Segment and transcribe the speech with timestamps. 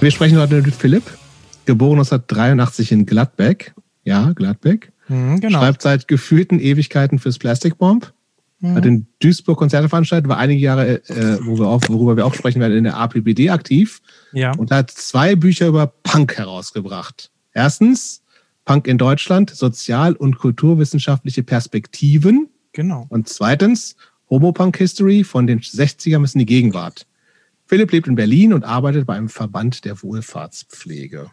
[0.00, 1.02] Wir sprechen heute mit Philipp,
[1.66, 3.74] geboren 1983 in Gladbeck.
[4.02, 4.92] Ja, Gladbeck.
[5.08, 5.58] Mhm, genau.
[5.58, 8.14] Schreibt seit gefühlten Ewigkeiten fürs Plastic Bomb.
[8.60, 8.74] Mhm.
[8.76, 12.32] Hat in Duisburg Konzerte veranstaltet, war einige Jahre, äh, wo wir auch, worüber wir auch
[12.32, 14.00] sprechen werden, in der APBD aktiv.
[14.32, 14.52] Ja.
[14.52, 17.30] Und hat zwei Bücher über Punk herausgebracht.
[17.52, 18.22] Erstens
[18.64, 22.48] Punk in Deutschland, sozial- und kulturwissenschaftliche Perspektiven.
[22.72, 23.04] Genau.
[23.10, 23.96] Und zweitens
[24.30, 27.06] Homo-Punk History von den 60ern bis in die Gegenwart.
[27.70, 31.30] Philipp lebt in Berlin und arbeitet bei einem Verband der Wohlfahrtspflege.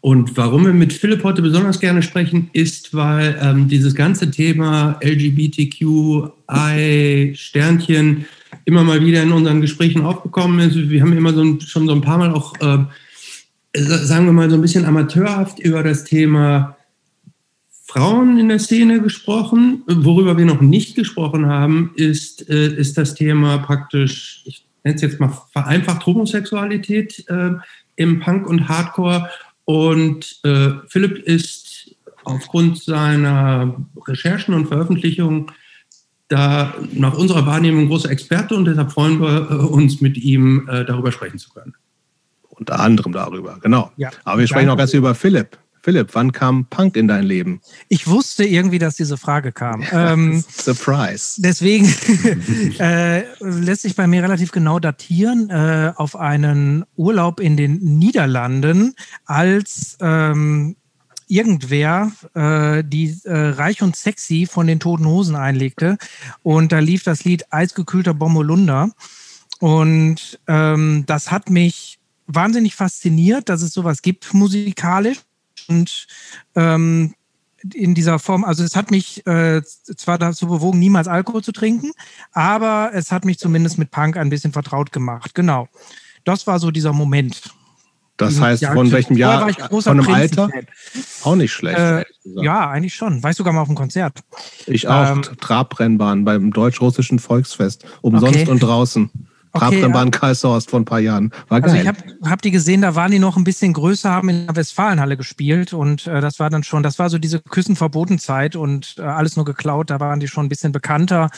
[0.00, 4.98] Und warum wir mit Philipp heute besonders gerne sprechen, ist, weil ähm, dieses ganze Thema
[5.02, 6.32] LGBTQI
[7.36, 8.24] Sternchen
[8.64, 10.88] immer mal wieder in unseren Gesprächen aufgekommen ist.
[10.88, 12.78] Wir haben immer so ein, schon so ein paar Mal auch, äh,
[13.74, 16.78] sagen wir mal, so ein bisschen amateurhaft über das Thema
[17.84, 19.82] Frauen in der Szene gesprochen.
[19.86, 25.02] Worüber wir noch nicht gesprochen haben, ist, äh, ist das Thema praktisch, ich nenne es
[25.02, 27.52] jetzt mal vereinfacht Homosexualität äh,
[27.96, 29.28] im Punk und Hardcore.
[29.64, 35.50] Und äh, Philipp ist aufgrund seiner Recherchen und Veröffentlichungen
[36.28, 40.84] da nach unserer Wahrnehmung großer Experte und deshalb freuen wir äh, uns mit ihm äh,
[40.84, 41.74] darüber sprechen zu können.
[42.48, 43.90] Unter anderem darüber, genau.
[43.96, 45.58] Ja, Aber wir sprechen auch ganz über Philipp.
[45.82, 47.60] Philipp, wann kam Punk in dein Leben?
[47.88, 49.84] Ich wusste irgendwie, dass diese Frage kam.
[49.92, 51.42] Ähm, Surprise.
[51.42, 51.86] Deswegen
[52.78, 58.94] äh, lässt sich bei mir relativ genau datieren äh, auf einen Urlaub in den Niederlanden,
[59.26, 60.76] als ähm,
[61.26, 65.98] irgendwer äh, die äh, Reich und Sexy von den Toten Hosen einlegte.
[66.42, 68.90] Und da lief das Lied Eisgekühlter Bommelunder.
[69.58, 75.18] Und ähm, das hat mich wahnsinnig fasziniert, dass es sowas gibt musikalisch
[75.70, 76.06] und
[76.56, 77.14] ähm,
[77.74, 81.92] in dieser Form, also es hat mich äh, zwar dazu bewogen, niemals Alkohol zu trinken,
[82.32, 85.34] aber es hat mich zumindest mit Punk ein bisschen vertraut gemacht.
[85.34, 85.68] Genau.
[86.24, 87.42] Das war so dieser Moment.
[88.16, 89.40] Das heißt, von welchem Jahr?
[89.40, 90.50] War ich von einem Alter?
[91.22, 91.78] Auch nicht schlecht.
[91.78, 93.22] Äh, ja, eigentlich schon.
[93.22, 94.20] War ich sogar mal auf dem Konzert.
[94.66, 95.12] Ich auch.
[95.12, 97.86] Ähm, Trabrennbahn beim Deutsch-Russischen Volksfest.
[98.02, 98.50] Umsonst okay.
[98.50, 99.10] und draußen.
[99.52, 100.34] Okay, Trabrennbahn ja.
[100.60, 101.32] Vor ein paar Jahren.
[101.48, 101.82] War also geil.
[101.82, 104.56] ich habe hab die gesehen, da waren die noch ein bisschen größer, haben in der
[104.56, 109.02] Westfalenhalle gespielt und äh, das war dann schon, das war so diese Küssenverbotenzeit und äh,
[109.02, 111.30] alles nur geklaut, da waren die schon ein bisschen bekannter.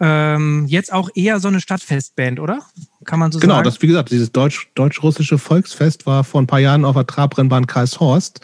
[0.00, 2.60] Ähm, jetzt auch eher so eine Stadtfestband, oder?
[3.04, 3.62] Kann man so genau, sagen?
[3.62, 7.06] Genau, das wie gesagt, dieses deutsch, deutsch-russische Volksfest war vor ein paar Jahren auf der
[7.06, 8.40] Trabrennbahn Kaiserhorst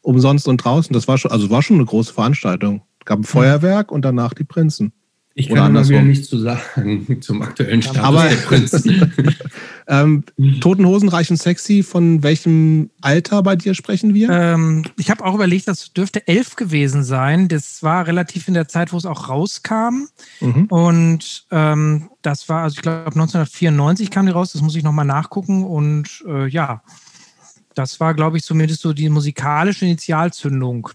[0.00, 0.92] umsonst und draußen.
[0.92, 2.82] Das war schon, also war schon eine große Veranstaltung.
[3.00, 4.92] Es gab ein Feuerwerk und danach die Prinzen.
[5.36, 9.12] Ich kann immer wieder nichts zu sagen zum aktuellen Status Aber, der Prinzen.
[9.88, 10.24] ähm,
[10.60, 14.30] Toten Hosen, reich und sexy, von welchem Alter bei dir sprechen wir?
[14.30, 17.48] Ähm, ich habe auch überlegt, das dürfte elf gewesen sein.
[17.48, 20.06] Das war relativ in der Zeit, wo es auch rauskam.
[20.40, 20.66] Mhm.
[20.66, 25.04] Und ähm, das war, also ich glaube 1994 kam die raus, das muss ich nochmal
[25.04, 25.64] nachgucken.
[25.64, 26.82] Und äh, ja,
[27.74, 30.90] das war, glaube ich, zumindest so die musikalische Initialzündung.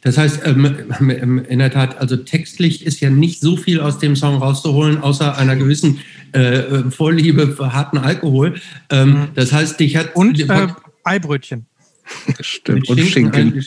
[0.00, 3.98] Das heißt, ähm, ähm, in der Tat, also textlich ist ja nicht so viel aus
[3.98, 6.00] dem Song rauszuholen, außer einer gewissen
[6.32, 8.60] äh, Vorliebe für harten Alkohol.
[8.90, 9.28] Ähm, mhm.
[9.34, 10.16] das heißt, dich hat.
[10.16, 10.68] Und äh,
[11.04, 11.66] Eibrötchen.
[12.40, 13.64] Stimmt, und Schinken.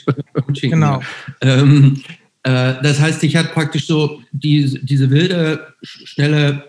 [0.48, 0.80] Und Schinken.
[0.80, 1.02] Genau.
[1.42, 2.02] Ähm,
[2.44, 6.64] äh, das heißt, dich hat praktisch so die, diese wilde, schnelle,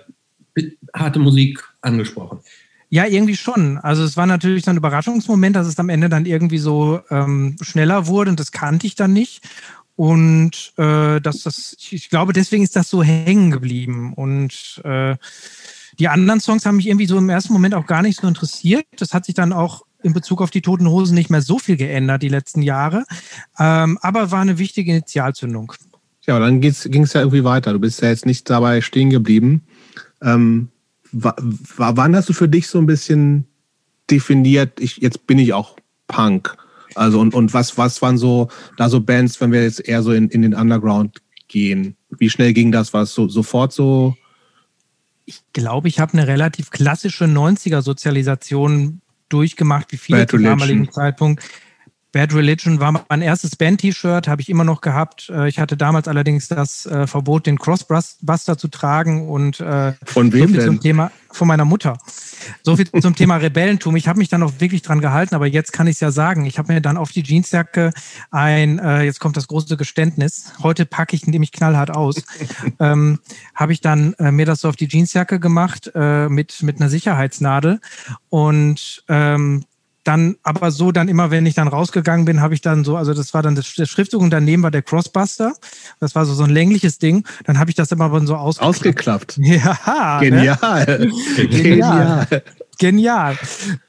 [0.94, 2.40] harte Musik angesprochen.
[2.92, 3.78] Ja, irgendwie schon.
[3.78, 7.56] Also es war natürlich so ein Überraschungsmoment, dass es am Ende dann irgendwie so ähm,
[7.62, 9.48] schneller wurde und das kannte ich dann nicht.
[9.94, 14.12] Und äh, dass das, ich glaube, deswegen ist das so hängen geblieben.
[14.14, 15.16] Und äh,
[15.98, 18.86] die anderen Songs haben mich irgendwie so im ersten Moment auch gar nicht so interessiert.
[18.96, 21.76] Das hat sich dann auch in Bezug auf die Toten Hosen nicht mehr so viel
[21.76, 23.04] geändert die letzten Jahre.
[23.58, 25.74] Ähm, aber war eine wichtige Initialzündung.
[26.26, 27.72] Ja, aber dann ging es ja irgendwie weiter.
[27.72, 29.62] Du bist ja jetzt nicht dabei stehen geblieben.
[30.22, 30.70] Ähm,
[31.12, 33.46] wann hast du für dich so ein bisschen
[34.10, 35.76] definiert, ich, jetzt bin ich auch
[36.08, 36.56] Punk?
[36.94, 40.12] Also und, und was, was waren so da so Bands, wenn wir jetzt eher so
[40.12, 41.96] in, in den Underground gehen?
[42.10, 42.92] Wie schnell ging das?
[42.92, 44.16] War es so, sofort so?
[45.24, 51.44] Ich glaube, ich habe eine relativ klassische 90er-Sozialisation durchgemacht, wie viele zum damaligen Zeitpunkt.
[52.12, 55.30] Bad Religion war mein erstes Band-T-Shirt, habe ich immer noch gehabt.
[55.30, 60.32] Äh, ich hatte damals allerdings das äh, Verbot, den Crossbuster zu tragen und äh, von
[60.32, 60.66] wem so denn?
[60.66, 61.96] Zum Thema von meiner Mutter.
[62.62, 63.96] So viel zum Thema Rebellentum.
[63.96, 66.44] Ich habe mich dann auch wirklich dran gehalten, aber jetzt kann ich es ja sagen.
[66.44, 67.92] Ich habe mir dann auf die Jeansjacke
[68.30, 70.52] ein, äh, jetzt kommt das große Geständnis.
[70.62, 72.16] Heute packe ich nämlich knallhart aus.
[72.80, 73.20] ähm,
[73.54, 76.90] habe ich dann äh, mir das so auf die Jeansjacke gemacht äh, mit mit einer
[76.90, 77.80] Sicherheitsnadel
[78.28, 79.64] und ähm,
[80.04, 83.12] dann aber so dann immer, wenn ich dann rausgegangen bin, habe ich dann so, also
[83.12, 85.54] das war dann das, das Schriftzug und daneben war der Crossbuster.
[85.98, 87.26] Das war so, so ein längliches Ding.
[87.44, 89.38] Dann habe ich das immer so ausgeklappt.
[89.38, 89.38] Ausgeklappt.
[89.42, 90.20] Ja.
[90.20, 90.98] Genial.
[90.98, 91.46] Ne?
[91.48, 92.42] Genial.
[92.78, 93.38] Genial.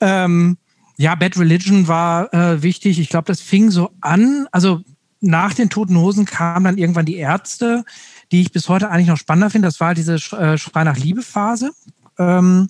[0.02, 0.58] Ähm,
[0.98, 3.00] Ja, Bad Religion war äh, wichtig.
[3.00, 4.48] Ich glaube, das fing so an.
[4.52, 4.82] Also
[5.20, 7.86] nach den Toten Hosen kamen dann irgendwann die Ärzte,
[8.32, 9.68] die ich bis heute eigentlich noch spannender finde.
[9.68, 11.72] Das war diese äh, Schrei nach Liebe-Phase.
[12.20, 12.70] Ähm,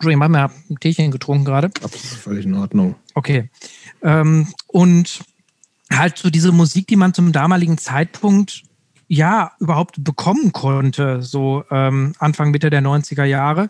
[0.00, 1.70] Entschuldigung, ich habe mir ein Teechen getrunken gerade.
[2.22, 2.94] Völlig in Ordnung.
[3.14, 3.50] Okay.
[4.02, 5.20] Ähm, und
[5.92, 8.62] halt so diese Musik, die man zum damaligen Zeitpunkt
[9.08, 13.68] ja überhaupt bekommen konnte, so ähm, Anfang, Mitte der 90er Jahre.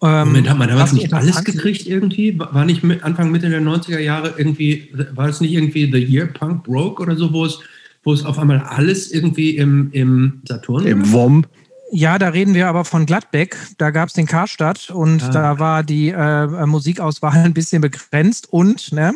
[0.00, 2.38] Ähm, Moment, hat man damals nicht alles gekriegt irgendwie?
[2.38, 6.64] War nicht Anfang, Mitte der 90er Jahre irgendwie, war es nicht irgendwie The Year Punk
[6.64, 7.58] Broke oder so, wo es,
[8.04, 11.44] wo es auf einmal alles irgendwie im, im Saturn Im WOM.
[11.90, 13.56] Ja, da reden wir aber von Gladbeck.
[13.78, 15.28] Da gab es den Karstadt und ah.
[15.28, 19.14] da war die äh, Musikauswahl ein bisschen begrenzt und ne,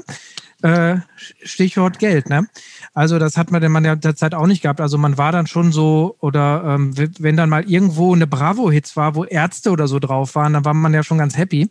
[0.63, 0.97] äh,
[1.43, 2.31] Stichwort Geld.
[2.31, 2.47] Ne?
[2.95, 4.81] Also das hat man denn man ja derzeit auch nicht gehabt.
[4.81, 9.15] Also man war dann schon so, oder ähm, wenn dann mal irgendwo eine Bravo-Hits war,
[9.15, 11.69] wo Ärzte oder so drauf waren, dann war man ja schon ganz happy.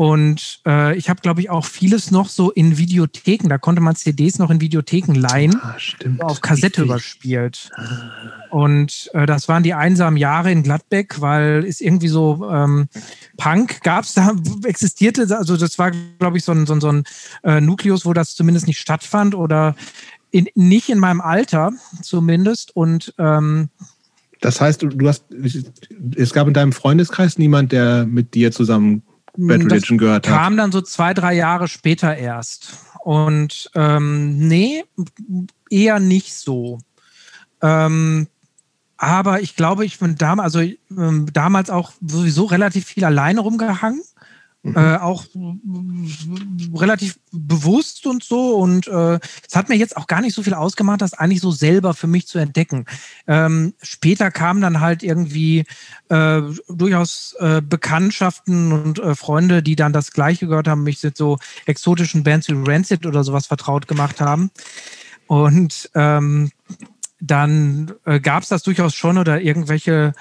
[0.00, 3.50] Und äh, ich habe, glaube ich, auch vieles noch so in Videotheken.
[3.50, 5.60] Da konnte man CDs noch in Videotheken leihen.
[5.60, 6.24] Ah, stimmt.
[6.24, 6.84] Auf Kassette Richtig.
[6.84, 7.70] überspielt.
[8.48, 12.88] Und äh, das waren die einsamen Jahre in Gladbeck, weil es irgendwie so ähm,
[13.36, 14.32] Punk gab es da,
[14.64, 15.36] existierte.
[15.36, 17.04] Also das war, glaube ich, so ein, so ein, so ein
[17.42, 19.76] äh, Nukleus, wo das zumindest nicht stattfand oder
[20.30, 22.74] in, nicht in meinem Alter zumindest.
[22.74, 23.68] Und ähm,
[24.40, 25.26] das heißt, du hast,
[26.16, 29.02] es gab in deinem Freundeskreis niemand, der mit dir zusammen
[29.36, 30.36] Bad Religion gehört hat.
[30.36, 32.74] Kam dann so zwei, drei Jahre später erst.
[33.04, 34.84] Und ähm, nee,
[35.70, 36.78] eher nicht so.
[37.62, 38.28] Ähm,
[38.96, 44.02] aber ich glaube, ich bin damals, also ähm, damals auch sowieso relativ viel alleine rumgehangen.
[44.62, 44.76] Mhm.
[44.76, 45.24] Äh, auch
[46.74, 48.56] relativ bewusst und so.
[48.56, 49.18] Und äh,
[49.48, 52.06] es hat mir jetzt auch gar nicht so viel ausgemacht, das eigentlich so selber für
[52.06, 52.84] mich zu entdecken.
[53.26, 55.64] Ähm, später kamen dann halt irgendwie
[56.10, 61.16] äh, durchaus äh, Bekanntschaften und äh, Freunde, die dann das Gleiche gehört haben, mich mit
[61.16, 64.50] so exotischen Bands wie Rancid oder sowas vertraut gemacht haben.
[65.26, 66.50] Und ähm,
[67.20, 70.12] dann äh, gab es das durchaus schon oder irgendwelche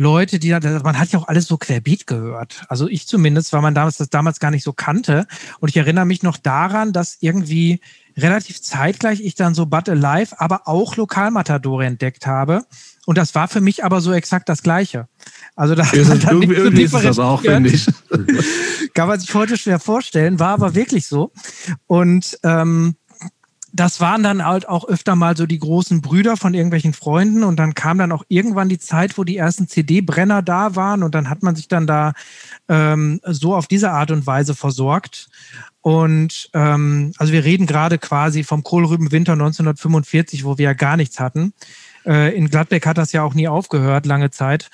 [0.00, 2.64] Leute, die man hat ja auch alles so querbeet gehört.
[2.70, 5.26] Also ich zumindest, weil man damals das damals gar nicht so kannte.
[5.58, 7.80] Und ich erinnere mich noch daran, dass irgendwie
[8.16, 12.64] relativ zeitgleich ich dann so But Alive, aber auch Lokalmatadore entdeckt habe.
[13.04, 15.06] Und das war für mich aber so exakt das Gleiche.
[15.54, 17.86] Also da ist es, irgendwie, irgendwie ist das auch, finde ich.
[18.94, 21.30] Kann man sich heute schwer vorstellen, war aber wirklich so.
[21.86, 22.96] Und ähm,
[23.72, 27.56] das waren dann halt auch öfter mal so die großen Brüder von irgendwelchen Freunden und
[27.56, 31.30] dann kam dann auch irgendwann die Zeit, wo die ersten CD-Brenner da waren und dann
[31.30, 32.12] hat man sich dann da
[32.68, 35.28] ähm, so auf diese Art und Weise versorgt.
[35.82, 41.20] Und ähm, also wir reden gerade quasi vom Kohlrübenwinter 1945, wo wir ja gar nichts
[41.20, 41.54] hatten.
[42.04, 44.70] Äh, in Gladbeck hat das ja auch nie aufgehört, lange Zeit.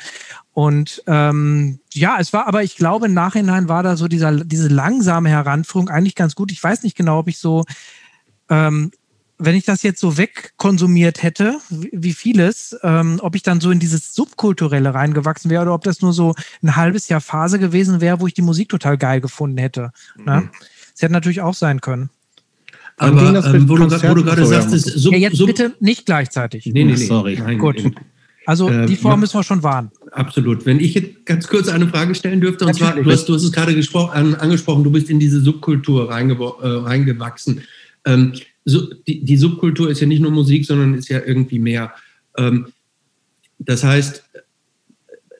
[0.53, 4.69] Und ähm, ja, es war aber, ich glaube, im Nachhinein war da so dieser, diese
[4.69, 6.51] langsame Heranführung eigentlich ganz gut.
[6.51, 7.65] Ich weiß nicht genau, ob ich so
[8.51, 8.91] ähm,
[9.39, 13.79] wenn ich das jetzt so wegkonsumiert hätte, wie vieles, ähm, ob ich dann so in
[13.79, 18.21] dieses Subkulturelle reingewachsen wäre oder ob das nur so ein halbes Jahr Phase gewesen wäre,
[18.21, 19.93] wo ich die Musik total geil gefunden hätte.
[20.17, 20.41] Ne?
[20.41, 20.51] Mhm.
[20.93, 22.09] Das hätte natürlich auch sein können.
[22.97, 26.07] Aber ähm, wo, du, wo, du, gerade sagst, ist Sub, ja, jetzt Sub bitte nicht
[26.07, 26.65] gleichzeitig.
[26.65, 26.97] Nee, nee, nee.
[26.97, 27.37] Sorry.
[27.39, 27.83] Nein, Gut.
[28.47, 29.91] Also äh, die Form müssen wir schon wahren.
[30.13, 30.65] Absolut.
[30.65, 32.95] Wenn ich jetzt ganz kurz eine Frage stellen dürfte, und Natürlich.
[32.95, 33.73] zwar, du hast, du hast es gerade
[34.39, 37.61] angesprochen, du bist in diese Subkultur reinge äh, reingewachsen.
[38.07, 38.33] Ähm,
[38.65, 41.95] so, die, die, Subkultur ist ja nicht nur Musik, sondern ist ja irgendwie mehr.
[42.37, 42.69] Ähm,
[43.59, 44.26] das heißt,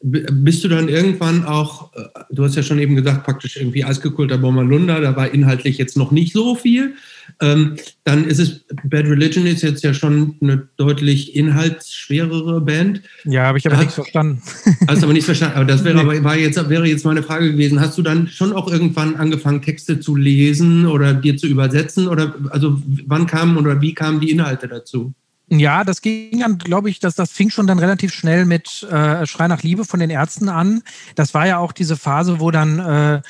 [0.03, 4.39] bist du dann irgendwann auch, äh, du hast ja schon eben gesagt, praktisch irgendwie Eisgekulter
[4.39, 6.95] Bommerlunder, da war inhaltlich jetzt noch nicht so viel.
[7.41, 13.03] Ähm, dann ist es, Bad Religion ist jetzt ja schon eine deutlich inhaltsschwerere Band.
[13.25, 14.43] Ja, habe ich aber nichts verstanden.
[14.89, 15.57] Hast aber nichts verstanden.
[15.57, 17.81] Aber das wäre, aber, war jetzt, wäre jetzt meine Frage gewesen.
[17.81, 22.07] Hast du dann schon auch irgendwann angefangen, Texte zu lesen oder dir zu übersetzen?
[22.07, 25.15] Oder also wann kamen oder wie kamen die Inhalte dazu?
[25.49, 29.25] Ja, das ging dann, glaube ich, dass das fing schon dann relativ schnell mit äh,
[29.27, 30.83] Schrei nach Liebe von den Ärzten an.
[31.15, 33.23] Das war ja auch diese Phase, wo dann äh,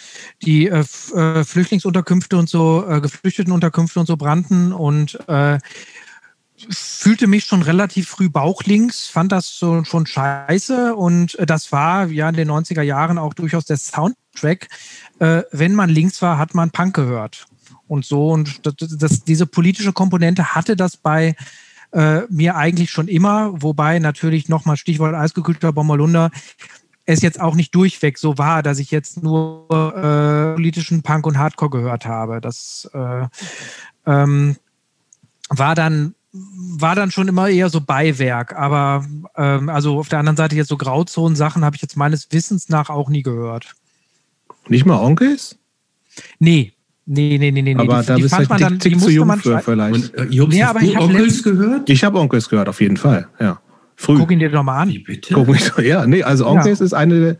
[0.42, 5.58] die äh, äh Flüchtlingsunterkünfte und so, äh, Geflüchtetenunterkünfte und so brannten und äh,
[6.70, 12.06] fühlte mich schon relativ früh bauchlinks, fand das so schon scheiße und äh, das war
[12.06, 14.68] ja in den 90er Jahren auch durchaus der Soundtrack.
[15.18, 17.46] Äh, wenn man links war, hat man Punk gehört
[17.88, 21.36] und so und das, das, diese politische Komponente hatte das bei
[21.92, 26.30] äh, mir eigentlich schon immer, wobei natürlich nochmal Stichwort eisgekühlter Bommerlunder,
[27.06, 31.38] es jetzt auch nicht durchweg so war, dass ich jetzt nur äh, politischen Punk und
[31.38, 32.40] Hardcore gehört habe.
[32.40, 33.26] Das äh,
[34.06, 34.56] ähm,
[35.48, 36.14] war dann
[36.78, 40.68] war dann schon immer eher so Beiwerk, aber ähm, also auf der anderen Seite jetzt
[40.68, 43.74] so Grauzonen-Sachen habe ich jetzt meines Wissens nach auch nie gehört.
[44.68, 45.56] Nicht mal Onkels?
[46.38, 46.72] Nee,
[47.08, 47.76] Nee, nee, nee, nee.
[47.76, 49.94] Aber die, da die bist fand man dann, die zu jung für vielleicht.
[49.94, 51.88] Und, äh, Jobs, nee, aber ich Onkels gehört?
[51.88, 53.60] Ich habe Onkels gehört, auf jeden Fall, ja.
[53.94, 54.18] Früh.
[54.18, 54.88] Guck ihn dir doch mal an.
[54.88, 55.32] Wie bitte?
[55.32, 56.84] Guck mich, ja, nee, also Onkels ja.
[56.84, 57.38] ist eine,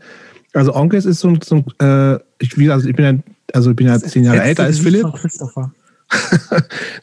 [0.53, 3.87] also Onkels ist so, so äh, ich, wie, also ich bin ja, also ich bin
[3.87, 5.05] ja zehn Jahre älter als Philipp.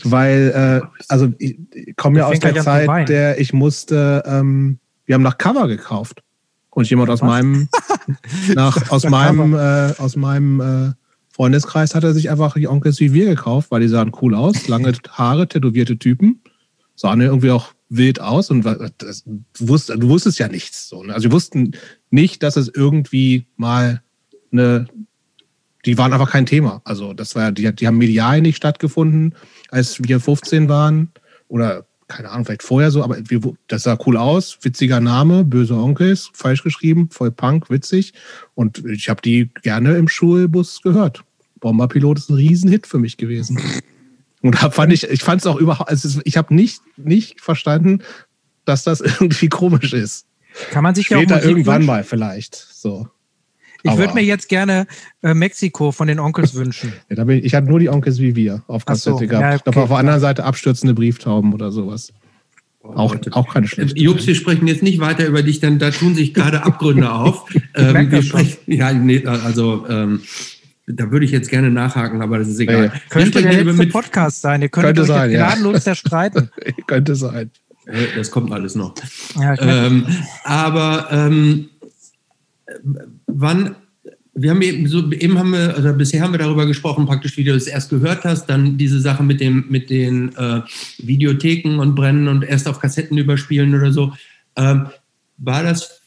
[0.04, 5.14] Weil, äh, also ich, ich komme ja aus der Zeit, der ich musste, ähm, wir
[5.14, 6.22] haben nach Cover gekauft.
[6.70, 7.28] Und jemand aus Was?
[7.28, 7.68] meinem,
[8.54, 11.03] nach, aus meinem, äh, aus meinem äh,
[11.34, 14.68] Freundeskreis hat er sich einfach die Onkels wie wir gekauft, weil die sahen cool aus.
[14.68, 16.40] Lange Haare, tätowierte Typen.
[16.94, 18.64] Sahen irgendwie auch wild aus und
[18.98, 20.88] das, du, du wusstest ja nichts.
[20.88, 21.12] So, ne?
[21.12, 21.72] Also wir wussten
[22.10, 24.00] nicht, dass es irgendwie mal
[24.52, 24.86] eine,
[25.84, 26.82] die waren einfach kein Thema.
[26.84, 29.34] Also das war, die, die haben medial nicht stattgefunden,
[29.70, 31.10] als wir 15 waren
[31.48, 33.18] oder keine Ahnung, vielleicht vorher so, aber
[33.68, 38.12] das sah cool aus, witziger Name, böse Onkels, falsch geschrieben, voll Punk, witzig.
[38.54, 41.24] Und ich habe die gerne im Schulbus gehört.
[41.60, 43.58] Bomberpilot ist ein Riesenhit für mich gewesen.
[44.42, 48.02] Und da fand ich, ich fand es auch überhaupt, also ich habe nicht, nicht verstanden,
[48.66, 50.26] dass das irgendwie komisch ist.
[50.70, 52.54] Kann man sich Später ja auch irgendwann mal vielleicht.
[52.54, 53.08] So.
[53.86, 54.86] Ich würde mir jetzt gerne
[55.22, 56.92] äh, Mexiko von den Onkels wünschen.
[57.10, 59.32] ja, da bin ich, ich hatte nur die Onkels wie wir auf Kassette so, gehabt.
[59.32, 62.12] Ja, okay, ich glaube, auf der anderen Seite abstürzende Brieftauben oder sowas.
[62.82, 63.98] Auch, auch keine schlechte.
[63.98, 67.46] Jobs, wir sprechen jetzt nicht weiter über dich, denn da tun sich gerade Abgründe auf.
[67.74, 70.20] ähm, wir sprechen, ja, nee, also ähm,
[70.86, 72.90] da würde ich jetzt gerne nachhaken, aber das ist egal.
[72.90, 74.60] Hey, könnte der letzte mit Podcast sein.
[74.60, 75.80] Ihr könnt euch sein, gnadenlos ja.
[75.80, 76.50] zerstreiten.
[76.86, 77.50] könnte sein.
[78.16, 78.94] Das kommt alles noch.
[79.38, 80.06] Ja, ähm,
[80.44, 81.68] aber ähm,
[83.26, 83.76] wann,
[84.34, 87.44] wir haben eben so, eben haben wir, also bisher haben wir darüber gesprochen, praktisch, wie
[87.44, 90.62] du es erst gehört hast, dann diese Sache mit dem, mit den äh,
[90.98, 94.12] Videotheken und Brennen und erst auf Kassetten überspielen oder so.
[94.56, 94.88] Ähm,
[95.36, 96.00] war das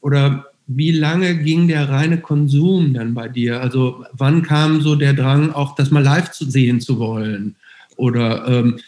[0.00, 3.60] oder wie lange ging der reine Konsum dann bei dir?
[3.60, 7.56] Also wann kam so der Drang, auch das mal live zu sehen zu wollen?
[7.96, 8.78] Oder ähm,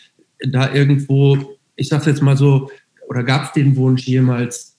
[0.47, 2.71] da irgendwo, ich sag's jetzt mal so,
[3.09, 4.70] oder gab es den Wunsch jemals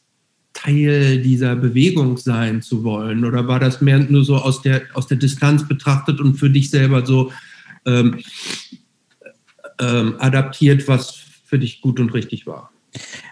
[0.54, 3.26] Teil dieser Bewegung sein zu wollen?
[3.26, 6.70] Oder war das mehr nur so aus der, aus der Distanz betrachtet und für dich
[6.70, 7.32] selber so
[7.86, 8.20] ähm,
[9.80, 11.16] ähm, adaptiert, was
[11.46, 12.72] für dich gut und richtig war?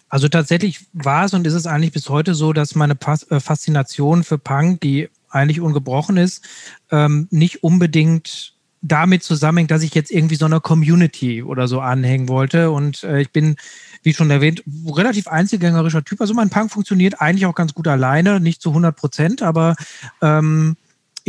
[0.07, 2.97] Also tatsächlich war es und ist es eigentlich bis heute so, dass meine
[3.29, 6.43] äh, Faszination für Punk, die eigentlich ungebrochen ist,
[6.91, 12.29] ähm, nicht unbedingt damit zusammenhängt, dass ich jetzt irgendwie so einer Community oder so anhängen
[12.29, 12.71] wollte.
[12.71, 13.57] Und äh, ich bin,
[14.03, 16.21] wie schon erwähnt, relativ einzelgängerischer Typ.
[16.21, 19.75] Also mein Punk funktioniert eigentlich auch ganz gut alleine, nicht zu 100 Prozent, aber
[20.21, 20.75] ähm,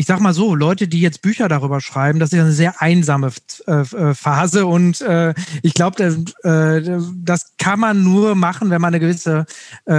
[0.00, 3.32] ich sag mal so, Leute, die jetzt Bücher darüber schreiben, das ist eine sehr einsame
[3.66, 9.00] äh, Phase und äh, ich glaube, äh, das kann man nur machen, wenn man eine
[9.00, 9.46] gewisse
[9.86, 9.92] äh,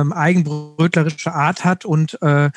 [0.00, 2.50] ähm, eigenbrötlerische Art hat und äh,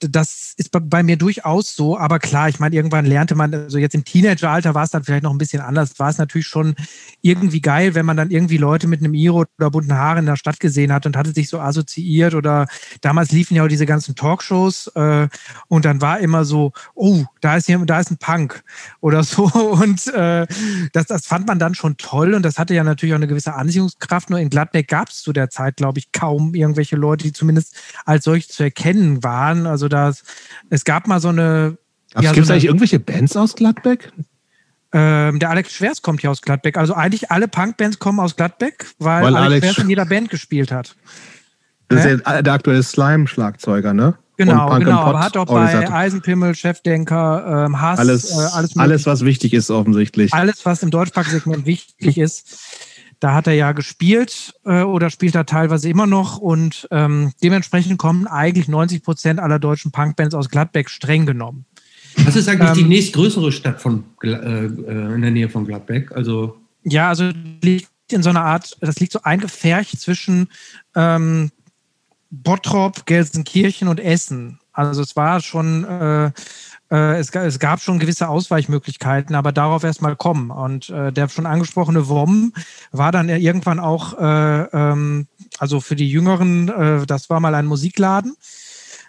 [0.00, 3.94] das ist bei mir durchaus so, aber klar, ich meine, irgendwann lernte man, also jetzt
[3.94, 6.74] im Teenageralter war es dann vielleicht noch ein bisschen anders, war es natürlich schon
[7.20, 10.36] irgendwie geil, wenn man dann irgendwie Leute mit einem Iro oder bunten Haaren in der
[10.36, 12.66] Stadt gesehen hat und hatte sich so assoziiert oder
[13.00, 15.28] damals liefen ja auch diese ganzen Talkshows äh,
[15.68, 18.62] und dann war immer so, oh, da ist hier, da ist ein Punk
[19.00, 19.44] oder so.
[19.78, 20.46] Und äh,
[20.92, 23.54] das, das fand man dann schon toll und das hatte ja natürlich auch eine gewisse
[23.54, 27.32] Anziehungskraft, nur in Gladbeck gab es zu der Zeit, glaube ich, kaum irgendwelche Leute, die
[27.32, 27.74] zumindest
[28.04, 30.22] als solche zu erkennen waren, also das,
[30.70, 31.78] es gab mal so eine.
[32.14, 34.12] Ja, Gibt es so eigentlich irgendwelche Bands aus Gladbeck?
[34.92, 36.78] Ähm, der Alex Schwers kommt hier aus Gladbeck.
[36.78, 40.30] Also eigentlich alle Punkbands kommen aus Gladbeck, weil, weil Alex, Alex Schwers in jeder Band
[40.30, 40.96] gespielt hat.
[41.88, 44.14] Das ist der, der aktuelle Slime-Schlagzeuger, ne?
[44.38, 45.00] Genau, genau.
[45.00, 49.68] Aber hat auch bei Eisenpimmel, Chefdenker, ähm, Hass, alles, äh, alles, alles, was wichtig ist,
[49.68, 50.32] offensichtlich.
[50.32, 52.60] Alles, was im Deutschpunk-Segment wichtig ist.
[53.20, 57.98] Da hat er ja gespielt äh, oder spielt er teilweise immer noch und ähm, dementsprechend
[57.98, 61.66] kommen eigentlich 90 Prozent aller deutschen Punkbands aus Gladbeck streng genommen.
[62.24, 66.12] Was ist eigentlich ähm, die nächstgrößere Stadt von, äh, äh, in der Nähe von Gladbeck?
[66.12, 67.30] Also ja, also
[67.62, 70.48] liegt in so einer Art, das liegt so eingefärcht zwischen
[70.94, 71.50] ähm,
[72.30, 74.58] Bottrop, Gelsenkirchen und Essen.
[74.72, 76.30] Also es war schon äh,
[76.94, 80.50] es, es, gab schon gewisse Ausweichmöglichkeiten, aber darauf erstmal kommen.
[80.50, 82.52] Und äh, der schon angesprochene WOM
[82.92, 85.26] war dann irgendwann auch, äh, ähm,
[85.58, 88.36] also für die Jüngeren, äh, das war mal ein Musikladen.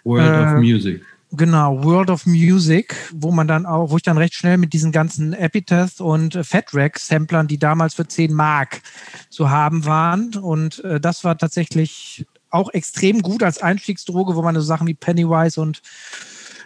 [0.04, 1.02] World of äh, Music.
[1.32, 4.90] Genau, World of Music, wo man dann auch, wo ich dann recht schnell mit diesen
[4.90, 8.82] ganzen Epitaph und Fat Rack Samplern, die damals für 10 Mark
[9.28, 10.34] zu haben waren.
[10.34, 14.94] Und äh, das war tatsächlich auch extrem gut als Einstiegsdroge, wo man so Sachen wie
[14.94, 15.82] Pennywise und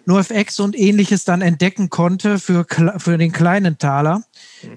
[0.06, 2.66] NoFX und ähnliches dann entdecken konnte für,
[2.98, 4.22] für den kleinen Taler.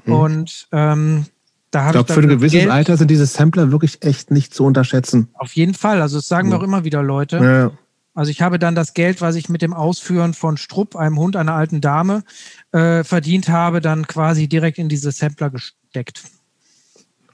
[0.06, 0.14] Mhm.
[0.14, 1.26] Und ähm,
[1.72, 2.06] da habe ich.
[2.06, 5.30] glaube, für ein gewisses Geld Alter sind diese Sampler wirklich echt nicht zu unterschätzen.
[5.34, 6.02] Auf jeden Fall.
[6.02, 6.56] Also, das sagen ja.
[6.56, 7.38] wir auch immer wieder Leute.
[7.38, 7.72] Ja.
[8.18, 11.36] Also ich habe dann das Geld, was ich mit dem Ausführen von Strupp, einem Hund
[11.36, 12.24] einer alten Dame,
[12.72, 16.24] äh, verdient habe, dann quasi direkt in diese Sampler gesteckt.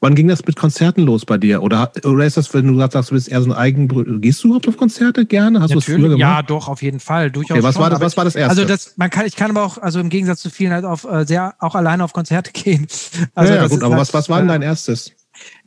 [0.04, 1.64] Wann ging das mit Konzerten los bei dir?
[1.64, 4.50] Oder, oder ist das, wenn du sagst, du bist eher so ein Eigenbrüder, gehst du
[4.50, 5.62] überhaupt auf Konzerte gerne?
[5.62, 6.20] Hast du es früher gemacht?
[6.20, 7.32] Ja, doch, auf jeden Fall.
[7.32, 8.50] Durchaus okay, was, schon, war das, was war das erste?
[8.50, 11.06] Also das, man kann, ich kann aber auch, also im Gegensatz zu vielen halt auf
[11.06, 12.86] äh, sehr auch alleine auf Konzerte gehen.
[13.34, 15.14] Also ja, ja gut, aber halt, was, was war denn äh, dein erstes?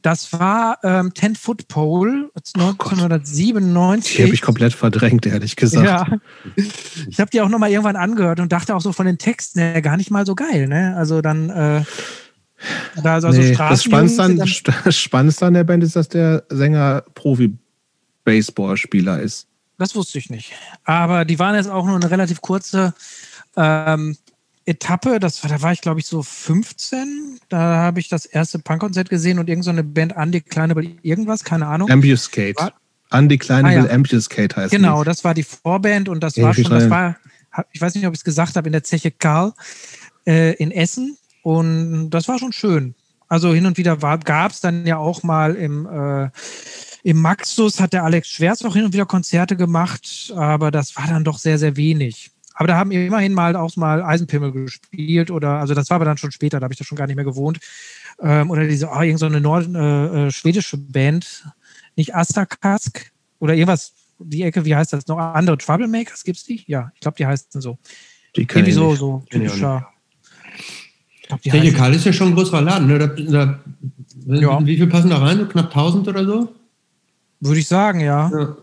[0.02, 4.16] Das war ähm, Ten Foot Pole 1997.
[4.16, 5.87] Die habe ich komplett verdrängt, ehrlich gesagt.
[5.87, 6.07] Ja.
[7.09, 9.81] Ich habe die auch nochmal irgendwann angehört und dachte auch so von den Texten her
[9.81, 10.69] gar nicht mal so geil.
[10.69, 10.95] Ne?
[10.95, 11.49] Also dann.
[11.49, 11.85] Äh,
[13.03, 14.37] da also nee, das Spannendste an,
[14.85, 19.47] das Spannendste an der Band ist, dass der Sänger Profi-Baseballspieler ist.
[19.79, 20.53] Das wusste ich nicht.
[20.85, 22.95] Aber die waren jetzt auch nur eine relativ kurze
[23.57, 24.17] ähm,
[24.65, 27.39] Etappe, das, da war ich glaube ich so 15.
[27.49, 31.91] Da habe ich das erste Punkkonzert gesehen und irgendeine so Band Undeclinable irgendwas, keine Ahnung.
[31.91, 32.55] Ambuscade.
[32.57, 32.73] War,
[33.13, 33.91] Undeclinable ah, ja.
[33.91, 35.07] Ambuscade heißt Genau, die.
[35.07, 37.17] das war die Vorband und das ja, war schon, das war,
[37.71, 39.53] ich weiß nicht, ob ich es gesagt habe, in der Zeche Karl
[40.27, 42.97] äh, in Essen und das war schon schön.
[43.29, 46.29] Also hin und wieder gab es dann ja auch mal im, äh,
[47.05, 51.07] im Maxus hat der Alex Schwerz auch hin und wieder Konzerte gemacht, aber das war
[51.07, 52.33] dann doch sehr, sehr wenig.
[52.55, 56.17] Aber da haben immerhin mal auch mal Eisenpimmel gespielt oder, also das war aber dann
[56.17, 57.61] schon später, da habe ich das schon gar nicht mehr gewohnt.
[58.21, 61.47] Ähm, oder diese, oh, irgend so eine Nord, äh, äh, schwedische Band,
[61.95, 65.19] nicht Astakask oder irgendwas, die Ecke, wie heißt das noch?
[65.19, 66.65] Andere Troublemakers, gibt es die?
[66.67, 67.79] Ja, ich glaube, die heißen so.
[68.35, 69.93] Die Irgendwie so, so typischer.
[71.42, 72.87] Technikal ist ja schon ein größerer Laden.
[72.87, 72.99] Ne?
[72.99, 74.64] Da, da, ja.
[74.66, 75.38] Wie viel passen da rein?
[75.38, 76.54] So knapp 1000 oder so?
[77.40, 78.30] Würde ich sagen, ja.
[78.33, 78.56] ja.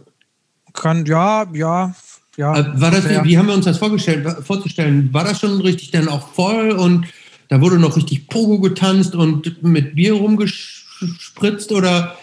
[0.73, 1.93] Kann, ja, ja,
[2.37, 5.13] ja, äh, war das, wie haben wir uns das vorgestellt, vorzustellen?
[5.13, 7.05] War das schon richtig dann auch voll und
[7.49, 12.17] da wurde noch richtig Pogo getanzt und mit Bier rumgespritzt oder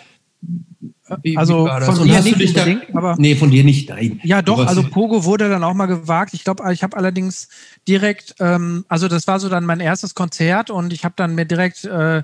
[1.22, 4.20] wie, also wie von dir nicht da, aber nee, von dir nicht, nein.
[4.22, 6.34] Ja, doch, also Pogo wurde dann auch mal gewagt.
[6.34, 7.48] Ich glaube, ich habe allerdings
[7.88, 11.44] direkt, ähm, also das war so dann mein erstes Konzert und ich habe dann mir
[11.44, 12.22] direkt äh,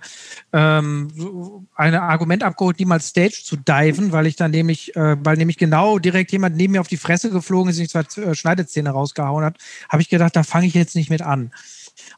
[0.52, 5.58] ähm, ein Argument abgeholt, niemals Stage zu diven, weil ich dann nämlich, äh, weil nämlich
[5.58, 9.44] genau direkt jemand neben mir auf die Fresse geflogen ist und zwei äh, Schneidezähne rausgehauen
[9.44, 11.50] hat, habe ich gedacht, da fange ich jetzt nicht mit an.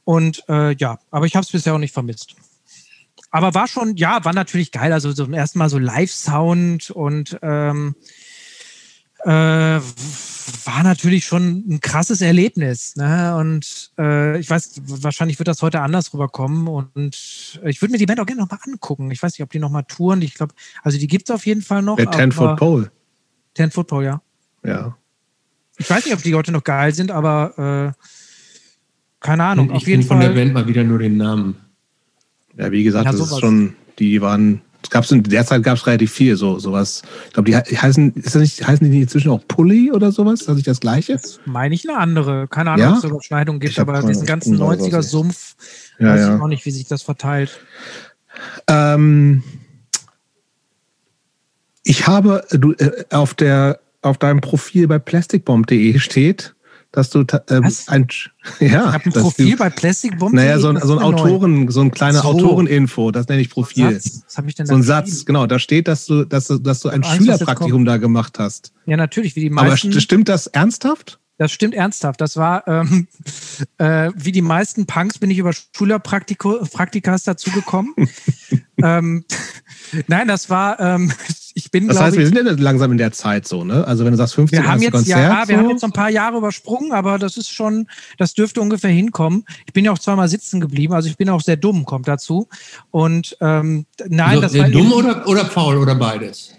[0.04, 2.34] Und äh, ja, aber ich habe es bisher auch nicht vermisst
[3.30, 4.92] aber war schon, ja, war natürlich geil.
[4.92, 7.94] Also zum ersten Mal so Live-Sound und ähm,
[9.24, 9.80] äh,
[10.64, 12.96] war natürlich schon ein krasses Erlebnis.
[12.96, 13.36] Ne?
[13.36, 16.68] Und äh, ich weiß, wahrscheinlich wird das heute anders rüberkommen.
[16.68, 19.10] Und ich würde mir die Band auch gerne nochmal angucken.
[19.10, 20.22] Ich weiß nicht, ob die nochmal touren.
[20.22, 21.96] Ich glaube, also die gibt es auf jeden Fall noch.
[21.96, 22.90] Der Ten Foot Pole.
[23.54, 24.22] Ten Foot Pole, ja.
[24.64, 24.96] Ja.
[25.76, 28.04] Ich weiß nicht, ob die heute noch geil sind, aber äh,
[29.20, 29.70] keine Ahnung.
[29.70, 30.16] Ich auf jeden Fall.
[30.16, 31.67] von der Band mal wieder nur den Namen.
[32.58, 35.76] Ja, wie gesagt, ja, das ist schon, die waren, es gab in der Zeit gab
[35.76, 37.02] es relativ viel, so sowas.
[37.28, 40.40] Ich glaube, die heißen, ist das nicht, heißen die inzwischen auch Pulli oder sowas?
[40.40, 41.14] Ist das nicht das Gleiche?
[41.14, 42.48] Das meine ich eine andere.
[42.48, 42.92] Keine Ahnung, ja?
[42.92, 45.54] ob es Überschneidungen gibt, aber diesen ganzen 90er-Sumpf,
[46.00, 47.60] ja, weiß ich auch nicht, wie sich das verteilt.
[48.66, 49.42] Ähm,
[51.84, 56.54] ich habe du, äh, auf der auf deinem Profil bei plasticbomb.de steht,
[56.92, 58.06] dass du ähm, ein
[58.60, 60.34] ja ich ein Profil du, bei Plastic Bomb.
[60.34, 62.28] Naja, so ein, so ein Autoren, so ein kleiner so.
[62.28, 63.96] Autoreninfo, das nenne ich Profil.
[63.96, 66.46] Was, was habe ich denn da So ein Satz, genau, da steht, dass du, dass
[66.46, 68.72] du, dass du ein Angst, Schülerpraktikum da gemacht hast.
[68.86, 69.88] Ja, natürlich, wie die meisten.
[69.88, 71.20] Aber stimmt das ernsthaft?
[71.38, 72.20] Das stimmt ernsthaft.
[72.20, 73.06] Das war, ähm,
[73.78, 77.94] äh, wie die meisten Punks bin ich über Schülerpraktikas dazugekommen.
[78.82, 79.24] ähm,
[80.08, 81.12] nein, das war, ähm,
[81.58, 83.84] ich bin, Das heißt, ich, wir sind ja langsam in der Zeit so, ne?
[83.84, 85.48] Also wenn du sagst 15 wir haben jetzt, Konzert, Ja, so.
[85.48, 89.44] wir haben jetzt ein paar Jahre übersprungen, aber das ist schon, das dürfte ungefähr hinkommen.
[89.66, 92.48] Ich bin ja auch zweimal sitzen geblieben, also ich bin auch sehr dumm, kommt dazu.
[92.92, 94.68] Und ähm, nein, also, das war...
[94.68, 96.54] Dumm oder, oder faul oder beides?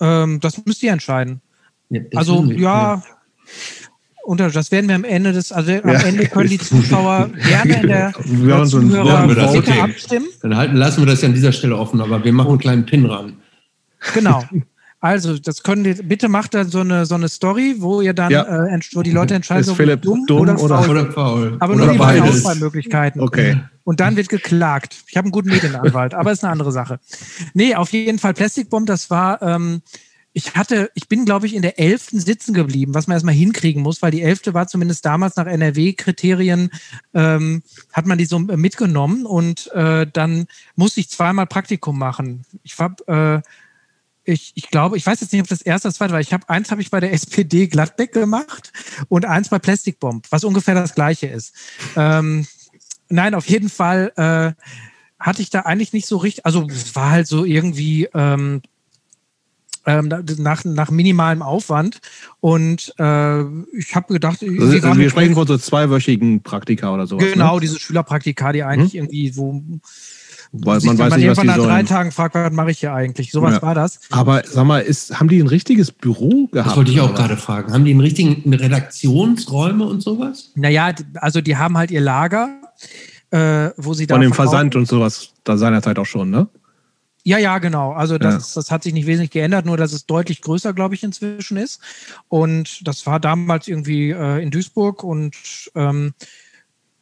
[0.00, 1.42] Ähm, das müsst ihr entscheiden.
[1.90, 2.56] Ja, also, ja...
[2.56, 3.02] ja
[4.24, 7.88] und das werden wir am Ende des, also am Ende können die Zuschauer gerne in
[7.88, 9.80] der, wir Zuhörer okay.
[9.80, 10.28] abstimmen.
[10.42, 12.86] Dann halten, lassen wir das ja an dieser Stelle offen, aber wir machen einen kleinen
[12.86, 13.41] Pin ran.
[14.14, 14.42] Genau.
[15.02, 18.30] Also, das können die, bitte macht da so eine, so eine Story, wo ihr dann,
[18.30, 18.66] ja.
[18.66, 20.90] äh, wo die Leute entscheiden, ist Philipp dumm, dumm oder, oder, faul.
[20.90, 21.56] oder faul.
[21.58, 23.20] Aber oder nur die beiden Auswahlmöglichkeiten.
[23.20, 23.60] Okay.
[23.82, 25.02] Und dann wird geklagt.
[25.08, 27.00] Ich habe einen guten Medienanwalt, aber ist eine andere Sache.
[27.52, 29.82] Nee, auf jeden Fall Plastic Bomb, das war, ähm,
[30.34, 33.82] ich hatte, ich bin, glaube ich, in der elften sitzen geblieben, was man erstmal hinkriegen
[33.82, 36.70] muss, weil die elfte war zumindest damals nach NRW-Kriterien,
[37.12, 37.62] ähm,
[37.92, 42.44] hat man die so mitgenommen und äh, dann musste ich zweimal Praktikum machen.
[42.62, 43.42] Ich hab, äh,
[44.24, 46.20] ich, ich glaube, ich weiß jetzt nicht, ob das erste oder zweite war.
[46.20, 48.72] Ich habe eins habe ich bei der SPD Gladbeck gemacht
[49.08, 51.54] und eins bei Plastic Bomb, was ungefähr das gleiche ist.
[51.96, 52.46] Ähm,
[53.08, 54.52] nein, auf jeden Fall äh,
[55.18, 58.62] hatte ich da eigentlich nicht so richtig, also es war halt so irgendwie ähm,
[59.86, 60.08] ähm,
[60.38, 62.00] nach, nach minimalem Aufwand.
[62.40, 63.42] Und äh,
[63.76, 67.16] ich habe gedacht, also, also wir sprechen von so zweiwöchigen Praktika oder so.
[67.16, 67.60] Genau, ne?
[67.60, 69.00] diese Schülerpraktika, die eigentlich hm?
[69.00, 69.62] irgendwie, wo
[70.52, 71.68] weil man weiß nicht, was die nach sollen.
[71.68, 73.32] drei Tagen fragt, was mache ich hier eigentlich?
[73.32, 73.62] Sowas ja.
[73.62, 74.00] war das.
[74.10, 76.70] Aber sag mal, ist, haben die ein richtiges Büro gehabt?
[76.70, 77.72] Das wollte ich auch gerade fragen.
[77.72, 80.50] Haben die einen richtigen Redaktionsräume und sowas?
[80.54, 82.60] Naja, also die haben halt ihr Lager,
[83.30, 84.14] äh, wo sie da.
[84.14, 86.48] Von dem Versand und sowas, da seinerzeit auch schon, ne?
[87.24, 87.92] Ja, ja, genau.
[87.92, 88.60] Also das, ja.
[88.60, 91.80] das hat sich nicht wesentlich geändert, nur dass es deutlich größer, glaube ich, inzwischen ist.
[92.28, 95.36] Und das war damals irgendwie äh, in Duisburg und
[95.74, 96.14] ähm,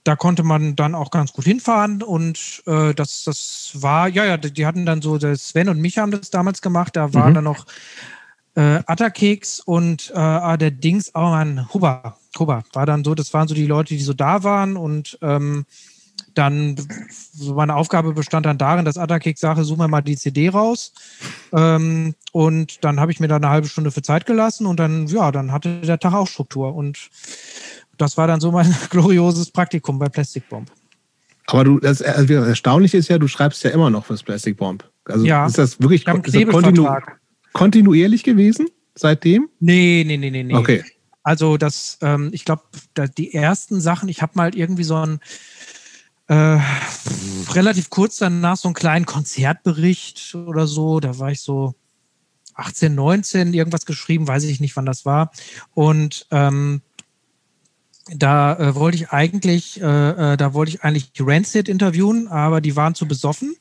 [0.05, 4.37] da konnte man dann auch ganz gut hinfahren und äh, das, das war, ja, ja,
[4.37, 7.35] die hatten dann so, Sven und mich haben das damals gemacht, da waren mhm.
[7.35, 7.67] dann noch
[8.55, 13.33] äh, Atterkeks und äh, ah, der Dings, oh man, Huber, Huber, war dann so, das
[13.35, 15.67] waren so die Leute, die so da waren und ähm,
[16.35, 16.77] dann,
[17.33, 20.93] so meine Aufgabe bestand dann darin, dass Atterkeks sagte, such mir mal die CD raus
[21.53, 25.07] ähm, und dann habe ich mir da eine halbe Stunde für Zeit gelassen und dann,
[25.09, 27.11] ja, dann hatte der Tag auch Struktur und
[28.01, 30.71] das war dann so mein glorioses Praktikum bei Plastic Bomb.
[31.47, 34.89] Aber du, das also Erstaunliche ist ja, du schreibst ja immer noch fürs Plastic Bomb.
[35.05, 36.89] Also ja, ist das wirklich ist das kontinu
[37.53, 39.49] kontinuierlich gewesen seitdem?
[39.59, 40.55] Nee, nee, nee, nee, nee.
[40.55, 40.85] Okay.
[41.23, 42.63] Also das, ähm, ich glaube,
[43.19, 45.21] die ersten Sachen, ich habe mal irgendwie so ein
[46.29, 46.61] äh,
[47.53, 51.75] relativ kurz danach so einen kleinen Konzertbericht oder so, da war ich so
[52.55, 55.33] 18, 19, irgendwas geschrieben, weiß ich nicht, wann das war.
[55.75, 56.83] Und ähm,
[58.15, 62.77] da äh, wollte ich eigentlich, äh, äh, da wollte ich eigentlich Rancid interviewen, aber die
[62.77, 63.57] waren zu besoffen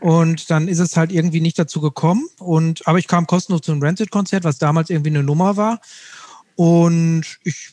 [0.00, 2.26] und dann ist es halt irgendwie nicht dazu gekommen.
[2.38, 5.80] Und aber ich kam kostenlos zum Rancid-Konzert, was damals irgendwie eine Nummer war.
[6.56, 7.72] Und ich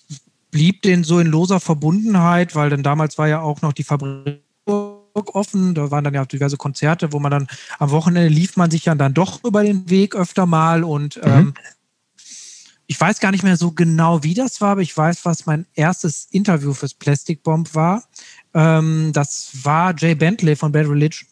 [0.51, 4.41] blieb denen so in loser Verbundenheit, weil dann damals war ja auch noch die Fabrik
[5.13, 5.73] offen.
[5.75, 7.47] Da waren dann ja auch diverse Konzerte, wo man dann
[7.79, 11.31] am Wochenende lief man sich ja dann doch über den Weg öfter mal und mhm.
[11.31, 11.53] ähm,
[12.87, 15.65] ich weiß gar nicht mehr so genau, wie das war, aber ich weiß, was mein
[15.75, 18.03] erstes Interview fürs Plastic Bomb war.
[18.53, 21.27] Ähm, das war Jay Bentley von Bad Religion.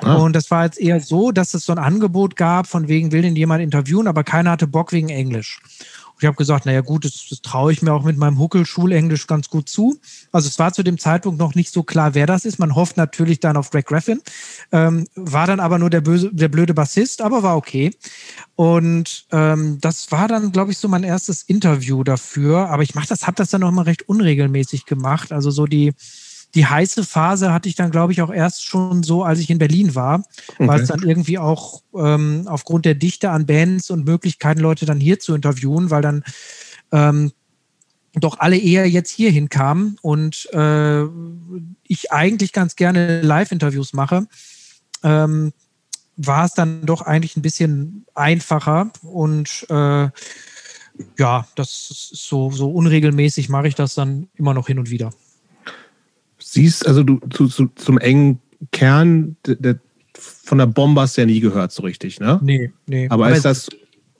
[0.00, 0.16] Ah.
[0.16, 3.22] Und das war jetzt eher so, dass es so ein Angebot gab, von wegen will
[3.22, 5.60] den jemand interviewen, aber keiner hatte Bock wegen Englisch
[6.20, 9.48] ich habe gesagt, naja gut, das, das traue ich mir auch mit meinem Huckel-Schulenglisch ganz
[9.48, 9.98] gut zu.
[10.32, 12.58] Also es war zu dem Zeitpunkt noch nicht so klar, wer das ist.
[12.58, 14.20] Man hofft natürlich dann auf Greg Graffin.
[14.72, 17.94] Ähm, war dann aber nur der, böse, der blöde Bassist, aber war okay.
[18.56, 22.68] Und ähm, das war dann, glaube ich, so mein erstes Interview dafür.
[22.70, 25.32] Aber ich mache das, habe das dann noch mal recht unregelmäßig gemacht.
[25.32, 25.94] Also so die
[26.54, 29.58] die heiße Phase hatte ich dann, glaube ich, auch erst schon so, als ich in
[29.58, 30.68] Berlin war, okay.
[30.68, 35.00] weil es dann irgendwie auch ähm, aufgrund der Dichte an Bands und Möglichkeiten, Leute dann
[35.00, 36.24] hier zu interviewen, weil dann
[36.90, 37.32] ähm,
[38.14, 41.04] doch alle eher jetzt hierhin kamen und äh,
[41.84, 44.26] ich eigentlich ganz gerne Live-Interviews mache.
[45.02, 45.52] Ähm,
[46.16, 50.08] war es dann doch eigentlich ein bisschen einfacher und äh,
[51.16, 55.12] ja, das ist so, so unregelmäßig mache ich das dann immer noch hin und wieder
[56.62, 58.40] siehst, also du zu, zu, zum engen
[58.72, 59.78] Kern der, der,
[60.14, 62.40] von der Bombe hast du ja nie gehört so richtig, ne?
[62.42, 63.08] Nee, nee.
[63.08, 63.68] Aber, Aber ist das.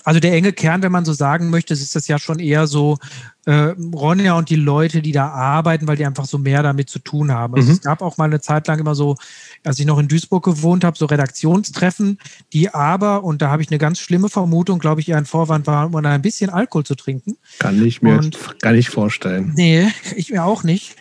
[0.09, 2.97] Also der enge Kern, wenn man so sagen möchte, ist das ja schon eher so
[3.45, 6.99] äh, Ronja und die Leute, die da arbeiten, weil die einfach so mehr damit zu
[6.99, 7.57] tun haben.
[7.57, 7.75] Also mhm.
[7.75, 9.17] Es gab auch mal eine Zeit lang immer so,
[9.65, 12.19] als ich noch in Duisburg gewohnt habe, so Redaktionstreffen,
[12.55, 15.67] die aber, und da habe ich eine ganz schlimme Vermutung, glaube ich, eher ein Vorwand
[15.67, 17.37] war, um ein bisschen Alkohol zu trinken.
[17.59, 19.53] Kann ich mir und, gar nicht vorstellen.
[19.57, 20.97] Nee, ich mir auch nicht.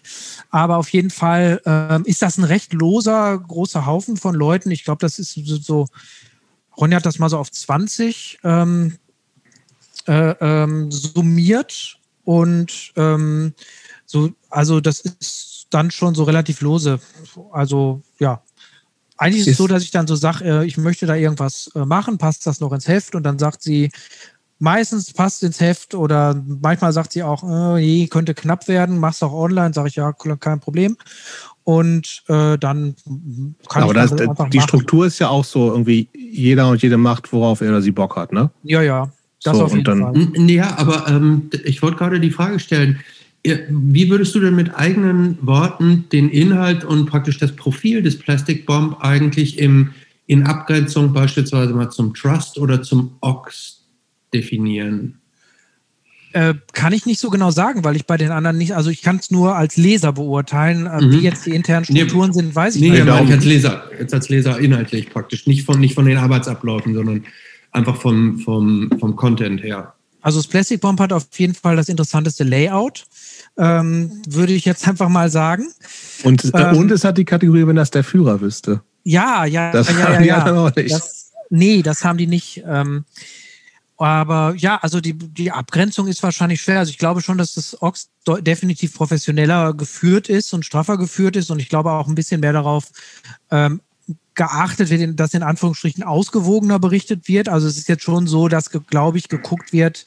[0.50, 4.70] Aber auf jeden Fall ähm, ist das ein recht loser, großer Haufen von Leuten.
[4.70, 5.88] Ich glaube, das ist so,
[6.80, 8.98] Ronja hat das mal so auf 20 ähm,
[10.08, 12.00] äh, ähm, summiert.
[12.24, 13.54] Und ähm,
[14.06, 17.00] so, also das ist dann schon so relativ lose.
[17.52, 18.42] Also ja,
[19.18, 21.86] eigentlich ist es so, dass ich dann so sage, äh, ich möchte da irgendwas äh,
[21.86, 23.16] machen, passt das noch ins Heft?
[23.16, 23.92] Und dann sagt sie,
[24.60, 29.34] meistens passt ins Heft oder manchmal sagt sie auch, äh, könnte knapp werden, machst auch
[29.34, 30.98] online, sage ich ja, kein Problem.
[31.68, 32.96] Und äh, dann
[33.68, 34.70] kann Aber ich das, das einfach Die machen.
[34.70, 38.16] Struktur ist ja auch so, irgendwie jeder und jede macht, worauf er oder sie Bock
[38.16, 38.50] hat, ne?
[38.64, 39.12] Ja, ja.
[39.44, 40.50] Das so, auf jeden dann, Fall.
[40.50, 43.02] Ja, aber ähm, ich wollte gerade die Frage stellen,
[43.44, 48.66] wie würdest du denn mit eigenen Worten den Inhalt und praktisch das Profil des Plastic
[48.66, 49.90] Bomb eigentlich im,
[50.26, 53.84] in Abgrenzung beispielsweise mal zum Trust oder zum Ox
[54.34, 55.20] definieren?
[56.34, 59.02] Äh, kann ich nicht so genau sagen, weil ich bei den anderen nicht, also ich
[59.02, 60.86] kann es nur als Leser beurteilen.
[60.86, 61.12] Äh, mhm.
[61.12, 63.06] Wie jetzt die internen Strukturen nee, sind, weiß ich nee, nicht.
[63.06, 66.94] Nee, ich als Leser, jetzt als Leser inhaltlich praktisch, nicht von, nicht von den Arbeitsabläufen,
[66.94, 67.24] sondern
[67.72, 69.94] einfach vom, vom, vom Content her.
[70.22, 73.06] Also das Plastic Bomb hat auf jeden Fall das interessanteste Layout,
[73.58, 75.68] ähm, würde ich jetzt einfach mal sagen.
[76.24, 78.82] Und, äh, ähm, und es hat die Kategorie, wenn das der Führer wüsste.
[79.04, 80.56] Ja, ja, das ja, ja, ja, ja.
[80.56, 80.92] Auch nicht.
[80.92, 82.62] Das, nee, das haben die nicht.
[82.68, 83.06] Ähm,
[83.98, 86.80] Aber ja, also die, die Abgrenzung ist wahrscheinlich schwer.
[86.80, 88.10] Also ich glaube schon, dass das Ox
[88.42, 91.50] definitiv professioneller geführt ist und straffer geführt ist.
[91.50, 92.86] Und ich glaube auch ein bisschen mehr darauf
[93.50, 93.82] ähm,
[94.36, 97.50] geachtet wird, dass in Anführungsstrichen ausgewogener berichtet wird.
[97.50, 100.06] Also es ist jetzt schon so, dass, glaube ich, geguckt wird,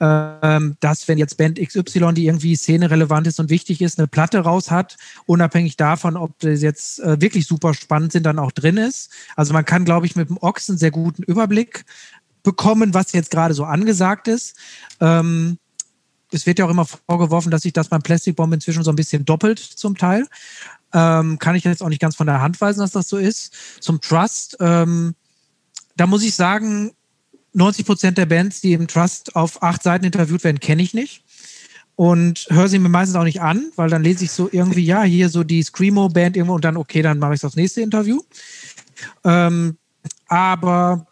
[0.00, 4.40] ähm, dass wenn jetzt Band XY, die irgendwie szenerelevant ist und wichtig ist, eine Platte
[4.40, 4.96] raus hat,
[5.26, 9.10] unabhängig davon, ob das jetzt äh, wirklich super spannend sind, dann auch drin ist.
[9.36, 11.84] Also man kann, glaube ich, mit dem Ochs einen sehr guten Überblick
[12.46, 14.56] bekommen, was jetzt gerade so angesagt ist.
[15.00, 15.58] Ähm,
[16.30, 18.96] es wird ja auch immer vorgeworfen, dass sich das beim Plastic Bomb inzwischen so ein
[18.96, 20.26] bisschen doppelt zum Teil.
[20.94, 23.52] Ähm, kann ich jetzt auch nicht ganz von der Hand weisen, dass das so ist.
[23.80, 25.16] Zum Trust, ähm,
[25.96, 26.92] da muss ich sagen,
[27.52, 31.24] 90 Prozent der Bands, die im Trust auf acht Seiten interviewt werden, kenne ich nicht.
[31.96, 35.02] Und höre sie mir meistens auch nicht an, weil dann lese ich so irgendwie, ja,
[35.02, 38.20] hier so die Screamo-Band irgendwo und dann, okay, dann mache ich das nächste Interview.
[39.24, 39.78] Ähm,
[40.28, 41.06] aber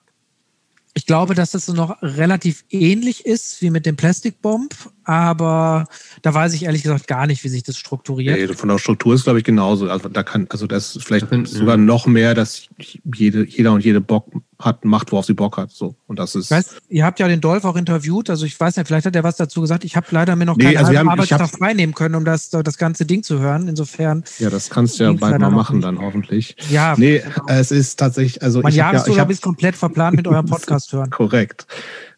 [0.94, 4.74] ich glaube, dass das noch relativ ähnlich ist wie mit dem Plastic Bomb,
[5.04, 5.86] aber
[6.22, 8.36] da weiß ich ehrlich gesagt gar nicht, wie sich das strukturiert.
[8.38, 9.88] Nee, von der Struktur ist, glaube ich, genauso.
[9.90, 12.68] Also da kann, also das ist vielleicht sogar noch mehr, dass
[13.14, 14.26] jede, jeder und jede Bock
[14.58, 15.70] hat, macht, worauf sie Bock hat.
[15.70, 15.94] So.
[16.06, 16.50] Und das ist.
[16.50, 19.24] Weißt, ihr habt ja den Dolph auch interviewt, also ich weiß nicht, vielleicht hat er
[19.24, 19.84] was dazu gesagt.
[19.84, 22.78] Ich habe leider mir noch nee, keine also Arbeitstag frei nehmen können, um das, das
[22.78, 23.68] ganze Ding zu hören.
[23.68, 24.24] Insofern.
[24.38, 26.56] Ja, das kannst du ja bald mal machen, dann hoffentlich.
[26.70, 26.94] Ja.
[26.96, 28.60] Nee, es ist tatsächlich, also.
[28.60, 31.10] Mein Jahresurlaub ja, ist komplett verplant mit eurem Podcast hören.
[31.10, 31.66] Korrekt.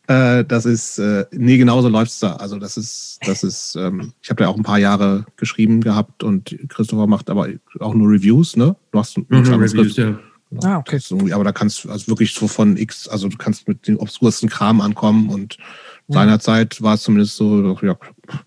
[0.08, 2.34] Äh, das ist, äh, nee, genauso läuft's da.
[2.34, 6.22] Also das ist, das ist, ähm, ich habe ja auch ein paar Jahre geschrieben gehabt
[6.22, 7.48] und Christopher macht aber
[7.80, 8.76] auch nur Reviews, ne?
[8.92, 10.18] Du hast mhm, Reviews, ja.
[10.50, 10.64] Genau.
[10.64, 11.00] Ah, okay.
[11.32, 14.48] aber da kannst du also wirklich so von X, also du kannst mit dem obskursten
[14.48, 15.58] Kram ankommen und
[16.06, 16.14] mhm.
[16.14, 17.98] seinerzeit war es zumindest so, ja,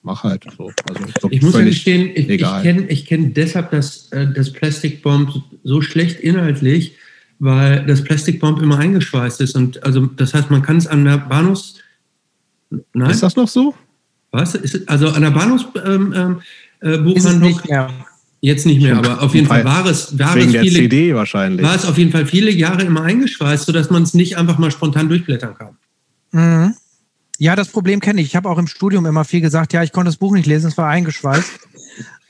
[0.01, 0.45] mach halt.
[0.57, 0.71] So.
[0.87, 4.27] Also, ich, glaub, ich muss ja gestehen, ich, ich kenne ich kenn deshalb das, äh,
[4.33, 6.95] das Plastic Bomb so schlecht inhaltlich,
[7.39, 9.55] weil das Plastic Bomb immer eingeschweißt ist.
[9.55, 11.75] Und also das heißt, man kann es an der Bahnhofs.
[12.93, 13.09] Nein?
[13.09, 13.73] Ist das noch so?
[14.31, 14.55] Was?
[14.55, 16.13] Ist, also an der Bahnhofsbuchhandlung.
[16.13, 16.41] Ähm,
[16.81, 17.89] äh, nicht mehr.
[18.41, 21.65] Jetzt nicht mehr, aber auf jeden Fall war es, war es viele, CD wahrscheinlich.
[21.65, 24.71] war es auf jeden Fall viele Jahre immer eingeschweißt, sodass man es nicht einfach mal
[24.71, 25.77] spontan durchblättern kann.
[26.31, 26.75] Mhm.
[27.37, 28.27] Ja, das Problem kenne ich.
[28.27, 30.67] Ich habe auch im Studium immer viel gesagt, ja, ich konnte das Buch nicht lesen,
[30.67, 31.51] es war eingeschweißt.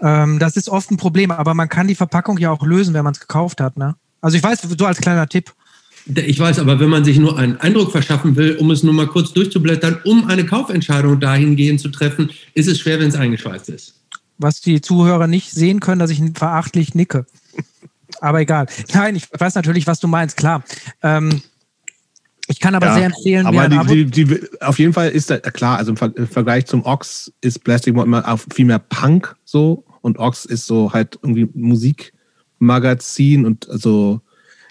[0.01, 3.03] ähm, das ist oft ein Problem, aber man kann die Verpackung ja auch lösen, wenn
[3.03, 3.77] man es gekauft hat.
[3.77, 3.95] Ne?
[4.21, 5.53] Also ich weiß, so als kleiner Tipp.
[6.05, 9.07] Ich weiß, aber wenn man sich nur einen Eindruck verschaffen will, um es nur mal
[9.07, 13.99] kurz durchzublättern, um eine Kaufentscheidung dahingehend zu treffen, ist es schwer, wenn es eingeschweißt ist
[14.39, 17.27] was die Zuhörer nicht sehen können, dass ich verachtlich nicke.
[18.21, 18.65] Aber egal.
[18.93, 20.63] Nein, ich weiß natürlich, was du meinst, klar.
[21.03, 21.41] Ähm,
[22.47, 25.37] ich kann aber ja, sehr empfehlen, aber die, die, die, auf jeden Fall ist da
[25.37, 30.45] klar, also im, Vergleich zum Ox ist Plastic immer viel mehr Punk so und Ox
[30.45, 31.47] ist so halt irgendwie
[32.59, 34.21] Musikmagazin und so,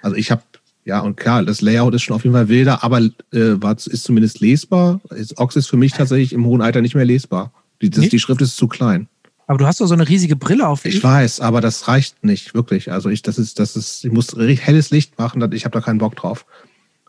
[0.02, 0.42] also ich habe
[0.84, 3.00] ja und klar, das Layout ist schon auf jeden Fall wilder, aber
[3.32, 5.00] äh, ist zumindest lesbar.
[5.36, 7.52] Ox ist für mich tatsächlich im hohen Alter nicht mehr lesbar.
[7.82, 9.08] Die, das, die Schrift ist zu klein.
[9.46, 10.84] Aber du hast doch so eine riesige Brille auf.
[10.84, 12.90] Ich weiß, aber das reicht nicht wirklich.
[12.90, 15.46] Also ich, das ist, das ist, ich muss helles Licht machen.
[15.52, 16.44] Ich habe da keinen Bock drauf.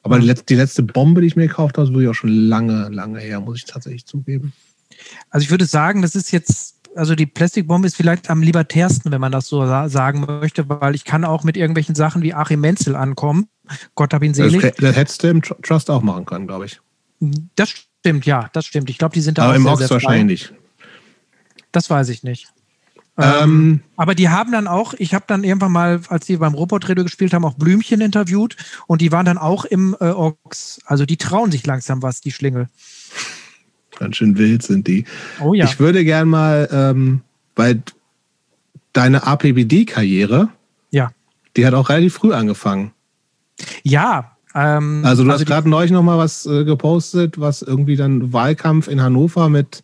[0.04, 2.30] Aber die, letzte, die letzte Bombe, die ich mir gekauft habe, ist ich auch schon
[2.30, 4.54] lange, lange her, muss ich tatsächlich zugeben.
[5.30, 9.22] Also ich würde sagen, das ist jetzt, also die Plastikbombe ist vielleicht am libertärsten, wenn
[9.22, 12.96] man das so sagen möchte, weil ich kann auch mit irgendwelchen Sachen wie Achim Menzel
[12.96, 13.48] ankommen.
[13.96, 14.62] Gott hab ihn selig.
[14.62, 16.82] Das, das hättest du im Trust auch machen können, glaube ich.
[17.56, 18.90] Das stimmt, ja, das stimmt.
[18.90, 20.54] Ich glaube, die sind da Aber auch im sehr, Ox sehr wahrscheinlich.
[21.72, 22.48] Das weiß ich nicht.
[23.18, 26.54] Ähm, ähm, aber die haben dann auch, ich habe dann irgendwann mal, als die beim
[26.54, 28.56] Robot-Radio gespielt haben, auch Blümchen interviewt
[28.88, 30.80] und die waren dann auch im äh, Ox.
[30.86, 32.70] Also die trauen sich langsam was, die Schlingel.
[34.00, 35.04] Ganz schön wild sind die.
[35.42, 35.66] Oh ja.
[35.66, 37.22] Ich würde gern mal, ähm,
[37.56, 37.84] weil
[38.94, 40.48] deine APBD-Karriere,
[40.90, 41.12] ja.
[41.58, 42.92] die hat auch relativ früh angefangen.
[43.84, 44.38] Ja.
[44.56, 48.32] Ähm, also du also hast gerade neulich noch mal was äh, gepostet, was irgendwie dann
[48.32, 49.84] Wahlkampf in Hannover mit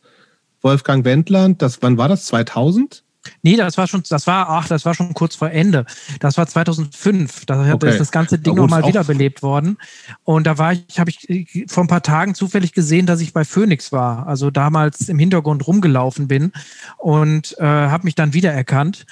[0.62, 2.26] Wolfgang Wendland, das, wann war das?
[2.26, 3.04] 2000?
[3.42, 5.86] Nee, das war schon, das war, ach, das war schon kurz vor Ende.
[6.20, 7.46] Das war 2005.
[7.46, 7.90] Da okay.
[7.90, 9.78] ist das ganze Ding nochmal wiederbelebt worden.
[10.24, 13.46] Und da war ich, habe ich vor ein paar Tagen zufällig gesehen, dass ich bei
[13.46, 14.28] Phoenix war.
[14.28, 16.52] Also damals im Hintergrund rumgelaufen bin
[16.98, 19.06] und äh, habe mich dann wiedererkannt.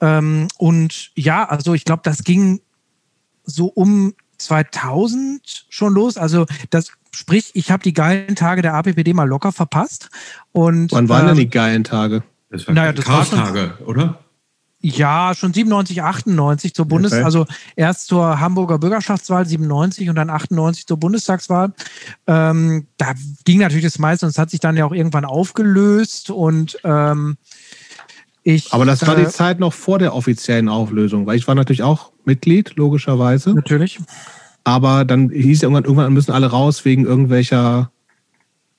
[0.00, 2.60] Ähm, und ja, also ich glaube, das ging
[3.44, 6.16] so um 2000 schon los.
[6.16, 10.10] Also das Sprich, ich habe die geilen Tage der APPD mal locker verpasst.
[10.52, 12.22] Und, Wann waren ähm, denn die geilen Tage?
[12.50, 14.20] Das waren naja, das Chaos-Tage, oder?
[14.80, 17.22] Ja, schon 97, 98 zur Bundes, okay.
[17.22, 21.72] also erst zur Hamburger Bürgerschaftswahl 97 und dann 98 zur Bundestagswahl.
[22.26, 26.30] Ähm, da ging natürlich das meiste und es hat sich dann ja auch irgendwann aufgelöst
[26.30, 27.36] und ähm,
[28.44, 28.72] ich.
[28.72, 31.82] Aber das war äh, die Zeit noch vor der offiziellen Auflösung, weil ich war natürlich
[31.82, 33.54] auch Mitglied, logischerweise.
[33.54, 33.98] Natürlich.
[34.62, 37.90] Aber dann hieß ja irgendwann, irgendwann müssen alle raus wegen irgendwelcher,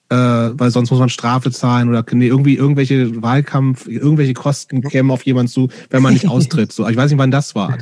[0.09, 5.11] äh, weil sonst muss man Strafe zahlen oder nee, irgendwie irgendwelche Wahlkampf, irgendwelche Kosten kämen
[5.11, 6.71] auf jemanden zu, wenn man nicht austritt.
[6.71, 7.77] So, ich weiß nicht, wann das war.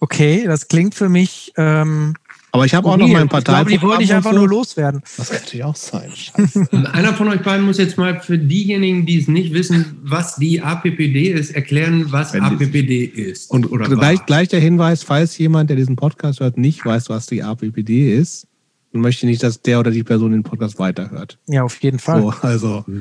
[0.00, 2.14] Okay, das klingt für mich ähm,
[2.50, 3.68] aber ich habe auch noch mein Parteiprogramm.
[3.68, 4.38] Ich glaube, die wollen dich einfach so.
[4.38, 5.02] nur loswerden.
[5.16, 6.10] Das könnte ja auch sein.
[6.14, 6.68] Scheiße.
[6.92, 10.62] Einer von euch beiden muss jetzt mal für diejenigen, die es nicht wissen, was die
[10.62, 13.50] APPD ist, erklären, was Wenn APPD ist.
[13.50, 17.26] Und oder gleich, gleich der Hinweis, falls jemand, der diesen Podcast hört, nicht weiß, was
[17.26, 18.46] die APPD ist,
[18.92, 21.38] und möchte nicht, dass der oder die Person den Podcast weiterhört.
[21.46, 22.22] Ja, auf jeden Fall.
[22.22, 22.84] So, also.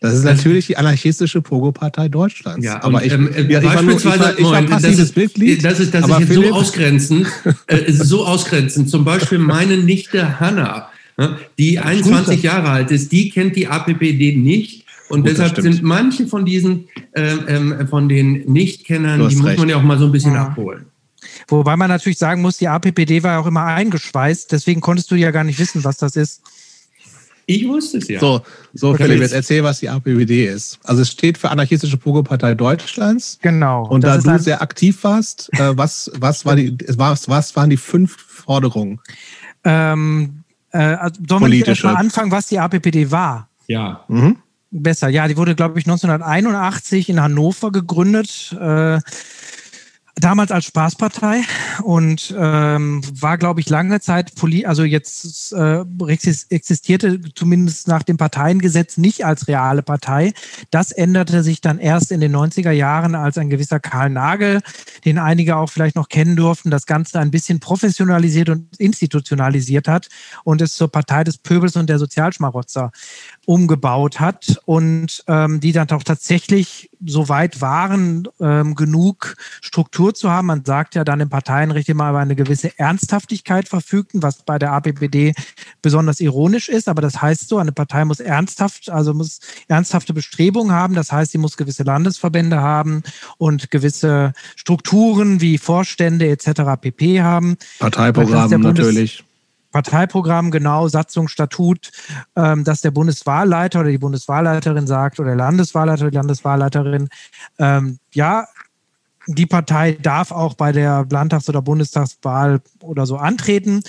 [0.00, 2.62] Das ist natürlich die anarchistische Pogo-Partei Deutschlands.
[2.62, 5.64] Ja, aber und, ich, ähm, ja, beispielsweise, ich war, ich war das ist, Mitglied.
[5.64, 7.26] Das ist, das ist so ausgrenzend,
[7.68, 8.90] äh, so ausgrenzend.
[8.90, 14.36] Zum Beispiel meine Nichte Hanna, ne, die 21 Jahre alt ist, die kennt die APPD
[14.36, 14.84] nicht.
[15.08, 19.70] Und Gut, deshalb sind manche von diesen, äh, äh, von den Nichtkennern, die muss man
[19.70, 20.48] ja auch mal so ein bisschen ja.
[20.48, 20.84] abholen.
[21.48, 25.14] Wobei man natürlich sagen muss, die APPD war ja auch immer eingeschweißt, deswegen konntest du
[25.14, 26.42] ja gar nicht wissen, was das ist.
[27.46, 28.20] Ich wusste es ja.
[28.20, 28.94] So, so.
[28.94, 30.78] Philipp, jetzt erzähl, was die APWD ist.
[30.82, 33.38] Also es steht für Anarchistische Pogo-Partei Deutschlands.
[33.42, 33.86] Genau.
[33.86, 37.76] Und da du sehr aktiv warst, äh, was, was, war die, was, was waren die
[37.76, 39.00] fünf Forderungen?
[39.64, 43.48] Ähm, äh, also sollen wir erst mal anfangen, was die APPD war?
[43.66, 44.04] Ja.
[44.08, 44.36] Mhm.
[44.70, 48.56] Besser, ja, die wurde, glaube ich, 1981 in Hannover gegründet.
[48.58, 48.98] Äh,
[50.16, 51.42] damals als Spaßpartei
[51.82, 54.32] und ähm, war, glaube ich, lange Zeit,
[54.64, 55.84] also jetzt äh,
[56.50, 60.32] existierte zumindest nach dem Parteiengesetz nicht als reale Partei.
[60.70, 64.60] Das änderte sich dann erst in den 90er Jahren, als ein gewisser Karl Nagel,
[65.04, 70.08] den einige auch vielleicht noch kennen durften, das Ganze ein bisschen professionalisiert und institutionalisiert hat
[70.44, 72.92] und es zur Partei des Pöbels und der Sozialschmarotzer
[73.46, 80.30] umgebaut hat und ähm, die dann auch tatsächlich so weit waren, ähm, genug Struktur zu
[80.30, 80.46] haben.
[80.46, 84.72] Man sagt ja dann im Parteienrecht immer über eine gewisse Ernsthaftigkeit verfügten, was bei der
[84.72, 85.34] APPD
[85.82, 86.88] besonders ironisch ist.
[86.88, 90.94] Aber das heißt so, eine Partei muss ernsthaft, also muss ernsthafte Bestrebungen haben.
[90.94, 93.02] Das heißt, sie muss gewisse Landesverbände haben
[93.38, 96.80] und gewisse Strukturen wie Vorstände etc.
[96.80, 97.22] pp.
[97.22, 97.56] haben.
[97.78, 99.24] Parteiprogramm natürlich.
[99.74, 101.90] Parteiprogramm genau, Satzung, Statut,
[102.36, 107.08] ähm, dass der Bundeswahlleiter oder die Bundeswahlleiterin sagt oder der Landeswahlleiter, die Landeswahlleiterin,
[107.58, 108.46] ähm, ja,
[109.26, 113.82] die Partei darf auch bei der Landtags- oder Bundestagswahl oder so antreten.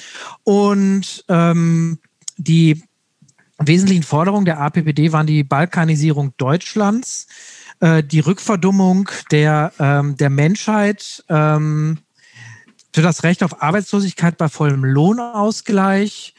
[0.44, 2.00] Und ähm,
[2.38, 2.82] die
[3.60, 7.28] wesentlichen Forderungen der APPD waren die Balkanisierung Deutschlands,
[7.80, 12.00] äh, die Rückverdummung der, ähm, der Menschheit, ähm,
[12.96, 16.34] für das Recht auf Arbeitslosigkeit bei vollem Lohnausgleich.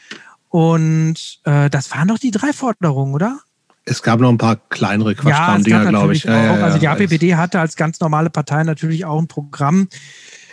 [0.48, 3.40] Und äh, das waren doch die drei Forderungen, oder?
[3.84, 6.24] Es gab noch ein paar kleinere Quatschkram-Dinger, ja, glaube ich.
[6.24, 9.88] Ja, ja, also die APPD hatte als ganz normale Partei natürlich auch ein Programm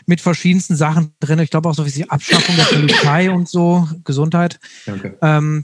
[0.05, 1.39] mit verschiedensten Sachen drin.
[1.39, 4.59] Ich glaube auch so wie die Abschaffung der Polizei und so, Gesundheit.
[4.85, 5.17] Danke.
[5.21, 5.63] Ähm,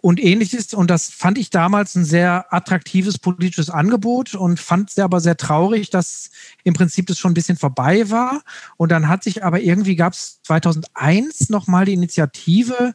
[0.00, 0.74] und ähnliches.
[0.74, 5.36] Und das fand ich damals ein sehr attraktives politisches Angebot und fand es aber sehr
[5.36, 6.30] traurig, dass
[6.64, 8.42] im Prinzip das schon ein bisschen vorbei war.
[8.76, 12.92] Und dann hat sich aber irgendwie gab es 2001 nochmal die Initiative,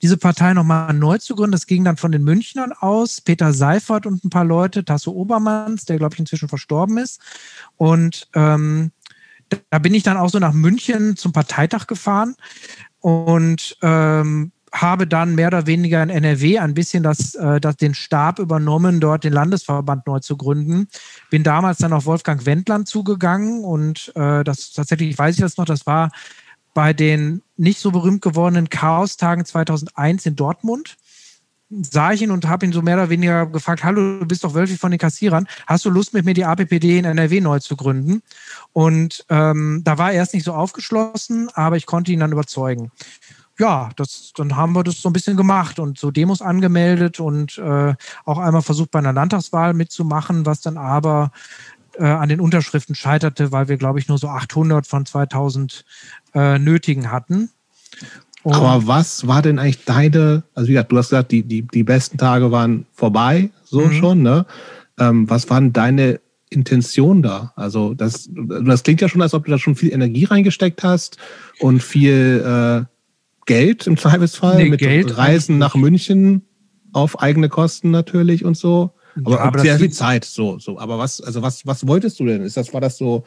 [0.00, 1.52] diese Partei nochmal neu zu gründen.
[1.52, 5.84] Das ging dann von den Münchnern aus, Peter Seifert und ein paar Leute, Tasso Obermanns,
[5.84, 7.20] der glaube ich inzwischen verstorben ist.
[7.76, 8.92] Und ähm,
[9.70, 12.36] da bin ich dann auch so nach München zum Parteitag gefahren
[13.00, 14.52] und ähm,
[14.82, 19.00] habe dann mehr oder weniger in NRW ein bisschen das, äh, das, den Stab übernommen,
[19.00, 20.88] dort den Landesverband neu zu gründen.
[21.30, 25.64] Bin damals dann auf Wolfgang Wendland zugegangen und äh, das tatsächlich weiß ich das noch,
[25.64, 26.10] das war
[26.74, 30.96] bei den nicht so berühmt gewordenen Chaos-Tagen 2001 in Dortmund.
[31.70, 34.54] Sah ich ihn und habe ihn so mehr oder weniger gefragt: Hallo, du bist doch
[34.54, 35.46] Wölfi von den Kassierern.
[35.66, 38.22] Hast du Lust, mit mir die APPD in NRW neu zu gründen?
[38.72, 42.90] Und ähm, da war er erst nicht so aufgeschlossen, aber ich konnte ihn dann überzeugen
[43.58, 47.58] ja, das, dann haben wir das so ein bisschen gemacht und so Demos angemeldet und
[47.58, 51.32] äh, auch einmal versucht, bei einer Landtagswahl mitzumachen, was dann aber
[51.98, 55.84] äh, an den Unterschriften scheiterte, weil wir, glaube ich, nur so 800 von 2000
[56.34, 57.50] äh, nötigen hatten.
[58.44, 61.62] Und aber was war denn eigentlich deine, also wie gesagt, du hast gesagt, die, die,
[61.62, 63.92] die besten Tage waren vorbei, so mhm.
[63.92, 64.46] schon, ne?
[64.98, 66.20] Ähm, was waren deine
[66.50, 67.52] Intention da?
[67.56, 71.18] Also das, das klingt ja schon, als ob du da schon viel Energie reingesteckt hast
[71.58, 72.97] und viel äh,
[73.48, 76.42] Geld im Zweifelsfall nee, mit Geld Reisen nach München
[76.92, 78.94] auf eigene Kosten natürlich und so.
[79.24, 80.78] Aber, ja, aber sehr viel Zeit, so, so.
[80.78, 82.42] Aber was, also was, was wolltest du denn?
[82.42, 83.24] Ist das, war das so,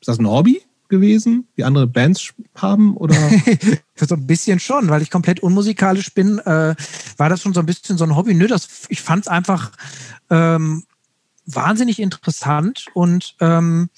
[0.00, 2.96] ist das ein Hobby gewesen, wie andere Bands haben?
[2.96, 3.16] Oder?
[3.96, 6.74] so ein bisschen schon, weil ich komplett unmusikalisch bin, äh,
[7.16, 8.34] war das schon so ein bisschen so ein Hobby.
[8.34, 9.72] Nö, das, ich fand es einfach
[10.30, 10.84] ähm,
[11.44, 13.90] wahnsinnig interessant und ähm,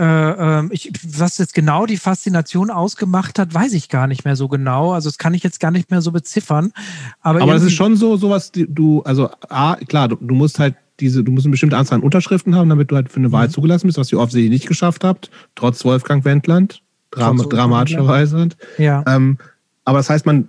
[0.00, 4.34] äh, ähm, ich, was jetzt genau die Faszination ausgemacht hat, weiß ich gar nicht mehr
[4.34, 4.92] so genau.
[4.92, 6.72] Also das kann ich jetzt gar nicht mehr so beziffern.
[7.20, 10.74] Aber, aber das ist schon so, sowas, du, also A, klar, du, du musst halt
[11.00, 13.48] diese, du musst eine bestimmte Anzahl an Unterschriften haben, damit du halt für eine Wahl
[13.48, 13.52] mhm.
[13.52, 18.48] zugelassen bist, was ihr offensichtlich nicht geschafft habt, trotz Wolfgang Wendland, Dram dramatischerweise.
[18.78, 19.04] Ja.
[19.06, 19.36] Ähm,
[19.84, 20.48] aber das heißt, man,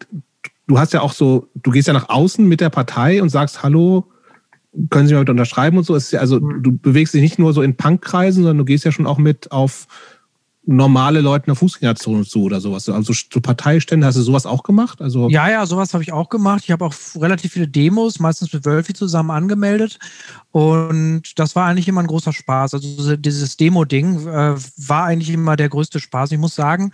[0.68, 3.64] du hast ja auch so, du gehst ja nach außen mit der Partei und sagst,
[3.64, 4.06] hallo,
[4.90, 5.98] können Sie mal mit unterschreiben und so.
[5.98, 6.64] Ja, also mhm.
[6.64, 9.52] du bewegst dich nicht nur so in Punkkreisen, sondern du gehst ja schon auch mit
[9.52, 9.88] auf
[10.64, 12.88] normale Leute in der Fußgängerzone zu oder sowas.
[12.88, 15.02] Also zu Parteiständen hast du sowas auch gemacht?
[15.02, 16.62] Also ja, ja, sowas habe ich auch gemacht.
[16.64, 19.98] Ich habe auch relativ viele Demos, meistens mit Wölfi zusammen angemeldet.
[20.52, 22.76] Und das war eigentlich immer ein großer Spaß.
[22.76, 26.32] Also dieses Demo-Ding äh, war eigentlich immer der größte Spaß.
[26.32, 26.92] Ich muss sagen.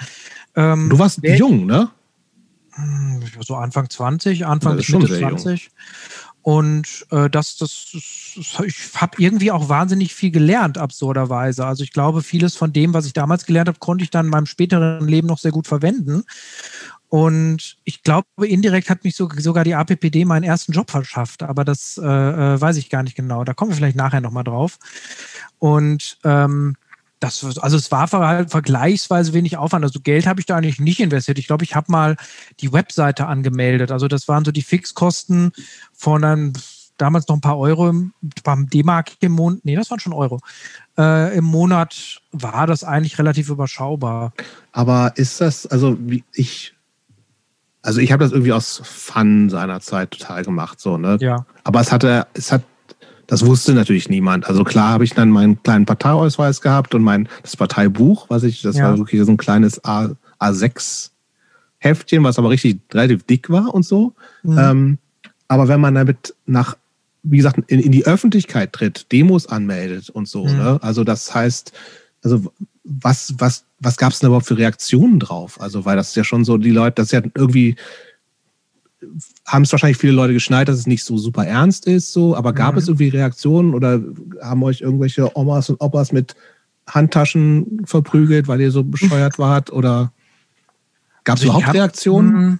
[0.56, 1.90] Ähm, du warst jung, ne?
[2.72, 5.64] Hm, so Anfang 20, Anfang bis Mitte 20.
[5.64, 5.72] Jung.
[6.48, 11.66] Und äh, das, das, ich habe irgendwie auch wahnsinnig viel gelernt, absurderweise.
[11.66, 14.32] Also ich glaube, vieles von dem, was ich damals gelernt habe, konnte ich dann in
[14.32, 16.24] meinem späteren Leben noch sehr gut verwenden.
[17.10, 21.66] Und ich glaube, indirekt hat mich so, sogar die APPD meinen ersten Job verschafft, aber
[21.66, 23.44] das äh, äh, weiß ich gar nicht genau.
[23.44, 24.80] Da kommen wir vielleicht nachher nochmal drauf.
[25.60, 26.78] Und ähm,
[27.20, 29.84] das, also es war halt vergleichsweise wenig Aufwand.
[29.84, 31.40] Also Geld habe ich da eigentlich nicht investiert.
[31.40, 32.16] Ich glaube, ich habe mal
[32.60, 33.92] die Webseite angemeldet.
[33.92, 35.52] Also das waren so die Fixkosten
[35.94, 36.54] von einem,
[36.98, 37.94] damals noch ein paar Euro
[38.44, 39.60] beim D-Mark im Monat.
[39.64, 40.40] Nee, das waren schon Euro.
[40.98, 44.34] Äh, Im Monat war das eigentlich relativ überschaubar.
[44.72, 46.74] Aber ist das, also wie ich,
[47.82, 51.18] also ich habe das irgendwie aus Fun seinerzeit total gemacht, so, ne?
[51.20, 51.46] Ja.
[51.64, 52.64] Aber es hatte, es hat
[53.28, 54.48] das wusste natürlich niemand.
[54.48, 58.62] Also klar habe ich dann meinen kleinen Parteiausweis gehabt und mein das Parteibuch, was ich,
[58.62, 58.86] das ja.
[58.86, 60.10] war wirklich so ein kleines A,
[60.40, 61.12] A6
[61.80, 64.14] Heftchen, was aber richtig relativ dick war und so.
[64.44, 64.58] Mhm.
[64.58, 64.98] Ähm,
[65.48, 66.78] aber wenn man damit nach,
[67.24, 70.58] wie gesagt, in, in die Öffentlichkeit tritt, Demos anmeldet und so, mhm.
[70.58, 70.80] ne?
[70.82, 71.74] Also das heißt,
[72.24, 72.52] also
[72.84, 75.60] was, was, was gab es denn überhaupt für Reaktionen drauf?
[75.62, 77.76] Also, weil das ja schon so, die Leute, das ist ja irgendwie
[79.48, 82.52] haben es wahrscheinlich viele Leute geschneit, dass es nicht so super ernst ist, so, aber
[82.54, 82.80] gab mhm.
[82.80, 84.02] es irgendwie Reaktionen oder
[84.42, 86.36] haben euch irgendwelche Omas und Opas mit
[86.88, 89.72] Handtaschen verprügelt, weil ihr so bescheuert wart?
[89.72, 90.12] Oder
[91.24, 92.60] gab es also überhaupt hab, Reaktionen?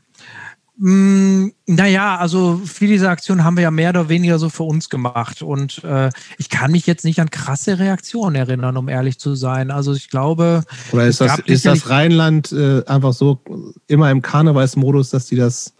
[0.80, 4.64] Mh, mm, naja, also viele dieser Aktionen haben wir ja mehr oder weniger so für
[4.64, 5.42] uns gemacht.
[5.42, 9.72] Und äh, ich kann mich jetzt nicht an krasse Reaktionen erinnern, um ehrlich zu sein.
[9.72, 10.64] Also ich glaube.
[10.92, 13.42] Oder ist das, ist das Rheinland äh, einfach so
[13.88, 15.74] immer im Karnevalsmodus, dass die das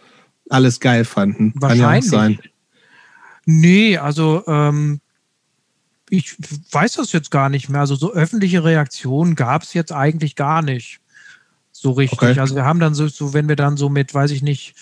[0.50, 1.52] alles geil fanden.
[1.56, 2.10] Wahrscheinlich.
[2.10, 2.38] Kann ja sein.
[3.46, 5.00] Nee, also ähm,
[6.10, 6.36] ich
[6.70, 7.80] weiß das jetzt gar nicht mehr.
[7.80, 11.00] Also so öffentliche Reaktionen gab es jetzt eigentlich gar nicht.
[11.72, 12.20] So richtig.
[12.20, 12.40] Okay.
[12.40, 14.74] Also wir haben dann so, so, wenn wir dann so mit, weiß ich nicht,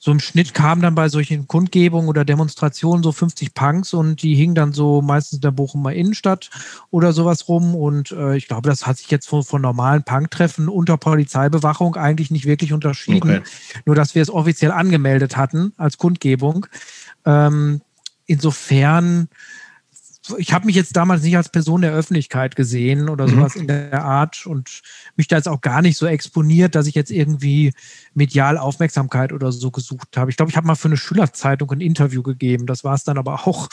[0.00, 4.36] so im Schnitt kamen dann bei solchen Kundgebungen oder Demonstrationen so 50 Punks und die
[4.36, 6.50] hingen dann so meistens in der Bochumer Innenstadt
[6.90, 7.74] oder sowas rum.
[7.74, 12.30] Und äh, ich glaube, das hat sich jetzt von, von normalen Punktreffen unter Polizeibewachung eigentlich
[12.30, 13.38] nicht wirklich unterschieden.
[13.38, 13.42] Okay.
[13.86, 16.66] Nur, dass wir es offiziell angemeldet hatten als Kundgebung.
[17.26, 17.80] Ähm,
[18.26, 19.28] insofern
[20.36, 23.30] ich habe mich jetzt damals nicht als Person der Öffentlichkeit gesehen oder mhm.
[23.30, 24.82] sowas in der Art und
[25.16, 27.72] mich da jetzt auch gar nicht so exponiert, dass ich jetzt irgendwie
[28.14, 30.30] medial Aufmerksamkeit oder so gesucht habe.
[30.30, 32.66] Ich glaube, ich habe mal für eine Schülerzeitung ein Interview gegeben.
[32.66, 33.68] Das war es dann aber auch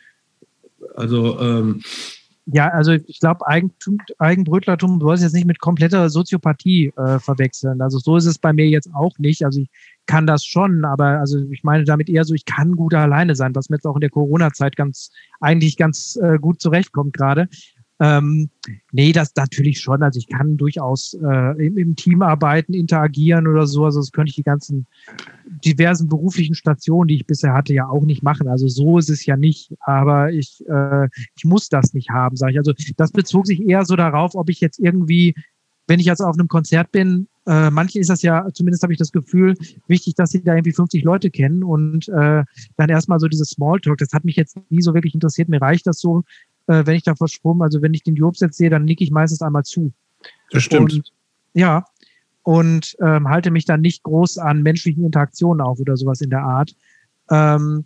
[0.95, 1.81] Also ähm,
[2.45, 7.81] ja, also ich glaube, Eigentum, Eigenbrötlertum, du sollst jetzt nicht mit kompletter Soziopathie äh, verwechseln.
[7.81, 9.45] Also so ist es bei mir jetzt auch nicht.
[9.45, 9.69] Also ich
[10.06, 13.56] kann das schon, aber also ich meine damit eher so, ich kann gut alleine sein,
[13.56, 17.47] was mir jetzt auch in der Corona-Zeit ganz eigentlich ganz äh, gut zurechtkommt gerade.
[17.99, 18.49] Ähm,
[18.91, 20.04] nee, das natürlich schon.
[20.04, 23.86] Also ich kann durchaus äh, im, im, Team arbeiten, interagieren oder so.
[23.86, 24.88] Also das könnte ich die ganzen
[25.64, 28.47] diversen beruflichen Stationen, die ich bisher hatte, ja auch nicht machen.
[28.47, 29.74] Also so ist es ja nicht.
[29.80, 32.58] Aber ich, äh, ich muss das nicht haben, sage ich.
[32.58, 35.36] Also das bezog sich eher so darauf, ob ich jetzt irgendwie,
[35.88, 38.99] wenn ich jetzt auf einem Konzert bin, äh, manchen ist das ja, zumindest habe ich
[38.99, 39.55] das Gefühl,
[39.87, 42.43] wichtig, dass sie da irgendwie 50 Leute kennen und äh,
[42.77, 43.97] dann erstmal so dieses Smalltalk.
[43.97, 45.49] Das hat mich jetzt nie so wirklich interessiert.
[45.49, 46.23] Mir reicht das so,
[46.67, 49.11] äh, wenn ich da versprungen, also wenn ich den Jobs jetzt sehe, dann nicke ich
[49.11, 49.91] meistens einmal zu.
[50.51, 50.93] Das stimmt.
[50.93, 51.13] Und,
[51.53, 51.85] ja.
[52.43, 56.43] Und ähm, halte mich dann nicht groß an menschlichen Interaktionen auf oder sowas in der
[56.43, 56.75] Art.
[57.29, 57.85] Ähm,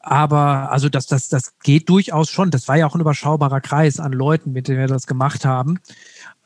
[0.00, 2.50] aber also das, das, das geht durchaus schon.
[2.50, 5.80] Das war ja auch ein überschaubarer Kreis an Leuten, mit denen wir das gemacht haben.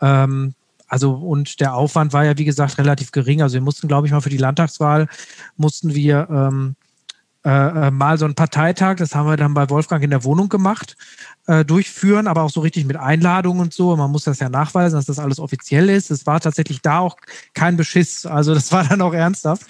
[0.01, 0.55] Ähm,
[0.93, 3.41] also und der Aufwand war ja, wie gesagt, relativ gering.
[3.41, 5.09] Also wir mussten, glaube ich, mal für die Landtagswahl,
[5.57, 6.77] mussten wir ähm,
[7.47, 10.51] äh, äh, mal so einen Parteitag, das haben wir dann bei Wolfgang in der Wohnung
[10.51, 10.99] gemacht,
[11.47, 13.97] äh, durchführen, aber auch so richtig mit Einladungen und so.
[13.97, 16.11] Man muss das ja nachweisen, dass das alles offiziell ist.
[16.11, 17.17] Es war tatsächlich da auch
[17.55, 18.27] kein Beschiss.
[18.27, 19.63] Also das war dann auch ernsthaft.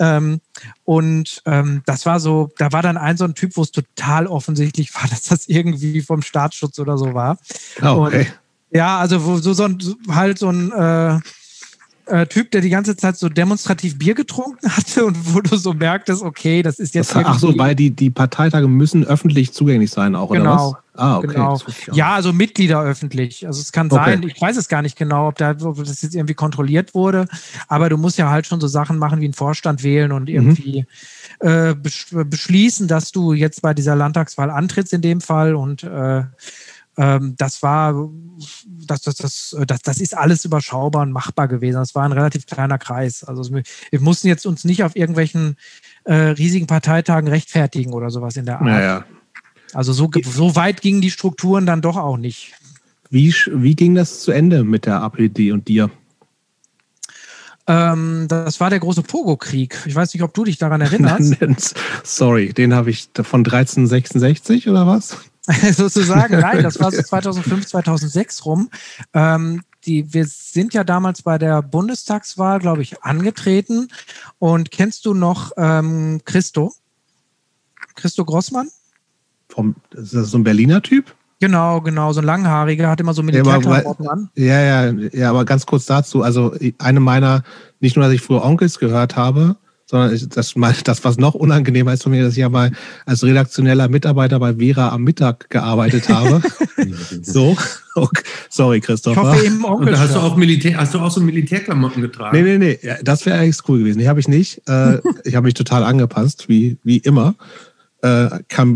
[0.00, 0.40] Ähm,
[0.82, 4.26] und ähm, das war so, da war dann ein so ein Typ, wo es total
[4.26, 7.38] offensichtlich war, dass das irgendwie vom Staatsschutz oder so war.
[7.80, 8.22] Oh, okay.
[8.22, 11.20] Und, ja, also wo, so, so ein, halt so ein äh,
[12.08, 15.72] äh, Typ, der die ganze Zeit so demonstrativ Bier getrunken hatte und wo du so
[15.72, 17.14] merktest, okay, das ist jetzt.
[17.14, 20.82] Das, ach so, weil die, die Parteitage müssen öffentlich zugänglich sein, auch, genau, oder was?
[21.00, 21.28] Ah, okay.
[21.28, 21.60] Genau.
[21.92, 23.46] Ja, also Mitglieder öffentlich.
[23.46, 24.32] Also es kann sein, okay.
[24.34, 27.28] ich weiß es gar nicht genau, ob, da, ob das jetzt irgendwie kontrolliert wurde,
[27.68, 30.34] aber du musst ja halt schon so Sachen machen wie einen Vorstand wählen und mhm.
[30.34, 30.86] irgendwie
[31.40, 31.48] mhm.
[31.48, 36.24] äh, beschließen, dass du jetzt bei dieser Landtagswahl antrittst in dem Fall und äh,
[36.98, 38.10] das war,
[38.66, 41.76] das, das, das, das, das ist alles überschaubar und machbar gewesen.
[41.76, 43.22] Das war ein relativ kleiner Kreis.
[43.22, 45.56] Also wir mussten jetzt uns nicht auf irgendwelchen
[46.04, 48.66] äh, riesigen Parteitagen rechtfertigen oder sowas in der Art.
[49.74, 52.54] Also so, so weit gingen die Strukturen dann doch auch nicht.
[53.10, 55.90] Wie, wie ging das zu Ende mit der APD und dir?
[57.68, 59.78] Ähm, das war der große Pogo-Krieg.
[59.86, 61.76] Ich weiß nicht, ob du dich daran erinnerst.
[62.02, 65.18] Sorry, den habe ich von 1366 oder was?
[65.72, 66.40] sozusagen.
[66.40, 68.70] Nein, das war so 2005, 2006 rum.
[69.14, 73.88] Ähm, die, wir sind ja damals bei der Bundestagswahl, glaube ich, angetreten.
[74.38, 76.72] Und kennst du noch ähm, Christo?
[77.94, 78.68] Christo Grossmann?
[79.48, 81.14] Vom, ist das so ein Berliner Typ?
[81.40, 84.30] Genau, genau, so ein langhaariger, hat immer so Militärklamotten ja, an.
[84.34, 86.22] Ja, ja, ja, aber ganz kurz dazu.
[86.22, 87.44] Also eine meiner,
[87.78, 89.56] nicht nur, dass ich früher Onkels gehört habe,
[89.90, 92.72] sondern das, das, was noch unangenehmer ist von mir, dass ich ja mal
[93.06, 96.42] als redaktioneller Mitarbeiter bei Vera am Mittag gearbeitet habe.
[97.22, 97.56] so,
[97.94, 98.22] okay.
[98.50, 99.22] sorry, Christopher.
[99.22, 99.64] Ich hoffe eben.
[99.64, 102.36] Und hast du auch Militär, hast du auch so Militärklamotten getragen?
[102.36, 103.98] Nee, nee, nee, das wäre eigentlich cool gewesen.
[103.98, 104.60] Die habe ich nicht.
[104.68, 107.34] Äh, ich habe mich total angepasst, wie, wie immer.
[108.02, 108.28] Äh,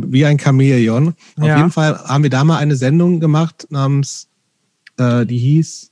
[0.07, 1.09] wie ein Chamäleon.
[1.39, 1.59] Auf ja.
[1.59, 4.29] jeden Fall haben wir da mal eine Sendung gemacht namens,
[4.97, 5.91] äh, die hieß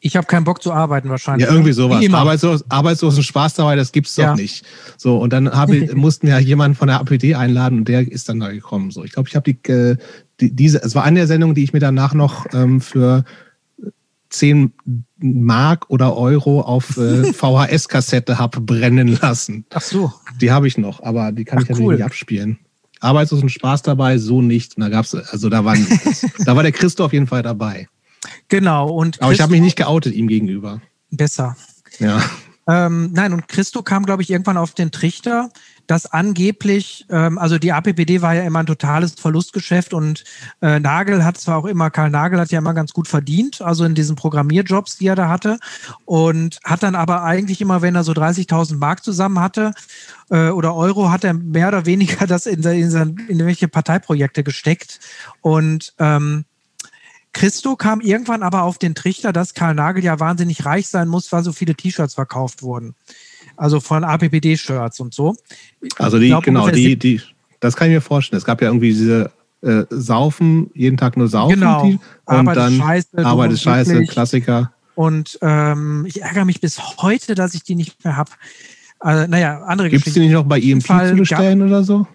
[0.00, 1.46] ich habe keinen Bock zu arbeiten wahrscheinlich.
[1.46, 2.02] Ja, irgendwie sowas.
[2.12, 4.34] Arbeitslos, arbeitslosen Spaß dabei, das gibt's doch ja.
[4.34, 4.64] nicht.
[4.96, 8.40] So, und dann hab mussten wir jemanden von der APD einladen und der ist dann
[8.40, 8.90] da gekommen.
[8.90, 9.96] So, ich glaube, ich habe die, äh,
[10.40, 13.24] die, diese, es war eine der Sendungen, die ich mir danach noch ähm, für
[14.30, 14.72] 10
[15.18, 19.66] Mark oder Euro auf äh, VHS-Kassette habe brennen lassen.
[19.70, 20.12] Ach so.
[20.40, 21.94] Die habe ich noch, aber die kann Ach, ich natürlich cool.
[21.96, 22.58] nicht abspielen.
[23.00, 24.76] Arbeitslosen Spaß dabei, so nicht.
[24.76, 25.86] Und da gab's, also da, waren,
[26.44, 27.88] da war der Christo auf jeden Fall dabei.
[28.48, 28.88] Genau.
[28.90, 30.80] Und Aber ich habe mich nicht geoutet ihm gegenüber.
[31.10, 31.56] Besser.
[31.98, 32.22] Ja.
[32.70, 35.50] Ähm, nein, und Christo kam, glaube ich, irgendwann auf den Trichter,
[35.88, 40.22] dass angeblich, ähm, also die APPD war ja immer ein totales Verlustgeschäft und
[40.62, 43.84] äh, Nagel hat zwar auch immer, Karl Nagel hat ja immer ganz gut verdient, also
[43.84, 45.58] in diesen Programmierjobs, die er da hatte
[46.04, 49.72] und hat dann aber eigentlich immer, wenn er so 30.000 Mark zusammen hatte
[50.30, 54.44] äh, oder Euro, hat er mehr oder weniger das in, in, in, in irgendwelche Parteiprojekte
[54.44, 55.00] gesteckt
[55.40, 56.44] und ähm,
[57.32, 61.30] Christo kam irgendwann aber auf den Trichter, dass Karl Nagel ja wahnsinnig reich sein muss,
[61.32, 62.94] weil so viele T-Shirts verkauft wurden.
[63.56, 65.36] Also von APPD-Shirts und so.
[65.96, 67.20] Also die, glaub, genau, die, die,
[67.60, 68.38] das kann ich mir vorstellen.
[68.38, 69.30] Es gab ja irgendwie diese
[69.62, 71.54] äh, Saufen, jeden Tag nur Saufen.
[71.54, 71.84] Genau.
[71.84, 74.72] Die, und Arbeit dann Scheiße, Arbeit ist Scheiße, Klassiker.
[74.94, 78.30] Und ähm, ich ärgere mich bis heute, dass ich die nicht mehr habe.
[78.98, 82.06] Also, naja, andere Gibt es die nicht noch bei EMP zu bestellen oder so?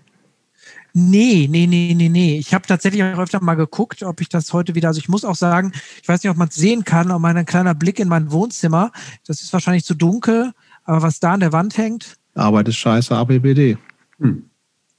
[0.97, 2.37] Nee, nee, nee, nee, nee.
[2.37, 5.25] Ich habe tatsächlich auch öfter mal geguckt, ob ich das heute wieder, also ich muss
[5.25, 8.07] auch sagen, ich weiß nicht, ob man es sehen kann, aber mein kleiner Blick in
[8.07, 8.93] mein Wohnzimmer,
[9.27, 10.53] das ist wahrscheinlich zu dunkel,
[10.85, 12.15] aber was da an der Wand hängt.
[12.33, 13.77] Arbeit ist scheiße, APPD.
[14.19, 14.49] Hm.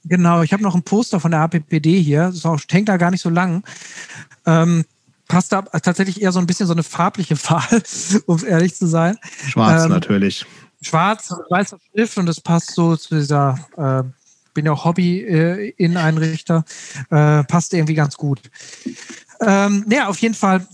[0.03, 3.09] Genau, ich habe noch ein Poster von der APPD hier, das auch, hängt da gar
[3.09, 3.63] nicht so lang.
[4.45, 4.85] Ähm,
[5.27, 7.81] passt da tatsächlich eher so ein bisschen so eine farbliche Wahl,
[8.27, 9.17] um ehrlich zu sein.
[9.47, 10.45] Schwarz ähm, natürlich.
[10.79, 14.03] Schwarz, weißer Schrift und das passt so zu dieser äh,
[14.57, 16.65] bin ja Hobby-Inneneinrichter,
[17.11, 18.41] äh, passt irgendwie ganz gut.
[19.39, 20.65] Ähm, ja, auf jeden Fall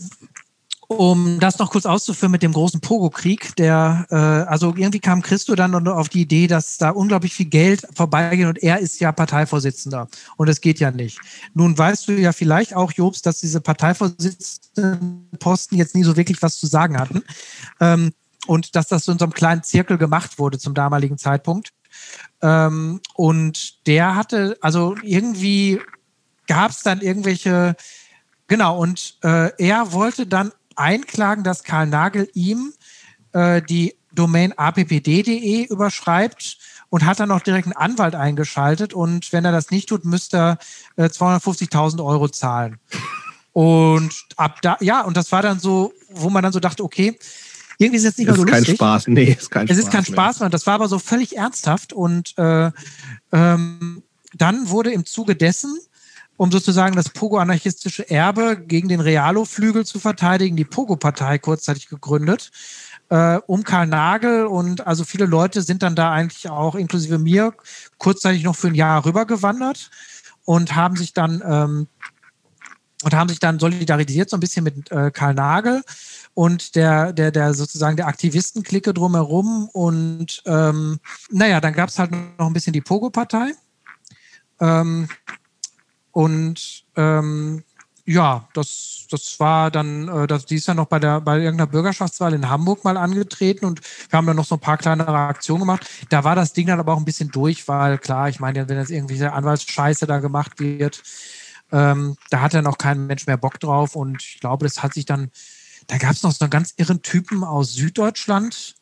[0.88, 5.55] um das noch kurz auszuführen mit dem großen Pogo-Krieg, der, äh, also irgendwie kam Christo
[5.55, 10.07] dann auf die Idee, dass da unglaublich viel Geld vorbeigeht und er ist ja Parteivorsitzender
[10.38, 11.19] und es geht ja nicht.
[11.53, 16.57] Nun weißt du ja vielleicht auch, Jobs, dass diese Parteivorsitzendenposten jetzt nie so wirklich was
[16.57, 17.21] zu sagen hatten
[17.81, 18.13] ähm,
[18.47, 21.73] und dass das so in so einem kleinen Zirkel gemacht wurde zum damaligen Zeitpunkt.
[22.44, 25.82] Ähm, und der hatte, also irgendwie
[26.46, 27.76] gab es dann irgendwelche,
[28.48, 32.74] genau, und äh, er wollte dann einklagen, dass Karl Nagel ihm
[33.32, 36.58] äh, die Domain appd.de überschreibt
[36.89, 38.94] und hat dann auch direkt einen Anwalt eingeschaltet.
[38.94, 42.78] Und wenn er das nicht tut, müsste er äh, 250.000 Euro zahlen.
[43.54, 47.18] Und ab da, ja, und das war dann so, wo man dann so dachte, okay,
[47.78, 48.65] irgendwie ist es nicht mehr so lustig.
[48.65, 49.07] Kein Spaß.
[49.07, 49.78] Nee, ist kein es Spaß.
[49.78, 50.49] Es ist kein Spaß mehr.
[50.49, 51.93] Das war aber so völlig ernsthaft.
[51.93, 52.71] Und äh,
[53.32, 54.03] ähm,
[54.34, 55.78] dann wurde im Zuge dessen,
[56.38, 62.51] um sozusagen das Pogo-anarchistische Erbe gegen den Realo-Flügel zu verteidigen, die Pogo-Partei kurzzeitig gegründet.
[63.09, 67.53] Äh, um Karl Nagel und also viele Leute sind dann da eigentlich auch, inklusive mir,
[67.97, 69.91] kurzzeitig noch für ein Jahr rübergewandert
[70.45, 71.88] und haben sich dann ähm,
[73.03, 75.84] und haben sich dann solidarisiert so ein bisschen mit äh, Karl Nagel
[76.34, 79.69] und der, der, der sozusagen der Aktivistenklicke drumherum.
[79.71, 83.51] Und ähm, naja, dann gab es halt noch ein bisschen die Pogo-Partei.
[84.59, 85.07] Ähm,
[86.11, 87.63] und ähm,
[88.05, 91.71] ja, das, das war dann, äh, das, die ist ja noch bei der bei irgendeiner
[91.71, 95.61] Bürgerschaftswahl in Hamburg mal angetreten und wir haben dann noch so ein paar kleinere Aktionen
[95.61, 95.89] gemacht.
[96.09, 98.77] Da war das Ding dann aber auch ein bisschen durch, weil klar, ich meine, wenn
[98.77, 101.01] jetzt irgendwie Anwaltsscheiße da gemacht wird,
[101.71, 104.93] ähm, da hat dann auch kein Mensch mehr Bock drauf und ich glaube, das hat
[104.93, 105.31] sich dann
[105.88, 108.75] da gab es noch so einen ganz irren Typen aus Süddeutschland,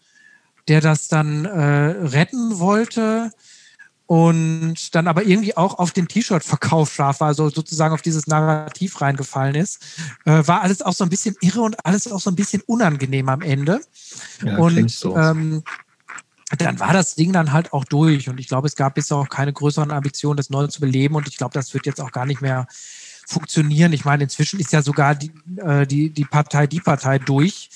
[0.68, 3.32] der das dann äh, retten wollte
[4.12, 9.00] und dann aber irgendwie auch auf den T-Shirt-Verkauf scharf war, also sozusagen auf dieses Narrativ
[9.00, 9.82] reingefallen ist.
[10.26, 13.30] Äh, war alles auch so ein bisschen irre und alles auch so ein bisschen unangenehm
[13.30, 13.80] am Ende.
[14.44, 15.16] Ja, und so.
[15.16, 15.64] ähm,
[16.58, 18.28] dann war das Ding dann halt auch durch.
[18.28, 21.16] Und ich glaube, es gab bisher auch keine größeren Ambitionen, das neu zu beleben.
[21.16, 22.68] Und ich glaube, das wird jetzt auch gar nicht mehr
[23.32, 23.94] funktionieren.
[23.94, 27.70] Ich meine, inzwischen ist ja sogar die, äh, die, die Partei, die Partei durch.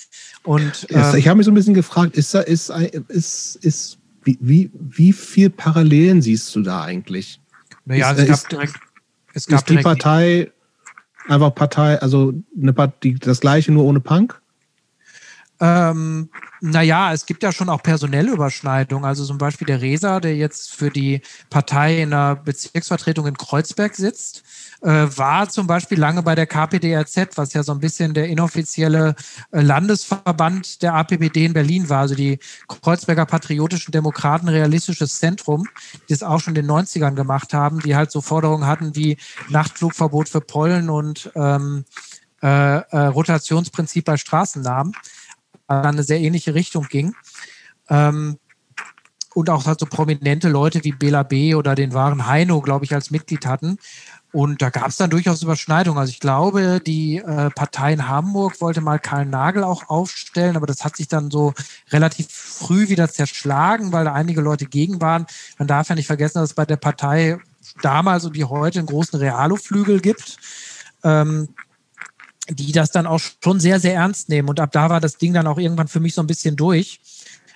[0.43, 2.69] Und, ähm, ich habe mich so ein bisschen gefragt, ist, ist,
[3.07, 7.39] ist, ist wie, wie, wie viel Parallelen siehst du da eigentlich?
[7.85, 8.75] Naja, ist, es gab ist, direkt.
[9.33, 10.51] Es gab ist die Partei
[11.27, 14.39] einfach Partei, also eine Partei, das gleiche nur ohne Punk?
[15.59, 16.29] Ähm,
[16.59, 19.05] naja, es gibt ja schon auch personelle Überschneidungen.
[19.05, 23.95] Also zum Beispiel der Resa, der jetzt für die Partei in der Bezirksvertretung in Kreuzberg
[23.95, 24.41] sitzt, äh,
[24.81, 29.15] war zum Beispiel lange bei der KPDRZ, was ja so ein bisschen der inoffizielle
[29.51, 35.67] äh, Landesverband der APPD in Berlin war, also die Kreuzberger Patriotischen Demokraten Realistisches Zentrum,
[36.09, 39.17] die es auch schon in den 90ern gemacht haben, die halt so Forderungen hatten wie
[39.49, 41.85] Nachtflugverbot für Pollen und ähm,
[42.43, 42.47] äh,
[42.77, 44.93] äh, Rotationsprinzip bei Straßennamen,
[45.67, 47.15] dann eine sehr ähnliche Richtung ging.
[47.89, 48.37] Ähm,
[49.35, 51.55] und auch halt so prominente Leute wie Bela B.
[51.55, 53.77] oder den wahren Heino, glaube ich, als Mitglied hatten.
[54.35, 55.97] Und da gab es dann durchaus Überschneidungen.
[55.97, 60.67] Also ich glaube, die äh, Partei in Hamburg wollte mal Karl Nagel auch aufstellen, aber
[60.67, 61.53] das hat sich dann so
[61.89, 65.25] relativ früh wieder zerschlagen, weil da einige Leute gegen waren.
[65.57, 67.37] Man darf ja nicht vergessen, dass es bei der Partei
[67.81, 70.35] damals und wie heute einen großen Realo-Flügel gibt.
[71.05, 71.47] Ähm,
[72.49, 74.49] die das dann auch schon sehr, sehr ernst nehmen.
[74.49, 76.99] Und ab da war das Ding dann auch irgendwann für mich so ein bisschen durch.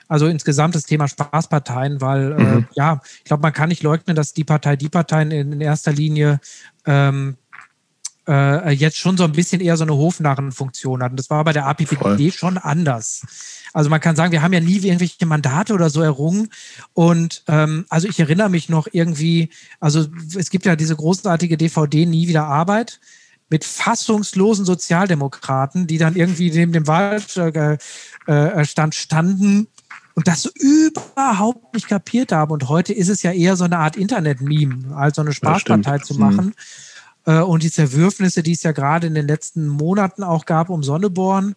[0.09, 2.57] Also insgesamt das Thema Spaßparteien, weil äh, mhm.
[2.57, 5.93] äh, ja, ich glaube, man kann nicht leugnen, dass die Partei, die Parteien in, erster
[5.93, 6.41] Linie
[6.85, 7.37] ähm,
[8.27, 11.11] äh, jetzt schon so ein bisschen eher so eine Hofnarrenfunktion hat.
[11.11, 13.21] Und das war bei der APPD schon anders.
[13.71, 16.49] Also man kann sagen, wir haben ja nie irgendwelche Mandate oder so errungen.
[16.93, 22.07] Und ähm, also ich erinnere mich noch irgendwie, also es gibt ja diese großartige DVD
[22.07, 22.99] Nie wieder Arbeit
[23.51, 27.77] mit fassungslosen Sozialdemokraten, die dann irgendwie neben dem Wahlstand äh,
[28.25, 29.67] äh, standen
[30.19, 32.51] und das so überhaupt nicht kapiert haben.
[32.51, 36.15] Und heute ist es ja eher so eine Art Internet-Meme, als so eine Spaßpartei zu
[36.15, 36.53] machen.
[37.25, 37.43] Mhm.
[37.43, 41.55] Und die Zerwürfnisse, die es ja gerade in den letzten Monaten auch gab um Sonneborn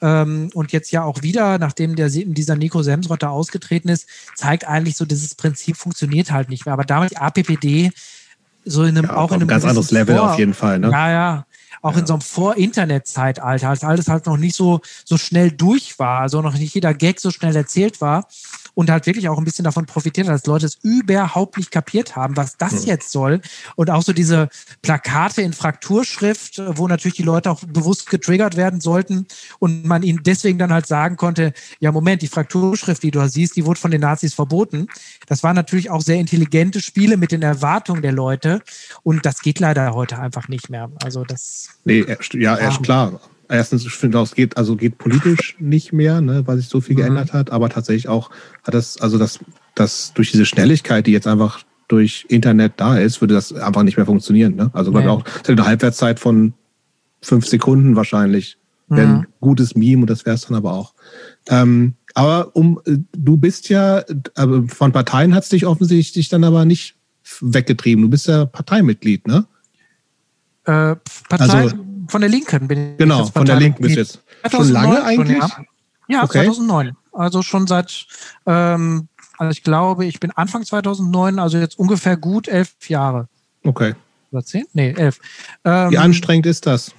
[0.00, 4.06] ähm, und jetzt ja auch wieder, nachdem der, dieser Nico Semsrotter ausgetreten ist,
[4.36, 6.74] zeigt eigentlich so, dieses Prinzip funktioniert halt nicht mehr.
[6.74, 7.90] Aber damals die APPD
[8.64, 10.78] so in einem, ja, auch in einem ganz anderes Level Vor auf jeden Fall.
[10.78, 10.88] Ne?
[10.88, 11.46] Ja, ja
[11.84, 12.00] auch ja.
[12.00, 16.40] in so einem Vor-Internet-Zeitalter, als alles halt noch nicht so, so schnell durch war, also
[16.40, 18.26] noch nicht jeder Gag so schnell erzählt war
[18.74, 22.16] und halt wirklich auch ein bisschen davon profitiert hat, dass Leute es überhaupt nicht kapiert
[22.16, 22.88] haben, was das mhm.
[22.88, 23.40] jetzt soll.
[23.76, 24.48] Und auch so diese
[24.82, 29.26] Plakate in Frakturschrift, wo natürlich die Leute auch bewusst getriggert werden sollten
[29.58, 33.28] und man ihnen deswegen dann halt sagen konnte, ja Moment, die Frakturschrift, die du da
[33.28, 34.88] siehst, die wurde von den Nazis verboten.
[35.26, 38.62] Das waren natürlich auch sehr intelligente Spiele mit den Erwartungen der Leute
[39.02, 40.90] und das geht leider heute einfach nicht mehr.
[41.02, 41.68] Also das.
[41.84, 42.04] Nee,
[42.34, 42.70] ja, ja.
[42.78, 43.20] klar
[43.54, 46.80] erstens, ich finde auch, es geht, also geht politisch nicht mehr, ne, weil sich so
[46.80, 47.00] viel mhm.
[47.00, 48.30] geändert hat, aber tatsächlich auch
[48.62, 49.40] hat das, also das,
[49.74, 53.96] das durch diese Schnelligkeit, die jetzt einfach durch Internet da ist, würde das einfach nicht
[53.96, 54.54] mehr funktionieren.
[54.54, 54.70] Ne?
[54.72, 55.06] Also nee.
[55.06, 56.54] auch eine Halbwertszeit von
[57.20, 58.58] fünf Sekunden wahrscheinlich.
[58.88, 58.98] Mhm.
[58.98, 60.94] Ein gutes Meme und das wäre es dann aber auch.
[61.48, 66.64] Ähm, aber um, du bist ja, also von Parteien hat es dich offensichtlich dann aber
[66.64, 66.96] nicht
[67.40, 68.02] weggetrieben.
[68.02, 69.46] Du bist ja Parteimitglied, ne?
[70.64, 70.96] Äh,
[71.28, 71.76] Partei, also,
[72.08, 72.98] von der Linken bin ich.
[72.98, 74.20] Genau, von der Linken bis jetzt.
[74.42, 75.38] 2009 schon lange eigentlich?
[75.38, 75.64] Schon,
[76.08, 76.44] ja, ja okay.
[76.44, 76.96] 2009.
[77.12, 78.06] Also schon seit,
[78.46, 83.28] ähm, also ich glaube, ich bin Anfang 2009, also jetzt ungefähr gut elf Jahre.
[83.64, 83.94] Okay.
[84.32, 84.64] Oder zehn?
[84.72, 85.20] Nee, elf.
[85.64, 86.92] Ähm, Wie anstrengend ist das?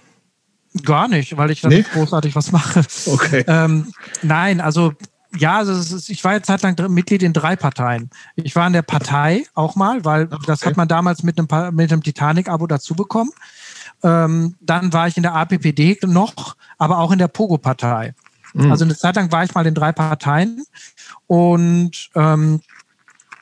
[0.83, 1.77] Gar nicht, weil ich da nee?
[1.77, 2.83] nicht großartig was mache.
[3.05, 3.43] Okay.
[3.47, 3.91] Ähm,
[4.21, 4.93] nein, also
[5.37, 8.09] ja, also ist, ich war jetzt Zeit lang Mitglied in drei Parteien.
[8.35, 10.43] Ich war in der Partei auch mal, weil okay.
[10.47, 13.31] das hat man damals mit einem, mit einem Titanic-Abo dazu bekommen.
[14.05, 18.13] Ähm, dann war ich in der APPD noch, aber auch in der Pogo-Partei.
[18.53, 18.71] Mhm.
[18.71, 20.63] Also eine Zeit lang war ich mal in drei Parteien
[21.25, 22.61] und ähm,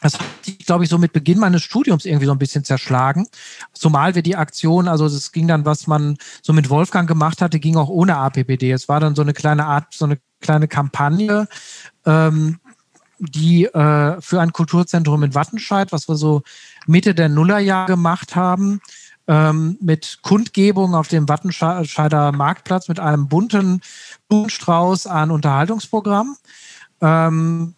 [0.01, 3.28] das hat sich, glaube ich, so mit Beginn meines Studiums irgendwie so ein bisschen zerschlagen.
[3.74, 7.59] Zumal wir die Aktion, also es ging dann, was man so mit Wolfgang gemacht hatte,
[7.59, 8.72] ging auch ohne APPD.
[8.72, 11.47] Es war dann so eine kleine Art, so eine kleine Kampagne,
[12.05, 12.59] ähm,
[13.20, 16.41] die äh, für ein Kulturzentrum in Wattenscheid, was wir so
[16.86, 18.82] Mitte der Nullerjahre gemacht haben,
[19.28, 23.82] ähm, mit Kundgebung auf dem Wattenscheider Marktplatz mit einem bunten
[24.28, 26.38] Blumenstrauß an Unterhaltungsprogramm.
[27.01, 27.76] Ähm,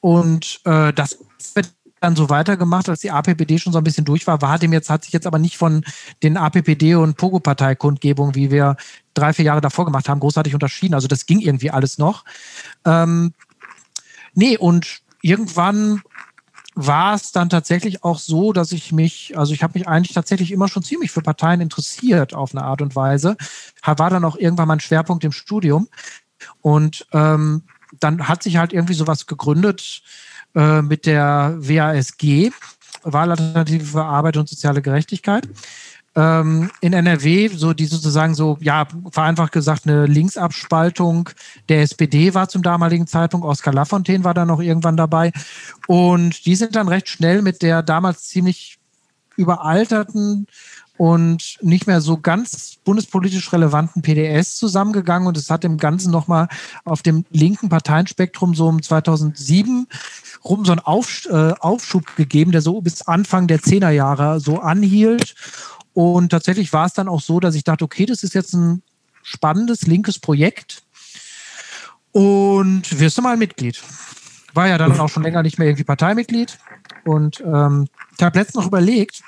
[0.00, 1.18] und äh, das
[1.54, 4.72] wird dann so weitergemacht, als die APPD schon so ein bisschen durch war, war dem
[4.72, 5.84] jetzt, hat sich jetzt aber nicht von
[6.22, 8.76] den APPD und Pogo-Partei-Kundgebungen, wie wir
[9.12, 10.94] drei, vier Jahre davor gemacht haben, großartig unterschieden.
[10.94, 12.24] Also das ging irgendwie alles noch.
[12.86, 13.34] Ähm,
[14.34, 16.02] nee, und irgendwann
[16.74, 20.52] war es dann tatsächlich auch so, dass ich mich, also ich habe mich eigentlich tatsächlich
[20.52, 23.36] immer schon ziemlich für Parteien interessiert auf eine Art und Weise.
[23.84, 25.88] War dann auch irgendwann mein Schwerpunkt im Studium.
[26.60, 27.62] Und ähm,
[27.98, 30.02] dann hat sich halt irgendwie sowas gegründet
[30.54, 32.50] äh, mit der WASG,
[33.02, 35.48] Wahlalternative für Arbeit und soziale Gerechtigkeit.
[36.16, 41.30] Ähm, in NRW, so die sozusagen so, ja, vereinfacht gesagt, eine Linksabspaltung
[41.68, 43.46] der SPD war zum damaligen Zeitpunkt.
[43.46, 45.32] Oskar Lafontaine war da noch irgendwann dabei.
[45.86, 48.78] Und die sind dann recht schnell mit der damals ziemlich
[49.36, 50.46] überalterten
[51.00, 56.48] und nicht mehr so ganz bundespolitisch relevanten PDS zusammengegangen und es hat dem Ganzen nochmal
[56.84, 59.86] auf dem linken Parteienspektrum so um 2007
[60.44, 65.34] rum so einen äh, Aufschub gegeben, der so bis Anfang der Zehnerjahre so anhielt.
[65.92, 68.82] Und tatsächlich war es dann auch so, dass ich dachte, okay, das ist jetzt ein
[69.22, 70.82] spannendes linkes Projekt
[72.12, 73.82] und wirst du mal Mitglied.
[74.54, 76.58] War ja dann auch schon länger nicht mehr irgendwie Parteimitglied.
[77.04, 77.86] Und ähm,
[78.16, 79.22] ich habe letztens noch überlegt,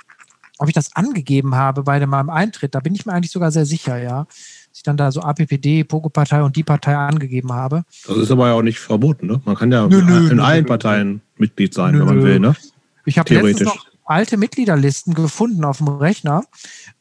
[0.59, 2.75] ob ich das angegeben habe bei meinem Eintritt.
[2.75, 4.25] Da bin ich mir eigentlich sogar sehr sicher, ja.
[4.25, 7.85] Dass ich dann da so APPD, Pogo-Partei und die Partei angegeben habe.
[8.07, 9.41] Das ist aber ja auch nicht verboten, ne?
[9.45, 12.57] Man kann ja nö, nö, in nö, allen Parteien Mitglied sein, wenn man will, ne?
[13.05, 16.45] Ich habe letztens noch alte Mitgliederlisten gefunden auf dem Rechner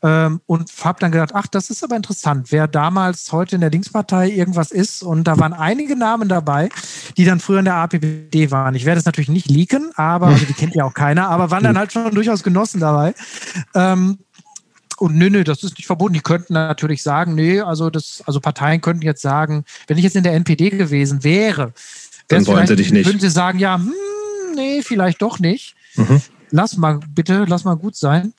[0.03, 3.69] ähm, und habe dann gedacht, ach, das ist aber interessant, wer damals heute in der
[3.69, 5.03] Linkspartei irgendwas ist.
[5.03, 6.69] Und da waren einige Namen dabei,
[7.17, 8.75] die dann früher in der APPD waren.
[8.75, 11.63] Ich werde es natürlich nicht leaken, aber also die kennt ja auch keiner, aber waren
[11.63, 13.13] dann halt schon durchaus Genossen dabei.
[13.73, 14.19] Ähm,
[14.97, 16.13] und nö, nö, das ist nicht verboten.
[16.13, 20.15] Die könnten natürlich sagen, nee, also das, also Parteien könnten jetzt sagen, wenn ich jetzt
[20.15, 21.73] in der NPD gewesen wäre,
[22.27, 23.07] dann wollen sie dich nicht.
[23.07, 23.91] Würden sie sagen, ja, hm,
[24.55, 25.75] nee, vielleicht doch nicht.
[25.95, 26.21] Mhm
[26.51, 28.33] lass mal bitte, lass mal gut sein.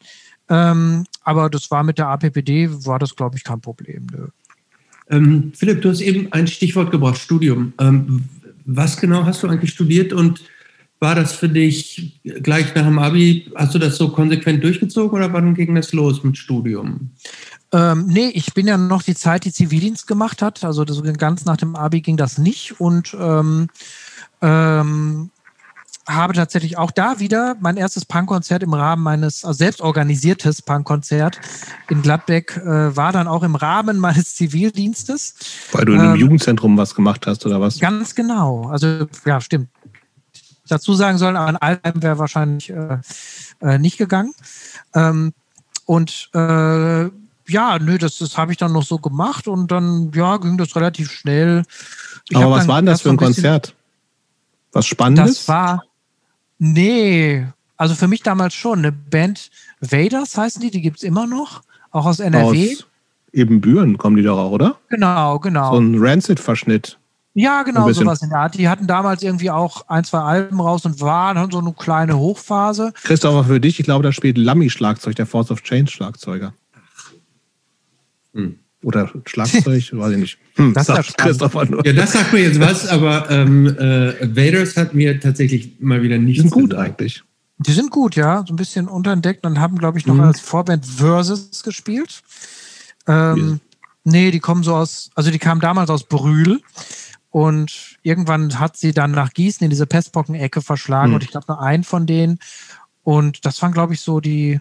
[0.49, 4.07] Ähm, aber das war mit der APPD, war das, glaube ich, kein Problem.
[5.11, 7.73] Ähm, Philipp, du hast eben ein Stichwort gebracht, Studium.
[7.79, 8.25] Ähm,
[8.65, 10.43] was genau hast du eigentlich studiert und
[11.01, 15.33] war das für dich gleich nach dem Abi, hast du das so konsequent durchgezogen oder
[15.33, 17.11] wann ging das los mit Studium?
[17.73, 20.63] Ähm, nee, ich bin ja noch die Zeit, die Zivildienst gemacht hat.
[20.63, 22.81] Also das, ganz nach dem Abi ging das nicht.
[22.81, 23.69] Und ähm,
[24.43, 25.31] ähm,
[26.07, 31.41] habe tatsächlich auch da wieder mein erstes Punkkonzert im Rahmen meines, also selbst organisiertes Punkkonzert
[31.89, 35.35] in Gladbeck äh, war dann auch im Rahmen meines Zivildienstes.
[35.73, 37.79] Weil du in einem ähm, Jugendzentrum was gemacht hast oder was?
[37.79, 38.69] Ganz genau.
[38.69, 39.69] Also ja, stimmt.
[40.69, 42.99] Dazu sagen sollen, in Altheim wäre wahrscheinlich äh,
[43.61, 44.33] äh, nicht gegangen.
[44.95, 45.35] Ähm,
[45.87, 47.05] und äh,
[47.49, 50.75] ja, nö, das, das habe ich dann noch so gemacht und dann ja ging das
[50.75, 51.65] relativ schnell.
[52.29, 53.75] Ich aber was war denn das für ein Konzert?
[54.73, 55.39] Was Spannendes?
[55.39, 55.83] Das war,
[56.65, 57.45] Nee,
[57.77, 58.79] also für mich damals schon.
[58.79, 59.51] Eine Band
[59.81, 62.75] Vaders heißen die, die gibt es immer noch, auch aus NRW.
[62.75, 62.87] Aus
[63.33, 64.77] Ebenbüren kommen die doch auch, oder?
[64.89, 65.73] Genau, genau.
[65.73, 67.01] So ein Rancid-Verschnitt.
[67.35, 68.55] Ja, genau, sowas in der Art.
[68.55, 72.93] Die hatten damals irgendwie auch ein, zwei Alben raus und waren so eine kleine Hochphase.
[73.03, 76.55] Christopher, für dich, ich glaube, da spielt Lammy Schlagzeug, der Force of Change Schlagzeuger.
[78.35, 78.61] Hm.
[78.83, 80.39] Oder Schlagzeug, weiß ich nicht.
[80.57, 81.87] Hm, das sagt Christopher nur.
[81.87, 86.19] Ja, das sagt mir jetzt was, aber ähm, äh, Vaders hat mir tatsächlich mal wieder
[86.19, 86.43] nichts.
[86.43, 86.89] Die sind gut gesagt.
[86.89, 87.23] eigentlich.
[87.59, 88.45] Die sind gut, ja.
[88.47, 90.23] So ein bisschen unterentdeckt und haben, glaube ich, noch mhm.
[90.23, 92.23] als Vorband Versus gespielt.
[93.07, 93.61] Ähm,
[94.05, 96.61] nee, die kommen so aus, also die kamen damals aus Brühl
[97.31, 101.15] und irgendwann hat sie dann nach Gießen in diese Pestpocken-Ecke verschlagen mhm.
[101.17, 102.39] und ich glaube nur einen von denen.
[103.05, 104.61] Und das waren, glaube ich, so die,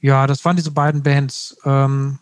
[0.00, 1.56] ja, das waren diese beiden Bands.
[1.64, 2.18] Ähm,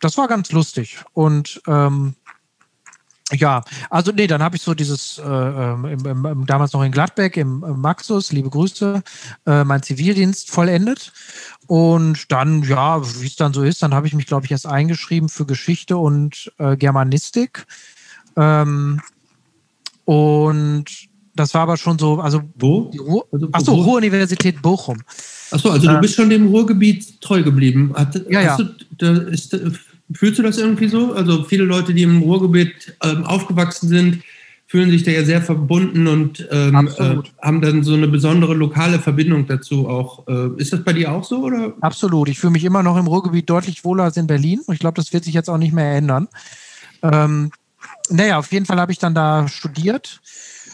[0.00, 0.98] das war ganz lustig.
[1.12, 2.14] Und ähm,
[3.32, 6.92] Ja, also nee, dann habe ich so dieses, äh, ähm, im, im, damals noch in
[6.92, 9.02] Gladbeck, im, im Maxus, liebe Grüße,
[9.44, 11.12] äh, mein Zivildienst vollendet.
[11.66, 14.66] Und dann, ja, wie es dann so ist, dann habe ich mich, glaube ich, erst
[14.66, 17.66] eingeschrieben für Geschichte und äh, Germanistik.
[18.36, 19.02] Ähm,
[20.06, 20.86] und
[21.34, 22.90] das war aber schon so, also wo?
[22.98, 25.02] Ruhr, also, achso, Ruhr-Universität Bochum.
[25.50, 27.92] Achso, also du ähm, bist schon dem Ruhrgebiet treu geblieben.
[27.94, 28.56] Hat, ja, ja.
[28.56, 28.64] Du,
[28.96, 29.54] da ist,
[30.12, 31.12] Fühlst du das irgendwie so?
[31.12, 34.22] Also viele Leute, die im Ruhrgebiet ähm, aufgewachsen sind,
[34.66, 38.98] fühlen sich da ja sehr verbunden und ähm, äh, haben dann so eine besondere lokale
[38.98, 40.28] Verbindung dazu auch.
[40.28, 41.42] Äh, ist das bei dir auch so?
[41.44, 41.72] Oder?
[41.80, 42.28] Absolut.
[42.28, 44.60] Ich fühle mich immer noch im Ruhrgebiet deutlich wohler als in Berlin.
[44.66, 46.28] Und ich glaube, das wird sich jetzt auch nicht mehr ändern.
[47.02, 47.50] Ähm,
[48.10, 50.20] naja, auf jeden Fall habe ich dann da studiert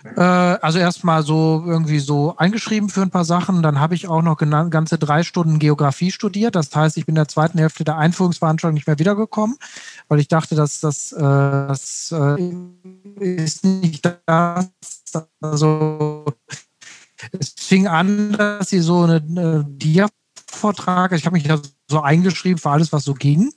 [0.05, 3.63] äh, also erstmal so irgendwie so eingeschrieben für ein paar Sachen.
[3.63, 6.55] Dann habe ich auch noch ganze drei Stunden Geografie studiert.
[6.57, 9.57] Das heißt, ich bin in der zweiten Hälfte der Einführungsveranstaltung nicht mehr wiedergekommen,
[10.09, 12.53] weil ich dachte, dass das, äh, das äh,
[13.21, 14.69] ist nicht das.
[15.41, 16.27] Also
[17.33, 22.59] es fing an, dass sie so eine, eine Dia-Vortrag, ich habe mich ja so eingeschrieben
[22.59, 23.53] für alles, was so ging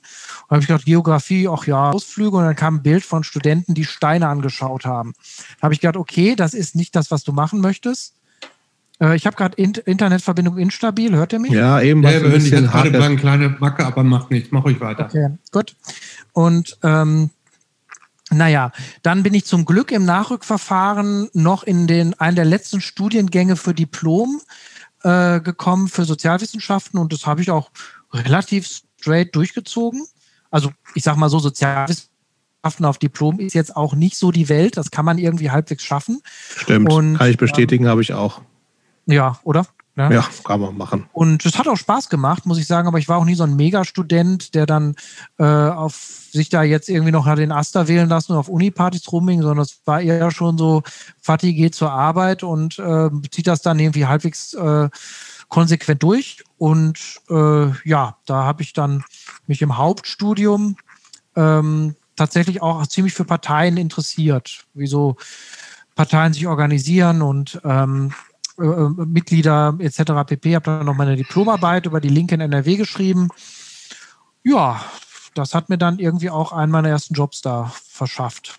[0.48, 2.36] dann habe ich gedacht, Geografie, auch ja, Ausflüge.
[2.36, 5.12] Und dann kam ein Bild von Studenten, die Steine angeschaut haben.
[5.58, 8.14] Da habe ich gedacht, okay, das ist nicht das, was du machen möchtest.
[8.98, 11.14] Äh, ich habe gerade in Internetverbindung instabil.
[11.14, 11.50] Hört ihr mich?
[11.50, 12.02] Ja, eben.
[12.02, 14.50] Ja, wir hören dich jetzt gerade eine kleine Macke, aber macht nichts.
[14.50, 15.04] Mach euch weiter.
[15.04, 15.76] Okay, gut.
[16.32, 17.28] Und ähm,
[18.30, 18.72] naja,
[19.02, 23.74] dann bin ich zum Glück im Nachrückverfahren noch in den einen der letzten Studiengänge für
[23.74, 24.40] Diplom
[25.02, 27.70] äh, gekommen für Sozialwissenschaften und das habe ich auch
[28.12, 30.06] relativ straight durchgezogen
[30.50, 34.76] also ich sag mal so, Sozialwissenschaften auf Diplom ist jetzt auch nicht so die Welt.
[34.76, 36.20] Das kann man irgendwie halbwegs schaffen.
[36.56, 38.40] Stimmt, Und, kann ich bestätigen, ähm, habe ich auch.
[39.06, 39.66] Ja, oder?
[39.98, 40.10] Ja.
[40.12, 41.08] ja, kann man machen.
[41.12, 43.42] Und es hat auch Spaß gemacht, muss ich sagen, aber ich war auch nie so
[43.42, 44.94] ein Megastudent, der dann
[45.38, 45.94] äh, auf
[46.30, 49.80] sich da jetzt irgendwie noch den Aster wählen lassen und auf Unipartys rumhing, sondern es
[49.86, 50.84] war eher schon so,
[51.20, 54.88] Fatih geht zur Arbeit und äh, zieht das dann irgendwie halbwegs äh,
[55.48, 56.44] konsequent durch.
[56.58, 56.98] Und
[57.30, 59.04] äh, ja, da habe ich dann
[59.46, 60.76] mich im Hauptstudium
[61.36, 65.16] ähm, tatsächlich auch ziemlich für Parteien interessiert, wie so
[65.94, 68.12] Parteien sich organisieren und ähm,
[68.58, 70.02] äh, Mitglieder etc.
[70.26, 70.56] pp.
[70.56, 73.28] Habe dann noch meine Diplomarbeit über die Linke in NRW geschrieben.
[74.42, 74.84] Ja,
[75.34, 78.58] das hat mir dann irgendwie auch einen meiner ersten Jobs da verschafft.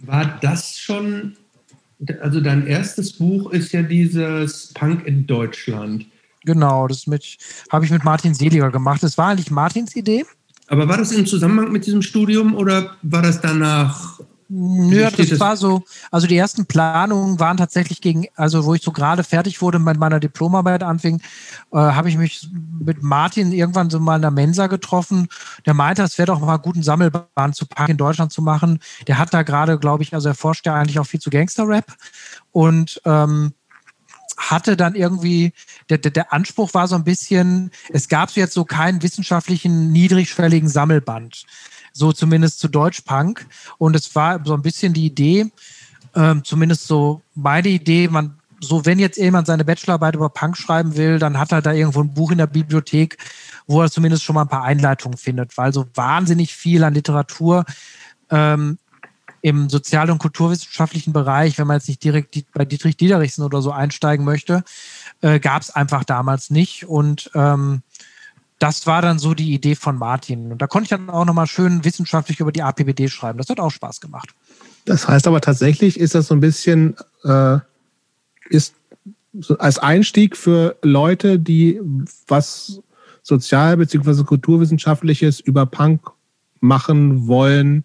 [0.00, 1.36] War das schon
[2.20, 6.06] also dein erstes Buch ist ja dieses Punk in Deutschland.
[6.44, 7.06] Genau, das
[7.70, 9.02] habe ich mit Martin Seliger gemacht.
[9.02, 10.24] Das war eigentlich Martins Idee.
[10.66, 15.56] Aber war das im Zusammenhang mit diesem Studium oder war das danach Nö, das war
[15.56, 19.78] so, also die ersten Planungen waren tatsächlich gegen, also wo ich so gerade fertig wurde
[19.78, 21.20] mit meiner Diplomarbeit anfing,
[21.72, 25.28] äh, habe ich mich mit Martin irgendwann so mal in der Mensa getroffen.
[25.64, 28.80] Der meinte, es wäre doch mal gut, einen Sammelband zu packen in Deutschland zu machen.
[29.06, 31.86] Der hat da gerade, glaube ich, also er forscht ja eigentlich auch viel zu Gangster-Rap
[32.52, 33.54] und ähm,
[34.36, 35.52] hatte dann irgendwie,
[35.88, 40.68] der, der, der Anspruch war so ein bisschen, es gab jetzt so keinen wissenschaftlichen, niedrigschwelligen
[40.68, 41.46] Sammelband
[41.94, 43.46] so zumindest zu Deutschpunk.
[43.78, 45.50] Und es war so ein bisschen die Idee,
[46.14, 50.96] ähm, zumindest so meine Idee, man, so wenn jetzt jemand seine Bachelorarbeit über Punk schreiben
[50.96, 53.16] will, dann hat er da irgendwo ein Buch in der Bibliothek,
[53.66, 57.64] wo er zumindest schon mal ein paar Einleitungen findet, weil so wahnsinnig viel an Literatur
[58.30, 58.78] ähm,
[59.40, 63.72] im sozial- und kulturwissenschaftlichen Bereich, wenn man jetzt nicht direkt bei Dietrich Diederichsen oder so
[63.72, 64.64] einsteigen möchte,
[65.20, 66.86] äh, gab es einfach damals nicht.
[66.86, 67.82] Und ähm,
[68.58, 70.52] das war dann so die Idee von Martin.
[70.52, 73.38] Und da konnte ich dann auch nochmal schön wissenschaftlich über die APBD schreiben.
[73.38, 74.30] Das hat auch Spaß gemacht.
[74.84, 77.58] Das heißt aber tatsächlich ist das so ein bisschen, äh,
[78.48, 78.74] ist
[79.58, 81.80] als Einstieg für Leute, die
[82.28, 82.80] was
[83.22, 84.22] sozial- bzw.
[84.24, 86.10] kulturwissenschaftliches über Punk
[86.60, 87.84] machen wollen,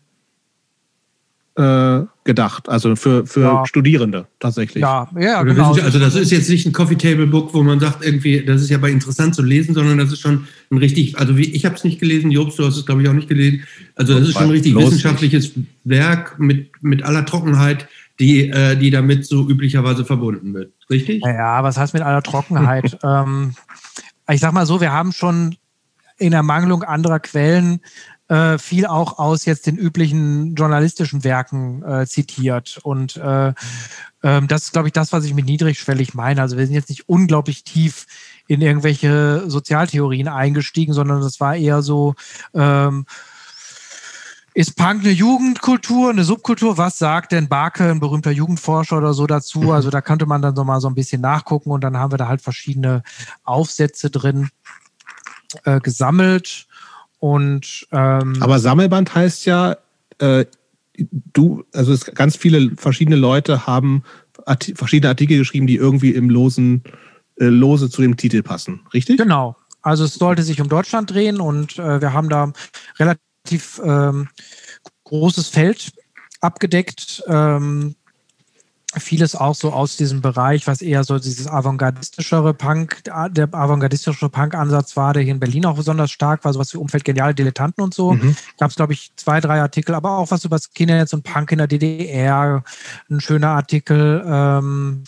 [1.60, 3.66] äh, gedacht, also für, für ja.
[3.66, 4.82] Studierende tatsächlich.
[4.82, 5.74] Ja, ja, genau.
[5.74, 8.70] Also das ist jetzt nicht ein Coffee Table Book, wo man sagt, irgendwie, das ist
[8.70, 11.76] ja bei interessant zu lesen, sondern das ist schon ein richtig, also wie, ich habe
[11.76, 13.64] es nicht gelesen, Jobst, du hast es glaube ich auch nicht gelesen.
[13.96, 15.52] Also das ist schon ein richtig wissenschaftliches
[15.84, 17.90] Werk mit, mit aller Trockenheit,
[18.22, 20.72] die, äh, die damit so üblicherweise verbunden wird.
[20.90, 21.22] Richtig?
[21.26, 22.98] Ja, was heißt mit aller Trockenheit?
[23.04, 23.54] ähm,
[24.32, 25.58] ich sag mal so, wir haben schon
[26.18, 27.82] in Ermangelung anderer Quellen
[28.30, 32.80] äh, viel auch aus jetzt den üblichen journalistischen Werken äh, zitiert.
[32.84, 33.54] Und äh,
[34.24, 36.42] ähm, das ist, glaube ich, das, was ich mit niedrigschwellig meine.
[36.42, 38.06] Also wir sind jetzt nicht unglaublich tief
[38.48, 42.16] in irgendwelche Sozialtheorien eingestiegen, sondern das war eher so,
[42.54, 43.06] ähm,
[44.54, 46.78] ist Punk eine Jugendkultur, eine Subkultur?
[46.78, 49.60] Was sagt denn Barke, ein berühmter Jugendforscher oder so dazu?
[49.62, 49.70] Mhm.
[49.72, 52.18] Also da könnte man dann so mal so ein bisschen nachgucken und dann haben wir
[52.18, 53.04] da halt verschiedene
[53.44, 54.50] Aufsätze drin
[55.64, 56.68] äh, gesammelt.
[57.20, 59.78] Und, ähm, Aber Sammelband heißt ja,
[60.20, 60.46] äh,
[61.34, 64.04] du, also es, ganz viele verschiedene Leute haben
[64.46, 66.84] Art verschiedene Artikel geschrieben, die irgendwie im losen,
[67.40, 69.18] äh, lose zu dem Titel passen, richtig?
[69.18, 69.56] Genau.
[69.82, 72.52] Also es sollte sich um Deutschland drehen und äh, wir haben da
[72.98, 74.28] relativ ähm,
[75.06, 75.92] großes Feld
[76.42, 77.24] abgedeckt.
[77.28, 77.96] Ähm,
[78.98, 84.98] vieles auch so aus diesem Bereich, was eher so dieses avantgardistischere Punk, der avantgardistische Punk-Ansatz
[84.98, 87.84] war, der hier in Berlin auch besonders stark war, so was wie Umfeld geniale Dilettanten
[87.84, 88.14] und so.
[88.14, 88.36] Mhm.
[88.58, 91.60] Gab es, glaube ich, zwei, drei Artikel, aber auch was über Skinheads und Punk in
[91.60, 92.64] der DDR,
[93.12, 94.24] ein schöner Artikel.
[94.26, 95.04] Ähm,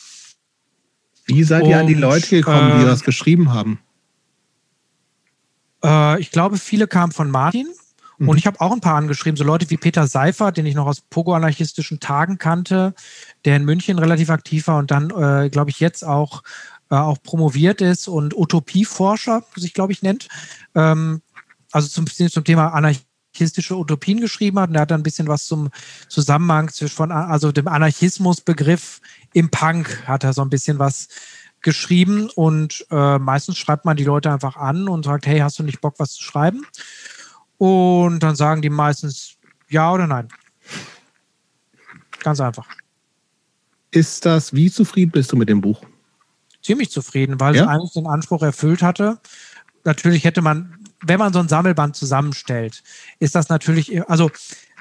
[1.26, 3.80] wie seid ihr und, an die Leute gekommen, die äh, das geschrieben haben?
[5.84, 7.68] Äh, ich glaube, viele kamen von Martin.
[8.22, 8.30] Mhm.
[8.30, 10.86] Und ich habe auch ein paar angeschrieben, so Leute wie Peter Seifert, den ich noch
[10.86, 12.94] aus pogo-anarchistischen Tagen kannte,
[13.46, 16.44] der in München relativ aktiv war und dann, äh, glaube ich, jetzt auch,
[16.90, 20.28] äh, auch promoviert ist und Utopieforscher sich, glaube ich, nennt.
[20.76, 21.22] Ähm,
[21.72, 24.70] also zum, zum Thema anarchistische Utopien geschrieben hat.
[24.70, 25.70] Und er hat dann ein bisschen was zum
[26.10, 29.00] Zusammenhang zwischen also dem Anarchismusbegriff
[29.34, 31.08] im Punk hat er so ein bisschen was
[31.62, 35.64] geschrieben und äh, meistens schreibt man die Leute einfach an und sagt, hey, hast du
[35.64, 36.66] nicht Bock, was zu schreiben?
[37.58, 39.36] Und dann sagen die meistens
[39.70, 40.28] ja oder nein.
[42.24, 42.68] Ganz einfach.
[43.92, 45.82] Ist das, wie zufrieden bist du mit dem Buch?
[46.62, 47.64] Ziemlich zufrieden, weil ja?
[47.64, 49.20] es eigentlich den Anspruch erfüllt hatte.
[49.84, 52.84] Natürlich hätte man, wenn man so ein Sammelband zusammenstellt,
[53.20, 54.32] ist das natürlich, also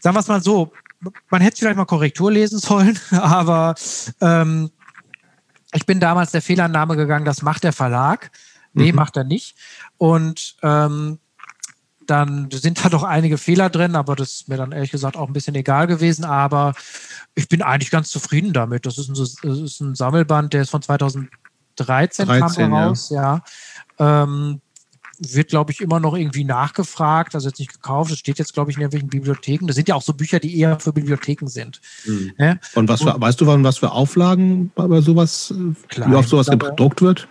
[0.00, 0.72] sagen wir es mal so,
[1.30, 3.74] man hätte vielleicht mal Korrektur lesen sollen, aber
[4.20, 4.70] ähm,
[5.72, 8.30] ich bin damals der Fehlannahme gegangen, das macht der Verlag.
[8.72, 8.96] Nee, mhm.
[8.96, 9.56] macht er nicht.
[9.98, 11.18] Und ähm,
[12.11, 15.28] dann sind da doch einige Fehler drin, aber das ist mir dann ehrlich gesagt auch
[15.28, 16.24] ein bisschen egal gewesen.
[16.24, 16.74] Aber
[17.34, 18.84] ich bin eigentlich ganz zufrieden damit.
[18.86, 21.30] Das ist ein, das ist ein Sammelband, der ist von 2013
[21.76, 23.42] 13, kam raus, ja.
[23.98, 24.22] ja.
[24.24, 24.61] Ähm,
[25.20, 28.11] wird, glaube ich, immer noch irgendwie nachgefragt, also jetzt nicht gekauft.
[28.11, 29.66] Das steht jetzt, glaube ich, in irgendwelchen Bibliotheken.
[29.66, 31.80] Das sind ja auch so Bücher, die eher für Bibliotheken sind.
[32.06, 32.32] Mhm.
[32.38, 32.56] Ja?
[32.74, 35.54] Und was für, Und, weißt du, was für Auflagen bei sowas,
[35.88, 37.28] klein, wie oft sowas gedruckt wird?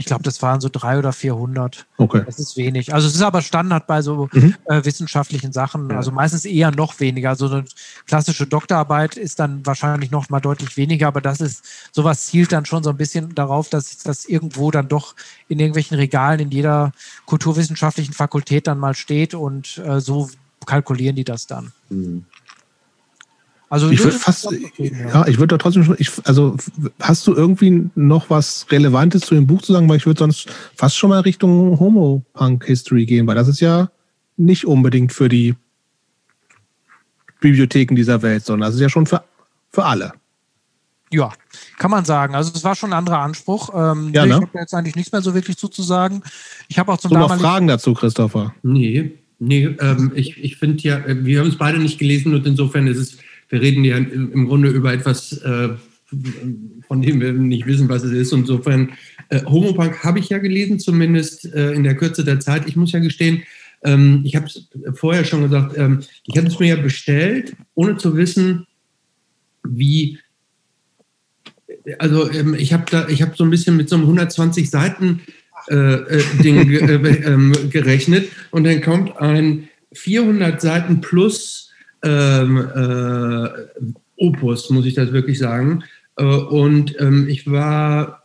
[0.00, 1.86] Ich glaube, das waren so drei oder 400.
[1.98, 2.22] Okay.
[2.24, 2.94] Das ist wenig.
[2.94, 4.54] Also es ist aber Standard bei so mhm.
[4.64, 5.92] äh, wissenschaftlichen Sachen.
[5.92, 7.28] Also meistens eher noch weniger.
[7.28, 7.66] Also eine
[8.06, 11.08] klassische Doktorarbeit ist dann wahrscheinlich noch mal deutlich weniger.
[11.08, 14.88] Aber das ist, sowas zielt dann schon so ein bisschen darauf, dass das irgendwo dann
[14.88, 15.14] doch
[15.48, 16.92] in irgendwelchen Regalen in jeder
[17.26, 19.34] kulturwissenschaftlichen Fakultät dann mal steht.
[19.34, 20.30] Und äh, so
[20.64, 21.72] kalkulieren die das dann.
[21.90, 22.24] Mhm.
[23.70, 24.48] Also ich würde fast,
[24.78, 26.56] ja, ich würde da trotzdem schon, ich, also
[26.98, 30.48] hast du irgendwie noch was Relevantes zu dem Buch zu sagen, weil ich würde sonst
[30.74, 33.88] fast schon mal Richtung Homo-Punk-History gehen, weil das ist ja
[34.36, 35.54] nicht unbedingt für die
[37.40, 39.22] Bibliotheken dieser Welt, sondern das ist ja schon für,
[39.70, 40.14] für alle.
[41.12, 41.32] Ja,
[41.78, 42.34] kann man sagen.
[42.34, 43.70] Also es war schon ein anderer Anspruch.
[43.72, 44.34] Ähm, ja, ne?
[44.34, 46.24] Ich habe jetzt eigentlich nichts mehr so wirklich zuzusagen.
[46.66, 48.52] Ich habe auch zum so noch Fragen dazu, Christopher?
[48.62, 52.88] Nee, nee, ähm, ich, ich finde ja, wir haben es beide nicht gelesen und insofern
[52.88, 53.18] ist es
[53.50, 55.70] wir reden ja im Grunde über etwas, äh,
[56.86, 58.32] von dem wir nicht wissen, was es ist.
[58.32, 58.92] Insofern,
[59.28, 62.66] äh, Homopunk habe ich ja gelesen, zumindest äh, in der Kürze der Zeit.
[62.66, 63.42] Ich muss ja gestehen,
[63.82, 67.96] ähm, ich habe es vorher schon gesagt, ähm, ich habe es mir ja bestellt, ohne
[67.96, 68.66] zu wissen,
[69.62, 70.18] wie
[71.98, 75.22] also ähm, ich habe da, so ein bisschen mit so einem 120 Seiten
[75.68, 81.69] äh, äh, Ding äh, ähm, gerechnet und dann kommt ein 400 Seiten plus
[82.02, 83.48] ähm, äh,
[84.16, 85.84] Opus, muss ich das wirklich sagen.
[86.16, 88.22] Äh, und ähm, ich war,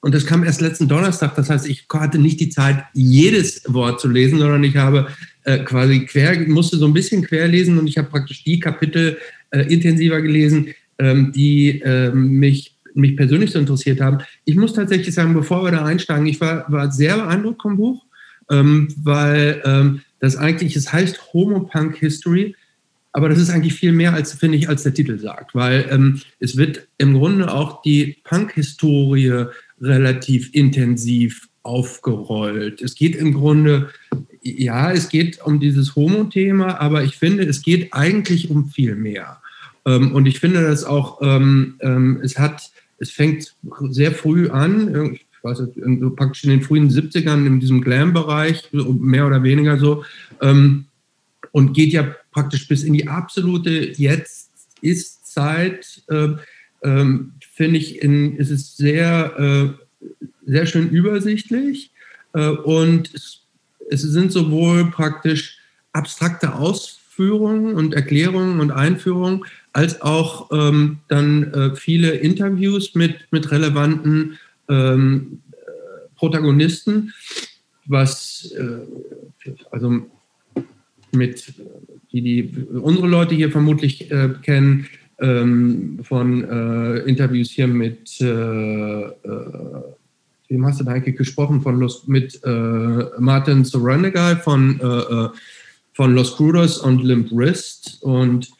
[0.00, 4.00] und das kam erst letzten Donnerstag, das heißt, ich hatte nicht die Zeit, jedes Wort
[4.00, 5.08] zu lesen, sondern ich habe
[5.44, 9.18] äh, quasi quer, musste so ein bisschen quer lesen und ich habe praktisch die Kapitel
[9.50, 10.68] äh, intensiver gelesen,
[10.98, 14.18] ähm, die ähm, mich mich persönlich so interessiert haben.
[14.44, 18.04] Ich muss tatsächlich sagen, bevor wir da einsteigen, ich war, war sehr beeindruckt vom Buch,
[18.50, 22.54] ähm, weil ähm, das eigentlich, es heißt Homo Punk History,
[23.12, 26.20] aber das ist eigentlich viel mehr, als finde ich, als der Titel sagt, weil ähm,
[26.38, 29.46] es wird im Grunde auch die Punk-Historie
[29.80, 32.80] relativ intensiv aufgerollt.
[32.80, 33.90] Es geht im Grunde,
[34.42, 39.40] ja, es geht um dieses Homo-Thema, aber ich finde, es geht eigentlich um viel mehr.
[39.84, 43.54] Ähm, und ich finde das auch, ähm, ähm, es hat, es fängt
[43.90, 49.26] sehr früh an, ich weiß nicht, praktisch in den frühen 70ern in diesem Glam-Bereich, mehr
[49.26, 50.04] oder weniger so,
[50.40, 50.86] ähm,
[51.52, 56.28] und geht ja praktisch bis in die absolute Jetzt-Ist-Zeit, äh,
[56.80, 57.18] äh,
[57.52, 59.68] finde ich, in, ist es sehr, äh,
[60.46, 61.92] sehr schön übersichtlich
[62.32, 63.42] äh, und es,
[63.90, 65.58] es, sind sowohl praktisch
[65.92, 73.50] abstrakte Ausführungen und Erklärungen und Einführungen, als auch ähm, dann äh, viele Interviews mit, mit
[73.50, 74.38] relevanten
[74.68, 75.40] ähm,
[76.16, 77.12] Protagonisten,
[77.86, 80.06] was äh, also
[81.14, 81.54] mit,
[82.12, 84.86] die, die unsere Leute hier vermutlich äh, kennen,
[85.20, 89.12] ähm, von äh, Interviews hier mit, äh, äh,
[90.48, 95.28] wem hast du da eigentlich gesprochen, von Los, mit äh, Martin Sorenegay von, äh,
[95.92, 98.50] von Los Crudos und Limp Wrist und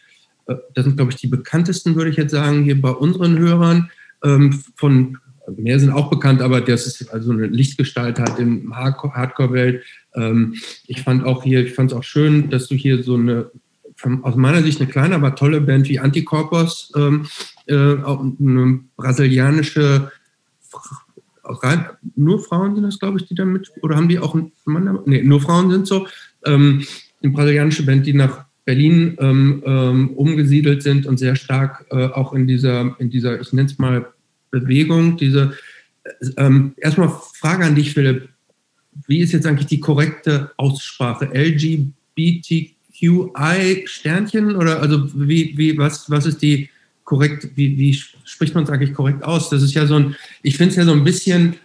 [0.47, 3.91] das sind, glaube ich, die bekanntesten, würde ich jetzt sagen, hier bei unseren Hörern.
[4.25, 5.19] Ähm, von
[5.57, 9.85] mehr sind auch bekannt, aber das ist also eine Lichtgestalt hat in Hardcore-Welt.
[10.15, 10.55] Ähm,
[10.87, 13.51] ich fand auch hier, ich fand es auch schön, dass du hier so eine,
[14.23, 17.27] aus meiner Sicht eine kleine, aber tolle Band wie Anticorpus, ähm,
[17.67, 20.11] äh, eine brasilianische,
[21.45, 21.87] rein,
[22.17, 24.99] nur Frauen sind das, glaube ich, die da mit, oder haben die auch einen Mann?
[25.07, 26.07] Nee, nur Frauen sind so.
[26.45, 26.85] Ähm,
[27.23, 32.33] eine brasilianische Band, die nach Berlin ähm, ähm, umgesiedelt sind und sehr stark äh, auch
[32.33, 34.07] in dieser, in dieser, ich nenne es mal
[34.51, 35.55] Bewegung, diese
[36.37, 38.29] ähm, erstmal Frage an dich, Philipp.
[39.07, 41.31] Wie ist jetzt eigentlich die korrekte Aussprache?
[41.33, 42.75] LGBTQI
[43.87, 46.69] Sternchen oder also wie, wie, was, was ist die
[47.05, 49.51] korrekt, wie, wie spricht man es eigentlich korrekt aus?
[49.51, 51.57] Das ist ja so ein, ich finde es ja so ein bisschen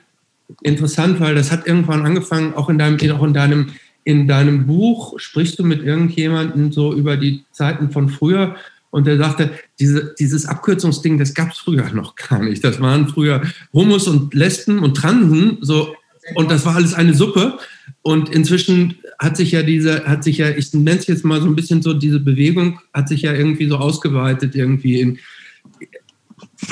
[0.61, 3.67] interessant, weil das hat irgendwann angefangen, auch in deinem, auch in deinem,
[4.03, 8.55] in deinem Buch sprichst du mit irgendjemandem so über die Zeiten von früher
[8.89, 12.63] und er sagte, diese, dieses Abkürzungsding, das gab es früher noch gar nicht.
[12.63, 13.41] Das waren früher
[13.73, 15.93] Homos und Lesben und Transen, so,
[16.35, 17.57] und das war alles eine Suppe.
[18.01, 21.47] Und inzwischen hat sich ja diese, hat sich ja, ich nenne es jetzt mal so
[21.47, 25.19] ein bisschen so, diese Bewegung hat sich ja irgendwie so ausgeweitet, irgendwie in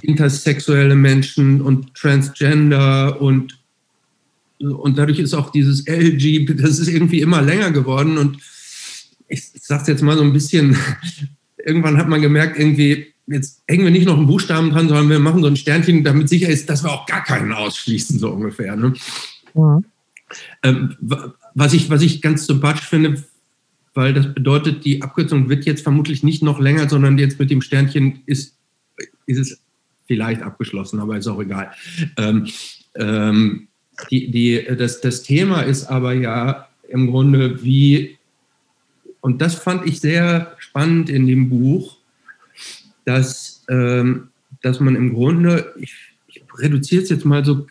[0.01, 3.59] intersexuelle Menschen und Transgender und,
[4.59, 8.37] und dadurch ist auch dieses LG, das ist irgendwie immer länger geworden und
[9.27, 10.77] ich, es jetzt mal so ein bisschen
[11.65, 15.19] irgendwann hat man gemerkt, irgendwie, jetzt hängen wir nicht noch einen Buchstaben dran, sondern wir
[15.19, 18.75] machen so ein Sternchen, damit sicher ist, dass wir auch gar keinen ausschließen, so ungefähr.
[18.75, 18.93] Ne?
[19.55, 19.81] Ja.
[20.63, 20.95] Ähm,
[21.53, 23.23] was, ich, was ich ganz sympathisch finde,
[23.93, 27.61] weil das bedeutet, die Abkürzung wird jetzt vermutlich nicht noch länger, sondern jetzt mit dem
[27.61, 28.57] Sternchen ist,
[29.25, 29.61] ist es
[30.05, 31.71] vielleicht abgeschlossen, aber ist auch egal.
[32.17, 32.47] Ähm,
[32.95, 33.67] ähm,
[34.11, 38.17] die, die, das, das Thema ist aber ja im Grunde, wie
[39.21, 41.97] und das fand ich sehr spannend in dem Buch,
[43.05, 44.27] dass, ähm,
[44.61, 45.95] dass man im Grunde, ich
[46.57, 47.67] reduziere es jetzt mal so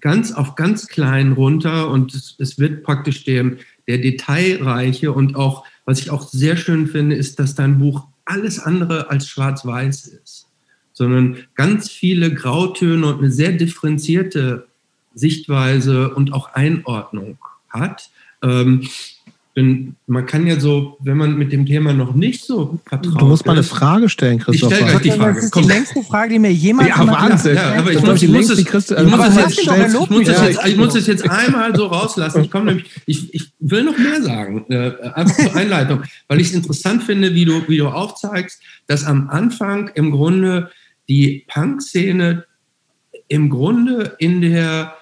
[0.00, 5.64] ganz auf ganz klein runter und es, es wird praktisch dem, der Detailreiche und auch,
[5.84, 10.48] was ich auch sehr schön finde, ist, dass dein Buch alles andere als schwarz-weiß ist,
[10.92, 14.66] sondern ganz viele Grautöne und eine sehr differenzierte
[15.14, 18.10] Sichtweise und auch Einordnung hat.
[18.42, 18.86] Ähm,
[19.58, 23.26] denn man kann ja so, wenn man mit dem Thema noch nicht so vertraut Du
[23.26, 24.70] musst mal eine Frage stellen, Christoph.
[24.70, 25.34] Ich stelle die Frage.
[25.34, 27.56] Das ist die längste Frage, die mir jemand ja, Wahnsinn.
[27.56, 31.06] Ja, aber ich muss, ich muss es, ich muss es jetzt, jetzt, ich muss es
[31.08, 32.44] jetzt einmal so rauslassen.
[32.44, 36.50] Ich komme nämlich, ich, ich will noch mehr sagen, äh, einfach zur Einleitung, weil ich
[36.50, 40.70] es interessant finde, wie du, wie du aufzeigst, dass am Anfang im Grunde
[41.08, 42.44] die Punk-Szene
[43.26, 44.94] im Grunde in der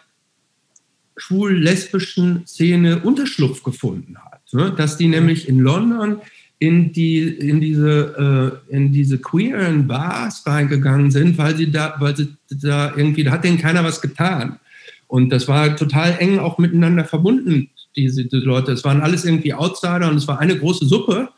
[1.18, 4.25] schwul-lesbischen Szene Unterschlupf gefunden hat.
[4.52, 4.72] Ne?
[4.76, 6.20] Dass die nämlich in London
[6.58, 12.16] in, die, in, diese, äh, in diese queeren Bars reingegangen sind, weil sie da, weil
[12.16, 14.58] sie da irgendwie, da hat denen keiner was getan.
[15.06, 18.72] Und das war total eng auch miteinander verbunden, diese, diese Leute.
[18.72, 21.28] Es waren alles irgendwie Outsider und es war eine große Suppe.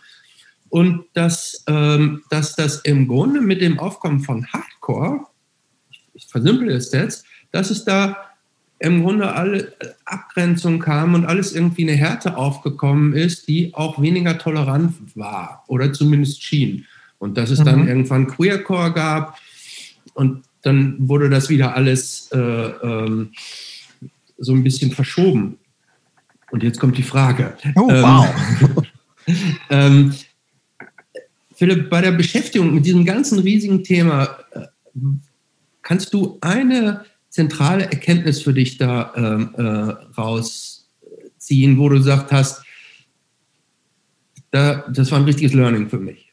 [0.70, 5.20] Und dass, ähm, dass das im Grunde mit dem Aufkommen von Hardcore,
[5.90, 8.27] ich, ich versimple es jetzt, dass es da
[8.80, 9.74] im Grunde alle
[10.04, 15.92] Abgrenzungen kamen und alles irgendwie eine Härte aufgekommen ist, die auch weniger tolerant war oder
[15.92, 16.86] zumindest schien.
[17.18, 17.64] Und dass es mhm.
[17.64, 19.38] dann irgendwann Queercore gab
[20.14, 23.32] und dann wurde das wieder alles äh, ähm,
[24.38, 25.58] so ein bisschen verschoben.
[26.50, 27.56] Und jetzt kommt die Frage.
[27.74, 28.28] Oh, ähm, wow.
[29.70, 30.14] ähm,
[31.54, 34.66] Philipp, bei der Beschäftigung mit diesem ganzen riesigen Thema, äh,
[35.82, 37.04] kannst du eine
[37.38, 39.62] zentrale Erkenntnis für dich da ähm, äh,
[40.20, 42.64] rausziehen, wo du gesagt hast,
[44.50, 46.32] da, das war ein richtiges Learning für mich?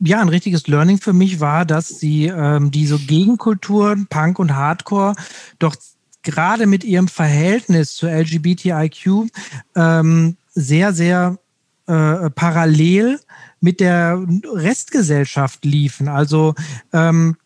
[0.00, 5.14] Ja, ein richtiges Learning für mich war, dass sie ähm, diese Gegenkulturen, Punk und Hardcore,
[5.58, 5.74] doch
[6.22, 9.30] gerade mit ihrem Verhältnis zur LGBTIQ
[9.74, 11.38] ähm, sehr, sehr
[11.86, 13.20] äh, parallel
[13.62, 14.22] mit der
[14.52, 16.08] Restgesellschaft liefen.
[16.08, 16.54] Also
[16.92, 17.36] ähm,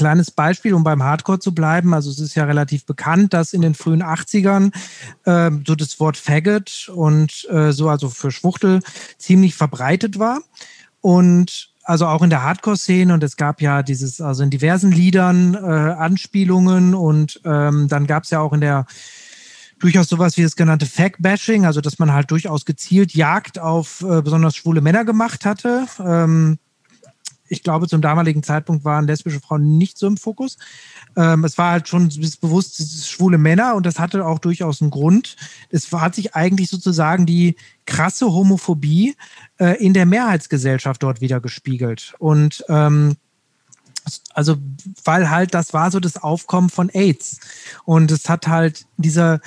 [0.00, 1.92] Kleines Beispiel, um beim Hardcore zu bleiben.
[1.92, 4.72] Also es ist ja relativ bekannt, dass in den frühen 80ern
[5.26, 8.80] äh, so das Wort Faggot und äh, so, also für Schwuchtel,
[9.18, 10.40] ziemlich verbreitet war.
[11.02, 15.52] Und also auch in der Hardcore-Szene und es gab ja dieses, also in diversen Liedern
[15.52, 18.86] äh, Anspielungen und ähm, dann gab es ja auch in der
[19.80, 24.22] durchaus sowas wie das genannte Fact-Bashing, also dass man halt durchaus gezielt Jagd auf äh,
[24.22, 25.84] besonders schwule Männer gemacht hatte.
[26.02, 26.58] Ähm,
[27.50, 30.56] ich glaube, zum damaligen Zeitpunkt waren lesbische Frauen nicht so im Fokus.
[31.16, 32.08] Ähm, es war halt schon
[32.40, 35.36] bewusst schwule Männer und das hatte auch durchaus einen Grund.
[35.68, 37.56] Es hat sich eigentlich sozusagen die
[37.86, 39.16] krasse Homophobie
[39.58, 42.14] äh, in der Mehrheitsgesellschaft dort wieder gespiegelt.
[42.18, 43.16] Und ähm,
[44.32, 44.56] also,
[45.04, 47.40] weil halt das war so das Aufkommen von AIDS.
[47.84, 49.40] Und es hat halt dieser,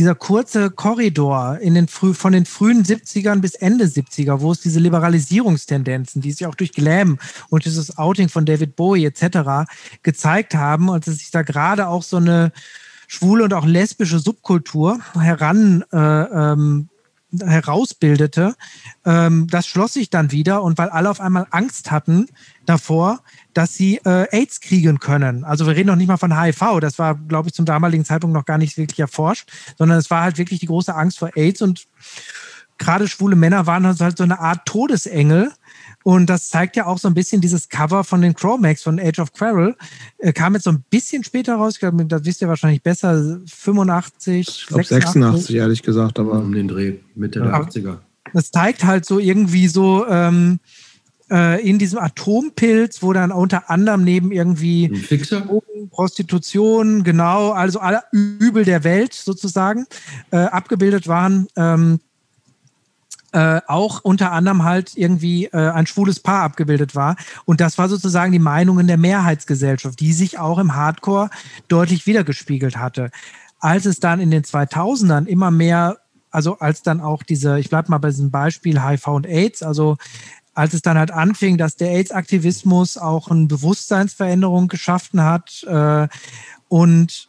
[0.00, 4.60] dieser kurze Korridor in den früh, von den frühen 70ern bis Ende 70er, wo es
[4.60, 7.18] diese Liberalisierungstendenzen, die sich auch durch Glam
[7.50, 9.70] und dieses Outing von David Bowie etc.
[10.02, 12.50] gezeigt haben und dass sich da gerade auch so eine
[13.08, 16.88] schwule und auch lesbische Subkultur heran äh, ähm,
[17.38, 18.56] herausbildete,
[19.04, 22.26] ähm, das schloss sich dann wieder und weil alle auf einmal Angst hatten
[22.70, 23.20] davor,
[23.52, 25.44] dass sie äh, AIDS kriegen können.
[25.44, 28.34] Also wir reden noch nicht mal von HIV, das war, glaube ich, zum damaligen Zeitpunkt
[28.34, 31.60] noch gar nicht wirklich erforscht, sondern es war halt wirklich die große Angst vor AIDS
[31.60, 31.86] und
[32.78, 35.52] gerade schwule Männer waren halt so eine Art Todesengel.
[36.02, 39.18] Und das zeigt ja auch so ein bisschen dieses Cover von den Chromax von Age
[39.18, 39.76] of Quarrel.
[40.16, 43.38] Äh, kam jetzt so ein bisschen später raus, ich glaube, das wisst ihr wahrscheinlich besser,
[43.46, 47.98] 85, ich glaube 86, ehrlich gesagt, aber um den Dreh, Mitte der 80er.
[48.32, 50.60] Das zeigt halt so irgendwie so, ähm,
[51.30, 54.88] äh, in diesem Atompilz, wo dann unter anderem neben irgendwie
[55.90, 59.86] Prostitution, genau, also alle Übel der Welt sozusagen
[60.30, 61.46] äh, abgebildet waren.
[61.56, 62.00] Ähm,
[63.32, 67.14] äh, auch unter anderem halt irgendwie äh, ein schwules Paar abgebildet war.
[67.44, 71.30] Und das war sozusagen die Meinung in der Mehrheitsgesellschaft, die sich auch im Hardcore
[71.68, 73.10] deutlich wiedergespiegelt hatte.
[73.60, 75.98] Als es dann in den 2000ern immer mehr,
[76.32, 79.96] also als dann auch diese, ich bleibe mal bei diesem Beispiel HIV und AIDS, also
[80.54, 86.08] als es dann halt anfing, dass der AIDS-Aktivismus auch eine Bewusstseinsveränderung geschaffen hat äh,
[86.68, 87.28] und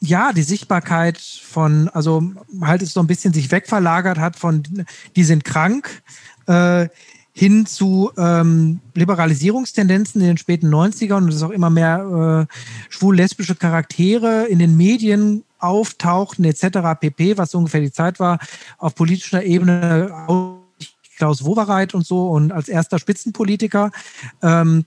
[0.00, 2.22] ja, die Sichtbarkeit von, also
[2.60, 4.62] halt es so ein bisschen sich wegverlagert hat von,
[5.16, 6.02] die sind krank,
[6.46, 6.88] äh,
[7.36, 12.54] hin zu ähm, Liberalisierungstendenzen in den späten 90ern und es auch immer mehr äh,
[12.90, 16.78] schwul-lesbische Charaktere in den Medien auftauchten etc.
[17.00, 18.38] pp., was ungefähr die Zeit war,
[18.78, 20.12] auf politischer Ebene
[21.16, 23.90] Klaus Wowereit und so und als erster Spitzenpolitiker.
[24.42, 24.84] Ähm,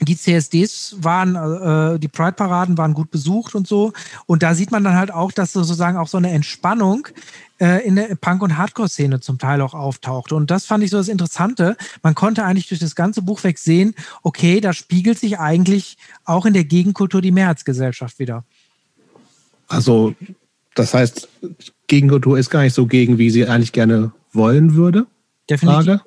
[0.00, 3.92] die CSDs waren, äh, die Pride-Paraden waren gut besucht und so.
[4.26, 7.08] Und da sieht man dann halt auch, dass sozusagen auch so eine Entspannung
[7.60, 10.34] äh, in der Punk- und Hardcore-Szene zum Teil auch auftauchte.
[10.34, 11.76] Und das fand ich so das Interessante.
[12.02, 16.46] Man konnte eigentlich durch das ganze Buch weg sehen, okay, da spiegelt sich eigentlich auch
[16.46, 18.44] in der Gegenkultur die Mehrheitsgesellschaft wieder.
[19.68, 20.14] Also,
[20.74, 21.28] das heißt,
[21.86, 25.06] Gegenkultur ist gar nicht so gegen, wie sie eigentlich gerne wollen würde?
[25.48, 25.86] Definitiv.
[25.86, 26.00] Frage?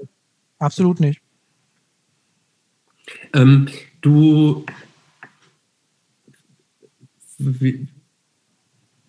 [0.59, 1.21] Absolut nicht.
[3.33, 3.67] Ähm,
[4.01, 4.65] du,
[7.37, 7.87] wie,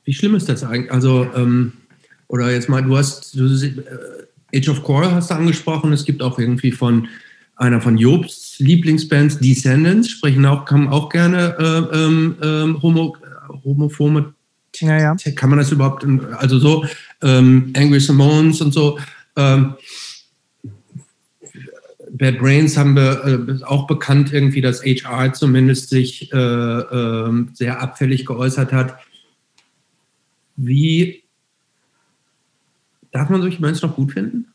[0.04, 0.92] wie, schlimm ist das eigentlich?
[0.92, 1.72] Also, ähm,
[2.28, 6.22] oder jetzt mal, du hast, du, äh, Age of Core hast du angesprochen, es gibt
[6.22, 7.08] auch irgendwie von
[7.56, 13.16] einer von Jobs Lieblingsbands, Descendants, sprechen auch, kann auch gerne äh, ähm, ähm homo,
[13.64, 14.34] homophobe,
[14.80, 15.14] ja, ja.
[15.34, 16.84] kann man das überhaupt, also so,
[17.22, 18.98] ähm, Angry Simones und so,
[19.36, 19.74] ähm,
[22.18, 27.80] Bad Brains haben wir äh, auch bekannt irgendwie, dass HR zumindest sich äh, äh, sehr
[27.80, 28.98] abfällig geäußert hat.
[30.56, 31.22] Wie
[33.10, 34.46] darf man solche Menschen noch gut finden?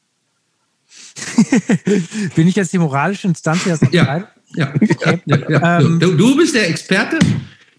[2.35, 5.21] Bin ich jetzt die moralische Instanz, die das ja, ja, okay.
[5.25, 5.79] ja, ja.
[5.79, 7.19] Ähm, du, du, bist der Experte.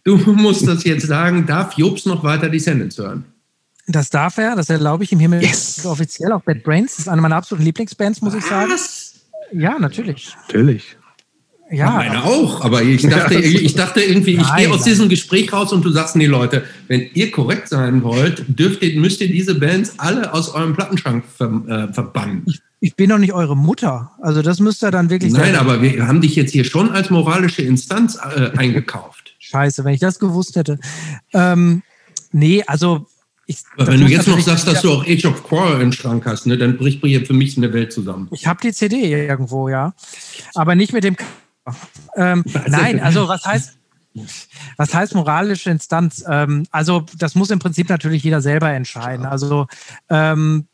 [0.04, 1.46] Du musst das jetzt sagen.
[1.46, 3.24] Darf Jobs noch weiter die Descendants hören?
[3.86, 5.84] Das darf er, das erlaube ich ihm hiermit yes.
[5.84, 6.32] offiziell.
[6.32, 8.44] Auch Bad Brains das ist eine meiner absoluten Lieblingsbands, muss Was?
[8.44, 8.70] ich sagen.
[9.52, 10.34] Ja, natürlich.
[10.46, 10.96] Natürlich.
[11.72, 15.72] Ja, meine auch, aber ich dachte, ich dachte irgendwie, ich gehe aus diesem Gespräch raus
[15.72, 19.54] und du sagst, nee Leute, wenn ihr korrekt sein wollt, dürft ihr, müsst ihr diese
[19.54, 22.42] Bands alle aus eurem Plattenschrank ver, äh, verbannen.
[22.46, 24.10] Ich, ich, bin doch nicht eure Mutter.
[24.20, 27.08] Also das müsst ihr dann wirklich Nein, aber wir haben dich jetzt hier schon als
[27.08, 29.34] moralische Instanz äh, eingekauft.
[29.38, 30.78] Scheiße, wenn ich das gewusst hätte.
[31.32, 31.82] Ähm,
[32.32, 33.06] nee, also
[33.46, 36.46] ich, wenn du jetzt noch sagst, dass du auch Age of Quarrel im Schrank hast,
[36.46, 38.28] ne, dann bricht hier für mich eine Welt zusammen.
[38.30, 39.94] Ich habe die CD irgendwo, ja.
[40.54, 41.16] Aber nicht mit dem.
[42.16, 43.78] Ähm, nein, also was heißt.
[44.76, 46.22] Was heißt moralische Instanz?
[46.28, 49.24] Ähm, also, das muss im Prinzip natürlich jeder selber entscheiden.
[49.24, 49.68] Also,
[50.10, 50.66] ähm,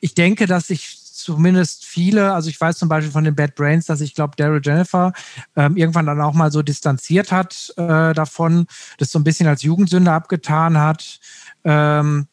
[0.00, 0.96] ich denke, dass sich
[1.26, 4.60] zumindest viele, also ich weiß zum Beispiel von den Bad Brains, dass ich glaube, Daryl
[4.64, 5.12] Jennifer
[5.56, 8.66] ähm, irgendwann dann auch mal so distanziert hat äh, davon,
[8.98, 11.18] das so ein bisschen als Jugendsünde abgetan hat.
[11.66, 12.28] Ähm,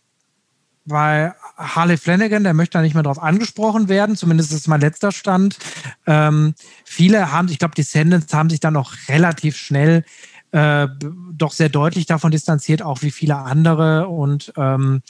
[0.86, 5.12] bei Harley Flanagan, der möchte da nicht mehr drauf angesprochen werden, zumindest ist mein letzter
[5.12, 5.58] Stand.
[6.06, 10.04] Ähm, viele haben, ich glaube, Descendants haben sich dann auch relativ schnell
[10.52, 10.88] äh,
[11.32, 14.08] doch sehr deutlich davon distanziert, auch wie viele andere.
[14.08, 15.02] Und ähm,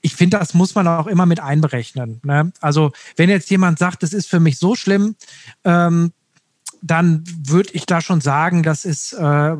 [0.00, 2.20] ich finde, das muss man auch immer mit einberechnen.
[2.24, 2.52] Ne?
[2.60, 5.16] Also, wenn jetzt jemand sagt, das ist für mich so schlimm,
[5.64, 6.12] ähm,
[6.82, 9.54] dann würde ich da schon sagen, das ist, äh,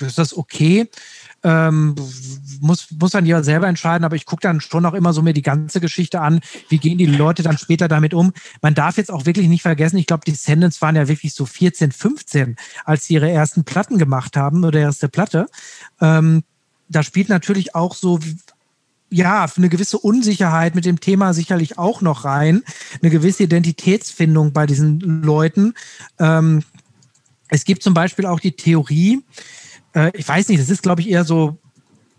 [0.00, 0.88] ist das okay.
[1.44, 1.94] Ähm,
[2.60, 5.34] muss, muss dann jeder selber entscheiden, aber ich gucke dann schon auch immer so mir
[5.34, 6.40] die ganze Geschichte an.
[6.68, 8.32] Wie gehen die Leute dann später damit um?
[8.62, 11.44] Man darf jetzt auch wirklich nicht vergessen, ich glaube, die Descendants waren ja wirklich so
[11.44, 15.46] 14, 15, als sie ihre ersten Platten gemacht haben oder erste Platte.
[16.00, 16.42] Ähm,
[16.88, 18.18] da spielt natürlich auch so
[19.10, 22.64] ja, eine gewisse Unsicherheit mit dem Thema sicherlich auch noch rein,
[23.00, 25.74] eine gewisse Identitätsfindung bei diesen Leuten.
[26.18, 26.62] Ähm,
[27.48, 29.22] es gibt zum Beispiel auch die Theorie,
[29.94, 31.58] äh, ich weiß nicht, das ist, glaube ich, eher so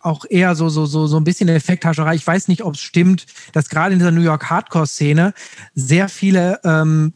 [0.05, 2.13] auch eher so, so, so, so ein bisschen Effekthascherei.
[2.13, 5.33] Ich weiß nicht, ob es stimmt, dass gerade in dieser New York Hardcore-Szene
[5.73, 7.13] sehr viele ähm,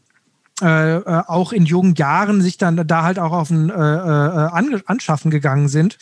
[0.62, 4.82] äh, äh auch in jungen Jahren sich dann da halt auch auf ein äh, äh
[4.88, 6.00] Anschaffen gegangen sind.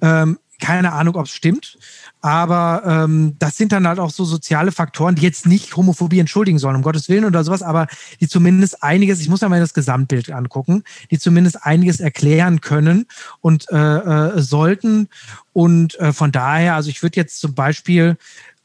[0.00, 1.78] Ähm, keine Ahnung, ob es stimmt.
[2.24, 6.58] Aber ähm, das sind dann halt auch so soziale Faktoren, die jetzt nicht Homophobie entschuldigen
[6.58, 7.86] sollen, um Gottes Willen oder sowas, aber
[8.18, 13.04] die zumindest einiges, ich muss ja mal das Gesamtbild angucken, die zumindest einiges erklären können
[13.42, 15.10] und äh, äh, sollten.
[15.52, 18.16] Und äh, von daher, also ich würde jetzt zum Beispiel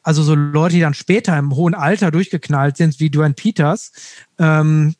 [0.03, 3.91] also so Leute, die dann später im hohen Alter durchgeknallt sind, wie Duane Peters,
[4.38, 4.95] ähm,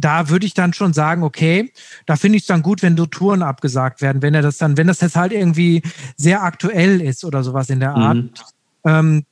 [0.00, 1.72] da würde ich dann schon sagen, okay,
[2.06, 4.76] da finde ich es dann gut, wenn so Touren abgesagt werden, wenn er das dann,
[4.76, 5.82] wenn das jetzt halt irgendwie
[6.16, 8.16] sehr aktuell ist oder sowas in der Art.
[8.16, 8.30] Mhm.
[8.84, 9.24] Ähm,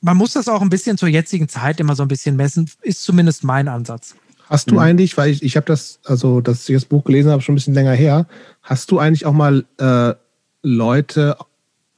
[0.00, 3.02] man muss das auch ein bisschen zur jetzigen Zeit immer so ein bisschen messen, ist
[3.02, 4.14] zumindest mein Ansatz.
[4.48, 4.80] Hast du mhm.
[4.80, 7.56] eigentlich, weil ich, ich habe das, also dass ich das Buch gelesen habe, schon ein
[7.56, 8.26] bisschen länger her,
[8.62, 10.14] hast du eigentlich auch mal äh,
[10.62, 11.36] Leute,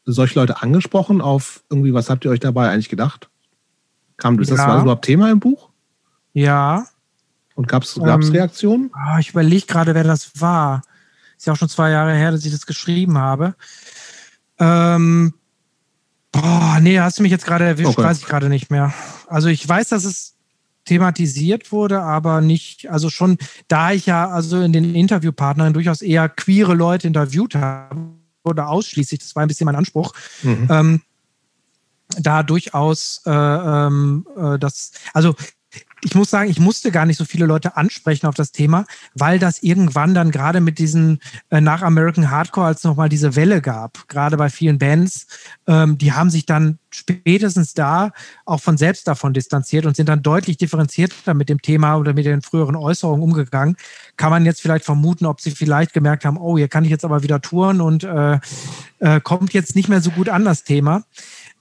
[0.05, 3.29] solche Leute angesprochen auf irgendwie, was habt ihr euch dabei eigentlich gedacht?
[4.17, 4.57] Kam, ist ja.
[4.57, 5.71] das war überhaupt Thema im Buch?
[6.35, 6.87] Ja,
[7.55, 8.91] und gab es ähm, Reaktionen?
[8.95, 10.83] Oh, ich überlege gerade, wer das war.
[11.37, 13.55] Ist ja auch schon zwei Jahre her, dass ich das geschrieben habe.
[14.59, 15.35] Ähm,
[16.31, 18.03] boah, nee, hast du mich jetzt gerade erwischt, okay.
[18.03, 18.93] weiß ich gerade nicht mehr.
[19.27, 20.35] Also ich weiß, dass es
[20.85, 23.39] thematisiert wurde, aber nicht, also schon,
[23.69, 27.97] da ich ja also in den Interviewpartnern durchaus eher queere Leute interviewt habe,
[28.45, 30.13] oder ausschließlich, das war ein bisschen mein Anspruch,
[30.43, 30.67] mhm.
[30.71, 31.03] ähm,
[32.19, 35.35] da durchaus äh, ähm, äh, das, also
[36.05, 39.39] ich muss sagen, ich musste gar nicht so viele Leute ansprechen auf das Thema, weil
[39.39, 41.21] das irgendwann dann gerade mit diesen
[41.51, 45.27] äh, nach American Hardcore, als nochmal diese Welle gab, gerade bei vielen Bands,
[45.67, 48.11] ähm, die haben sich dann spätestens da
[48.45, 52.27] auch von selbst davon distanziert und sind dann deutlich differenzierter mit dem Thema oder mit
[52.27, 53.77] den früheren Äußerungen umgegangen.
[54.17, 57.05] Kann man jetzt vielleicht vermuten, ob sie vielleicht gemerkt haben, oh, hier kann ich jetzt
[57.05, 58.41] aber wieder touren und äh,
[58.99, 61.05] äh, kommt jetzt nicht mehr so gut an das Thema.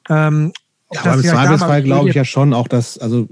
[0.10, 0.52] Ähm,
[0.94, 3.28] ja, aber im Zweifelsfall glaube ich ja schon auch, dass, also,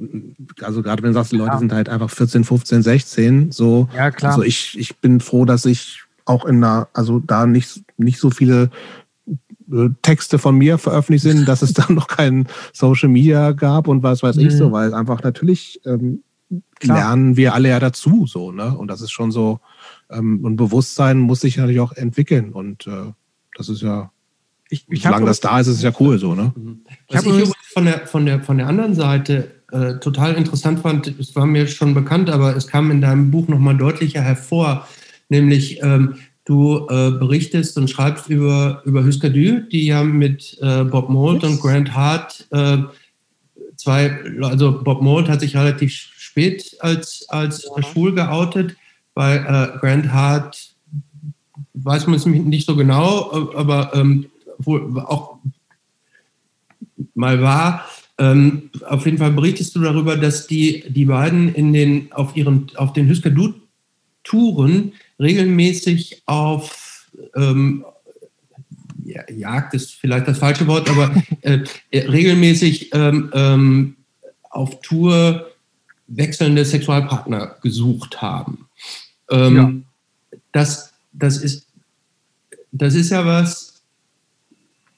[0.61, 1.60] also gerade wenn du sagst, die Leute ja.
[1.60, 3.90] sind halt einfach 14, 15, 16, so.
[3.95, 4.31] Ja, klar.
[4.34, 8.30] Also ich, ich bin froh, dass ich auch in einer, also da nicht, nicht so
[8.30, 8.69] viele
[9.72, 14.03] äh, Texte von mir veröffentlicht sind, dass es dann noch kein Social Media gab und
[14.03, 14.48] was weiß mhm.
[14.48, 16.23] ich so, weil einfach natürlich ähm,
[16.81, 18.76] lernen wir alle ja dazu, so, ne?
[18.76, 19.60] Und das ist schon so,
[20.10, 23.11] ähm, und Bewusstsein muss sich natürlich auch entwickeln und äh,
[23.56, 24.11] das ist ja
[24.69, 26.53] ich, ich Solange das da ist, ist es ja cool so, ne?
[26.55, 26.81] Mhm.
[27.09, 31.07] Was ich übrigens von der, von der, von der anderen Seite äh, total interessant fand,
[31.19, 34.87] es war mir schon bekannt, aber es kam in deinem Buch nochmal deutlicher hervor,
[35.29, 36.15] nämlich ähm,
[36.45, 41.43] du äh, berichtest und schreibst über, über Husker Du, die ja mit äh, Bob Mould
[41.43, 42.77] und Grant Hart äh,
[43.75, 47.83] zwei, also Bob Mould hat sich relativ spät als, als ja.
[47.83, 48.75] schwul geoutet,
[49.13, 50.73] bei äh, Grant Hart
[51.73, 54.25] weiß man es nicht so genau, aber ähm,
[54.60, 55.40] wohl auch
[57.14, 57.86] mal war.
[58.18, 62.72] Ähm, auf jeden Fall berichtest du darüber, dass die, die beiden in den, auf, ihren,
[62.76, 67.86] auf den Huskadut-Touren regelmäßig auf ähm,
[69.06, 71.11] ja, Jagd ist vielleicht das falsche Wort, aber
[71.41, 71.64] äh,
[71.94, 73.95] regelmäßig ähm, ähm,
[74.49, 75.49] auf Tour
[76.07, 78.68] wechselnde Sexualpartner gesucht haben.
[79.30, 80.38] Ähm, ja.
[80.52, 81.68] das, das, ist,
[82.72, 83.68] das ist ja was,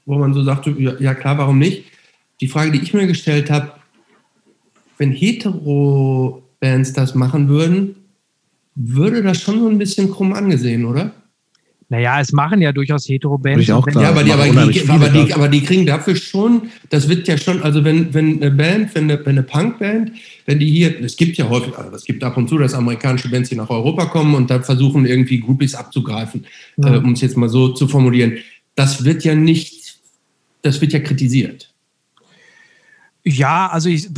[0.06, 1.86] wo man so sagte, ja, klar, warum nicht?
[2.40, 3.72] Die Frage, die ich mir gestellt habe,
[4.98, 7.96] wenn Hetero-Bands das machen würden,
[8.76, 11.12] würde das schon so ein bisschen krumm angesehen, oder?
[11.92, 13.68] Naja, es machen ja durchaus Hetero-Bands.
[13.68, 17.38] Ja, aber die, aber, die, aber, die, aber die kriegen dafür schon, das wird ja
[17.38, 20.14] schon, also wenn, wenn eine Band, wenn eine, wenn eine Punkband,
[20.46, 23.30] wenn die hier, es gibt ja häufig, also es gibt ab und zu, dass amerikanische
[23.30, 26.46] Bands hier nach Europa kommen und da versuchen irgendwie Groupies abzugreifen,
[26.78, 26.96] ja.
[26.96, 28.38] äh, um es jetzt mal so zu formulieren.
[28.76, 29.81] Das wird ja nicht
[30.62, 31.74] das wird ja kritisiert.
[33.24, 34.10] Ja, also ich,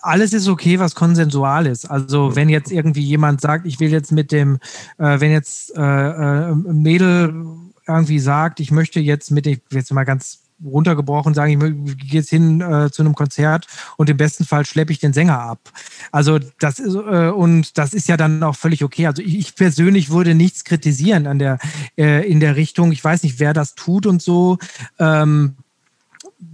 [0.00, 1.84] alles ist okay, was konsensual ist.
[1.84, 4.58] Also wenn jetzt irgendwie jemand sagt, ich will jetzt mit dem,
[4.98, 7.46] äh, wenn jetzt äh, äh, Mädel
[7.86, 12.30] irgendwie sagt, ich möchte jetzt mit, ich jetzt mal ganz runtergebrochen sagen, ich gehe jetzt
[12.30, 15.72] hin äh, zu einem Konzert und im besten Fall schleppe ich den Sänger ab.
[16.10, 19.06] Also das ist äh, und das ist ja dann auch völlig okay.
[19.06, 21.58] Also ich, ich persönlich würde nichts kritisieren an der
[21.96, 22.92] äh, in der Richtung.
[22.92, 24.58] Ich weiß nicht, wer das tut und so.
[24.98, 25.56] Ähm,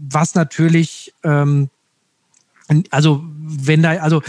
[0.08, 1.70] was natürlich ähm,
[2.90, 4.22] also wenn da, also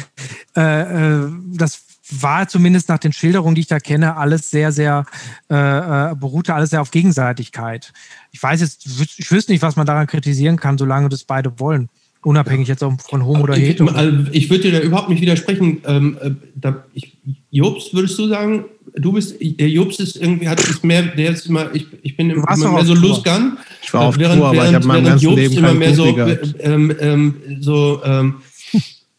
[0.56, 5.06] äh, äh, das war zumindest nach den Schilderungen, die ich da kenne, alles sehr, sehr,
[5.50, 7.94] äh, äh beruhte alles sehr auf Gegenseitigkeit.
[8.32, 11.90] Ich weiß jetzt, ich wüsste nicht, was man daran kritisieren kann, solange das beide wollen.
[12.22, 13.90] Unabhängig jetzt auch von Homo oder Hetero.
[13.90, 15.82] Ich, also ich würde dir da überhaupt nicht widersprechen.
[15.86, 17.18] Ähm, äh, da, ich,
[17.50, 21.74] Jobs, würdest du sagen, du bist, Jobs ist irgendwie, hat es mehr, der ist immer,
[21.74, 23.58] ich, ich bin immer mehr so loose gun.
[23.82, 25.96] Ich war auf während, Tour, aber während, ich habe meinem ganzen Jobs Leben immer mehr
[25.96, 26.18] so,
[26.60, 28.36] ähm, ähm, so ähm,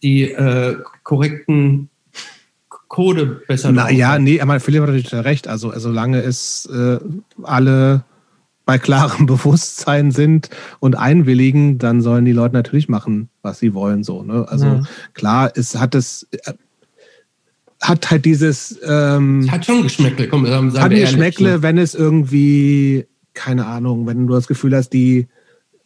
[0.03, 1.89] die äh, korrekten
[2.89, 3.73] Code besser.
[3.73, 5.49] Na ja, nee, aber Philipp hat natürlich recht.
[5.49, 6.99] Also, solange es äh,
[7.43, 8.05] alle
[8.71, 10.49] bei klarem Bewusstsein sind
[10.79, 14.05] und einwilligen, dann sollen die Leute natürlich machen, was sie wollen.
[14.05, 14.47] So, ne?
[14.49, 14.83] Also ja.
[15.13, 16.53] klar, es hat es äh,
[17.81, 18.79] hat halt dieses.
[18.87, 21.63] Ähm, hat schon Geschmäckle, komm, sagen Hat Geschmäckle, ne?
[21.63, 25.27] wenn es irgendwie, keine Ahnung, wenn du das Gefühl hast, die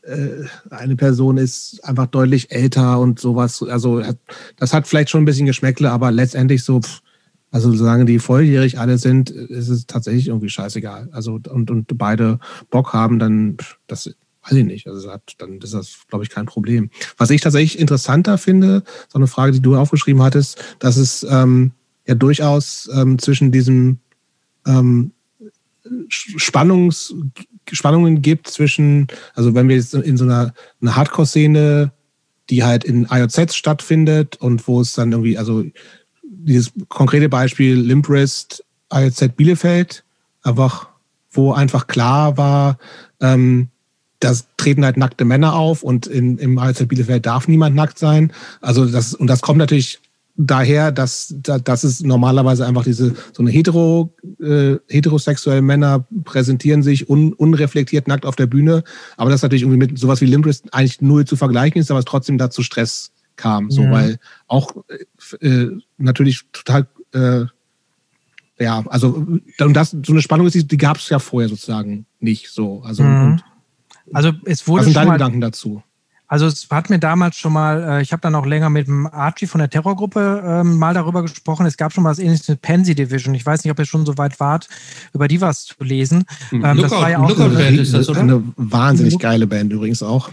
[0.02, 3.62] äh, eine Person ist einfach deutlich älter und sowas.
[3.62, 4.02] Also
[4.59, 7.01] das hat vielleicht schon ein bisschen Geschmäckle, aber letztendlich so, pff,
[7.55, 11.09] also solange die volljährig alle sind, ist es tatsächlich irgendwie scheißegal.
[11.12, 14.12] Also und, und beide Bock haben, dann das
[14.43, 14.89] weiß ich nicht.
[14.89, 16.90] Also hat, dann ist das, glaube ich, kein Problem.
[17.16, 21.70] Was ich tatsächlich interessanter finde, so eine Frage, die du aufgeschrieben hattest, dass es ähm,
[22.09, 24.01] ja durchaus ähm, zwischen diesem
[24.66, 25.12] ähm,
[26.09, 27.14] Spannungs,
[27.70, 31.93] Spannungen gibt zwischen, also wenn wir jetzt in so einer, einer Hardcore-Szene,
[32.51, 35.62] die halt in IOZ stattfindet und wo es dann irgendwie, also
[36.45, 40.05] dieses konkrete Beispiel Limprist, IOZ Bielefeld,
[40.43, 40.89] einfach,
[41.31, 42.79] wo einfach klar war,
[43.21, 43.69] ähm,
[44.21, 48.33] das treten halt nackte Männer auf und in, im IOZ Bielefeld darf niemand nackt sein.
[48.61, 50.01] Also das, und das kommt natürlich
[50.37, 57.09] daher, dass, dass es normalerweise einfach diese so eine hetero, äh, heterosexuelle Männer präsentieren sich
[57.09, 58.83] un, unreflektiert nackt auf der Bühne,
[59.16, 62.05] aber das natürlich irgendwie mit sowas wie Limbrist eigentlich null zu vergleichen ist, aber es
[62.05, 64.75] trotzdem dazu Stress kam, so weil auch
[65.40, 67.46] äh, natürlich total äh,
[68.59, 69.26] ja, also
[69.59, 72.82] und das so eine Spannung ist, die, die gab es ja vorher sozusagen nicht so.
[72.84, 73.40] Also, mhm.
[74.12, 75.82] also es wurde was sind deine Gedanken dazu?
[76.26, 79.06] Also es hat mir damals schon mal, äh, ich habe dann auch länger mit dem
[79.06, 81.66] Archie von der Terrorgruppe ähm, mal darüber gesprochen.
[81.66, 83.34] Es gab schon mal das ähnliches mit Pansy Division.
[83.34, 84.68] Ich weiß nicht, ob ihr schon so weit wart,
[85.12, 86.24] über die was zu lesen.
[86.48, 86.64] Hm.
[86.64, 88.20] Ähm, Lookout, das war ja auch eine, Band ist das, oder?
[88.20, 90.30] eine wahnsinnig geile Band übrigens auch.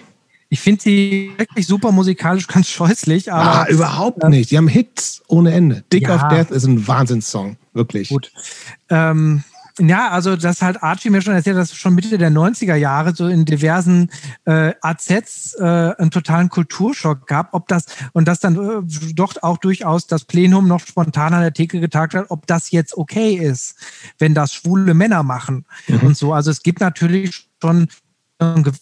[0.53, 3.61] Ich finde sie wirklich super musikalisch ganz scheußlich, aber.
[3.61, 4.52] Ah, überhaupt nicht.
[4.52, 5.86] Die haben Hits ohne Ende.
[5.94, 6.15] Dick ja.
[6.15, 7.56] of Death ist ein Wahnsinnssong.
[7.73, 8.10] Wirklich.
[8.10, 8.34] Gut.
[8.90, 9.45] Ähm,
[9.80, 13.15] ja, also das hat Archie mir schon erzählt, dass es schon Mitte der 90er Jahre
[13.15, 14.11] so in diversen
[14.44, 19.57] äh, AZs äh, einen totalen Kulturschock gab, ob das und das dann äh, doch auch
[19.57, 23.76] durchaus das Plenum noch spontan an der Theke getagt hat, ob das jetzt okay ist,
[24.19, 25.99] wenn das schwule Männer machen mhm.
[25.99, 26.34] und so.
[26.34, 27.88] Also es gibt natürlich schon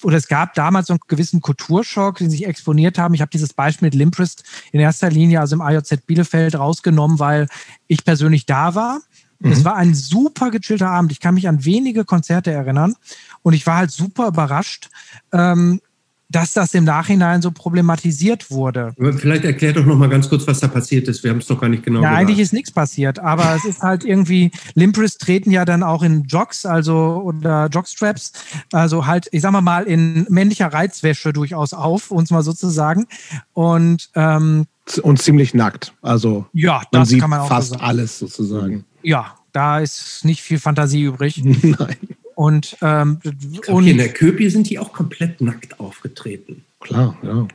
[0.03, 3.14] oder es gab damals so einen gewissen Kulturschock, den sich exponiert haben.
[3.14, 7.48] Ich habe dieses Beispiel mit Limprist in erster Linie, also im IOZ Bielefeld, rausgenommen, weil
[7.88, 9.02] ich persönlich da war
[9.40, 9.52] Mhm.
[9.52, 11.11] Es war ein super gechillter Abend.
[11.11, 12.95] Ich kann mich an wenige Konzerte erinnern
[13.41, 14.90] und ich war halt super überrascht,
[15.31, 15.81] ähm,
[16.30, 18.94] dass das im Nachhinein so problematisiert wurde.
[19.18, 21.24] Vielleicht erklärt doch noch mal ganz kurz, was da passiert ist.
[21.24, 23.82] Wir haben es doch gar nicht genau Ja, eigentlich ist nichts passiert, aber es ist
[23.82, 28.34] halt irgendwie, Limpris treten ja dann auch in Jogs, also oder Jogstraps,
[28.72, 33.08] also halt, ich sag mal mal, in männlicher Reizwäsche durchaus auf, uns mal sozusagen.
[33.54, 34.68] Und ähm,
[35.04, 35.94] und ziemlich nackt.
[36.02, 38.86] Also ja, das kann man auch fast so alles sozusagen.
[39.04, 41.42] Ja, da ist nicht viel Fantasie übrig.
[41.44, 41.98] Nein.
[42.40, 43.20] Und, ähm,
[43.64, 46.64] glaub, und in der Köpi sind die auch komplett nackt aufgetreten.
[46.80, 47.45] Klar, ja.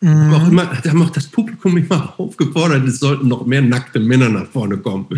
[0.00, 0.34] Mhm.
[0.34, 4.28] Auch immer, da haben auch das Publikum immer aufgefordert, es sollten noch mehr nackte Männer
[4.28, 5.08] nach vorne kommen.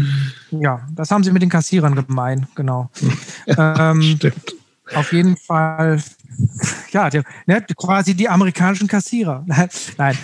[0.51, 2.91] Ja, das haben sie mit den Kassierern gemeint, genau.
[3.47, 4.55] ähm, stimmt.
[4.95, 6.03] Auf jeden Fall
[6.91, 9.45] ja, die, ne, quasi die amerikanischen Kassierer.
[9.97, 10.19] Nein.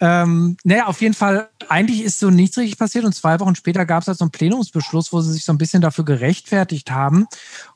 [0.00, 3.86] Ähm, ne, auf jeden Fall, eigentlich ist so nichts richtig passiert und zwei Wochen später
[3.86, 7.26] gab es halt so einen Plenumsbeschluss, wo sie sich so ein bisschen dafür gerechtfertigt haben.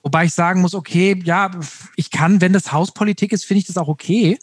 [0.03, 1.51] Wobei ich sagen muss, okay, ja,
[1.97, 4.39] ich kann, wenn das Hauspolitik ist, finde ich das auch okay.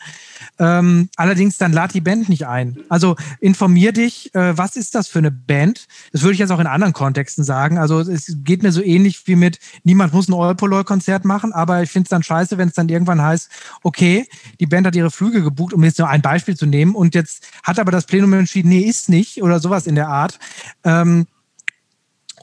[0.59, 2.77] Ähm, allerdings dann lad die Band nicht ein.
[2.89, 5.87] Also informier dich, äh, was ist das für eine Band?
[6.11, 7.77] Das würde ich jetzt auch in anderen Kontexten sagen.
[7.77, 11.91] Also es geht mir so ähnlich wie mit, niemand muss ein Olpoloi-Konzert machen, aber ich
[11.91, 13.49] finde es dann scheiße, wenn es dann irgendwann heißt,
[13.83, 14.27] okay,
[14.59, 17.47] die Band hat ihre Flüge gebucht, um jetzt nur ein Beispiel zu nehmen, und jetzt
[17.63, 20.39] hat aber das Plenum entschieden, nee, ist nicht oder sowas in der Art.
[20.83, 21.27] Ähm,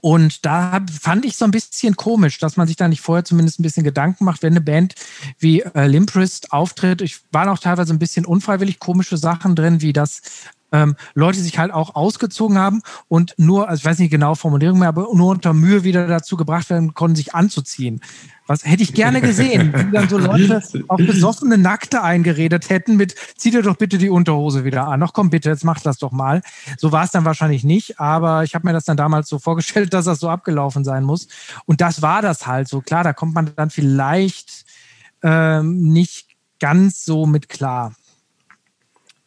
[0.02, 3.60] und da fand ich so ein bisschen komisch, dass man sich da nicht vorher zumindest
[3.60, 4.96] ein bisschen Gedanken macht, wenn eine Band
[5.38, 7.02] wie äh, Limprist auftritt.
[7.02, 10.22] Ich war auch teilweise ein bisschen unfreiwillig komische Sachen drin, wie das
[10.72, 14.78] ähm, Leute sich halt auch ausgezogen haben und nur, also ich weiß nicht genau Formulierung
[14.78, 18.00] mehr, aber nur unter Mühe wieder dazu gebracht werden konnten, sich anzuziehen.
[18.46, 23.14] Was hätte ich gerne gesehen, wie dann so Leute auf besoffene Nackte eingeredet hätten mit,
[23.36, 25.02] zieh dir doch bitte die Unterhose wieder an.
[25.02, 26.42] Ach komm bitte, jetzt mach das doch mal.
[26.76, 29.94] So war es dann wahrscheinlich nicht, aber ich habe mir das dann damals so vorgestellt,
[29.94, 31.28] dass das so abgelaufen sein muss.
[31.66, 32.80] Und das war das halt so.
[32.80, 34.64] Klar, da kommt man dann vielleicht
[35.22, 36.28] ähm, nicht
[36.58, 37.94] ganz so mit klar.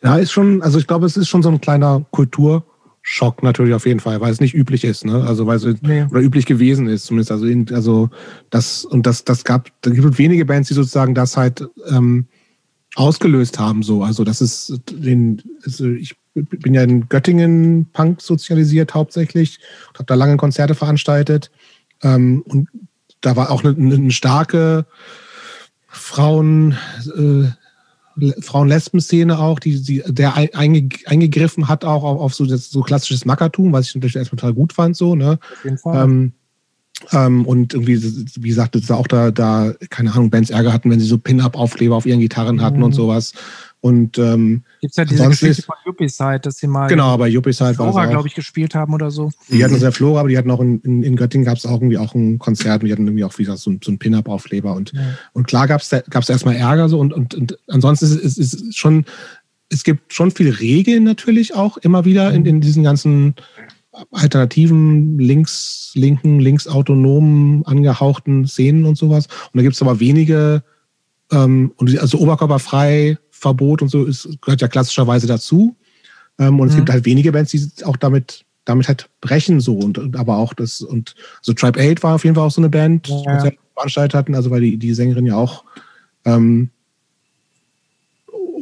[0.06, 3.88] Ja, ist schon, also ich glaube, es ist schon so ein kleiner Kulturschock natürlich auf
[3.88, 5.24] jeden Fall, weil es nicht üblich ist, ne?
[5.24, 6.04] Also weil es nee.
[6.04, 7.32] oder üblich gewesen ist, zumindest.
[7.32, 8.12] Also, in, also
[8.52, 12.28] das und das, das gab, da gibt es wenige Bands, die sozusagen das halt ähm,
[12.94, 13.82] ausgelöst haben.
[13.82, 19.60] So, also das ist den, also ich bin ja in Göttingen Punk sozialisiert hauptsächlich
[19.96, 21.50] habe da lange Konzerte veranstaltet
[22.04, 22.70] ähm, und
[23.22, 24.86] da war auch eine, eine starke
[25.88, 26.78] Frauen
[27.18, 27.50] äh,
[28.40, 33.26] Frauen-Lesben-Szene auch, die, die der einge, eingegriffen hat auch auf, auf so, das, so klassisches
[33.26, 35.40] Mackertum, was ich natürlich erstmal total gut fand, so, ne?
[35.52, 36.04] Auf jeden Fall.
[36.04, 36.34] Ähm,
[37.12, 41.00] ähm, und irgendwie, wie gesagt, es auch da, da, keine Ahnung, Bands Ärger hatten, wenn
[41.00, 42.84] sie so Pin-Up-Aufkleber auf ihren Gitarren hatten mhm.
[42.84, 43.34] und sowas.
[43.86, 47.76] Und ähm, gibt es ja diese Geschichte von Yuppie-Side, dass sie mal genau, bei Yuppie-Side
[47.76, 49.30] Flora, glaube ich, gespielt haben oder so.
[49.48, 51.74] Die hatten sehr Flora, aber die hatten auch in, in, in Göttingen gab es auch
[51.74, 54.74] irgendwie auch ein Konzert und die hatten irgendwie auch wie gesagt, so, so ein Pin-Up-Aufkleber.
[54.74, 55.02] Und, ja.
[55.34, 59.06] und klar gab es erstmal Ärger so und, und, und ansonsten ist es ist schon,
[59.70, 63.36] es gibt schon viele Regeln natürlich auch immer wieder in, in diesen ganzen
[64.10, 69.28] alternativen, links, linken, linksautonomen, angehauchten Szenen und sowas.
[69.28, 70.64] Und da gibt es aber wenige,
[71.32, 75.76] ähm, und also oberkörperfrei, Verbot und so ist, gehört ja klassischerweise dazu.
[76.40, 76.72] Ähm, und mhm.
[76.72, 80.38] es gibt halt wenige Bands, die auch damit, damit halt brechen so und, und aber
[80.38, 83.44] auch das und so Tribe 8 war auf jeden Fall auch so eine Band, ja.
[83.44, 85.64] die veranstaltet hatten, also weil die, die Sängerin ja auch
[86.26, 86.70] ähm,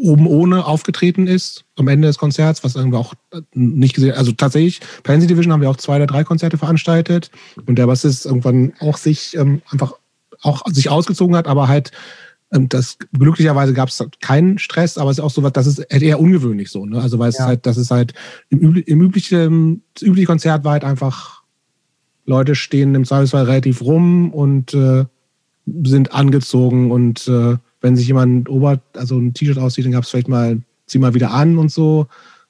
[0.03, 3.14] oben ohne aufgetreten ist am Ende des Konzerts, was irgendwie auch
[3.53, 7.31] nicht gesehen, also tatsächlich, Pansy Division haben wir auch zwei oder drei Konzerte veranstaltet
[7.65, 9.93] und der Bassist irgendwann auch sich ähm, einfach
[10.41, 11.91] auch sich ausgezogen hat, aber halt
[12.53, 16.19] das glücklicherweise gab es keinen Stress, aber es ist auch so was, das ist eher
[16.19, 16.85] ungewöhnlich so.
[16.85, 17.01] Ne?
[17.01, 17.45] Also weil es ja.
[17.45, 18.13] halt, das ist halt
[18.49, 21.41] im, im üblichen, das übliche Konzert war halt einfach,
[22.25, 25.05] Leute stehen im Zweifelsfall relativ rum und äh,
[25.84, 30.09] sind angezogen und äh, wenn sich jemand Ober, also ein T-Shirt aussieht, dann gab es
[30.09, 32.07] vielleicht mal, zieh mal wieder an und so.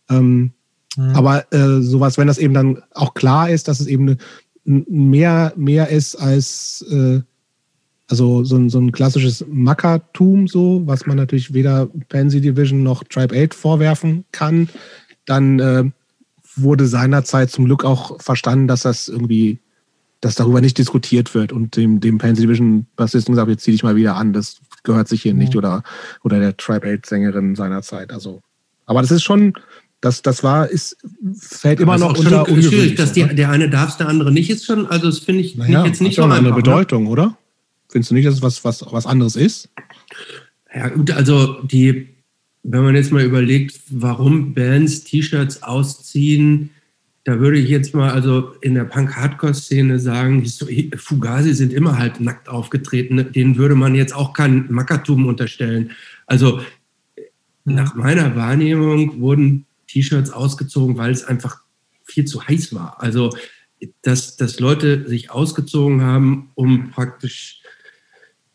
[0.10, 0.52] Ähm,
[0.96, 1.16] mhm.
[1.16, 4.18] Aber äh, sowas, wenn das eben dann auch klar ist, dass es eben
[4.66, 7.22] mehr, mehr ist als äh,
[8.14, 13.04] also so ein, so ein klassisches Mackertum, so, was man natürlich weder Pansy Division noch
[13.04, 14.70] Tribe 8 vorwerfen kann.
[15.26, 15.84] Dann äh,
[16.56, 19.58] wurde seinerzeit zum Glück auch verstanden, dass das irgendwie,
[20.22, 23.82] dass darüber nicht diskutiert wird und dem, dem Pansy Division Bassisten gesagt, jetzt zieh dich
[23.82, 25.38] mal wieder an, das gehört sich hier ja.
[25.40, 25.82] nicht oder,
[26.24, 28.14] oder der Tribe 8 Sängerin seinerzeit.
[28.14, 28.42] Also,
[28.86, 29.54] aber das ist schon,
[30.02, 30.98] das, das war, ist,
[31.36, 34.86] fällt immer noch unter schwierig, dass die, der eine darf, der andere nicht ist schon,
[34.86, 36.62] also das finde ich, naja, jetzt nicht so eine andere ne?
[36.62, 37.38] Bedeutung, oder?
[37.94, 39.70] Findest du nicht, dass es was, was, was anderes ist?
[40.74, 42.08] Ja, gut, also die,
[42.64, 46.72] wenn man jetzt mal überlegt, warum Bands T-Shirts ausziehen,
[47.24, 50.44] da würde ich jetzt mal also in der Punk-Hardcore-Szene sagen,
[50.98, 53.32] Fugazi sind immer halt nackt aufgetreten.
[53.32, 55.92] Denen würde man jetzt auch kein Mackertum unterstellen.
[56.26, 56.62] Also
[57.64, 61.62] nach meiner Wahrnehmung wurden T-Shirts ausgezogen, weil es einfach
[62.04, 63.00] viel zu heiß war.
[63.04, 63.30] Also
[64.02, 67.63] dass, dass Leute sich ausgezogen haben, um praktisch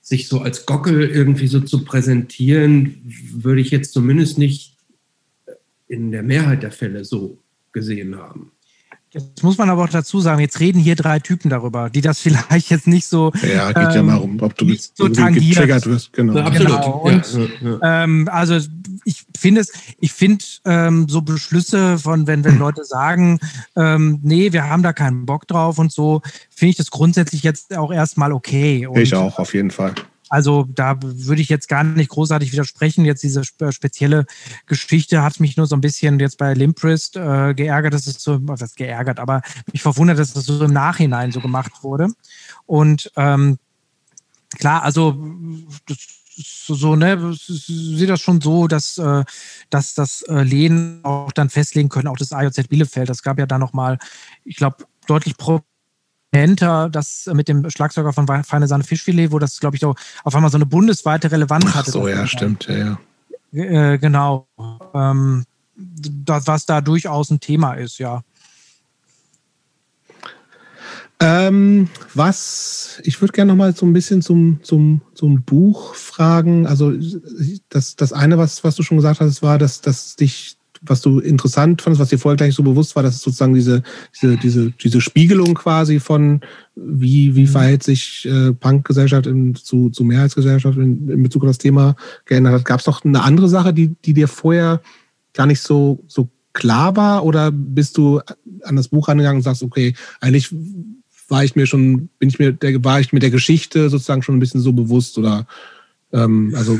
[0.08, 4.76] sich so als Gockel irgendwie so zu präsentieren, würde ich jetzt zumindest nicht
[5.86, 7.38] in der Mehrheit der Fälle so
[7.72, 8.52] gesehen haben.
[9.10, 12.20] Jetzt muss man aber auch dazu sagen, jetzt reden hier drei Typen darüber, die das
[12.22, 13.32] vielleicht jetzt nicht so.
[13.42, 16.12] Ja, geht ähm, ja mal um, ob du nicht so getriggert wirst.
[16.14, 16.36] Genau.
[16.36, 16.68] Ja, absolut.
[16.68, 16.98] Genau.
[17.00, 17.50] Und,
[17.82, 18.04] ja.
[18.04, 18.58] Ähm, also
[19.04, 23.38] ich finde es, ich finde ähm, so Beschlüsse von, wenn, wenn Leute sagen,
[23.76, 27.76] ähm, nee, wir haben da keinen Bock drauf und so, finde ich das grundsätzlich jetzt
[27.76, 28.86] auch erstmal okay.
[28.86, 29.94] Und, ich auch, auf jeden Fall.
[30.28, 33.04] Also da würde ich jetzt gar nicht großartig widersprechen.
[33.04, 34.26] Jetzt diese spezielle
[34.66, 38.38] Geschichte hat mich nur so ein bisschen jetzt bei Limprist äh, geärgert, dass es so,
[38.42, 39.42] was geärgert, aber
[39.72, 42.08] mich verwundert, dass es das so im Nachhinein so gemacht wurde.
[42.66, 43.58] Und ähm,
[44.58, 45.16] klar, also
[45.86, 45.98] das
[46.40, 49.24] so, ne, sehe das schon so, dass, äh,
[49.70, 53.08] dass das äh, Lehnen auch dann festlegen können, auch das AJZ Bielefeld.
[53.08, 53.98] Das gab ja da nochmal,
[54.44, 55.60] ich glaube, deutlich pro
[56.30, 60.34] prominenter, das mit dem Schlagzeuger von Feine Sahne Fischfilet, wo das, glaube ich, auch auf
[60.34, 61.90] einmal so eine bundesweite Relevanz Ach hatte.
[61.90, 62.98] so, ja, stimmt, ja,
[63.52, 63.62] ja.
[63.92, 64.46] Äh, genau.
[64.94, 65.44] Ähm,
[65.74, 68.22] das, was da durchaus ein Thema ist, ja.
[71.20, 76.66] Ähm, was, ich würde gerne noch mal so ein bisschen zum, zum, zum Buch fragen.
[76.66, 76.92] Also
[77.70, 81.18] das, das eine, was, was du schon gesagt hast, war, dass, dass dich, was du
[81.18, 83.82] interessant fandest, was dir vorher gleich so bewusst war, dass es sozusagen diese,
[84.14, 86.40] diese, diese, diese Spiegelung quasi von,
[86.76, 87.48] wie, wie mhm.
[87.48, 89.28] verhält sich äh, Punk-Gesellschaft
[89.64, 91.96] zu, zu Mehrheitsgesellschaft in, in Bezug auf das Thema
[92.26, 92.64] geändert hat.
[92.64, 94.82] Gab es noch eine andere Sache, die, die dir vorher
[95.34, 97.24] gar nicht so, so klar war?
[97.24, 98.20] Oder bist du
[98.62, 100.54] an das Buch rangegangen und sagst, okay, eigentlich
[101.28, 104.36] war ich mir schon, bin ich mir, der, war ich mit der Geschichte sozusagen schon
[104.36, 105.46] ein bisschen so bewusst oder
[106.12, 106.78] ähm, also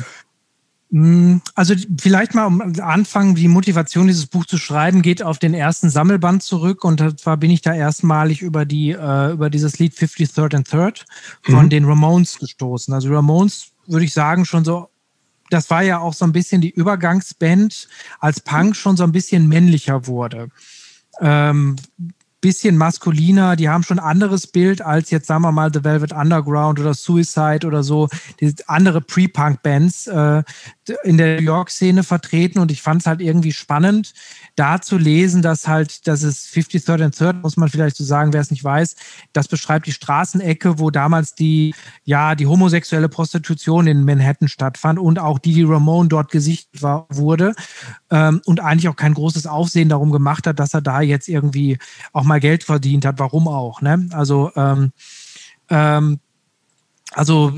[0.91, 5.55] mm, also vielleicht mal am Anfang, die Motivation, dieses Buch zu schreiben, geht auf den
[5.55, 6.85] ersten Sammelband zurück.
[6.85, 11.05] Und zwar bin ich da erstmalig über, die, äh, über dieses Lied 53rd and Third
[11.43, 11.71] von mhm.
[11.71, 12.93] den Ramones gestoßen.
[12.95, 14.89] Also Ramones, würde ich sagen, schon so,
[15.51, 17.89] das war ja auch so ein bisschen die Übergangsband,
[18.21, 20.49] als Punk schon so ein bisschen männlicher wurde.
[21.21, 21.77] Ähm,
[22.41, 26.13] bisschen maskuliner, die haben schon ein anderes Bild als jetzt, sagen wir mal, The Velvet
[26.13, 28.09] Underground oder Suicide oder so,
[28.41, 30.43] die andere Pre-Punk-Bands äh,
[31.03, 34.13] in der New York-Szene vertreten und ich fand es halt irgendwie spannend,
[34.59, 38.33] da zu lesen, dass halt, das ist 53rd and Third, muss man vielleicht so sagen,
[38.33, 38.97] wer es nicht weiß,
[39.33, 41.75] das beschreibt die Straßenecke, wo damals die,
[42.05, 47.07] ja, die homosexuelle Prostitution in Manhattan stattfand und auch die, die Ramone dort gesichtet war,
[47.09, 47.55] wurde
[48.11, 51.79] ähm, und eigentlich auch kein großes Aufsehen darum gemacht hat, dass er da jetzt irgendwie
[52.13, 53.21] auch mal Geld verdient hat.
[53.21, 54.09] Warum auch, ne?
[54.13, 54.93] Also, ähm,
[55.71, 56.19] ähm,
[57.13, 57.53] also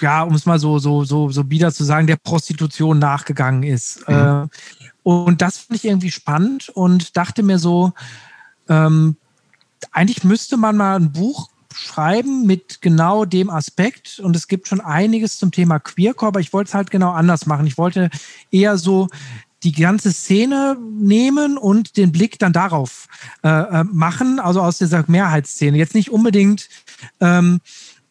[0.00, 4.06] ja, um es mal so, so, so, so bieder zu sagen, der Prostitution nachgegangen ist.
[4.08, 4.14] Mhm.
[4.14, 4.46] Äh,
[5.02, 7.92] und das fand ich irgendwie spannend und dachte mir so,
[8.68, 9.16] ähm,
[9.90, 14.20] eigentlich müsste man mal ein Buch schreiben mit genau dem Aspekt.
[14.20, 17.46] Und es gibt schon einiges zum Thema Queercore, aber ich wollte es halt genau anders
[17.46, 17.66] machen.
[17.66, 18.10] Ich wollte
[18.50, 19.08] eher so
[19.62, 23.06] die ganze Szene nehmen und den Blick dann darauf
[23.44, 25.78] äh, äh machen, also aus dieser Mehrheitsszene.
[25.78, 26.68] Jetzt nicht unbedingt
[27.20, 27.60] ähm,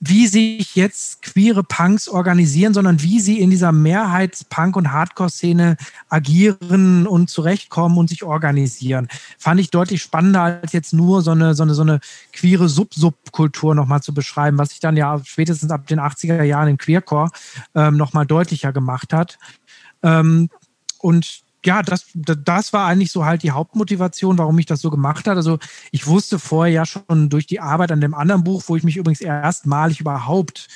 [0.03, 5.77] wie sich jetzt queere Punks organisieren, sondern wie sie in dieser Mehrheits-Punk- und Hardcore-Szene
[6.09, 9.09] agieren und zurechtkommen und sich organisieren.
[9.37, 11.99] Fand ich deutlich spannender, als jetzt nur so eine, so eine, so eine
[12.33, 16.77] queere Sub-Subkultur nochmal zu beschreiben, was sich dann ja spätestens ab den 80er Jahren in
[16.79, 17.29] Queercore
[17.75, 19.37] ähm, nochmal deutlicher gemacht hat.
[20.01, 20.49] Ähm,
[20.97, 25.27] und ja, das, das war eigentlich so halt die Hauptmotivation, warum ich das so gemacht
[25.27, 25.37] habe.
[25.37, 25.59] Also
[25.91, 28.97] ich wusste vorher ja schon durch die Arbeit an dem anderen Buch, wo ich mich
[28.97, 30.67] übrigens erstmalig überhaupt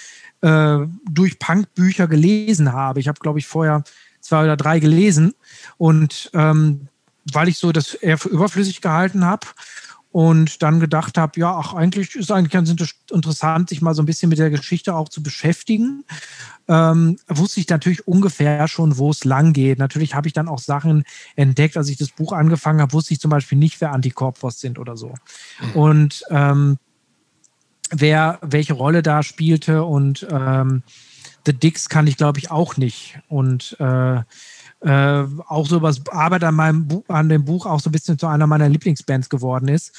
[0.41, 0.79] äh,
[1.09, 2.99] durch Punkbücher gelesen habe.
[2.99, 3.83] Ich habe, glaube ich, vorher
[4.21, 5.33] zwei oder drei gelesen
[5.77, 6.87] und ähm,
[7.31, 9.47] weil ich so das eher für überflüssig gehalten habe
[10.15, 14.05] und dann gedacht habe, ja, ach, eigentlich ist eigentlich ganz interessant, sich mal so ein
[14.05, 16.05] bisschen mit der Geschichte auch zu beschäftigen.
[16.69, 19.77] Ähm, wusste ich natürlich ungefähr schon, wo es lang geht.
[19.77, 21.03] Natürlich habe ich dann auch Sachen
[21.35, 24.79] entdeckt, als ich das Buch angefangen habe, wusste ich zum Beispiel nicht, wer Antikorpos sind
[24.79, 25.15] oder so.
[25.59, 25.71] Mhm.
[25.73, 26.77] Und ähm,
[27.91, 30.83] wer welche Rolle da spielte und ähm,
[31.45, 33.19] The Dicks kann ich, glaube ich, auch nicht.
[33.27, 34.21] Und äh,
[34.85, 38.19] äh, auch so was Arbeit an meinem Buch, an dem Buch auch so ein bisschen
[38.19, 39.91] zu einer meiner Lieblingsbands geworden ist.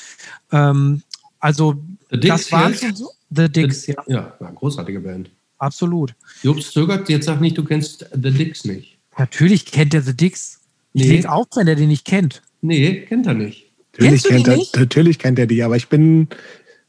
[0.52, 1.02] Ähm,
[1.40, 1.74] also
[2.10, 3.10] das war so.
[3.30, 4.04] The Dicks, The, ja.
[4.06, 5.30] Ja, eine großartige Band.
[5.58, 6.14] Absolut.
[6.42, 8.96] Jobs zögert, jetzt sag nicht, du kennst The Dicks nicht.
[9.18, 10.60] Natürlich kennt er The Dicks.
[10.92, 11.16] Ich nee.
[11.16, 12.42] lege auf, wenn er den nicht kennt.
[12.62, 13.72] Nee, kennt er nicht.
[13.98, 14.76] Natürlich kennt, er, nicht?
[14.76, 16.28] natürlich kennt er die, aber ich bin.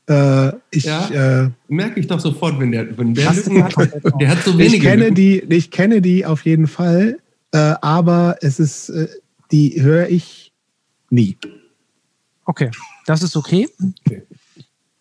[0.07, 4.57] Äh, ich, ja, äh, merke ich doch sofort, wenn der, wenn der, der hat so
[4.57, 4.75] wenige.
[4.77, 7.17] Ich kenne, die, ich kenne die auf jeden Fall.
[7.51, 9.07] Äh, aber es ist, äh,
[9.51, 10.53] die höre ich
[11.09, 11.37] nie.
[12.45, 12.71] Okay,
[13.05, 13.69] das ist okay.
[14.05, 14.25] okay.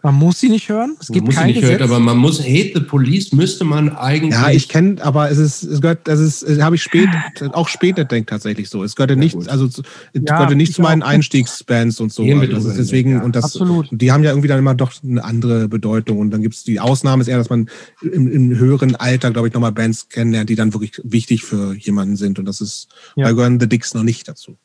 [0.06, 0.96] Man muss sie nicht hören.
[1.00, 1.80] Es gibt man muss kein sie nicht Gesetz.
[1.80, 4.34] hören, aber man muss Hate the Police müsste man eigentlich.
[4.34, 7.08] Ja, ich kenne, aber es ist, es gehört, das ist, habe ich spät,
[7.50, 8.84] auch später denkt tatsächlich so.
[8.84, 12.22] Es gehörte ja, nicht, also es ja, gehörte nicht zu meinen Einstiegsbands und so.
[12.22, 13.22] Also deswegen ja.
[13.24, 13.88] und das, Absolut.
[13.90, 16.78] die haben ja irgendwie dann immer doch eine andere Bedeutung und dann gibt es die
[16.78, 17.68] Ausnahme ist eher, dass man
[18.00, 22.14] im, im höheren Alter, glaube ich, nochmal Bands kennenlernt, die dann wirklich wichtig für jemanden
[22.14, 24.56] sind und das ist bei gehören The Dicks noch nicht dazu.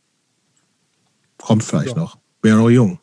[1.39, 2.19] Kommt vielleicht noch.
[2.43, 2.99] Wäre noch jung.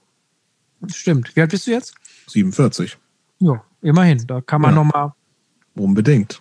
[0.87, 1.35] Stimmt.
[1.35, 1.95] Wie alt bist du jetzt?
[2.29, 2.97] 47.
[3.41, 4.25] Ja, immerhin.
[4.27, 4.77] Da kann man ja.
[4.77, 5.13] nochmal.
[5.75, 6.41] Unbedingt.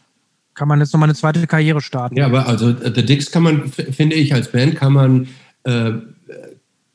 [0.57, 2.17] Kann man jetzt nochmal eine zweite Karriere starten.
[2.17, 5.27] Ja, aber also äh, The Dicks kann man, finde ich, als Band kann man,
[5.63, 5.91] äh,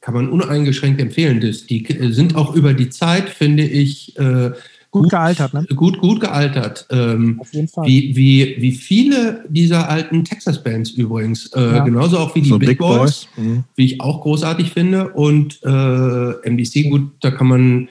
[0.01, 1.41] kann man uneingeschränkt empfehlen.
[1.41, 4.51] Das, die sind auch über die Zeit, finde ich, äh,
[4.91, 5.65] gut, gut, gealtert, ne?
[5.77, 6.89] Gut, gut gealtert.
[6.91, 7.87] Ähm, Auf jeden Fall.
[7.87, 11.47] Wie, wie, wie viele dieser alten Texas-Bands übrigens.
[11.53, 11.85] Äh, ja.
[11.85, 13.29] Genauso auch wie die so Big, Big, Boys, Boys.
[13.37, 13.65] Mhm.
[13.77, 15.11] wie ich auch großartig finde.
[15.11, 17.89] Und äh, MDC, gut, da kann man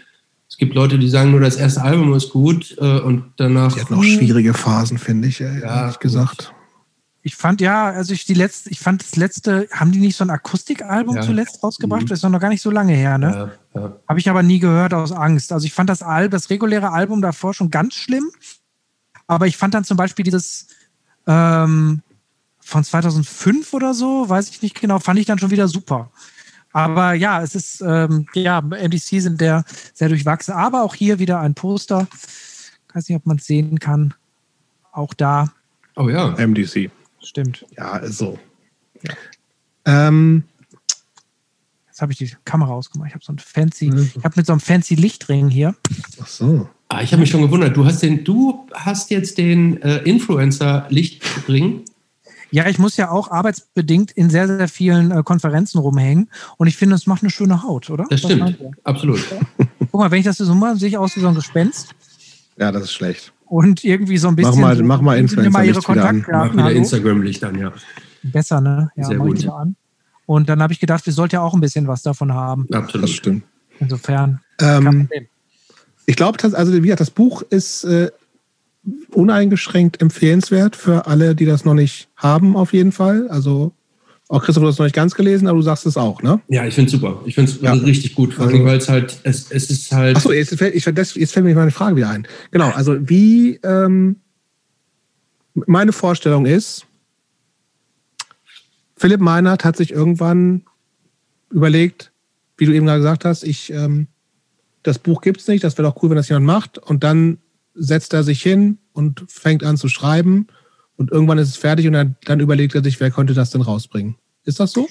[0.52, 3.74] Es gibt Leute, die sagen nur, das erste Album ist gut äh, und danach.
[3.74, 6.54] Die hat noch schwierige Phasen, finde ich, ja, ehrlich gesagt.
[7.24, 10.26] Ich fand ja, also ich die letzte, ich fand das letzte, haben die nicht so
[10.26, 11.22] ein Akustikalbum ja.
[11.22, 12.04] zuletzt rausgebracht?
[12.04, 12.08] Mhm.
[12.08, 13.52] Das ist noch gar nicht so lange her, ne?
[13.74, 13.96] Ja, ja.
[14.10, 15.54] Habe ich aber nie gehört aus Angst.
[15.54, 18.30] Also ich fand das Al das reguläre Album davor schon ganz schlimm.
[19.28, 20.68] Aber ich fand dann zum Beispiel dieses
[21.28, 22.02] ähm,
[22.60, 26.12] von 2005 oder so, weiß ich nicht genau, fand ich dann schon wieder super.
[26.74, 30.54] Aber ja, es ist, ähm, ja, MDC sind der sehr durchwachsen.
[30.54, 32.08] Aber auch hier wieder ein Poster.
[32.88, 34.14] Ich weiß nicht, ob man es sehen kann.
[34.92, 35.52] Auch da.
[35.96, 36.30] Oh ja.
[36.38, 36.90] MDC.
[37.20, 37.66] Stimmt.
[37.78, 38.40] Ja, ist so.
[39.04, 39.14] Ja.
[39.86, 40.44] Ähm,
[41.88, 43.10] Jetzt habe ich die Kamera ausgemacht.
[43.10, 44.10] Ich habe so ein fancy, mhm.
[44.16, 45.76] ich habe mit so einem fancy Lichtring hier.
[46.22, 46.70] Ach so.
[46.88, 47.76] Ah, ich habe mich schon gewundert.
[47.78, 51.84] Du hast den, du hast jetzt den äh, Influencer-Lichtring.
[52.52, 56.78] Ja, ich muss ja auch arbeitsbedingt in sehr, sehr vielen äh, Konferenzen rumhängen und ich
[56.78, 58.06] finde, es macht eine schöne Haut, oder?
[58.10, 59.20] Das stimmt, absolut.
[59.80, 61.96] Guck mal, wenn ich das so mache, sehe ich aus wie so ein Gespenst.
[62.58, 64.62] Ja, das ist schlecht und irgendwie so ein bisschen.
[64.62, 66.56] Mach mal, mach mal Influencer mal ihre Kontaktdaten.
[66.56, 67.74] Mach wieder Instagram-Licht an, ja.
[68.24, 68.90] Besser, ne?
[68.96, 69.46] Ja, Sehr gut.
[69.46, 69.76] an.
[70.26, 72.66] Und dann habe ich gedacht, wir sollten ja auch ein bisschen was davon haben.
[72.72, 73.04] Absolut.
[73.04, 73.44] Das stimmt.
[73.80, 74.40] Insofern.
[74.62, 75.10] Ähm,
[76.06, 78.10] ich glaube, also wie gesagt, das Buch ist äh,
[79.14, 83.28] uneingeschränkt empfehlenswert für alle, die das noch nicht haben, auf jeden Fall.
[83.30, 83.74] Also
[84.28, 86.42] auch Christoph, du hast es noch nicht ganz gelesen, aber du sagst es auch, ne?
[86.48, 87.22] Ja, ich finde es super.
[87.26, 87.74] Ich finde es ja.
[87.74, 90.16] richtig gut, vor allem, also weil es halt, es, es ist halt.
[90.16, 92.26] Achso, jetzt, fällt, ich, das, jetzt fällt mir meine Frage wieder ein.
[92.50, 94.16] Genau, also wie, ähm,
[95.54, 96.86] meine Vorstellung ist,
[98.96, 100.64] Philipp Meinert hat sich irgendwann
[101.50, 102.12] überlegt,
[102.58, 104.08] wie du eben gerade gesagt hast, ich, ähm,
[104.84, 106.78] das Buch gibt es nicht, das wäre doch cool, wenn das jemand macht.
[106.78, 107.40] Und dann
[107.74, 110.48] setzt er sich hin und fängt an zu schreiben.
[110.98, 113.62] Und irgendwann ist es fertig und dann, dann überlegt er sich, wer könnte das denn
[113.62, 114.16] rausbringen.
[114.44, 114.88] Ist das so?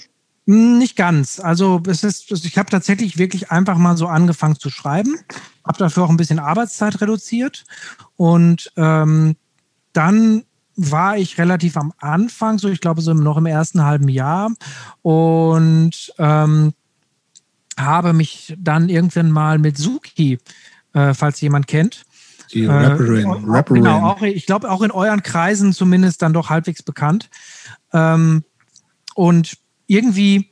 [0.46, 1.38] Hm, nicht ganz.
[1.38, 5.16] Also es ist, ich habe tatsächlich wirklich einfach mal so angefangen zu schreiben,
[5.64, 7.64] habe dafür auch ein bisschen Arbeitszeit reduziert
[8.16, 9.36] und ähm,
[9.92, 10.44] dann
[10.76, 14.50] war ich relativ am Anfang, so ich glaube so noch im ersten halben Jahr
[15.02, 16.72] und ähm,
[17.78, 20.38] habe mich dann irgendwann mal mit Suki,
[20.94, 22.04] äh, falls jemand kennt,
[22.52, 23.26] die Rapperin.
[23.26, 23.82] Äh, Rapperin.
[23.82, 27.30] Genau, auch, ich glaube auch in euren Kreisen zumindest dann doch halbwegs bekannt.
[27.92, 28.44] Ähm,
[29.14, 29.56] und
[29.86, 30.50] irgendwie,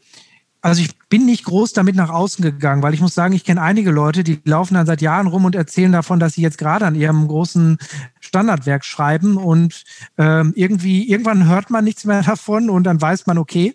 [0.60, 3.62] also ich bin nicht groß damit nach außen gegangen, weil ich muss sagen, ich kenne
[3.62, 6.86] einige Leute, die laufen dann seit Jahren rum und erzählen davon, dass sie jetzt gerade
[6.86, 7.78] an ihrem großen
[8.20, 9.84] Standardwerk schreiben und
[10.18, 13.74] ähm, irgendwie, irgendwann hört man nichts mehr davon und dann weiß man, okay,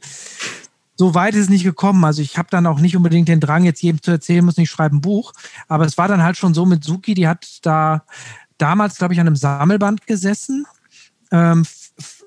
[0.95, 2.03] so weit ist es nicht gekommen.
[2.05, 4.69] Also ich habe dann auch nicht unbedingt den Drang, jetzt jedem zu erzählen, muss nicht
[4.69, 5.33] schreiben Buch.
[5.67, 8.03] Aber es war dann halt schon so mit Suki, die hat da
[8.57, 10.65] damals, glaube ich, an einem Sammelband gesessen
[11.31, 11.65] ähm,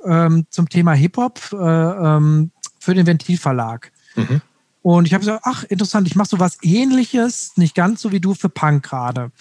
[0.05, 3.93] ähm, zum Thema Hip-Hop äh, ähm, für den Ventilverlag.
[4.17, 4.41] Mhm.
[4.83, 8.21] Und ich habe gesagt, ach, interessant, ich mache so was ähnliches, nicht ganz so wie
[8.21, 9.33] du für Punk gerade.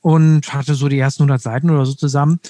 [0.00, 2.40] Und hatte so die ersten 100 Seiten oder so zusammen.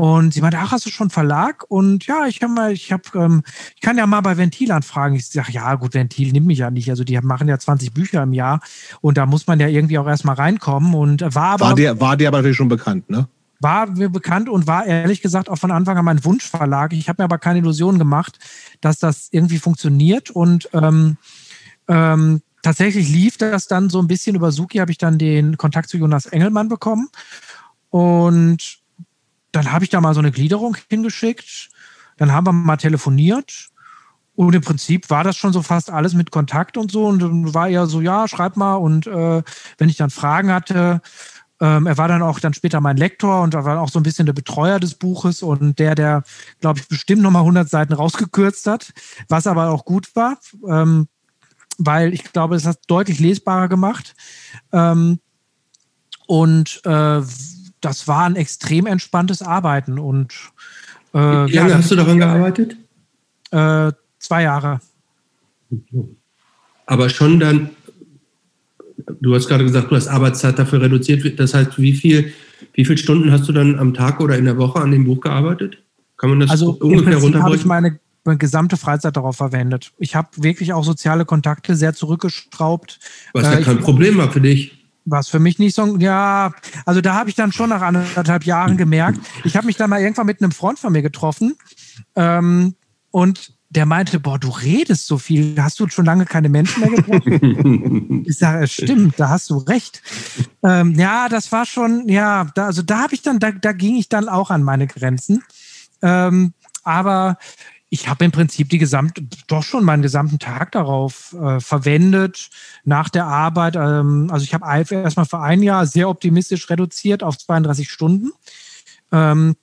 [0.00, 1.62] Und sie meinte, ach, hast du schon Verlag?
[1.68, 3.42] Und ja, ich kann mal, ich habe, ähm,
[3.74, 5.14] ich kann ja mal bei Ventil anfragen.
[5.14, 6.88] Ich sage, ja, gut, Ventil nimmt mich ja nicht.
[6.88, 8.62] Also die machen ja 20 Bücher im Jahr
[9.02, 10.94] und da muss man ja irgendwie auch erstmal reinkommen.
[10.94, 11.66] Und war aber.
[11.66, 13.28] War der, war der aber natürlich schon bekannt, ne?
[13.58, 16.94] War mir bekannt und war ehrlich gesagt auch von Anfang an mein Wunschverlag.
[16.94, 18.38] Ich habe mir aber keine Illusionen gemacht,
[18.80, 20.30] dass das irgendwie funktioniert.
[20.30, 21.18] Und ähm,
[21.88, 25.90] ähm, tatsächlich lief das dann so ein bisschen über Suki, habe ich dann den Kontakt
[25.90, 27.10] zu Jonas Engelmann bekommen.
[27.90, 28.79] Und
[29.52, 31.70] dann habe ich da mal so eine Gliederung hingeschickt.
[32.16, 33.68] Dann haben wir mal telefoniert.
[34.34, 37.06] Und im Prinzip war das schon so fast alles mit Kontakt und so.
[37.06, 38.76] Und dann war er so, ja, schreib mal.
[38.76, 39.42] Und äh,
[39.78, 41.02] wenn ich dann Fragen hatte,
[41.60, 44.02] ähm, er war dann auch dann später mein Lektor und er war auch so ein
[44.02, 46.22] bisschen der Betreuer des Buches und der, der,
[46.60, 48.92] glaube ich, bestimmt nochmal 100 Seiten rausgekürzt hat,
[49.28, 51.08] was aber auch gut war, ähm,
[51.76, 54.14] weil ich glaube, es hat deutlich lesbarer gemacht.
[54.72, 55.20] Ähm,
[56.26, 57.20] und äh,
[57.80, 59.98] das war ein extrem entspanntes Arbeiten.
[59.98, 60.32] Und
[61.12, 62.76] äh, wie lange ja, hast du daran gearbeitet?
[63.50, 64.80] Äh, zwei Jahre.
[66.86, 67.70] Aber schon dann,
[69.20, 71.38] du hast gerade gesagt, du hast Arbeitszeit dafür reduziert.
[71.38, 72.32] Das heißt, wie viel,
[72.74, 75.20] wie viele Stunden hast du dann am Tag oder in der Woche an dem Buch
[75.20, 75.78] gearbeitet?
[76.16, 77.42] Kann man das also ungefähr runterbrechen?
[77.42, 77.98] habe ich meine
[78.38, 79.92] gesamte Freizeit darauf verwendet.
[79.98, 82.98] Ich habe wirklich auch soziale Kontakte sehr zurückgeschraubt.
[83.32, 86.52] Was ja äh, kein Problem war für dich was für mich nicht so, ja,
[86.86, 90.00] also da habe ich dann schon nach anderthalb Jahren gemerkt, ich habe mich dann mal
[90.00, 91.56] irgendwann mit einem Freund von mir getroffen
[92.16, 92.74] ähm,
[93.10, 96.90] und der meinte, boah, du redest so viel, hast du schon lange keine Menschen mehr
[96.90, 98.24] getroffen?
[98.26, 100.02] ich sage, es stimmt, da hast du recht.
[100.64, 103.94] Ähm, ja, das war schon, ja, da, also da habe ich dann, da, da ging
[103.94, 105.44] ich dann auch an meine Grenzen.
[106.02, 106.52] Ähm,
[106.82, 107.38] aber
[107.92, 112.48] ich habe im Prinzip die gesamte, doch schon meinen gesamten Tag darauf äh, verwendet,
[112.84, 113.74] nach der Arbeit.
[113.74, 118.30] Ähm, also ich habe erstmal für ein Jahr sehr optimistisch reduziert auf 32 Stunden.
[119.10, 119.56] Ähm,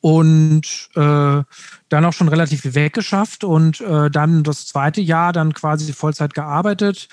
[0.00, 1.42] und äh,
[1.90, 6.32] dann auch schon relativ viel weggeschafft und äh, dann das zweite Jahr dann quasi Vollzeit
[6.32, 7.08] gearbeitet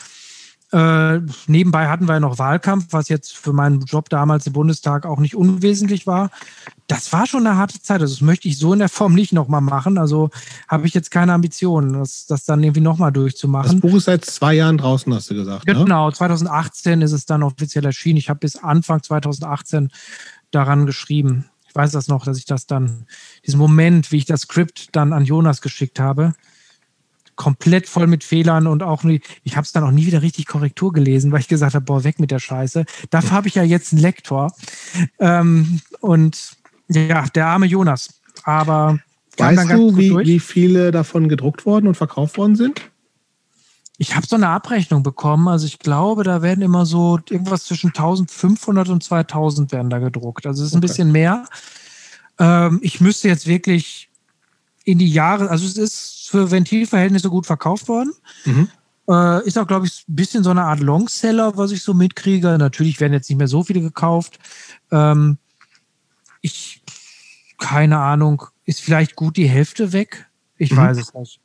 [0.72, 5.06] äh, nebenbei hatten wir ja noch Wahlkampf, was jetzt für meinen Job damals im Bundestag
[5.06, 6.30] auch nicht unwesentlich war.
[6.88, 8.02] Das war schon eine harte Zeit.
[8.02, 9.98] Also das möchte ich so in der Form nicht nochmal machen.
[9.98, 10.30] Also
[10.68, 13.80] habe ich jetzt keine Ambitionen, das, das dann irgendwie nochmal durchzumachen.
[13.80, 15.66] Das Buch ist seit zwei Jahren draußen, hast du gesagt.
[15.68, 15.74] Ne?
[15.74, 18.18] Genau, 2018 ist es dann offiziell erschienen.
[18.18, 19.90] Ich habe bis Anfang 2018
[20.52, 21.46] daran geschrieben.
[21.70, 23.06] Ich weiß das noch, dass ich das dann,
[23.46, 26.34] diesen Moment, wie ich das Skript dann an Jonas geschickt habe,
[27.38, 30.48] komplett voll mit Fehlern und auch nie, ich habe es dann auch nie wieder richtig
[30.48, 32.84] Korrektur gelesen, weil ich gesagt habe, boah, weg mit der Scheiße.
[33.10, 34.52] Dafür habe ich ja jetzt einen Lektor.
[35.20, 36.58] Ähm, und
[36.90, 38.22] ja, der arme Jonas.
[38.44, 39.00] Aber
[39.38, 42.82] weißt du, wie, wie viele davon gedruckt worden und verkauft worden sind?
[44.00, 45.48] Ich habe so eine Abrechnung bekommen.
[45.48, 50.46] Also ich glaube, da werden immer so irgendwas zwischen 1500 und 2000 werden da gedruckt.
[50.46, 50.88] Also es ist ein okay.
[50.88, 51.46] bisschen mehr.
[52.40, 54.10] Ähm, ich müsste jetzt wirklich
[54.84, 58.14] in die Jahre, also es ist für Ventilverhältnisse gut verkauft worden.
[58.46, 58.70] Mhm.
[59.10, 62.58] Äh, ist auch, glaube ich, ein bisschen so eine Art Longseller, was ich so mitkriege.
[62.58, 64.40] Natürlich werden jetzt nicht mehr so viele gekauft.
[64.92, 65.38] Ähm,
[66.42, 66.82] ich,
[67.58, 70.28] keine Ahnung, ist vielleicht gut die Hälfte weg?
[70.58, 70.78] Ich mhm.
[70.78, 71.40] weiß es nicht.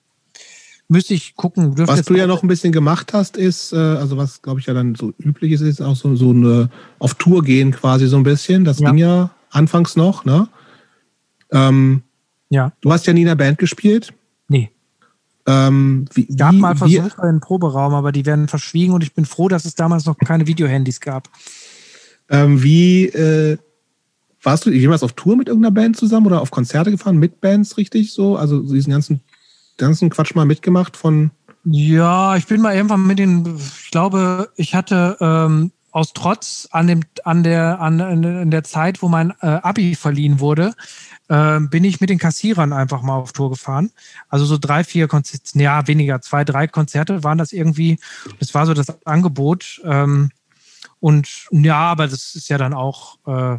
[0.88, 1.78] Müsste ich gucken.
[1.78, 4.74] Was du ja noch ein bisschen gemacht hast, ist, äh, also was glaube ich ja
[4.74, 6.68] dann so üblich ist, ist auch so, so eine
[6.98, 8.64] auf Tour gehen quasi so ein bisschen.
[8.64, 8.90] Das ja.
[8.90, 10.48] ging ja anfangs noch, ne?
[11.50, 12.02] Ähm,
[12.50, 12.72] ja.
[12.80, 14.12] Du hast ja nie in der Band gespielt.
[15.46, 19.12] Ähm, wie, es gab wie, mal Versuche in Proberaum, aber die werden verschwiegen und ich
[19.12, 21.28] bin froh, dass es damals noch keine Videohandys gab.
[22.28, 23.58] Ähm, wie äh,
[24.42, 27.76] warst du jemals auf Tour mit irgendeiner Band zusammen oder auf Konzerte gefahren mit Bands
[27.76, 28.36] richtig so?
[28.36, 29.20] Also diesen ganzen,
[29.78, 31.30] ganzen Quatsch mal mitgemacht von.
[31.64, 36.86] Ja, ich bin mal irgendwann mit den, ich glaube, ich hatte ähm, aus Trotz an
[36.86, 40.74] dem, an der, an, in der Zeit, wo mein äh, Abi verliehen wurde,
[41.32, 43.90] äh, bin ich mit den Kassierern einfach mal auf Tour gefahren.
[44.28, 47.98] Also so drei, vier Konzerte, ja, weniger, zwei, drei Konzerte waren das irgendwie.
[48.38, 49.80] Das war so das Angebot.
[49.84, 50.30] Ähm,
[51.00, 53.58] und ja, aber das ist ja dann auch äh,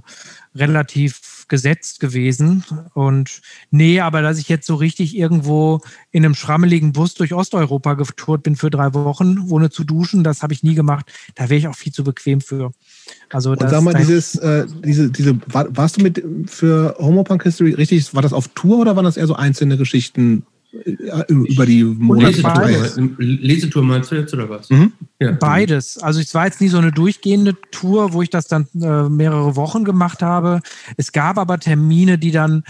[0.56, 2.64] relativ gesetzt gewesen.
[2.94, 3.42] Und
[3.72, 8.44] nee, aber dass ich jetzt so richtig irgendwo in einem schrammeligen Bus durch Osteuropa getourt
[8.44, 11.12] bin für drei Wochen, ohne zu duschen, das habe ich nie gemacht.
[11.36, 12.72] Da wäre ich auch viel zu bequem für.
[13.30, 17.74] Also und sag mal, dieses, äh, diese, diese, war, warst du mit für Homopunk History
[17.74, 20.46] richtig, war das auf Tour oder waren das eher so einzelne Geschichten
[21.28, 22.42] über die Monate?
[22.42, 24.70] Lesetour, Lesetour meinst du jetzt oder was?
[24.70, 24.94] Mhm.
[25.20, 25.32] Ja.
[25.32, 25.98] Beides.
[26.00, 29.56] Also es war jetzt nie so eine durchgehende Tour, wo ich das dann äh, mehrere
[29.56, 30.62] Wochen gemacht habe.
[30.98, 32.64] Es gab aber Termine, die dann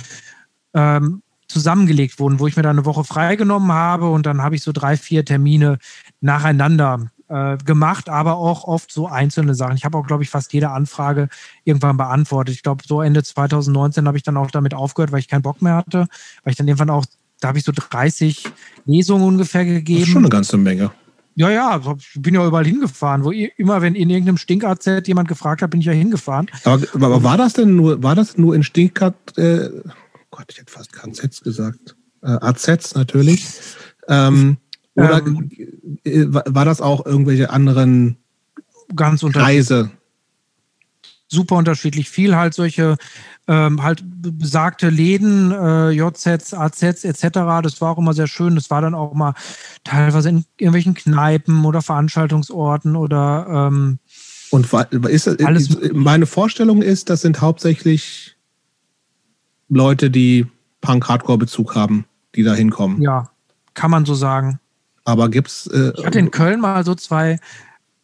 [0.73, 4.63] ähm, zusammengelegt wurden, wo ich mir dann eine Woche freigenommen habe und dann habe ich
[4.63, 5.77] so drei, vier Termine
[6.19, 9.75] nacheinander äh, gemacht, aber auch oft so einzelne Sachen.
[9.75, 11.29] Ich habe auch, glaube ich, fast jede Anfrage
[11.63, 12.55] irgendwann beantwortet.
[12.55, 15.61] Ich glaube, so Ende 2019 habe ich dann auch damit aufgehört, weil ich keinen Bock
[15.61, 16.07] mehr hatte,
[16.43, 17.05] weil ich dann irgendwann auch,
[17.43, 18.45] da habe ich so 30
[18.85, 19.99] Lesungen ungefähr gegeben.
[19.99, 20.91] Das ist schon eine ganze Menge.
[21.35, 23.23] Ja, ja, ich bin ja überall hingefahren.
[23.23, 26.47] Wo immer, wenn in irgendeinem Stink-AZ jemand gefragt hat, bin ich ja hingefahren.
[26.63, 29.69] Aber, aber war das denn nur, war das nur in Stink-AZ, äh,
[30.31, 31.95] Gott, ich hätte fast KZs gesagt.
[32.21, 33.45] Äh, AZs natürlich.
[34.07, 34.57] Ähm,
[34.95, 35.49] oder ähm,
[36.03, 38.17] äh, war das auch irgendwelche anderen
[38.95, 39.91] ganz Kreise?
[41.33, 42.09] Super unterschiedlich.
[42.09, 42.97] Viel halt solche
[43.47, 47.23] ähm, halt besagte Läden, äh, JZs, AZs etc.
[47.61, 48.55] Das war auch immer sehr schön.
[48.55, 49.33] Das war dann auch mal
[49.83, 53.99] teilweise in irgendwelchen Kneipen oder Veranstaltungsorten oder ähm,
[54.51, 54.71] und
[55.09, 58.35] ist, alles meine Vorstellung ist, das sind hauptsächlich
[59.67, 60.45] Leute, die
[60.81, 62.05] Punk-Hardcore-Bezug haben,
[62.35, 63.01] die da hinkommen.
[63.01, 63.31] Ja,
[63.73, 64.59] kann man so sagen.
[65.05, 65.65] Aber gibt's.
[65.67, 67.39] Äh, ich hatte in Köln mal so zwei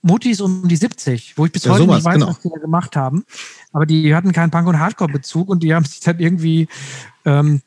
[0.01, 2.27] Muttis um die 70, wo ich bis ja, heute sowas, nicht weiß, genau.
[2.27, 3.25] was die da gemacht haben.
[3.73, 6.67] Aber die hatten keinen Punk- und Hardcore-Bezug und die haben sich dann irgendwie.
[7.25, 7.61] Ähm,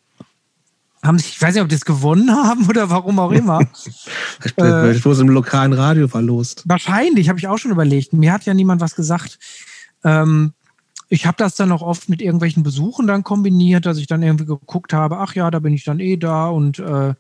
[1.05, 3.59] haben sich, ich weiß nicht, ob die es gewonnen haben oder warum auch immer.
[4.41, 6.63] Vielleicht äh, wurde es im lokalen Radio verlost.
[6.67, 8.13] Wahrscheinlich, habe ich auch schon überlegt.
[8.13, 9.39] Mir hat ja niemand was gesagt.
[10.05, 10.53] Ähm,
[11.13, 14.47] ich habe das dann auch oft mit irgendwelchen Besuchen dann kombiniert, dass ich dann irgendwie
[14.47, 17.13] geguckt habe, ach ja, da bin ich dann eh da und äh,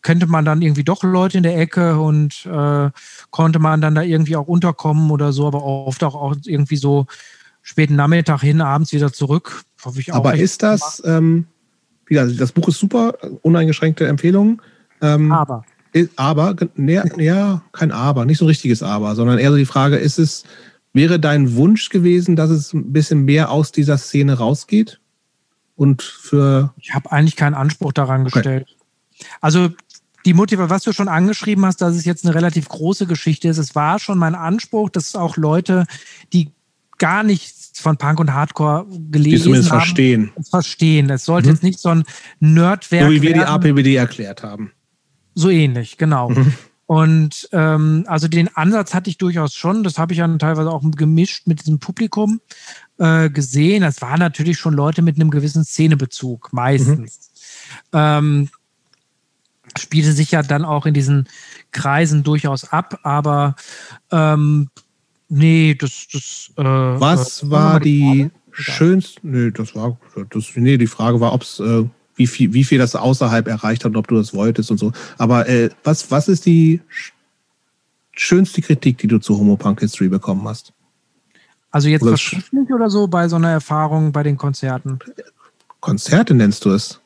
[0.00, 2.90] könnte man dann irgendwie doch Leute in der Ecke und äh,
[3.30, 7.06] konnte man dann da irgendwie auch unterkommen oder so, aber oft auch, auch irgendwie so
[7.62, 9.64] späten Nachmittag hin, abends wieder zurück.
[9.84, 11.46] Hoffe ich auch aber ist das, ähm,
[12.06, 14.62] wie gesagt, das Buch ist super, uneingeschränkte Empfehlung.
[15.00, 15.64] Ähm, aber.
[16.14, 19.96] aber, ja, ja, kein Aber, nicht so ein richtiges Aber, sondern eher so die Frage,
[19.96, 20.44] ist es
[20.92, 25.00] Wäre dein Wunsch gewesen, dass es ein bisschen mehr aus dieser Szene rausgeht?
[25.74, 26.74] Und für.
[26.76, 28.76] Ich habe eigentlich keinen Anspruch daran gestellt.
[29.40, 29.70] Also
[30.24, 33.58] die Motivation, was du schon angeschrieben hast, dass es jetzt eine relativ große Geschichte ist.
[33.58, 35.86] Es war schon mein Anspruch, dass auch Leute,
[36.32, 36.50] die
[36.98, 40.30] gar nichts von Punk und Hardcore gelesen haben, verstehen.
[40.48, 41.10] verstehen.
[41.10, 41.54] Es sollte mhm.
[41.54, 42.04] jetzt nicht so ein
[42.38, 43.62] Nerdwerk So wie wir werden.
[43.62, 44.72] die APBD erklärt haben.
[45.34, 46.30] So ähnlich, genau.
[46.30, 46.52] Mhm.
[46.92, 49.82] Und ähm, also den Ansatz hatte ich durchaus schon.
[49.82, 52.42] Das habe ich dann teilweise auch gemischt mit diesem Publikum
[52.98, 53.80] äh, gesehen.
[53.80, 57.30] Das waren natürlich schon Leute mit einem gewissen Szenebezug, meistens.
[57.92, 57.98] Mhm.
[57.98, 58.48] Ähm,
[59.78, 61.30] spielte sich ja dann auch in diesen
[61.70, 63.56] Kreisen durchaus ab, aber
[64.10, 64.68] ähm,
[65.30, 69.96] nee, das, das äh, Was äh, war die schönste, nee, das war,
[70.28, 71.84] das, nee, die Frage war, ob es, äh,
[72.16, 74.92] wie viel, wie viel das außerhalb erreicht hat und ob du das wolltest und so.
[75.18, 76.80] Aber äh, was, was ist die
[78.12, 80.72] schönste Kritik, die du zu Homo Punk History bekommen hast?
[81.70, 84.98] Also jetzt verschriftlich oder so bei so einer Erfahrung bei den Konzerten?
[85.80, 87.00] Konzerte nennst du es?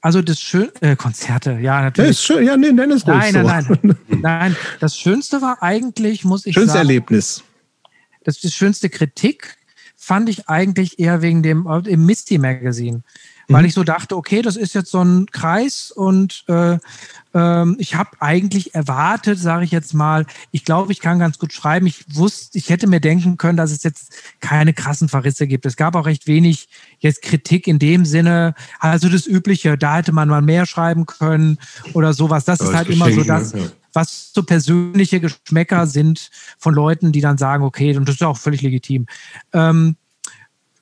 [0.00, 2.06] Also das schön äh, Konzerte, ja natürlich.
[2.06, 2.46] Ja, ist schön.
[2.46, 3.42] ja nee, nenn es ruhig nein, so.
[3.42, 4.56] Nein, nein, nein.
[4.80, 6.88] Das Schönste war eigentlich, muss ich Schönste sagen.
[6.88, 7.44] Schönste Erlebnis.
[8.24, 9.56] Das, das schönste Kritik
[9.96, 13.02] fand ich eigentlich eher wegen dem im Misty Magazine
[13.48, 13.68] weil mhm.
[13.68, 16.78] ich so dachte, okay, das ist jetzt so ein Kreis und äh,
[17.34, 21.52] ähm, ich habe eigentlich erwartet, sage ich jetzt mal, ich glaube, ich kann ganz gut
[21.52, 21.86] schreiben.
[21.86, 25.66] Ich wusste, ich hätte mir denken können, dass es jetzt keine krassen Verrisse gibt.
[25.66, 26.68] Es gab auch recht wenig
[26.98, 31.58] jetzt Kritik in dem Sinne, also das Übliche, da hätte man mal mehr schreiben können
[31.94, 32.44] oder sowas.
[32.44, 33.54] Das ist halt immer so das,
[33.92, 38.36] was so persönliche Geschmäcker sind von Leuten, die dann sagen, okay, und das ist auch
[38.36, 39.06] völlig legitim.
[39.52, 39.96] Ähm,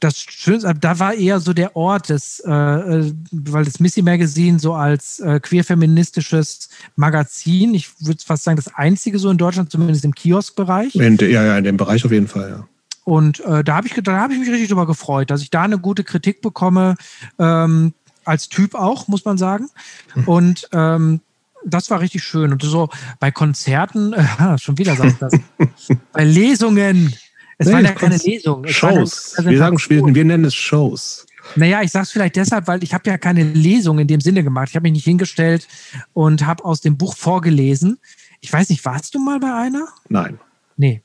[0.01, 4.59] das Schönste, da war eher so der Ort des, äh, äh, weil das Missy Magazine
[4.59, 10.05] so als äh, queerfeministisches Magazin, ich würde fast sagen, das einzige so in Deutschland, zumindest
[10.05, 10.95] im Kioskbereich.
[10.95, 12.69] In, ja, ja, in dem Bereich auf jeden Fall, ja.
[13.05, 15.79] Und äh, da habe ich, hab ich mich richtig drüber gefreut, dass ich da eine
[15.79, 16.97] gute Kritik bekomme,
[17.39, 17.95] ähm,
[18.25, 19.69] als Typ auch, muss man sagen.
[20.17, 20.25] Mhm.
[20.25, 21.21] Und ähm,
[21.65, 22.53] das war richtig schön.
[22.53, 22.89] Und so
[23.21, 25.33] bei Konzerten, äh, schon wieder sagt das,
[26.13, 27.15] bei Lesungen,
[27.59, 28.67] es nee, war ja keine Lesung.
[28.67, 29.37] Shows.
[29.43, 31.27] Wir sagen Spielen, wir nennen es Shows.
[31.55, 34.43] Naja, ich sage es vielleicht deshalb, weil ich habe ja keine Lesung in dem Sinne
[34.43, 34.69] gemacht.
[34.71, 35.69] Ich habe mich nicht hingestellt
[36.13, 37.99] und habe aus dem Buch vorgelesen.
[38.41, 39.89] Ich weiß nicht, warst du mal bei einer?
[40.09, 40.39] Nein.
[40.77, 41.03] Nee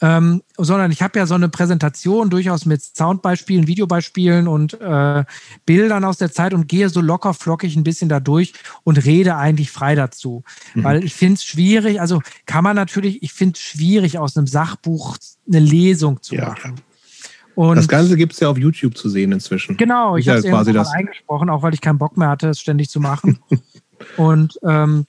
[0.00, 5.24] ähm, sondern ich habe ja so eine Präsentation durchaus mit Soundbeispielen, Videobeispielen und äh,
[5.66, 8.54] Bildern aus der Zeit und gehe so locker flockig ein bisschen da durch
[8.84, 10.42] und rede eigentlich frei dazu.
[10.74, 10.84] Mhm.
[10.84, 14.46] Weil ich finde es schwierig, also kann man natürlich, ich finde es schwierig, aus einem
[14.46, 16.48] Sachbuch eine Lesung zu ja.
[16.48, 16.80] machen.
[17.54, 19.76] Und das Ganze gibt es ja auf YouTube zu sehen inzwischen.
[19.76, 22.60] Genau, ich habe es quasi das eingesprochen, auch weil ich keinen Bock mehr hatte, es
[22.60, 23.38] ständig zu machen.
[24.16, 25.04] und ähm,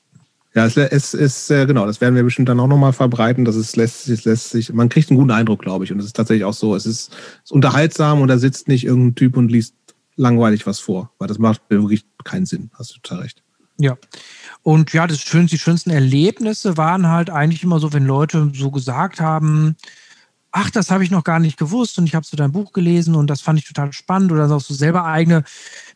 [0.53, 3.45] ja, es, es ist, äh, genau, das werden wir bestimmt dann auch nochmal verbreiten.
[3.45, 5.93] Das ist, lässt, sich, lässt sich, man kriegt einen guten Eindruck, glaube ich.
[5.93, 9.15] Und es ist tatsächlich auch so, es ist, ist unterhaltsam und da sitzt nicht irgendein
[9.15, 9.75] Typ und liest
[10.17, 12.69] langweilig was vor, weil das macht wirklich keinen Sinn.
[12.73, 13.43] Hast du total recht.
[13.77, 13.97] Ja.
[14.61, 18.71] Und ja, das schönste, die schönsten Erlebnisse waren halt eigentlich immer so, wenn Leute so
[18.71, 19.75] gesagt haben,
[20.51, 23.15] ach, das habe ich noch gar nicht gewusst und ich habe so dein Buch gelesen
[23.15, 25.43] und das fand ich total spannend oder auch so selber eigene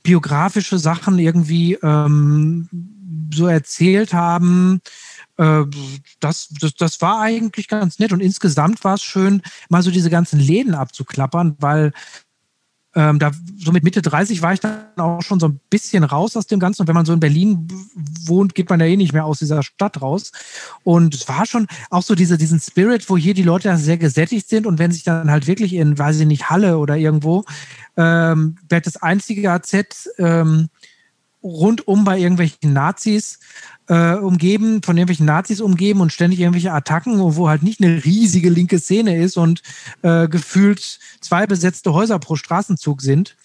[0.01, 2.69] biografische Sachen irgendwie ähm,
[3.33, 4.81] so erzählt haben,
[5.37, 5.63] äh,
[6.19, 8.13] das, das, das war eigentlich ganz nett.
[8.13, 11.91] Und insgesamt war es schön, mal so diese ganzen Läden abzuklappern, weil
[12.97, 16.37] ähm, da so mit Mitte 30 war ich dann auch schon so ein bisschen raus
[16.37, 16.81] aus dem Ganzen.
[16.81, 17.67] Und wenn man so in Berlin
[18.25, 20.31] wohnt, geht man ja eh nicht mehr aus dieser Stadt raus.
[20.83, 24.47] Und es war schon auch so diese, diesen Spirit, wo hier die Leute sehr gesättigt
[24.47, 24.65] sind.
[24.65, 27.43] Und wenn sich dann halt wirklich in, weiß ich nicht, Halle oder irgendwo,
[27.97, 30.69] ähm, das einzige AZ, ähm,
[31.45, 33.39] rundum bei irgendwelchen Nazis
[33.87, 38.49] äh, umgeben, von irgendwelchen Nazis umgeben und ständig irgendwelche Attacken, wo halt nicht eine riesige
[38.49, 39.61] linke Szene ist und
[40.01, 43.35] äh, gefühlt zwei besetzte Häuser pro Straßenzug sind.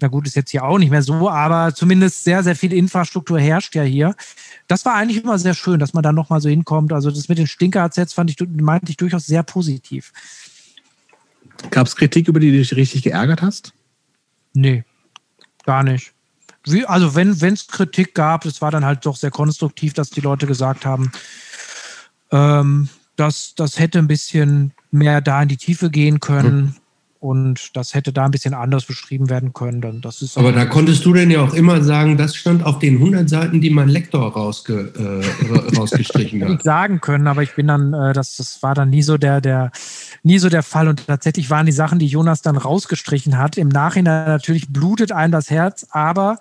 [0.00, 3.38] Na gut, ist jetzt hier auch nicht mehr so, aber zumindest sehr, sehr viel Infrastruktur
[3.38, 4.16] herrscht ja hier.
[4.66, 6.92] Das war eigentlich immer sehr schön, dass man da nochmal so hinkommt.
[6.92, 10.12] Also das mit den Stinker-AZs fand ich, meinte ich durchaus sehr positiv.
[11.70, 13.72] Gab es Kritik, über die du dich richtig geärgert hast?
[14.52, 14.82] Nee,
[15.64, 16.13] gar nicht
[16.66, 20.20] wie, also wenn es Kritik gab, es war dann halt doch sehr konstruktiv, dass die
[20.20, 21.12] Leute gesagt haben,
[22.30, 26.76] ähm, dass das hätte ein bisschen mehr da in die Tiefe gehen können.
[27.24, 29.80] Und das hätte da ein bisschen anders beschrieben werden können.
[29.80, 32.80] Dann das ist Aber da konntest du denn ja auch immer sagen, das stand auf
[32.80, 36.50] den 100 Seiten, die mein Lektor rausge, äh, rausgestrichen hat.
[36.50, 39.40] Ich sagen können, aber ich bin dann, äh, das, das war dann nie so der,
[39.40, 39.72] der,
[40.22, 40.86] nie so der Fall.
[40.86, 45.32] Und tatsächlich waren die Sachen, die Jonas dann rausgestrichen hat, im Nachhinein natürlich blutet einem
[45.32, 46.38] das Herz, aber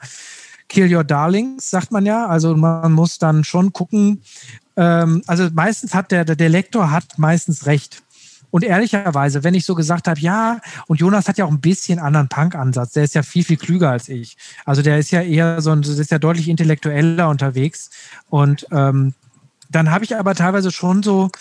[0.67, 2.27] Kill Your Darlings, sagt man ja.
[2.27, 4.21] Also man muss dann schon gucken.
[4.75, 8.02] Ähm, also meistens hat der, der Lektor hat meistens recht.
[8.53, 11.97] Und ehrlicherweise, wenn ich so gesagt habe, ja, und Jonas hat ja auch ein bisschen
[11.97, 14.37] anderen Punk-Ansatz, der ist ja viel, viel klüger als ich.
[14.63, 17.89] Also der ist ja eher so ein, der ist ja deutlich intellektueller unterwegs.
[18.29, 19.15] Und ähm,
[19.71, 21.31] dann habe ich aber teilweise schon so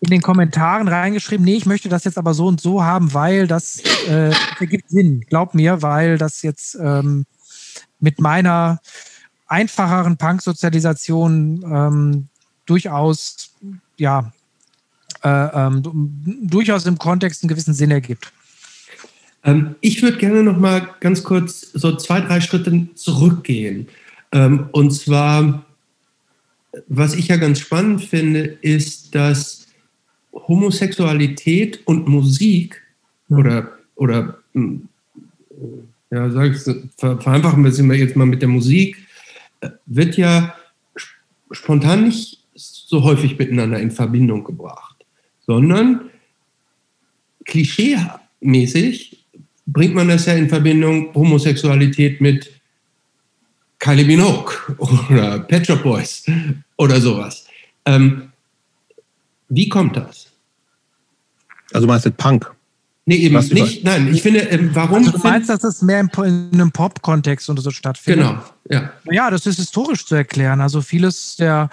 [0.00, 3.46] in den Kommentaren reingeschrieben, nee, ich möchte das jetzt aber so und so haben, weil
[3.46, 4.30] das äh,
[4.60, 5.24] ergibt Sinn.
[5.26, 7.24] Glaub mir, weil das jetzt ähm,
[8.00, 8.80] mit meiner
[9.46, 12.28] einfacheren Punk-Sozialisation ähm,
[12.66, 13.54] durchaus,
[13.96, 14.30] ja,
[15.24, 15.82] äh, ähm,
[16.42, 18.32] durchaus im Kontext einen gewissen Sinn ergibt.
[19.42, 23.88] Ähm, ich würde gerne noch mal ganz kurz so zwei, drei Schritte zurückgehen.
[24.32, 25.64] Ähm, und zwar,
[26.88, 29.66] was ich ja ganz spannend finde, ist, dass
[30.32, 32.82] Homosexualität und Musik
[33.28, 33.38] mhm.
[33.38, 34.88] oder, oder hm,
[36.10, 36.62] ja, sag ich,
[36.96, 38.96] vereinfachen wir es jetzt mal mit der Musik,
[39.60, 40.54] äh, wird ja
[41.50, 44.93] spontan nicht so häufig miteinander in Verbindung gebracht,
[45.46, 46.10] sondern
[47.44, 49.18] klischee-mäßig
[49.66, 52.50] bringt man das ja in Verbindung Homosexualität mit
[53.78, 56.24] Kylie Minogue oder Pet Shop Boys
[56.76, 57.46] oder sowas.
[57.84, 58.32] Ähm,
[59.48, 60.32] wie kommt das?
[61.72, 62.50] Also meinst du Punk?
[63.06, 63.84] Nee, eben Was nicht.
[63.84, 64.98] Nein, ich finde, ähm, warum.
[64.98, 68.26] Also du meinst, dass das mehr in, in einem Pop-Kontext und so stattfindet?
[68.26, 68.92] Genau, ja.
[69.10, 70.62] Ja, das ist historisch zu erklären.
[70.62, 71.68] Also vieles der,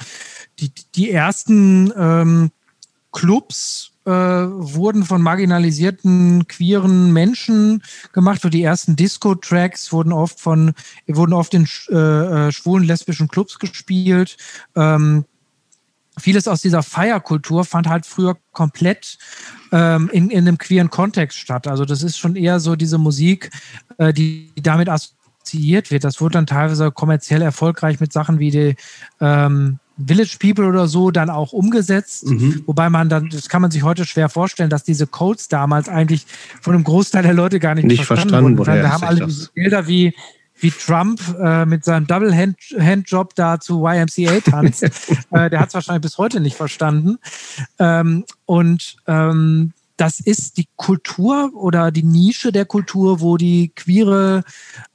[0.60, 2.52] die, die ersten ähm,
[3.11, 7.83] Clubs äh, wurden von marginalisierten queeren Menschen
[8.13, 8.41] gemacht.
[8.51, 10.73] Die ersten Disco-Tracks wurden oft von,
[11.07, 14.38] wurden oft in äh, äh, schwulen, lesbischen Clubs gespielt.
[14.75, 15.25] Ähm,
[16.17, 19.17] vieles aus dieser Feierkultur fand halt früher komplett
[19.71, 21.67] ähm, in, in einem queeren Kontext statt.
[21.67, 23.51] Also das ist schon eher so diese Musik,
[23.97, 26.03] äh, die, die damit assoziiert wird.
[26.03, 28.75] Das wurde dann teilweise kommerziell erfolgreich mit Sachen wie die
[29.19, 32.28] ähm, Village People oder so dann auch umgesetzt.
[32.28, 32.64] Mhm.
[32.65, 36.26] Wobei man dann, das kann man sich heute schwer vorstellen, dass diese Codes damals eigentlich
[36.61, 38.73] von einem Großteil der Leute gar nicht, nicht verstanden, wurden.
[38.73, 40.14] Wir haben alle diese Bilder wie
[40.61, 44.84] wie Trump äh, mit seinem Double-Hand-Job da zu YMCA tanzt.
[45.32, 47.18] äh, der hat es wahrscheinlich bis heute nicht verstanden.
[47.80, 54.44] Ähm, und ähm, das ist die Kultur oder die Nische der Kultur, wo die queere,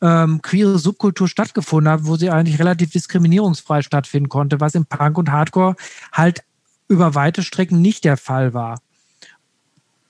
[0.01, 5.17] ähm, queere Subkultur stattgefunden hat, wo sie eigentlich relativ diskriminierungsfrei stattfinden konnte, was im Punk
[5.17, 5.77] und Hardcore
[6.11, 6.43] halt
[6.89, 8.81] über weite Strecken nicht der Fall war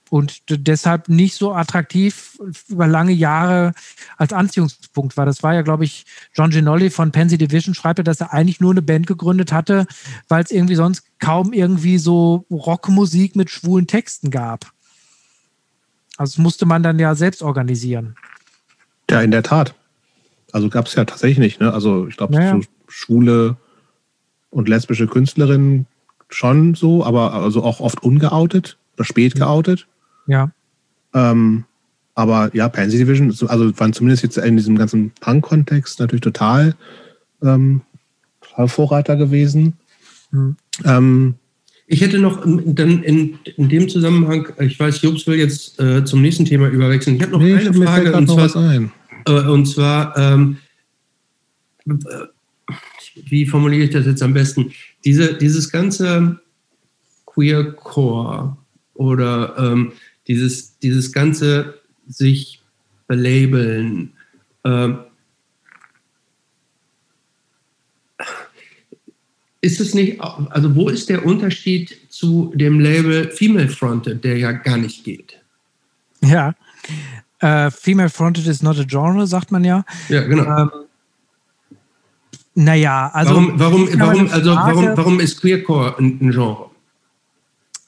[0.08, 3.74] und deshalb nicht so attraktiv über lange Jahre
[4.16, 5.26] als Anziehungspunkt war.
[5.26, 8.60] Das war ja, glaube ich, John Ginolli von Pansy Division schreibt ja, dass er eigentlich
[8.60, 9.86] nur eine Band gegründet hatte,
[10.28, 14.72] weil es irgendwie sonst kaum irgendwie so Rockmusik mit schwulen Texten gab.
[16.16, 18.16] Also das musste man dann ja selbst organisieren.
[19.10, 19.74] Ja, in der Tat.
[20.52, 21.60] Also gab es ja tatsächlich nicht.
[21.60, 21.72] Ne?
[21.72, 22.56] Also ich glaube, naja.
[22.56, 23.56] so schwule
[24.50, 25.86] und lesbische Künstlerinnen
[26.28, 29.86] schon so, aber also auch oft ungeoutet oder spät geoutet.
[30.26, 30.50] Ja.
[31.14, 31.64] Ähm,
[32.14, 36.74] aber ja, Pansy Division, also waren zumindest jetzt in diesem ganzen Punk-Kontext natürlich total,
[37.42, 37.82] ähm,
[38.66, 39.74] Vorreiter gewesen.
[40.30, 40.56] Mhm.
[40.84, 41.34] Ähm,
[41.86, 46.20] ich hätte noch dann in, in dem Zusammenhang, ich weiß, Jobs will jetzt äh, zum
[46.20, 47.16] nächsten Thema überwechseln.
[47.16, 48.12] Ich habe noch nee, eine Frage.
[48.12, 48.90] Und zwar,
[49.26, 50.56] äh, und zwar ähm,
[51.86, 51.92] äh,
[53.24, 54.72] wie formuliere ich das jetzt am besten?
[55.04, 56.40] Diese, dieses ganze
[57.24, 58.56] Queer Core
[58.94, 59.92] oder ähm,
[60.26, 61.74] dieses, dieses ganze
[62.08, 62.60] sich
[63.06, 64.12] belabeln.
[64.64, 64.88] Äh,
[69.66, 74.52] ist es nicht, also wo ist der Unterschied zu dem Label Female Fronted, der ja
[74.52, 75.38] gar nicht geht?
[76.22, 76.54] Ja,
[77.40, 79.84] äh, Female Fronted is not a genre, sagt man ja.
[80.08, 80.44] Ja, genau.
[80.44, 80.70] Ähm,
[82.54, 83.34] naja, also.
[83.34, 86.70] Warum, warum, warum, also warum, warum ist Queercore ein, ein Genre?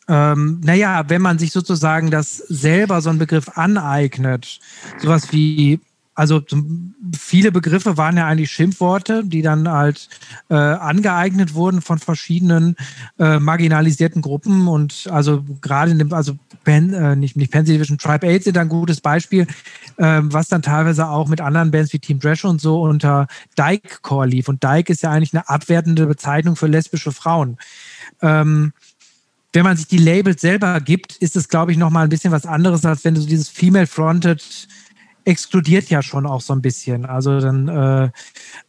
[0.09, 4.59] ähm, naja, wenn man sich sozusagen das selber so einen Begriff aneignet,
[4.99, 5.81] sowas wie,
[6.19, 6.43] also
[7.17, 10.09] viele Begriffe waren ja eigentlich Schimpfworte, die dann halt
[10.51, 12.75] äh, angeeignet wurden von verschiedenen
[13.21, 17.99] äh, marginalisierten Gruppen und also gerade in dem, also Pen, äh, nicht, nicht Pansy Division,
[17.99, 19.47] Tribe 8 sind ein gutes Beispiel,
[19.97, 24.27] äh, was dann teilweise auch mit anderen Bands wie Team Trash und so unter Dyke-Core
[24.27, 24.49] lief.
[24.49, 27.59] Und Dyke ist ja eigentlich eine abwertende Bezeichnung für lesbische Frauen.
[28.23, 28.73] Ähm,
[29.53, 32.45] wenn man sich die Labels selber gibt, ist es, glaube ich, nochmal ein bisschen was
[32.45, 34.69] anderes, als wenn du so dieses Female-Fronted
[35.29, 37.05] exkludiert ja schon auch so ein bisschen.
[37.05, 38.05] Also dann äh,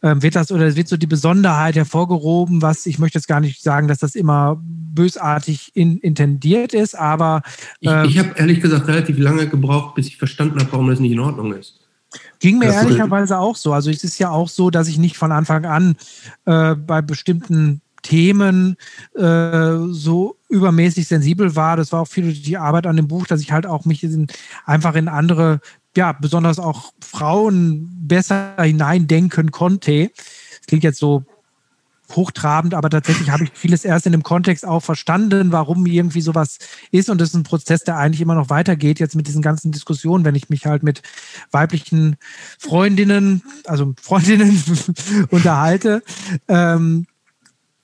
[0.06, 3.62] äh, wird das oder wird so die Besonderheit hervorgehoben, was ich möchte jetzt gar nicht
[3.62, 7.42] sagen, dass das immer bösartig in, intendiert ist, aber
[7.80, 11.00] äh, ich, ich habe ehrlich gesagt relativ lange gebraucht, bis ich verstanden habe, warum das
[11.00, 11.80] nicht in Ordnung ist.
[12.40, 13.72] Ging mir das ehrlicherweise auch so.
[13.72, 15.96] Also es ist ja auch so, dass ich nicht von Anfang an
[16.44, 18.76] äh, bei bestimmten Themen
[19.14, 21.76] äh, so übermäßig sensibel war.
[21.76, 24.26] Das war auch viel die Arbeit an dem Buch, dass ich halt auch mich in,
[24.64, 25.60] einfach in andere,
[25.96, 30.10] ja, besonders auch Frauen besser hineindenken konnte.
[30.16, 31.24] Das klingt jetzt so
[32.16, 36.58] hochtrabend, aber tatsächlich habe ich vieles erst in dem Kontext auch verstanden, warum irgendwie sowas
[36.90, 37.10] ist.
[37.10, 40.24] Und das ist ein Prozess, der eigentlich immer noch weitergeht, jetzt mit diesen ganzen Diskussionen,
[40.24, 41.02] wenn ich mich halt mit
[41.50, 42.16] weiblichen
[42.58, 44.62] Freundinnen, also Freundinnen
[45.30, 46.02] unterhalte,
[46.48, 47.06] ähm,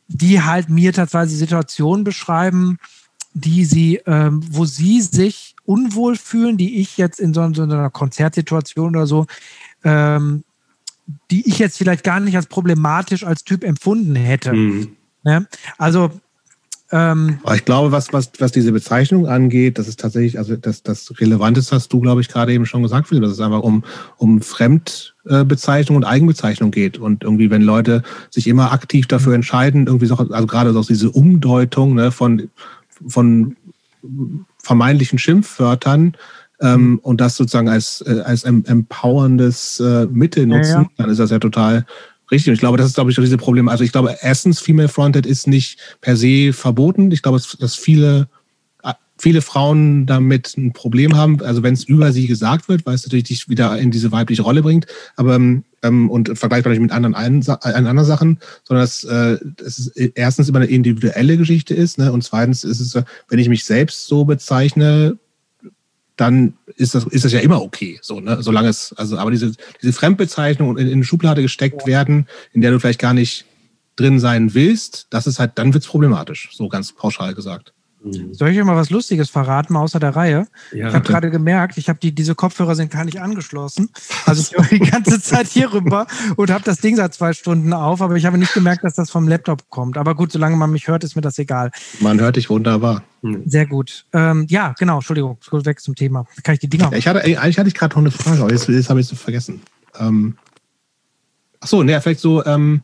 [0.09, 2.79] die halt mir tatsächlich Situationen beschreiben,
[3.35, 7.91] die sie, ähm, wo sie sich unwohl fühlen, die ich jetzt in so, so einer
[7.91, 9.27] Konzertsituation oder so
[9.85, 10.45] ähm,
[11.31, 14.53] die ich jetzt vielleicht gar nicht als problematisch als Typ empfunden hätte.
[14.53, 14.89] Mhm.
[15.23, 15.47] Ne?
[15.79, 16.11] Also
[16.93, 21.13] ähm, ich glaube, was, was, was diese Bezeichnung angeht, das ist tatsächlich, also das, das
[21.19, 23.85] Relevanteste hast du, glaube ich, gerade eben schon gesagt, Philipp, dass es einfach um,
[24.19, 26.99] um Fremdbezeichnung und Eigenbezeichnung geht.
[26.99, 31.11] Und irgendwie, wenn Leute sich immer aktiv dafür entscheiden, irgendwie so, also gerade so diese
[31.11, 32.51] Umdeutung ne, von,
[33.07, 33.57] von
[34.67, 36.17] vermeintlichen Schimpfwörtern,
[36.61, 36.99] ähm, mhm.
[36.99, 40.89] und das sozusagen als, äh, als empowerndes äh, Mittel nutzen, ja, ja.
[40.97, 41.87] dann ist das ja total
[42.31, 42.49] richtig.
[42.49, 43.71] Und ich glaube, das ist, glaube ich, diese Probleme.
[43.71, 47.11] Also ich glaube, erstens, Female Fronted ist nicht per se verboten.
[47.13, 48.29] Ich glaube, dass viele
[49.19, 53.05] viele Frauen damit ein Problem haben, also wenn es über sie gesagt wird, weil es
[53.05, 54.87] natürlich dich wieder in diese weibliche Rolle bringt,
[55.17, 60.61] aber ähm, und vergleichbar nicht mit anderen, anderen Sachen, sondern dass äh, es erstens immer
[60.61, 62.13] eine individuelle Geschichte ist, ne?
[62.13, 62.95] und zweitens ist es,
[63.29, 65.19] wenn ich mich selbst so bezeichne,
[66.17, 68.39] dann ist das, ist das ja immer okay, so, ne?
[68.41, 69.53] Solange es, also, aber diese,
[69.83, 71.87] diese Fremdbezeichnung in, in eine Schublade gesteckt ja.
[71.87, 73.45] werden, in der du vielleicht gar nicht
[73.97, 77.75] drin sein willst, das ist halt, dann wird's problematisch, so ganz pauschal gesagt.
[78.07, 78.33] Mhm.
[78.35, 80.47] Soll ich euch mal was Lustiges verraten, mal außer der Reihe?
[80.73, 83.91] Ja, ich habe gerade gemerkt, ich habe die, diese Kopfhörer sind gar nicht angeschlossen.
[84.25, 86.07] Also ich höre die ganze Zeit hier rüber
[86.37, 89.11] und habe das Ding seit zwei Stunden auf, aber ich habe nicht gemerkt, dass das
[89.11, 89.99] vom Laptop kommt.
[89.99, 91.71] Aber gut, solange man mich hört, ist mir das egal.
[92.01, 93.03] Man hört dich wunderbar.
[93.23, 93.43] Hm.
[93.47, 94.07] Sehr gut.
[94.13, 96.27] Ähm, ja, genau, Entschuldigung, weg zum Thema.
[96.43, 96.93] Kann ich die Dinger.
[96.93, 99.19] Ich hatte, eigentlich hatte ich gerade noch eine Frage, aber jetzt, jetzt habe ich es
[99.19, 99.63] vergessen.
[99.99, 100.37] Ähm,
[101.61, 102.83] ach so, ne, vielleicht so, ähm,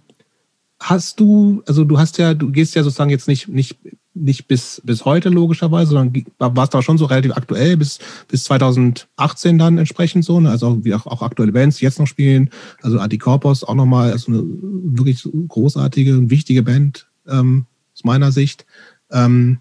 [0.81, 3.79] hast du, also du hast ja, du gehst ja sozusagen jetzt nicht, nicht
[4.15, 7.99] nicht bis, bis heute logischerweise, sondern war es da schon so relativ aktuell, bis,
[8.29, 10.51] bis 2018 dann entsprechend so, ne?
[10.51, 12.51] also wie auch, auch aktuelle Bands jetzt noch spielen,
[12.83, 18.67] also Anticorpus auch nochmal, also eine wirklich großartige, wichtige Band ähm, aus meiner Sicht.
[19.11, 19.59] Ähm,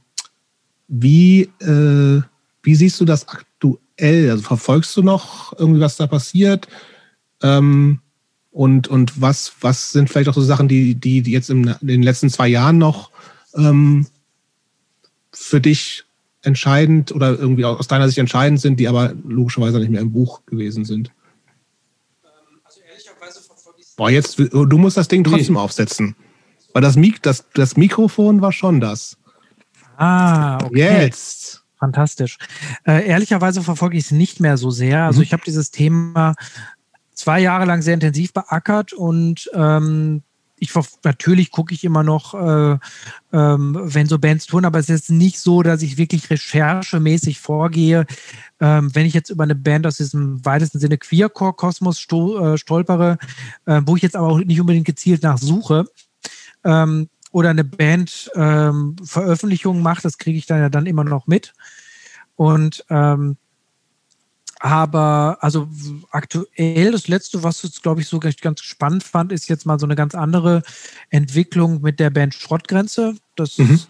[0.87, 2.21] wie, äh,
[2.63, 4.29] wie siehst du das aktuell?
[4.29, 6.67] Also verfolgst du noch irgendwie, was da passiert?
[7.41, 7.99] Ähm,
[8.51, 12.03] und, und was, was sind vielleicht auch so Sachen, die, die, die jetzt in den
[12.03, 13.11] letzten zwei Jahren noch
[13.55, 14.05] ähm,
[15.33, 16.05] für dich
[16.43, 20.45] entscheidend oder irgendwie aus deiner Sicht entscheidend sind, die aber logischerweise nicht mehr im Buch
[20.45, 21.11] gewesen sind?
[22.63, 23.39] Also ehrlicherweise
[23.95, 25.59] Boah, jetzt, du musst das Ding trotzdem nee.
[25.59, 26.15] aufsetzen.
[26.73, 29.17] Weil das, Mik das, das Mikrofon war schon das.
[29.97, 31.03] Ah, okay.
[31.03, 31.63] Jetzt.
[31.77, 32.37] Fantastisch.
[32.85, 35.05] Äh, ehrlicherweise verfolge ich es nicht mehr so sehr.
[35.05, 35.23] Also mhm.
[35.23, 36.35] ich habe dieses Thema
[37.13, 40.23] zwei Jahre lang sehr intensiv beackert und ähm,
[40.61, 40.71] ich
[41.03, 42.77] natürlich gucke ich immer noch, äh,
[43.33, 48.05] ähm, wenn so Bands tun, aber es ist nicht so, dass ich wirklich recherchemäßig vorgehe.
[48.59, 53.17] Ähm, wenn ich jetzt über eine Band aus diesem weitesten Sinne Queercore-Kosmos äh, stolpere,
[53.65, 55.85] äh, wo ich jetzt aber auch nicht unbedingt gezielt nach suche,
[56.63, 61.25] ähm, oder eine Band ähm, Veröffentlichungen macht, das kriege ich dann ja dann immer noch
[61.25, 61.53] mit.
[62.35, 63.37] Und ähm,
[64.63, 65.67] aber also
[66.11, 69.87] aktuell, das letzte, was ich glaube ich so ganz spannend fand, ist jetzt mal so
[69.87, 70.61] eine ganz andere
[71.09, 73.15] Entwicklung mit der Band Schrottgrenze.
[73.35, 73.71] Das mhm.
[73.71, 73.89] ist,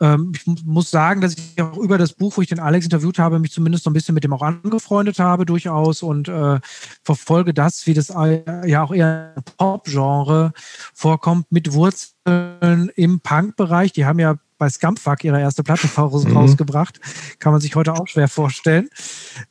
[0.00, 2.86] äh, äh, ich muss sagen, dass ich auch über das Buch, wo ich den Alex
[2.86, 6.58] interviewt habe, mich zumindest so ein bisschen mit dem auch angefreundet habe durchaus und äh,
[7.02, 10.52] verfolge das, wie das ja auch eher Pop-Genre
[10.94, 13.92] vorkommt, mit Wurzeln im Punk-Bereich.
[13.92, 16.36] Die haben ja bei Scumpfuck ihre erste Platte mhm.
[16.36, 17.00] rausgebracht.
[17.38, 18.88] Kann man sich heute auch schwer vorstellen.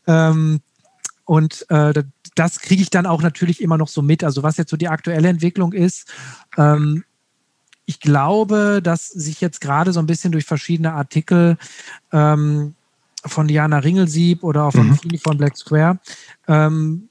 [0.08, 0.62] Ähm,
[1.26, 2.04] und äh,
[2.36, 4.24] das kriege ich dann auch natürlich immer noch so mit.
[4.24, 6.12] Also was jetzt so die aktuelle Entwicklung ist,
[6.58, 7.04] ähm,
[7.88, 11.58] ich glaube, dass sich jetzt gerade so ein bisschen durch verschiedene Artikel
[12.12, 12.76] ähm,
[13.26, 15.18] von Diana Ringelsieb oder auch von mhm.
[15.18, 16.00] von Black Square
[16.48, 17.10] ähm,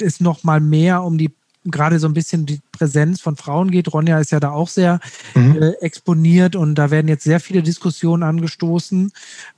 [0.00, 1.30] es noch mal mehr um die
[1.64, 3.92] gerade so ein bisschen die Präsenz von Frauen geht.
[3.92, 5.00] Ronja ist ja da auch sehr
[5.34, 5.56] mhm.
[5.60, 9.12] äh, exponiert und da werden jetzt sehr viele Diskussionen angestoßen.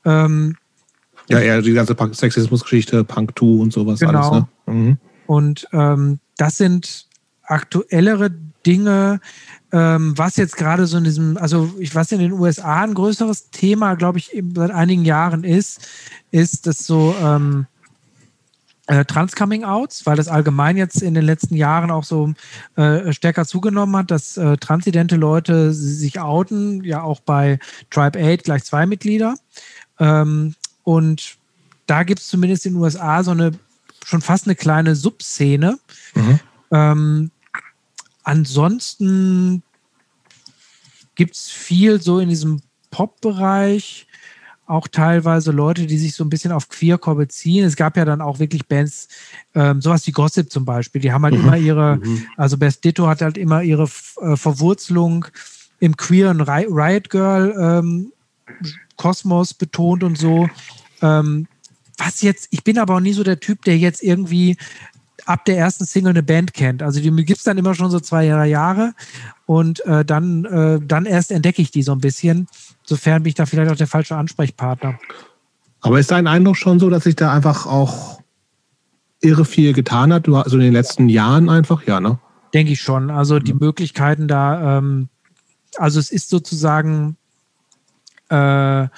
[0.05, 0.57] Ähm,
[1.29, 4.31] ja, eher die ganze Sexismusgeschichte, Punk 2 und sowas genau.
[4.31, 4.45] alles.
[4.67, 4.75] Ne?
[4.75, 4.99] Mhm.
[5.27, 7.07] Und ähm, das sind
[7.43, 8.31] aktuellere
[8.67, 9.21] Dinge,
[9.73, 13.51] ähm, was jetzt gerade so in diesem, also ich weiß in den USA ein größeres
[13.51, 15.87] Thema, glaube ich, seit einigen Jahren ist,
[16.31, 17.67] ist, dass so ähm,
[18.87, 22.35] äh, Trans-Coming-Outs, weil das allgemein jetzt in den letzten Jahren auch so
[22.77, 27.59] äh, stärker zugenommen hat, dass äh, transidente Leute sich outen, ja auch bei
[27.91, 29.37] Tribe 8 gleich zwei Mitglieder.
[29.99, 31.37] Ähm, und
[31.87, 33.53] da gibt es zumindest in den USA so eine
[34.05, 35.79] schon fast eine kleine Subszene.
[36.15, 36.41] Mhm.
[36.71, 37.31] Ähm,
[38.23, 39.63] ansonsten
[41.15, 44.04] gibt es viel so in diesem Pop-Bereich
[44.67, 47.65] auch teilweise Leute, die sich so ein bisschen auf Queercore beziehen.
[47.65, 49.09] Es gab ja dann auch wirklich Bands,
[49.55, 51.41] ähm, sowas wie Gossip zum Beispiel, die haben halt mhm.
[51.41, 52.25] immer ihre, mhm.
[52.37, 53.89] also Best Ditto hat halt immer ihre
[54.21, 55.27] äh, Verwurzelung
[55.81, 58.13] im queeren Riot Girl ähm,
[58.97, 60.49] Kosmos betont und so.
[61.03, 61.47] Ähm,
[61.99, 64.57] was jetzt, ich bin aber auch nie so der Typ, der jetzt irgendwie
[65.27, 66.83] ab der ersten Single eine Band kennt.
[66.83, 68.95] Also die gibt es dann immer schon so zwei Jahre
[69.47, 72.47] und äh, dann, äh, dann erst entdecke ich die so ein bisschen.
[72.85, 74.99] Sofern bin ich da vielleicht auch der falsche Ansprechpartner.
[75.81, 78.21] Aber ist dein Eindruck schon so, dass sich da einfach auch
[79.21, 82.19] irre viel getan hat, also in den letzten Jahren einfach, ja, ne?
[82.53, 83.11] Denke ich schon.
[83.11, 83.61] Also die mhm.
[83.61, 85.09] Möglichkeiten da, ähm,
[85.77, 87.17] also es ist sozusagen
[88.29, 88.89] äh,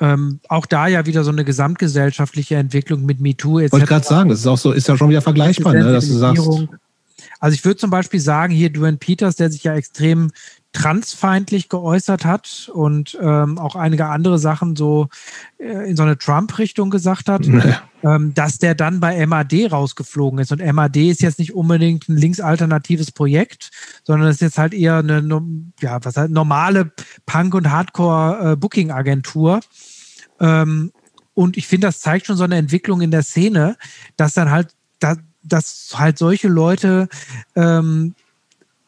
[0.00, 3.60] ähm, auch da ja wieder so eine gesamtgesellschaftliche Entwicklung mit MeToo.
[3.60, 3.72] Etc.
[3.72, 6.06] Wollte ich gerade sagen, das ist auch so, ist ja schon wieder vergleichbar, ne, dass
[6.06, 6.46] du sagst.
[7.38, 10.30] Also ich würde zum Beispiel sagen, hier Duane Peters, der sich ja extrem
[10.76, 15.08] transfeindlich geäußert hat und ähm, auch einige andere Sachen so
[15.56, 17.62] äh, in so eine Trump-Richtung gesagt hat, nee.
[18.02, 20.52] ähm, dass der dann bei MAD rausgeflogen ist.
[20.52, 23.70] Und MAD ist jetzt nicht unbedingt ein linksalternatives Projekt,
[24.04, 25.22] sondern es ist jetzt halt eher eine
[25.80, 26.92] ja, was halt, normale
[27.24, 29.60] Punk- und Hardcore-Booking-Agentur.
[30.38, 30.92] Äh, ähm,
[31.32, 33.78] und ich finde, das zeigt schon so eine Entwicklung in der Szene,
[34.18, 37.08] dass dann halt, da, dass halt solche Leute
[37.54, 38.14] ähm,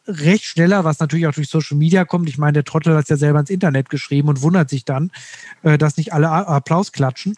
[0.09, 2.27] recht schneller, was natürlich auch durch Social Media kommt.
[2.29, 5.11] Ich meine, der Trottel hat es ja selber ins Internet geschrieben und wundert sich dann,
[5.63, 7.35] äh, dass nicht alle Applaus klatschen.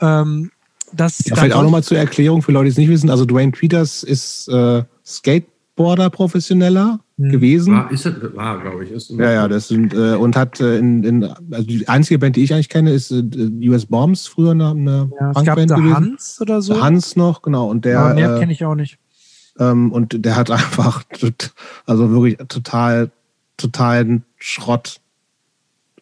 [0.00, 0.50] Ähm,
[0.92, 3.10] das ja, vielleicht auch nochmal zur Erklärung für Leute, die es nicht wissen.
[3.10, 7.30] Also Dwayne Peters ist äh, Skateboarder-Professioneller hm.
[7.30, 7.74] gewesen.
[7.74, 8.90] War, ist das, war glaube ich.
[8.90, 12.36] Ist ja, ja, das sind, äh, und hat äh, in, in, also die einzige Band,
[12.36, 13.22] die ich eigentlich kenne, ist äh,
[13.68, 15.94] US Bombs, früher eine, eine ja, Punkband gewesen.
[15.94, 16.80] Hans oder so.
[16.80, 17.68] Hans noch, genau.
[17.68, 18.98] Und der, ja, mehr äh, kenne ich auch nicht.
[19.58, 21.04] Ähm, und der hat einfach,
[21.86, 23.10] also wirklich total,
[23.56, 25.00] totalen Schrott.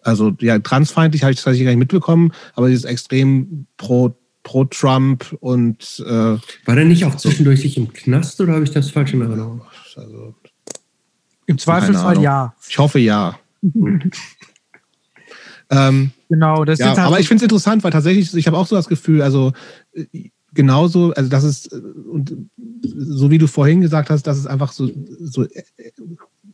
[0.03, 4.15] Also ja, transfeindlich habe ich das tatsächlich gar nicht mitbekommen, aber dieses extrem pro
[4.47, 8.71] pro Trump und äh, war der nicht auch zwischendurch sich im Knast oder habe ich
[8.71, 9.63] das falsch in Erinnerung?
[9.97, 10.37] Also,
[11.47, 12.55] Im Zweifelsfall ja.
[12.69, 13.41] Ich hoffe ja.
[15.71, 18.69] ähm, genau, das ja, halt aber ich finde es interessant, weil tatsächlich, ich habe auch
[18.69, 19.53] so das Gefühl, also
[20.57, 22.37] genauso, also das ist, und
[22.83, 25.47] so wie du vorhin gesagt hast, dass es einfach so, so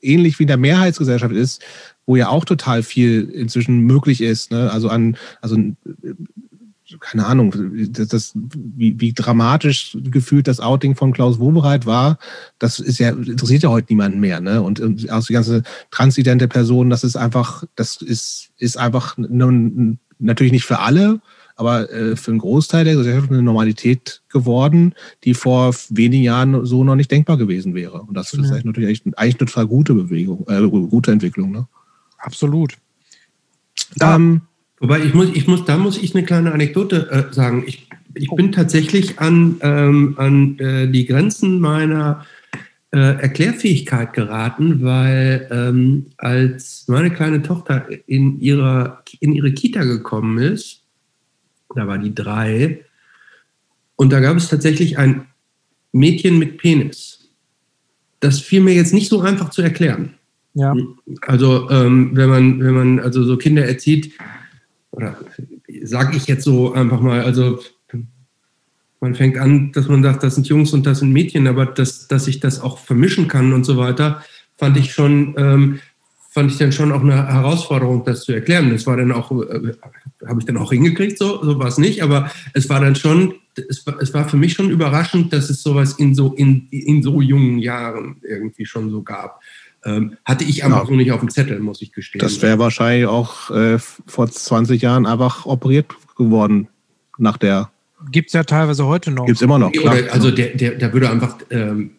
[0.03, 1.63] ähnlich wie in der Mehrheitsgesellschaft ist,
[2.05, 4.51] wo ja auch total viel inzwischen möglich ist.
[4.51, 4.71] Ne?
[4.71, 5.57] Also an, also
[7.01, 7.55] keine Ahnung,
[7.91, 12.19] das, das, wie, wie dramatisch gefühlt das Outing von Klaus Wobereit war,
[12.59, 14.41] das ist ja, interessiert ja heute niemanden mehr.
[14.41, 14.61] Ne?
[14.61, 20.53] Und, und auch die ganze transidente Person, das ist einfach, das ist, ist einfach natürlich
[20.53, 21.21] nicht für alle,
[21.57, 26.85] aber äh, für einen Großteil der Gesellschaft eine Normalität geworden, die vor wenigen Jahren so
[26.85, 28.03] noch nicht denkbar gewesen wäre.
[28.03, 28.61] Und das ist ja.
[28.65, 31.53] natürlich eigentlich, eine total gute Bewegung, äh, gute Entwicklung.
[31.53, 31.67] Ne?
[32.19, 32.75] Absolut.
[34.01, 34.43] Ähm,
[34.81, 37.65] Wobei ich muss, ich muss, da muss ich eine kleine Anekdote äh, sagen.
[37.67, 42.27] Ich, ich bin tatsächlich an, ähm, an äh, die Grenzen meiner
[42.91, 50.39] äh, Erklärfähigkeit geraten, weil ähm, als meine kleine Tochter in, ihrer, in ihre Kita gekommen
[50.39, 50.82] ist,
[51.75, 52.85] da war die drei.
[53.97, 55.27] Und da gab es tatsächlich ein
[55.93, 57.31] Mädchen mit Penis.
[58.21, 60.15] Das fiel mir jetzt nicht so einfach zu erklären.
[60.55, 60.75] Ja.
[61.23, 64.13] Also ähm, wenn man, wenn man also so Kinder erzieht,
[64.91, 65.17] oder
[65.83, 67.61] sage ich jetzt so einfach mal, also
[69.01, 72.07] man fängt an, dass man sagt, das sind Jungs und das sind Mädchen, aber dass,
[72.07, 74.23] dass ich das auch vermischen kann und so weiter,
[74.57, 75.81] fand ich schon, ähm,
[76.31, 78.71] fand ich dann schon auch eine Herausforderung, das zu erklären.
[78.71, 79.73] Das war dann auch, äh,
[80.27, 83.35] habe ich dann auch hingekriegt, so, so war es nicht, aber es war dann schon,
[83.69, 87.03] es war, es war für mich schon überraschend, dass es sowas in so, in, in
[87.03, 89.41] so jungen Jahren irgendwie schon so gab.
[89.85, 90.87] Ähm, hatte ich einfach ja.
[90.87, 92.21] so nicht auf dem Zettel, muss ich gestehen.
[92.21, 95.87] Das wäre wahrscheinlich auch äh, vor 20 Jahren einfach operiert
[96.17, 96.69] geworden
[97.19, 97.71] nach der.
[98.11, 99.27] Gibt es ja teilweise heute noch.
[99.27, 99.73] Gibt es immer noch.
[99.73, 99.95] Klar.
[99.95, 101.93] Oder, also der, der, der würde einfach, ähm,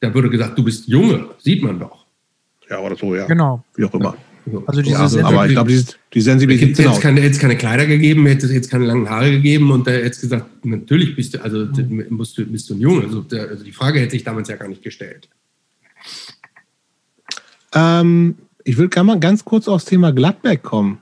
[0.00, 2.04] da würde gesagt, du bist Junge, sieht man doch.
[2.68, 3.26] Ja, oder so, ja.
[3.26, 3.64] Genau.
[3.76, 4.16] Wie auch immer.
[4.66, 6.78] Also diese also, aber ich glaube, die, die Sensibilität.
[6.78, 10.04] Hätte es keine, keine Kleider gegeben, hätte es jetzt keine langen Haare gegeben und er
[10.04, 12.06] hätte gesagt, natürlich bist du, also mhm.
[12.10, 13.04] musst du, bist du ein Junge.
[13.04, 15.28] Also, der, also die Frage hätte sich damals ja gar nicht gestellt.
[17.74, 20.98] Ähm, ich würde gerne mal ganz kurz aufs Thema Gladbeck kommen.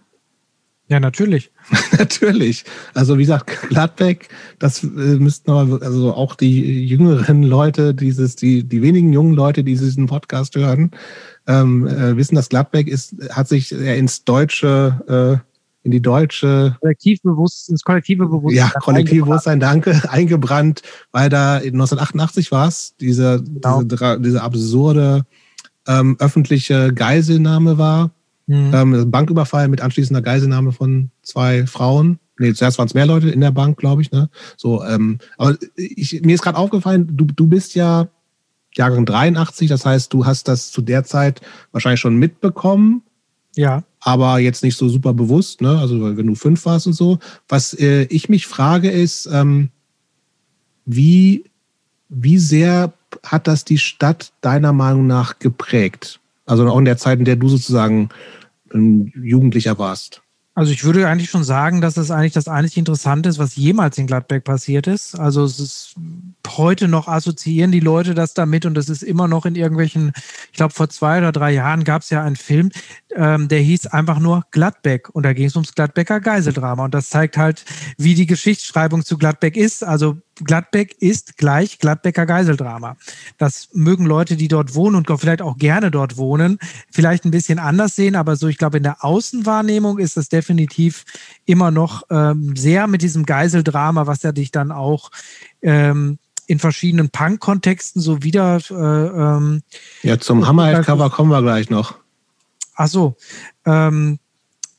[0.88, 1.50] Ja, natürlich.
[1.98, 2.64] natürlich.
[2.94, 4.28] Also wie gesagt, Gladbeck,
[4.58, 9.64] das äh, müssten aber, also auch die jüngeren Leute, dieses, die, die wenigen jungen Leute,
[9.64, 10.90] die diesen Podcast hören,
[11.46, 17.74] ähm, äh, wissen, dass Gladbeck ist, hat sich ins deutsche, äh, in die deutsche Kollektivbewusstsein,
[17.74, 18.70] ins kollektive Bewusstsein.
[18.74, 20.82] Ja, kollektive Bewusstsein, danke, eingebrannt,
[21.12, 23.82] weil da 1988 war es, diese, genau.
[23.82, 25.24] diese, diese absurde
[25.86, 28.10] ähm, öffentliche Geiselnahme war.
[28.48, 28.70] Mhm.
[28.74, 32.18] Ähm, Banküberfall mit anschließender Geiselnahme von zwei Frauen.
[32.38, 34.10] Nee, zuerst waren es mehr Leute in der Bank, glaube ich.
[34.10, 34.30] Ne?
[34.56, 38.08] So, ähm, aber ich, mir ist gerade aufgefallen, du, du bist ja
[38.74, 41.42] Jahrgang 83, das heißt, du hast das zu der Zeit
[41.72, 43.02] wahrscheinlich schon mitbekommen.
[43.54, 43.82] Ja.
[44.00, 45.78] Aber jetzt nicht so super bewusst, ne?
[45.78, 47.18] Also wenn du fünf warst und so.
[47.48, 49.70] Was äh, ich mich frage ist, ähm,
[50.86, 51.44] wie,
[52.08, 52.94] wie sehr
[53.24, 56.20] hat das die Stadt deiner Meinung nach geprägt?
[56.48, 58.08] Also auch in der Zeit, in der du sozusagen
[58.72, 60.22] ein Jugendlicher warst.
[60.58, 63.96] Also ich würde eigentlich schon sagen, dass das eigentlich das einzig Interessante ist, was jemals
[63.96, 65.16] in Gladbeck passiert ist.
[65.16, 65.94] Also es ist
[66.48, 70.10] heute noch assoziieren die Leute das damit und das ist immer noch in irgendwelchen,
[70.50, 72.70] ich glaube vor zwei oder drei Jahren gab es ja einen Film,
[73.14, 77.08] ähm, der hieß einfach nur Gladbeck und da ging es ums Gladbecker Geiseldrama und das
[77.08, 77.64] zeigt halt,
[77.96, 79.84] wie die Geschichtsschreibung zu Gladbeck ist.
[79.84, 82.96] Also Gladbeck ist gleich Gladbecker Geiseldrama.
[83.36, 86.58] Das mögen Leute, die dort wohnen und vielleicht auch gerne dort wohnen,
[86.90, 91.04] vielleicht ein bisschen anders sehen, aber so, ich glaube, in der Außenwahrnehmung ist es definitiv
[91.44, 95.10] immer noch ähm, sehr mit diesem Geiseldrama, was ja dich dann auch
[95.62, 98.58] ähm, in verschiedenen Punk-Kontexten so wieder.
[98.70, 99.62] Äh, ähm,
[100.02, 101.94] ja, zum Hammerhead-Cover kommen wir gleich noch.
[102.74, 103.16] Ach so.
[103.66, 104.18] Ähm,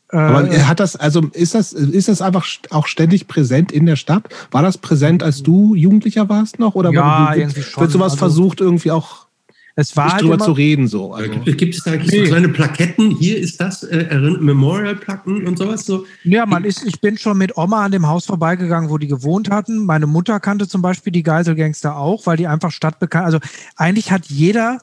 [0.09, 3.95] aber äh, hat das, also ist das, ist das einfach auch ständig präsent in der
[3.95, 4.27] Stadt?
[4.51, 6.75] War das präsent, als du Jugendlicher warst noch?
[6.75, 7.81] Oder ja, du, irgendwie schon.
[7.81, 9.27] Wird sowas also, versucht, irgendwie auch
[9.75, 10.89] es war halt drüber zu reden?
[10.89, 11.13] So?
[11.13, 11.31] Also.
[11.39, 12.25] Gibt es da eigentlich nee.
[12.25, 13.11] so kleine Plaketten?
[13.11, 15.85] Hier ist das, äh, Memorial-Platten und sowas?
[15.85, 16.05] So?
[16.25, 19.49] Ja, man ist, ich bin schon mit Oma an dem Haus vorbeigegangen, wo die gewohnt
[19.49, 19.85] hatten.
[19.85, 23.39] Meine Mutter kannte zum Beispiel die Geiselgangster auch, weil die einfach stadtbekannt, also
[23.77, 24.79] eigentlich hat jeder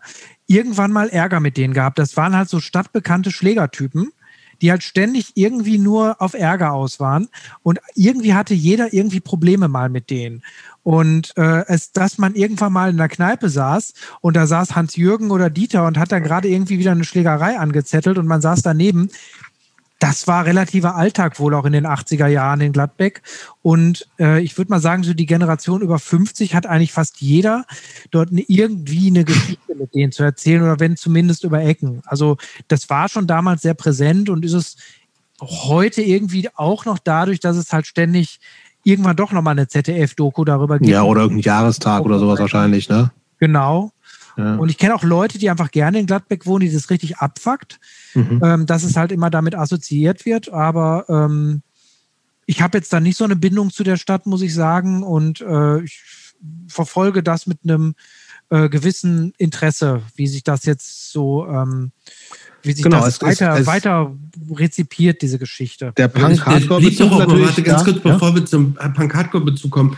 [0.47, 1.99] irgendwann mal Ärger mit denen gehabt.
[1.99, 4.13] Das waren halt so stadtbekannte Schlägertypen
[4.61, 7.29] die halt ständig irgendwie nur auf Ärger aus waren.
[7.63, 10.43] Und irgendwie hatte jeder irgendwie Probleme mal mit denen.
[10.83, 15.33] Und äh, es, dass man irgendwann mal in der Kneipe saß und da saß Hans-Jürgen
[15.33, 19.11] oder Dieter und hat dann gerade irgendwie wieder eine Schlägerei angezettelt und man saß daneben,
[19.99, 23.23] das war relativer Alltag wohl auch in den 80er Jahren in Gladbeck.
[23.63, 27.65] Und äh, ich würde mal sagen, so die Generation über 50 hat eigentlich fast jeder
[28.11, 32.03] dort eine, irgendwie eine Geschichte mit denen zu erzählen oder wenn zumindest über Ecken.
[32.05, 32.37] Also
[32.69, 34.77] das war schon damals sehr präsent und ist es
[35.41, 38.41] heute irgendwie auch noch dadurch, dass es halt ständig
[38.85, 40.91] irgendwann doch nochmal eine ZDF-Doku darüber gibt.
[40.91, 43.11] Ja, oder irgendein Jahrestag oder sowas wahrscheinlich, ne?
[43.39, 43.93] Genau.
[44.37, 47.81] Und ich kenne auch Leute, die einfach gerne in Gladbeck wohnen, die das richtig abfuckt,
[48.15, 48.41] mhm.
[48.43, 50.53] ähm, dass es halt immer damit assoziiert wird.
[50.53, 51.63] Aber ähm,
[52.47, 55.03] ich habe jetzt da nicht so eine Bindung zu der Stadt, muss ich sagen.
[55.03, 56.01] Und äh, ich
[56.69, 57.95] verfolge das mit einem
[58.51, 61.93] äh, gewissen Interesse, wie sich das jetzt so, ähm,
[62.63, 64.15] wie sich genau, das es, weiter, es, weiter
[64.51, 65.93] rezipiert, diese Geschichte.
[65.97, 67.47] Der Punk-Hardcore-Bezug natürlich.
[67.47, 68.13] Warte, ganz kurz, ja?
[68.13, 69.97] bevor wir zum Punk-Hardcore-Bezug kommen.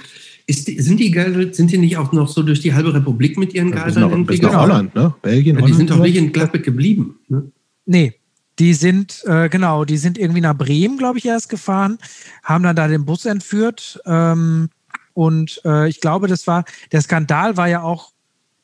[0.51, 3.53] Ist, sind die Geisel, sind die nicht auch noch so durch die halbe Republik mit
[3.53, 4.09] ihren Geiseln?
[4.09, 5.15] Ja, bis nach Holland, ne?
[5.21, 7.19] Belgien, ja, Die sind doch nicht in Gladbeck geblieben.
[7.29, 7.53] Ne?
[7.85, 8.15] Nee,
[8.59, 11.99] die sind, äh, genau, die sind irgendwie nach Bremen, glaube ich, erst gefahren,
[12.43, 14.01] haben dann da den Bus entführt.
[14.07, 14.71] Ähm,
[15.13, 18.13] und äh, ich glaube, das war, der Skandal war ja auch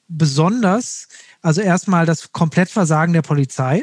[0.08, 1.08] besonders,
[1.42, 3.82] also erstmal das Komplettversagen der Polizei.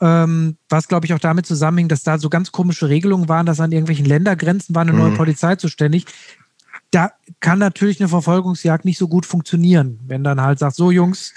[0.00, 3.60] Ähm, was, glaube ich, auch damit zusammenhing, dass da so ganz komische Regelungen waren, dass
[3.60, 5.16] an irgendwelchen Ländergrenzen war eine neue mhm.
[5.16, 6.06] Polizei zuständig
[6.92, 7.10] da
[7.40, 11.32] kann natürlich eine Verfolgungsjagd nicht so gut funktionieren, wenn dann halt sagt, so Jungs,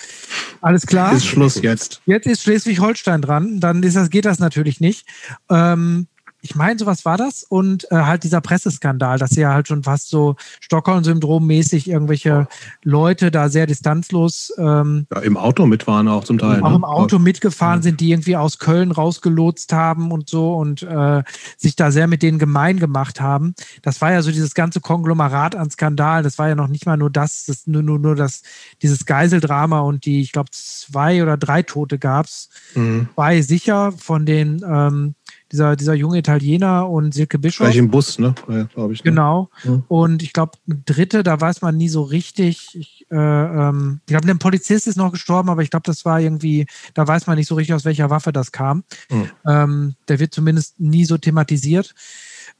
[0.61, 1.13] alles klar.
[1.13, 2.01] Ist Schluss jetzt.
[2.05, 5.07] Jetzt ist Schleswig-Holstein dran, dann ist das, geht das natürlich nicht.
[5.49, 6.07] Ähm,
[6.45, 7.43] ich meine, sowas war das.
[7.43, 12.47] Und äh, halt dieser Presseskandal, dass ja halt schon fast so Stockholm-Syndrom-mäßig irgendwelche
[12.83, 14.53] Leute da sehr distanzlos.
[14.59, 16.61] Ähm, ja, im Auto mitfahren auch zum Teil.
[16.61, 16.75] Auch ne?
[16.75, 17.83] im Auto mitgefahren ja.
[17.83, 21.23] sind, die irgendwie aus Köln rausgelotst haben und so und äh,
[21.57, 23.55] sich da sehr mit denen gemein gemacht haben.
[23.81, 26.23] Das war ja so dieses ganze Konglomerat an Skandalen.
[26.23, 28.43] Das war ja noch nicht mal nur das, das nur, nur, nur das,
[28.83, 32.49] dieses Geiseldrama und die, ich glaube, zwei oder drei Tote gab es.
[32.75, 33.09] Mhm.
[33.15, 35.15] Zwei sicher von den ähm,
[35.55, 37.65] dieser, dieser junge Italiener und Silke Bischof.
[37.65, 38.35] Gleich im Bus, ne?
[38.49, 39.03] Ja, glaube ich.
[39.03, 39.11] Ne?
[39.11, 39.49] Genau.
[39.63, 39.81] Ja.
[39.87, 42.75] Und ich glaube, dritte, da weiß man nie so richtig.
[42.75, 46.19] Ich, äh, ähm, ich glaube, ein Polizist ist noch gestorben, aber ich glaube, das war
[46.19, 48.83] irgendwie, da weiß man nicht so richtig, aus welcher Waffe das kam.
[49.09, 49.29] Mhm.
[49.47, 51.95] Ähm, der wird zumindest nie so thematisiert.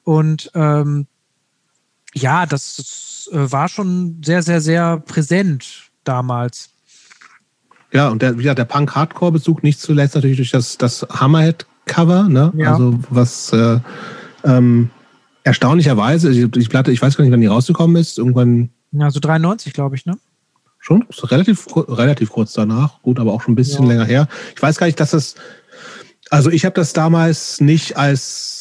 [0.03, 1.07] Und ähm,
[2.13, 6.69] ja, das, das äh, war schon sehr, sehr, sehr präsent damals.
[7.91, 12.51] Ja, und der, ja, der Punk-Hardcore-Bezug nicht zuletzt natürlich durch das, das Hammerhead Cover, ne?
[12.55, 12.73] Ja.
[12.73, 13.79] Also was äh,
[14.43, 14.89] ähm,
[15.43, 18.69] erstaunlicherweise, die Platte, ich weiß gar nicht, wann die rausgekommen ist, irgendwann.
[18.91, 20.17] Ja, so 93, glaube ich, ne?
[20.79, 23.89] Schon relativ, relativ kurz danach, gut, aber auch schon ein bisschen ja.
[23.89, 24.27] länger her.
[24.55, 25.35] Ich weiß gar nicht, dass das,
[26.29, 28.54] also ich habe das damals nicht als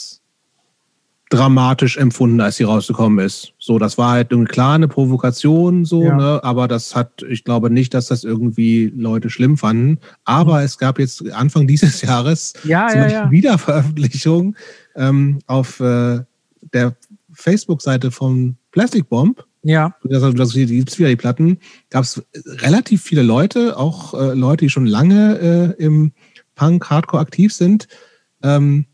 [1.34, 3.52] dramatisch empfunden, als sie rausgekommen ist.
[3.58, 6.16] So, das war halt eine klare Provokation, so, ja.
[6.16, 6.40] ne?
[6.44, 9.98] aber das hat, ich glaube nicht, dass das irgendwie Leute schlimm fanden.
[10.24, 10.64] Aber mhm.
[10.64, 13.30] es gab jetzt Anfang dieses Jahres ja, ja, ja.
[13.30, 14.54] Wiederveröffentlichung
[14.94, 16.20] ähm, auf äh,
[16.72, 16.96] der
[17.32, 19.44] Facebook-Seite von Plastic Bomb.
[19.64, 19.96] Ja.
[20.08, 21.58] Also, das gibt es wieder die Platten.
[21.90, 26.12] Gab es relativ viele Leute, auch äh, Leute, die schon lange äh, im
[26.54, 27.88] Punk, Hardcore aktiv sind.
[28.42, 28.86] Ähm,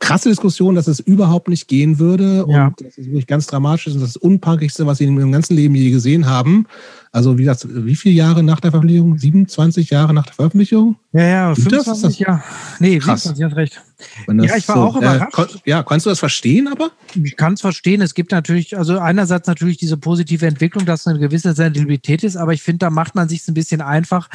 [0.00, 2.66] krasse Diskussion, dass es überhaupt nicht gehen würde ja.
[2.66, 5.54] und das ist wirklich ganz dramatisch ist und das Unpunkigste, was sie in ihrem ganzen
[5.54, 6.66] Leben je gesehen haben.
[7.14, 9.18] Also wie das, wie viele Jahre nach der Veröffentlichung?
[9.18, 10.96] 27 Jahre nach der Veröffentlichung?
[11.12, 12.42] Ja, ja, 25 Jahre.
[12.78, 13.24] Nee, Krass.
[13.24, 13.82] 27, hast recht.
[14.28, 15.38] Ja, ich war so, auch überrascht.
[15.38, 16.90] Äh, ja, kannst du das verstehen aber?
[17.22, 18.00] Ich kann es verstehen.
[18.00, 22.54] Es gibt natürlich, also einerseits natürlich diese positive Entwicklung, dass eine gewisse Sensibilität ist, aber
[22.54, 24.30] ich finde, da macht man sich ein bisschen einfach,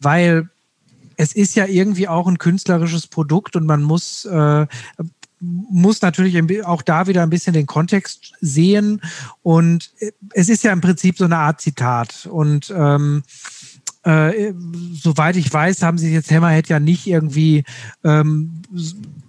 [0.00, 0.48] weil
[1.16, 4.66] es ist ja irgendwie auch ein künstlerisches Produkt und man muss, äh,
[5.40, 9.02] muss natürlich auch da wieder ein bisschen den Kontext sehen.
[9.42, 9.90] Und
[10.32, 12.26] es ist ja im Prinzip so eine Art Zitat.
[12.30, 13.22] Und ähm,
[14.06, 14.54] äh,
[14.94, 17.64] soweit ich weiß, haben sie jetzt Hammerhead ja nicht irgendwie
[18.04, 18.62] ähm,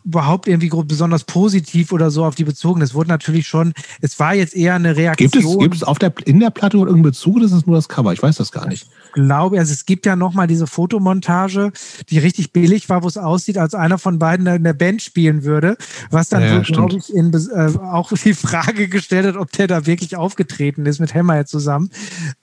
[0.05, 2.81] überhaupt irgendwie besonders positiv oder so auf die bezogen.
[2.83, 5.31] Es wurde natürlich schon, es war jetzt eher eine Reaktion.
[5.31, 7.75] Gibt es, gibt es auf der, in der Platte irgendeinen Bezug oder ist es nur
[7.75, 8.13] das Cover?
[8.13, 8.87] Ich weiß das gar nicht.
[9.07, 11.71] Ich glaube, also es gibt ja nochmal diese Fotomontage,
[12.09, 15.43] die richtig billig war, wo es aussieht, als einer von beiden in der Band spielen
[15.43, 15.75] würde,
[16.11, 19.65] was dann, ja, so, glaube ich, in, äh, auch die Frage gestellt hat, ob der
[19.65, 21.89] da wirklich aufgetreten ist mit Hammerhead zusammen.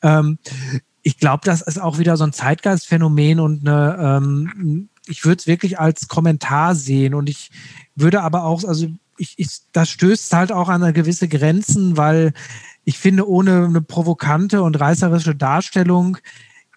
[0.02, 0.39] Ähm,
[1.05, 5.47] ich glaube, das ist auch wieder so ein Zeitgeistphänomen und eine, ähm, ich würde es
[5.47, 7.51] wirklich als Kommentar sehen und ich
[7.94, 12.32] würde aber auch, also ich, ich, das stößt halt auch an gewisse Grenzen, weil
[12.85, 16.16] ich finde, ohne eine provokante und reißerische Darstellung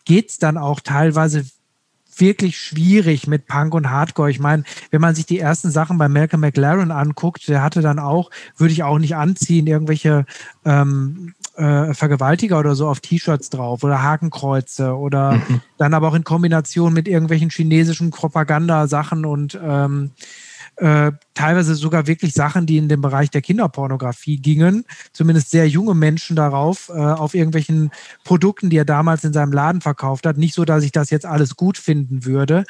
[0.04, 1.45] geht es dann auch teilweise
[2.18, 4.30] wirklich schwierig mit Punk und Hardcore.
[4.30, 7.99] Ich meine, wenn man sich die ersten Sachen bei Malcolm McLaren anguckt, der hatte dann
[7.99, 10.26] auch, würde ich auch nicht anziehen, irgendwelche
[10.66, 15.62] ähm, äh, Vergewaltiger oder so auf T-Shirts drauf oder Hakenkreuze oder mhm.
[15.78, 20.12] dann aber auch in Kombination mit irgendwelchen chinesischen Propagandasachen und ähm,
[20.78, 25.96] äh, teilweise sogar wirklich Sachen, die in den Bereich der Kinderpornografie gingen, zumindest sehr junge
[25.96, 27.90] Menschen darauf, äh, auf irgendwelchen
[28.24, 30.38] Produkten, die er damals in seinem Laden verkauft hat.
[30.38, 32.64] Nicht so, dass ich das jetzt alles gut finden würde.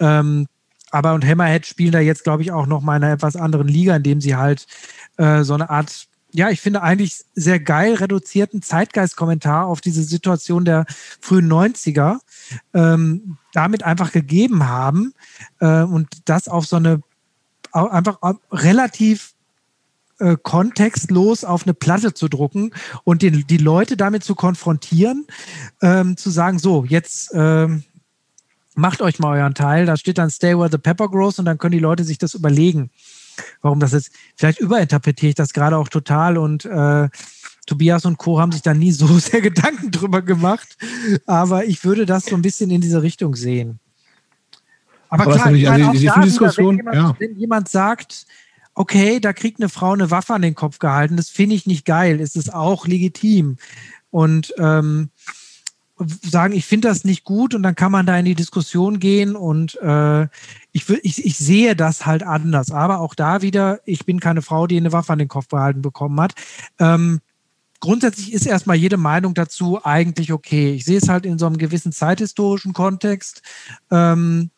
[0.00, 0.48] Ähm,
[0.90, 3.68] aber und Hammerhead spielen da jetzt, glaube ich, auch noch mal in einer etwas anderen
[3.68, 4.66] Liga, indem sie halt
[5.16, 10.64] äh, so eine Art ja, ich finde eigentlich sehr geil reduzierten Zeitgeist-Kommentar auf diese Situation
[10.64, 10.86] der
[11.20, 12.18] frühen 90er
[12.74, 15.14] ähm, damit einfach gegeben haben
[15.60, 17.02] äh, und das auf so eine
[17.72, 18.18] einfach
[18.50, 19.32] relativ
[20.18, 22.72] äh, kontextlos auf eine Platte zu drucken
[23.04, 25.26] und den, die Leute damit zu konfrontieren,
[25.80, 27.84] ähm, zu sagen, so, jetzt ähm,
[28.74, 31.58] macht euch mal euren Teil, da steht dann Stay Where the Pepper Grows und dann
[31.58, 32.90] können die Leute sich das überlegen
[33.60, 34.10] warum das ist.
[34.36, 37.08] Vielleicht überinterpretiere ich das gerade auch total und äh,
[37.66, 38.40] Tobias und Co.
[38.40, 40.76] haben sich da nie so sehr Gedanken drüber gemacht.
[41.26, 43.78] Aber ich würde das so ein bisschen in diese Richtung sehen.
[45.08, 47.16] Aber, Aber klar, ich meine, also, auch da Diskussion, wenn, jemand, ja.
[47.18, 48.26] wenn jemand sagt,
[48.74, 51.84] okay, da kriegt eine Frau eine Waffe an den Kopf gehalten, das finde ich nicht
[51.84, 53.58] geil, ist es auch legitim.
[54.10, 55.10] Und ähm,
[56.22, 59.36] sagen, ich finde das nicht gut und dann kann man da in die Diskussion gehen
[59.36, 60.24] und äh,
[60.72, 62.70] ich, ich, ich sehe das halt anders.
[62.70, 65.82] Aber auch da wieder, ich bin keine Frau, die eine Waffe an den Kopf behalten
[65.82, 66.34] bekommen hat.
[66.78, 67.20] Ähm,
[67.80, 70.72] grundsätzlich ist erstmal jede Meinung dazu eigentlich okay.
[70.72, 73.42] Ich sehe es halt in so einem gewissen zeithistorischen Kontext
[73.90, 74.50] ähm,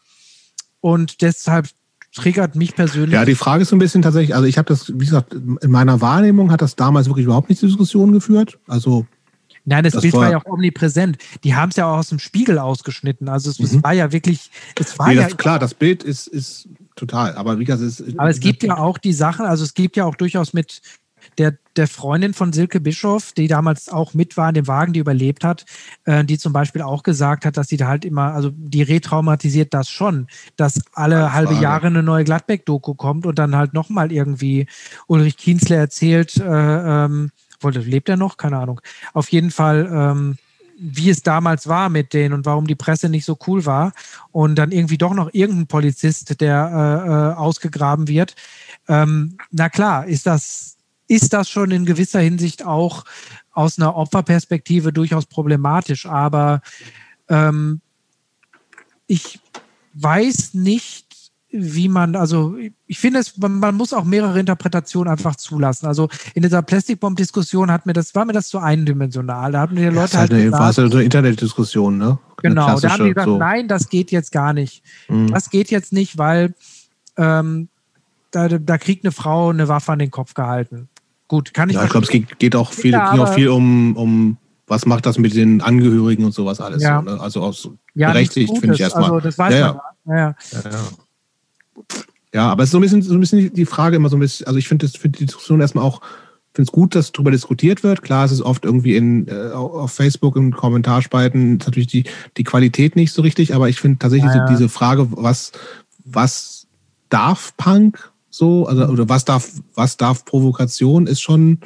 [0.81, 1.69] und deshalb
[2.15, 3.15] triggert mich persönlich.
[3.15, 5.71] Ja, die Frage ist so ein bisschen tatsächlich, also ich habe das, wie gesagt, in
[5.71, 8.59] meiner Wahrnehmung hat das damals wirklich überhaupt nicht zur Diskussion geführt.
[8.69, 9.07] Also
[9.65, 11.19] Nein, das, das Bild war, war, ja auch omnipräsent.
[11.43, 13.29] Die haben es ja auch aus dem Spiegel ausgeschnitten.
[13.29, 13.65] Also es, mhm.
[13.65, 15.29] es war ja wirklich, es war nee, ja.
[15.29, 17.35] klar, das Bild ist, ist total.
[17.37, 18.19] Aber wie gesagt, es ist.
[18.19, 20.83] Aber es gibt ja auch die Sachen, also es gibt ja auch durchaus mit
[21.39, 25.01] der, der Freundin von Silke Bischof, die damals auch mit war in dem Wagen, die
[25.01, 25.65] überlebt hat,
[26.05, 29.75] äh, die zum Beispiel auch gesagt hat, dass sie da halt immer, also die retraumatisiert
[29.75, 34.67] das schon, dass alle halbe Jahre eine neue Gladbeck-Doku kommt und dann halt nochmal irgendwie
[35.07, 38.37] Ulrich Kienzler erzählt, äh, ähm, wollte, lebt er noch?
[38.37, 38.81] Keine Ahnung.
[39.13, 40.39] Auf jeden Fall, ähm,
[40.79, 43.93] wie es damals war mit denen und warum die Presse nicht so cool war
[44.33, 48.35] und dann irgendwie doch noch irgendein Polizist, der äh, äh, ausgegraben wird.
[48.89, 50.77] Ähm, na klar, ist das,
[51.07, 53.05] ist das schon in gewisser Hinsicht auch
[53.53, 56.61] aus einer Opferperspektive durchaus problematisch, aber
[57.29, 57.81] ähm,
[59.07, 59.39] ich
[59.95, 61.04] weiß nicht,
[61.57, 62.57] wie man, also
[62.89, 65.87] ich finde es, man, muss auch mehrere Interpretationen einfach zulassen.
[65.87, 69.53] Also in dieser Plastikbomb-Diskussion hat mir das, war mir das zu eindimensional.
[69.53, 70.33] Da hatten die Leute ja, halt.
[70.33, 72.19] Eine, gesagt, war es eine Internetdiskussion, ne?
[72.43, 73.39] Genau, da haben die gesagt, so.
[73.39, 74.83] nein, das geht jetzt gar nicht.
[75.09, 75.29] Mhm.
[75.29, 76.55] Das geht jetzt nicht, weil
[77.17, 77.69] ähm,
[78.33, 80.89] da, da kriegt eine Frau eine Waffe an den Kopf gehalten.
[81.29, 81.77] Gut, kann ich.
[81.77, 84.37] Ja, ich glaube, es geht, geht, auch viel, ging auch viel um, um
[84.67, 86.83] was macht das mit den Angehörigen und sowas alles.
[86.83, 86.99] Ja.
[86.99, 87.21] So, ne?
[87.21, 89.05] Also auch so ja, berechtigt, finde ich erstmal.
[89.05, 90.17] Also, das weiß ja, man.
[90.17, 90.37] Ja.
[90.53, 90.71] Ja.
[90.71, 90.71] ja,
[92.51, 94.47] aber es ist so ein bisschen, so ein bisschen die Frage immer so ein bisschen,
[94.47, 96.01] also ich finde find die Diskussion erstmal auch,
[96.53, 98.03] finde es gut, dass darüber diskutiert wird.
[98.03, 102.05] Klar, es ist oft irgendwie in, äh, auf Facebook im Kommentarspalten ist natürlich die,
[102.37, 105.53] die Qualität nicht so richtig, aber ich finde tatsächlich ja, diese Frage, was,
[106.05, 106.67] was
[107.09, 111.61] darf Punk so, also oder was darf, was darf Provokation, ist schon.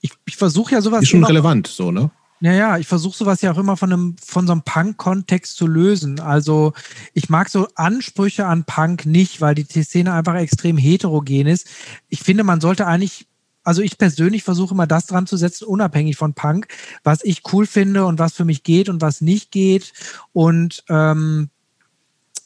[0.00, 1.02] Ich, ich versuche ja sowas.
[1.02, 2.10] Ist schon relevant, so, ne?
[2.42, 5.66] Ja, ja, ich versuche sowas ja auch immer von einem von so einem Punk-Kontext zu
[5.66, 6.20] lösen.
[6.20, 6.72] Also
[7.12, 11.68] ich mag so Ansprüche an Punk nicht, weil die Szene einfach extrem heterogen ist.
[12.08, 13.28] Ich finde, man sollte eigentlich,
[13.62, 16.68] also ich persönlich versuche immer das dran zu setzen, unabhängig von Punk,
[17.04, 19.92] was ich cool finde und was für mich geht und was nicht geht.
[20.32, 21.50] Und ähm,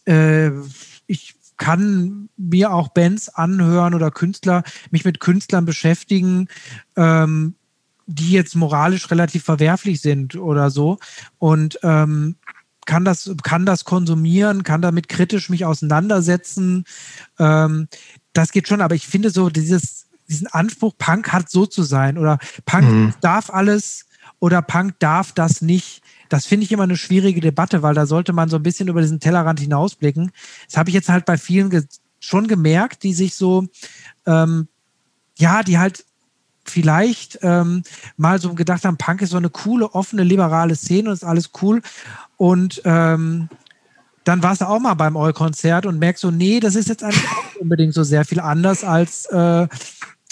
[0.07, 0.51] äh,
[1.07, 6.49] ich kann mir auch Bands anhören oder Künstler, mich mit Künstlern beschäftigen,
[6.97, 7.55] ähm,
[8.07, 10.99] die jetzt moralisch relativ verwerflich sind oder so.
[11.39, 12.37] Und ähm,
[12.87, 16.85] kann das, kann das konsumieren, kann damit kritisch mich auseinandersetzen.
[17.39, 17.89] Ähm,
[18.33, 22.19] das geht schon, aber ich finde so dieses, diesen Anspruch, Punk hat so zu sein
[22.19, 23.15] oder Punk mhm.
[23.21, 24.07] darf alles
[24.39, 26.03] oder Punk darf das nicht.
[26.29, 29.01] Das finde ich immer eine schwierige Debatte, weil da sollte man so ein bisschen über
[29.01, 30.33] diesen Tellerrand hinausblicken.
[30.67, 31.85] Das habe ich jetzt halt bei vielen ge
[32.21, 33.67] schon gemerkt, die sich so,
[34.25, 34.69] ähm,
[35.37, 36.07] ja, die halt
[36.65, 37.82] vielleicht ähm,
[38.16, 41.51] mal so gedacht haben, Punk ist so eine coole, offene, liberale Szene und ist alles
[41.62, 41.82] cool.
[42.36, 43.49] Und ähm,
[44.24, 47.28] dann warst du auch mal beim All-Konzert und merkst so, nee, das ist jetzt eigentlich
[47.28, 49.69] auch unbedingt so sehr viel anders als, äh,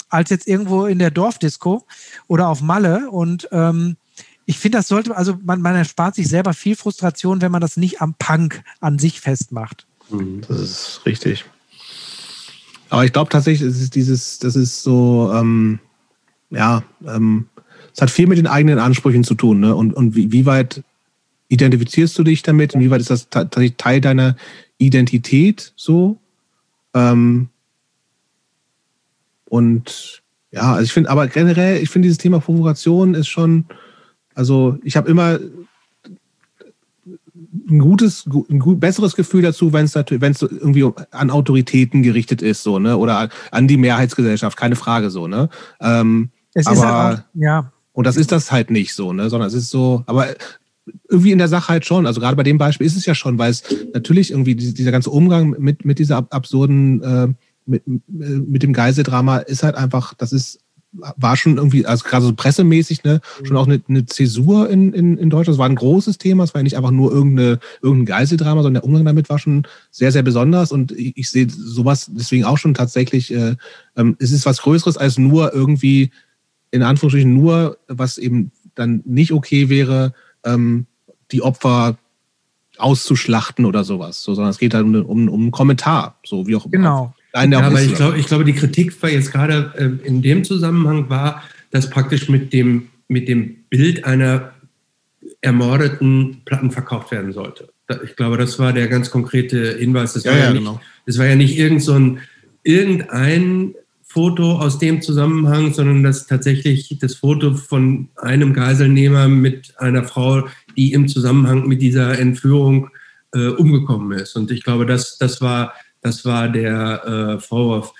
[0.09, 1.85] als jetzt irgendwo in der Dorfdisco
[2.27, 3.09] oder auf Malle.
[3.11, 3.97] Und ähm,
[4.45, 7.77] ich finde, das sollte, also man, man erspart sich selber viel Frustration, wenn man das
[7.77, 9.85] nicht am Punk an sich festmacht.
[10.09, 11.45] Mhm, das ist richtig.
[12.89, 15.79] Aber ich glaube tatsächlich, es ist dieses, das ist so, ähm,
[16.53, 17.47] ja, ähm,
[17.93, 19.59] es hat viel mit den eigenen Ansprüchen zu tun.
[19.59, 19.75] Ne?
[19.75, 20.83] Und, und wie, wie weit
[21.49, 22.73] identifizierst du dich damit?
[22.73, 24.35] Inwieweit ist das tatsächlich Teil deiner
[24.77, 26.17] Identität so?
[26.93, 27.49] Ähm,
[29.45, 33.65] und ja, also ich finde, aber generell, ich finde dieses Thema Provokation ist schon,
[34.33, 35.39] also ich habe immer
[37.69, 42.41] ein gutes, ein gut, besseres Gefühl dazu, wenn es wenn es irgendwie an Autoritäten gerichtet
[42.41, 45.49] ist, so ne, oder an die Mehrheitsgesellschaft, keine Frage so ne.
[45.79, 47.71] Ähm, es aber, ist halt auch, ja.
[47.93, 49.29] Und das ist das halt nicht so, ne?
[49.29, 50.27] Sondern es ist so, aber
[51.09, 52.05] irgendwie in der Sache halt schon.
[52.05, 55.09] Also gerade bei dem Beispiel ist es ja schon, weil es natürlich irgendwie dieser ganze
[55.09, 57.27] Umgang mit, mit dieser absurden, äh,
[57.65, 60.59] mit, mit dem Geiseldrama ist halt einfach, das ist,
[60.91, 63.45] war schon irgendwie, also gerade so pressemäßig, ne, mhm.
[63.45, 65.55] schon auch eine, eine Zäsur in, in, in Deutschland.
[65.55, 68.81] Es war ein großes Thema, es war ja nicht einfach nur irgendeine, irgendein Geiseldrama, sondern
[68.81, 72.57] der Umgang damit war schon sehr, sehr besonders und ich, ich sehe sowas deswegen auch
[72.57, 73.55] schon tatsächlich, äh,
[73.95, 76.11] ähm, es ist was Größeres als nur irgendwie
[76.73, 80.87] in Anführungsstrichen nur, was eben dann nicht okay wäre, ähm,
[81.31, 81.97] die Opfer
[82.77, 86.55] auszuschlachten oder sowas, so, sondern es geht halt um, um, um einen Kommentar, so wie
[86.55, 86.71] auch immer.
[86.71, 87.13] Genau.
[87.35, 91.09] Ja, aber ich glaube, ich glaube, die Kritik war jetzt gerade äh, in dem Zusammenhang
[91.09, 94.53] war, dass praktisch mit dem, mit dem Bild einer
[95.41, 97.69] ermordeten Platten verkauft werden sollte.
[98.03, 100.13] Ich glaube, das war der ganz konkrete Hinweis.
[100.13, 100.81] Das, ja, war, ja, ja nicht, genau.
[101.05, 102.19] das war ja nicht irgend so ein,
[102.63, 103.75] irgendein
[104.13, 110.47] Foto aus dem Zusammenhang, sondern das tatsächlich das Foto von einem Geiselnehmer mit einer Frau,
[110.77, 112.91] die im Zusammenhang mit dieser Entführung
[113.33, 114.35] äh, umgekommen ist.
[114.35, 117.93] Und ich glaube, das, das, war, das war der äh, Vorwurf.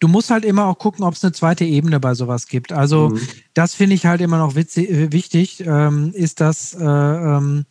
[0.00, 2.72] Du musst halt immer auch gucken, ob es eine zweite Ebene bei sowas gibt.
[2.72, 3.20] Also mhm.
[3.54, 7.66] das finde ich halt immer noch witzig, wichtig, ähm, ist das äh, ähm,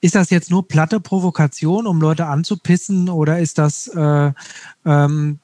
[0.00, 4.32] ist das jetzt nur platte Provokation, um Leute anzupissen, oder ist das, äh,
[4.84, 5.40] ähm,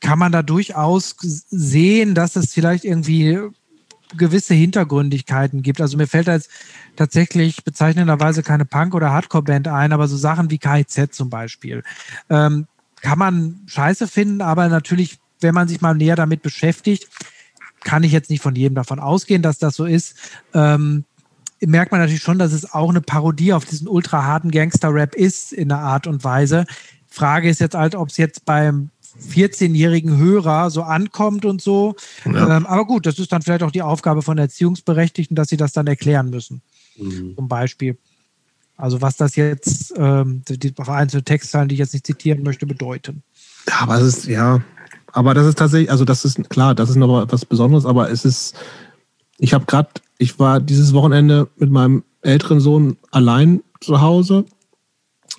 [0.00, 3.38] kann man da durchaus sehen, dass es vielleicht irgendwie
[4.16, 5.80] gewisse Hintergründigkeiten gibt?
[5.80, 6.50] Also mir fällt da jetzt
[6.96, 11.84] tatsächlich bezeichnenderweise keine Punk- oder Hardcore-Band ein, aber so Sachen wie KIZ zum Beispiel.
[12.28, 12.66] Ähm,
[13.00, 17.08] kann man scheiße finden, aber natürlich, wenn man sich mal näher damit beschäftigt,
[17.84, 20.16] kann ich jetzt nicht von jedem davon ausgehen, dass das so ist.
[20.54, 21.04] Ähm,
[21.66, 25.52] merkt man natürlich schon, dass es auch eine Parodie auf diesen ultra harten Gangster-Rap ist
[25.52, 26.66] in einer Art und Weise.
[27.08, 31.96] Frage ist jetzt halt, ob es jetzt beim 14-jährigen Hörer so ankommt und so.
[32.24, 32.56] Ja.
[32.56, 35.72] Ähm, aber gut, das ist dann vielleicht auch die Aufgabe von Erziehungsberechtigten, dass sie das
[35.72, 36.62] dann erklären müssen.
[36.96, 37.34] Mhm.
[37.36, 37.98] Zum Beispiel.
[38.76, 43.22] Also was das jetzt, ähm, die vereinzelte Textzeilen, die ich jetzt nicht zitieren möchte, bedeuten.
[43.68, 44.60] Ja, aber es ist, ja,
[45.12, 48.24] aber das ist tatsächlich, also das ist klar, das ist noch was Besonderes, aber es
[48.24, 48.56] ist,
[49.42, 54.44] ich habe gerade, ich war dieses Wochenende mit meinem älteren Sohn allein zu Hause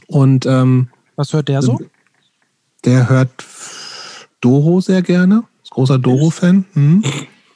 [0.07, 1.79] und ähm, was hört der so?
[2.83, 3.29] Der hört
[4.41, 6.65] Doro sehr gerne, ist großer Doro-Fan.
[6.73, 7.03] Hm.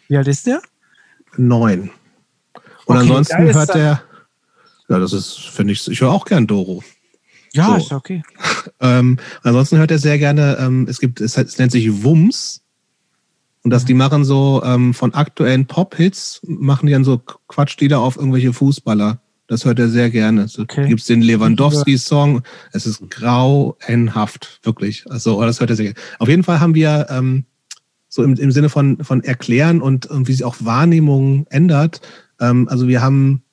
[0.08, 0.61] Wie alt ist der?
[1.35, 1.92] Neun.
[2.85, 4.01] Und okay, ansonsten hört der,
[4.88, 6.82] ja, das ist, finde ich, ich höre auch gern Doro.
[7.51, 7.76] Ja, so.
[7.76, 8.24] ist okay.
[8.80, 12.61] ähm, ansonsten hört er sehr gerne, ähm, es gibt, es, es, nennt sich Wums.
[13.68, 18.16] Und das, die machen so ähm, von aktuellen Pop-Hits, machen die dann so Quatschlieder auf
[18.16, 19.20] irgendwelche Fußballer.
[19.48, 20.48] Das hört er sehr gerne.
[20.48, 20.88] So okay.
[20.88, 22.44] gibt es den Lewandowski-Song.
[22.72, 25.04] Es ist grauenhaft, wirklich.
[25.12, 26.00] Also, das hört er sehr gerne.
[26.20, 27.44] Auf jeden Fall haben wir ähm,
[28.08, 32.00] so im, im Sinne von, von erklären und, und wie sich auch Wahrnehmung ändert.
[32.40, 33.44] Ähm, also, wir haben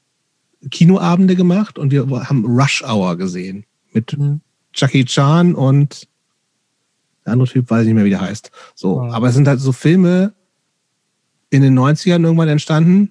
[0.70, 4.42] Kinoabende gemacht und wir haben Rush Hour gesehen mit mhm.
[4.72, 6.06] Jackie Chan und
[7.24, 8.50] der andere Typ weiß ich nicht mehr, wie der heißt.
[8.74, 9.10] So, oh.
[9.10, 10.34] aber es sind halt so Filme
[11.50, 13.10] in den 90ern irgendwann entstanden,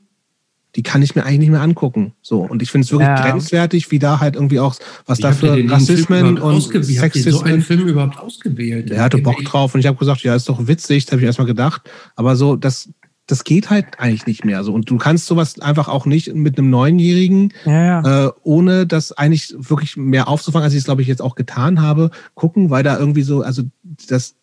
[0.75, 2.13] die kann ich mir eigentlich nicht mehr angucken.
[2.21, 3.29] So, und ich finde es wirklich ja.
[3.29, 4.75] grenzwertig, wie da halt irgendwie auch,
[5.05, 7.33] was da für Rassismen und Sexismen.
[7.33, 8.89] so einen Film überhaupt ausgewählt?
[8.89, 11.27] Der hatte Bock drauf und ich habe gesagt, ja, ist doch witzig, das habe ich
[11.27, 11.83] erstmal gedacht.
[12.15, 12.89] Aber so, das,
[13.27, 14.73] das geht halt eigentlich nicht mehr so.
[14.73, 18.27] Und du kannst sowas einfach auch nicht mit einem Neunjährigen, ja, ja.
[18.27, 21.81] Äh, ohne das eigentlich wirklich mehr aufzufangen, als ich es, glaube ich, jetzt auch getan
[21.81, 23.63] habe, gucken, weil da irgendwie so, also
[24.07, 24.35] das,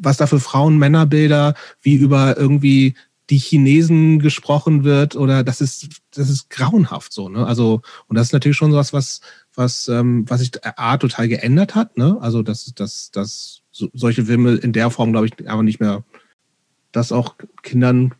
[0.00, 2.94] was da für Frauen-Männerbilder wie über irgendwie
[3.30, 7.46] die Chinesen gesprochen wird oder das ist, das ist grauenhaft so, ne?
[7.46, 9.20] Also, und das ist natürlich schon sowas, was,
[9.54, 12.18] was, ähm, was sich A total geändert hat, ne?
[12.20, 16.04] Also, dass, dass, dass solche Filme in der Form, glaube ich, aber nicht mehr
[16.92, 18.14] das auch Kindern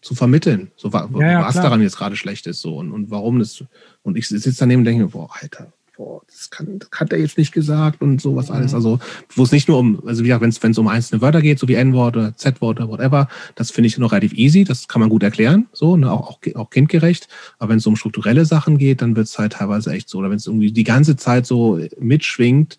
[0.00, 0.70] zu vermitteln.
[0.76, 1.64] So ja, ja, was klar.
[1.64, 3.64] daran jetzt gerade schlecht ist so und, und warum das.
[4.02, 7.18] Und ich sitze daneben und denke mir, boah, Alter, boah, das, kann, das hat er
[7.18, 8.54] jetzt nicht gesagt und sowas mhm.
[8.54, 8.74] alles.
[8.74, 9.00] Also,
[9.34, 11.68] wo es nicht nur um, also wie gesagt, wenn es um einzelne Wörter geht, so
[11.68, 15.10] wie N-Wort oder Z-Wort oder whatever, das finde ich noch relativ easy, das kann man
[15.10, 17.28] gut erklären, so, ne, auch, auch, auch kindgerecht.
[17.58, 20.18] Aber wenn es um strukturelle Sachen geht, dann wird es halt teilweise echt so.
[20.18, 22.78] Oder wenn es irgendwie die ganze Zeit so mitschwingt,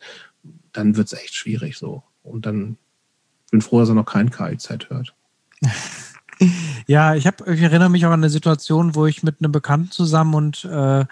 [0.72, 2.04] dann wird es echt schwierig so.
[2.24, 2.78] Und dann
[3.52, 5.14] bin froh, dass er noch kein KIZ hört.
[6.88, 9.92] Ja, ich, hab, ich erinnere mich auch an eine Situation, wo ich mit einem Bekannten
[9.92, 11.06] zusammen und äh,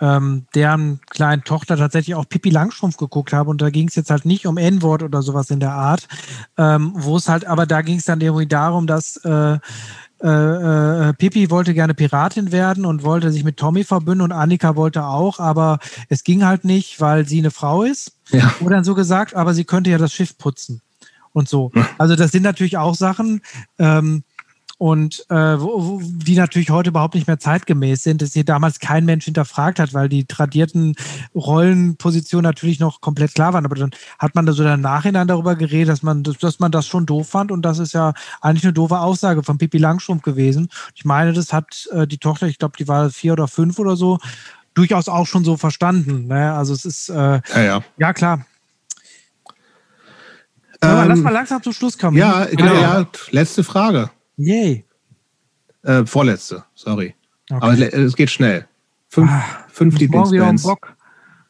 [0.00, 3.50] ähm, deren kleinen Tochter tatsächlich auch Pippi Langstrumpf geguckt habe.
[3.50, 6.06] Und da ging es jetzt halt nicht um N-Wort oder sowas in der Art,
[6.56, 9.58] ähm, wo es halt, aber da ging es dann irgendwie darum, dass äh,
[10.22, 14.76] äh, äh, Pippi wollte gerne Piratin werden und wollte sich mit Tommy verbünden und Annika
[14.76, 15.78] wollte auch, aber
[16.08, 18.12] es ging halt nicht, weil sie eine Frau ist.
[18.30, 18.52] Ja.
[18.60, 20.82] Wurde dann so gesagt, aber sie könnte ja das Schiff putzen
[21.32, 21.70] und so.
[21.98, 23.40] Also das sind natürlich auch Sachen,
[23.78, 24.22] ähm,
[24.78, 28.78] und äh, wo, wo, die natürlich heute überhaupt nicht mehr zeitgemäß sind, dass hier damals
[28.78, 30.94] kein Mensch hinterfragt hat, weil die tradierten
[31.34, 33.64] Rollenpositionen natürlich noch komplett klar waren.
[33.64, 33.90] Aber dann
[34.20, 37.28] hat man da so im Nachhinein darüber geredet, dass man, dass man das schon doof
[37.28, 40.68] fand und das ist ja eigentlich eine doofe Aussage von Pippi Langstrumpf gewesen.
[40.94, 43.96] Ich meine, das hat äh, die Tochter, ich glaube, die war vier oder fünf oder
[43.96, 44.18] so,
[44.74, 46.28] durchaus auch schon so verstanden.
[46.28, 46.52] Ne?
[46.54, 47.84] Also es ist äh, ja, ja.
[47.98, 48.46] ja klar.
[50.80, 52.16] Ähm, lass mal langsam zum Schluss kommen.
[52.16, 52.74] Ja, genau.
[52.74, 54.10] ja, letzte Frage.
[54.36, 54.84] Yay.
[55.82, 57.14] Äh, vorletzte, sorry.
[57.50, 57.60] Okay.
[57.60, 58.66] Aber es geht schnell.
[59.08, 60.68] Fünf, ah, fünf Lieblingsbands.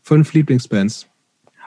[0.02, 1.07] Fünf Lieblingsbands.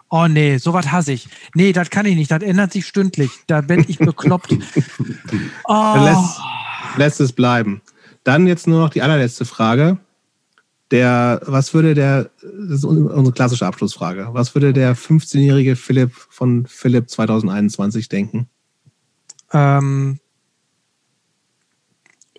[0.09, 1.30] Oh nee, sowas hasse ich.
[1.53, 2.31] Nee, das kann ich nicht.
[2.31, 3.31] Das ändert sich stündlich.
[3.48, 4.51] Da bin ich bekloppt.
[5.65, 5.95] oh.
[6.03, 6.41] Lässt,
[6.98, 7.81] lässt es bleiben.
[8.23, 9.98] Dann jetzt nur noch die allerletzte Frage.
[10.91, 16.67] Der, was würde der, das ist unsere klassische Abschlussfrage, was würde der 15-jährige Philipp von
[16.67, 18.49] Philipp 2021 denken?
[19.53, 20.19] Ähm,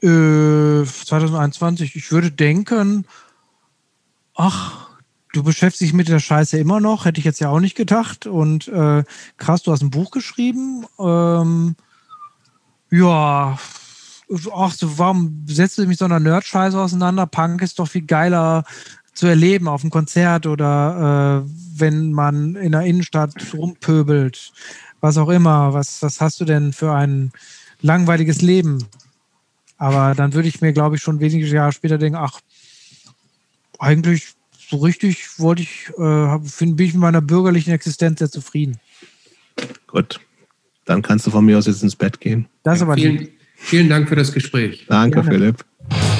[0.03, 3.07] äh, 2021, ich würde denken,
[4.35, 4.89] ach,
[5.33, 8.27] du beschäftigst dich mit der Scheiße immer noch, hätte ich jetzt ja auch nicht gedacht.
[8.27, 9.05] Und äh,
[9.37, 10.87] krass, du hast ein Buch geschrieben.
[10.99, 11.77] Ähm,
[12.91, 13.59] ja,
[14.55, 17.27] ach, so, warum setzt du mich so einer Nerd-Scheiße auseinander?
[17.27, 18.65] Punk ist doch viel geiler
[19.15, 24.53] zu erleben auf einem Konzert oder äh, wenn man in der Innenstadt rumpöbelt,
[25.01, 25.75] was auch immer.
[25.75, 27.33] Was, was hast du denn für ein
[27.81, 28.85] langweiliges Leben?
[29.77, 32.41] Aber dann würde ich mir, glaube ich, schon wenige Jahre später denken, ach,
[33.79, 34.35] eigentlich
[34.69, 38.79] so richtig wollte ich, äh, bin ich mit meiner bürgerlichen Existenz sehr zufrieden.
[39.87, 40.21] Gut.
[40.85, 42.47] Dann kannst du von mir aus jetzt ins Bett gehen.
[42.63, 43.29] Das aber vielen,
[43.65, 44.85] Vielen Dank für das Gespräch.
[44.89, 45.31] Danke, Gerne.
[45.31, 46.12] Philipp.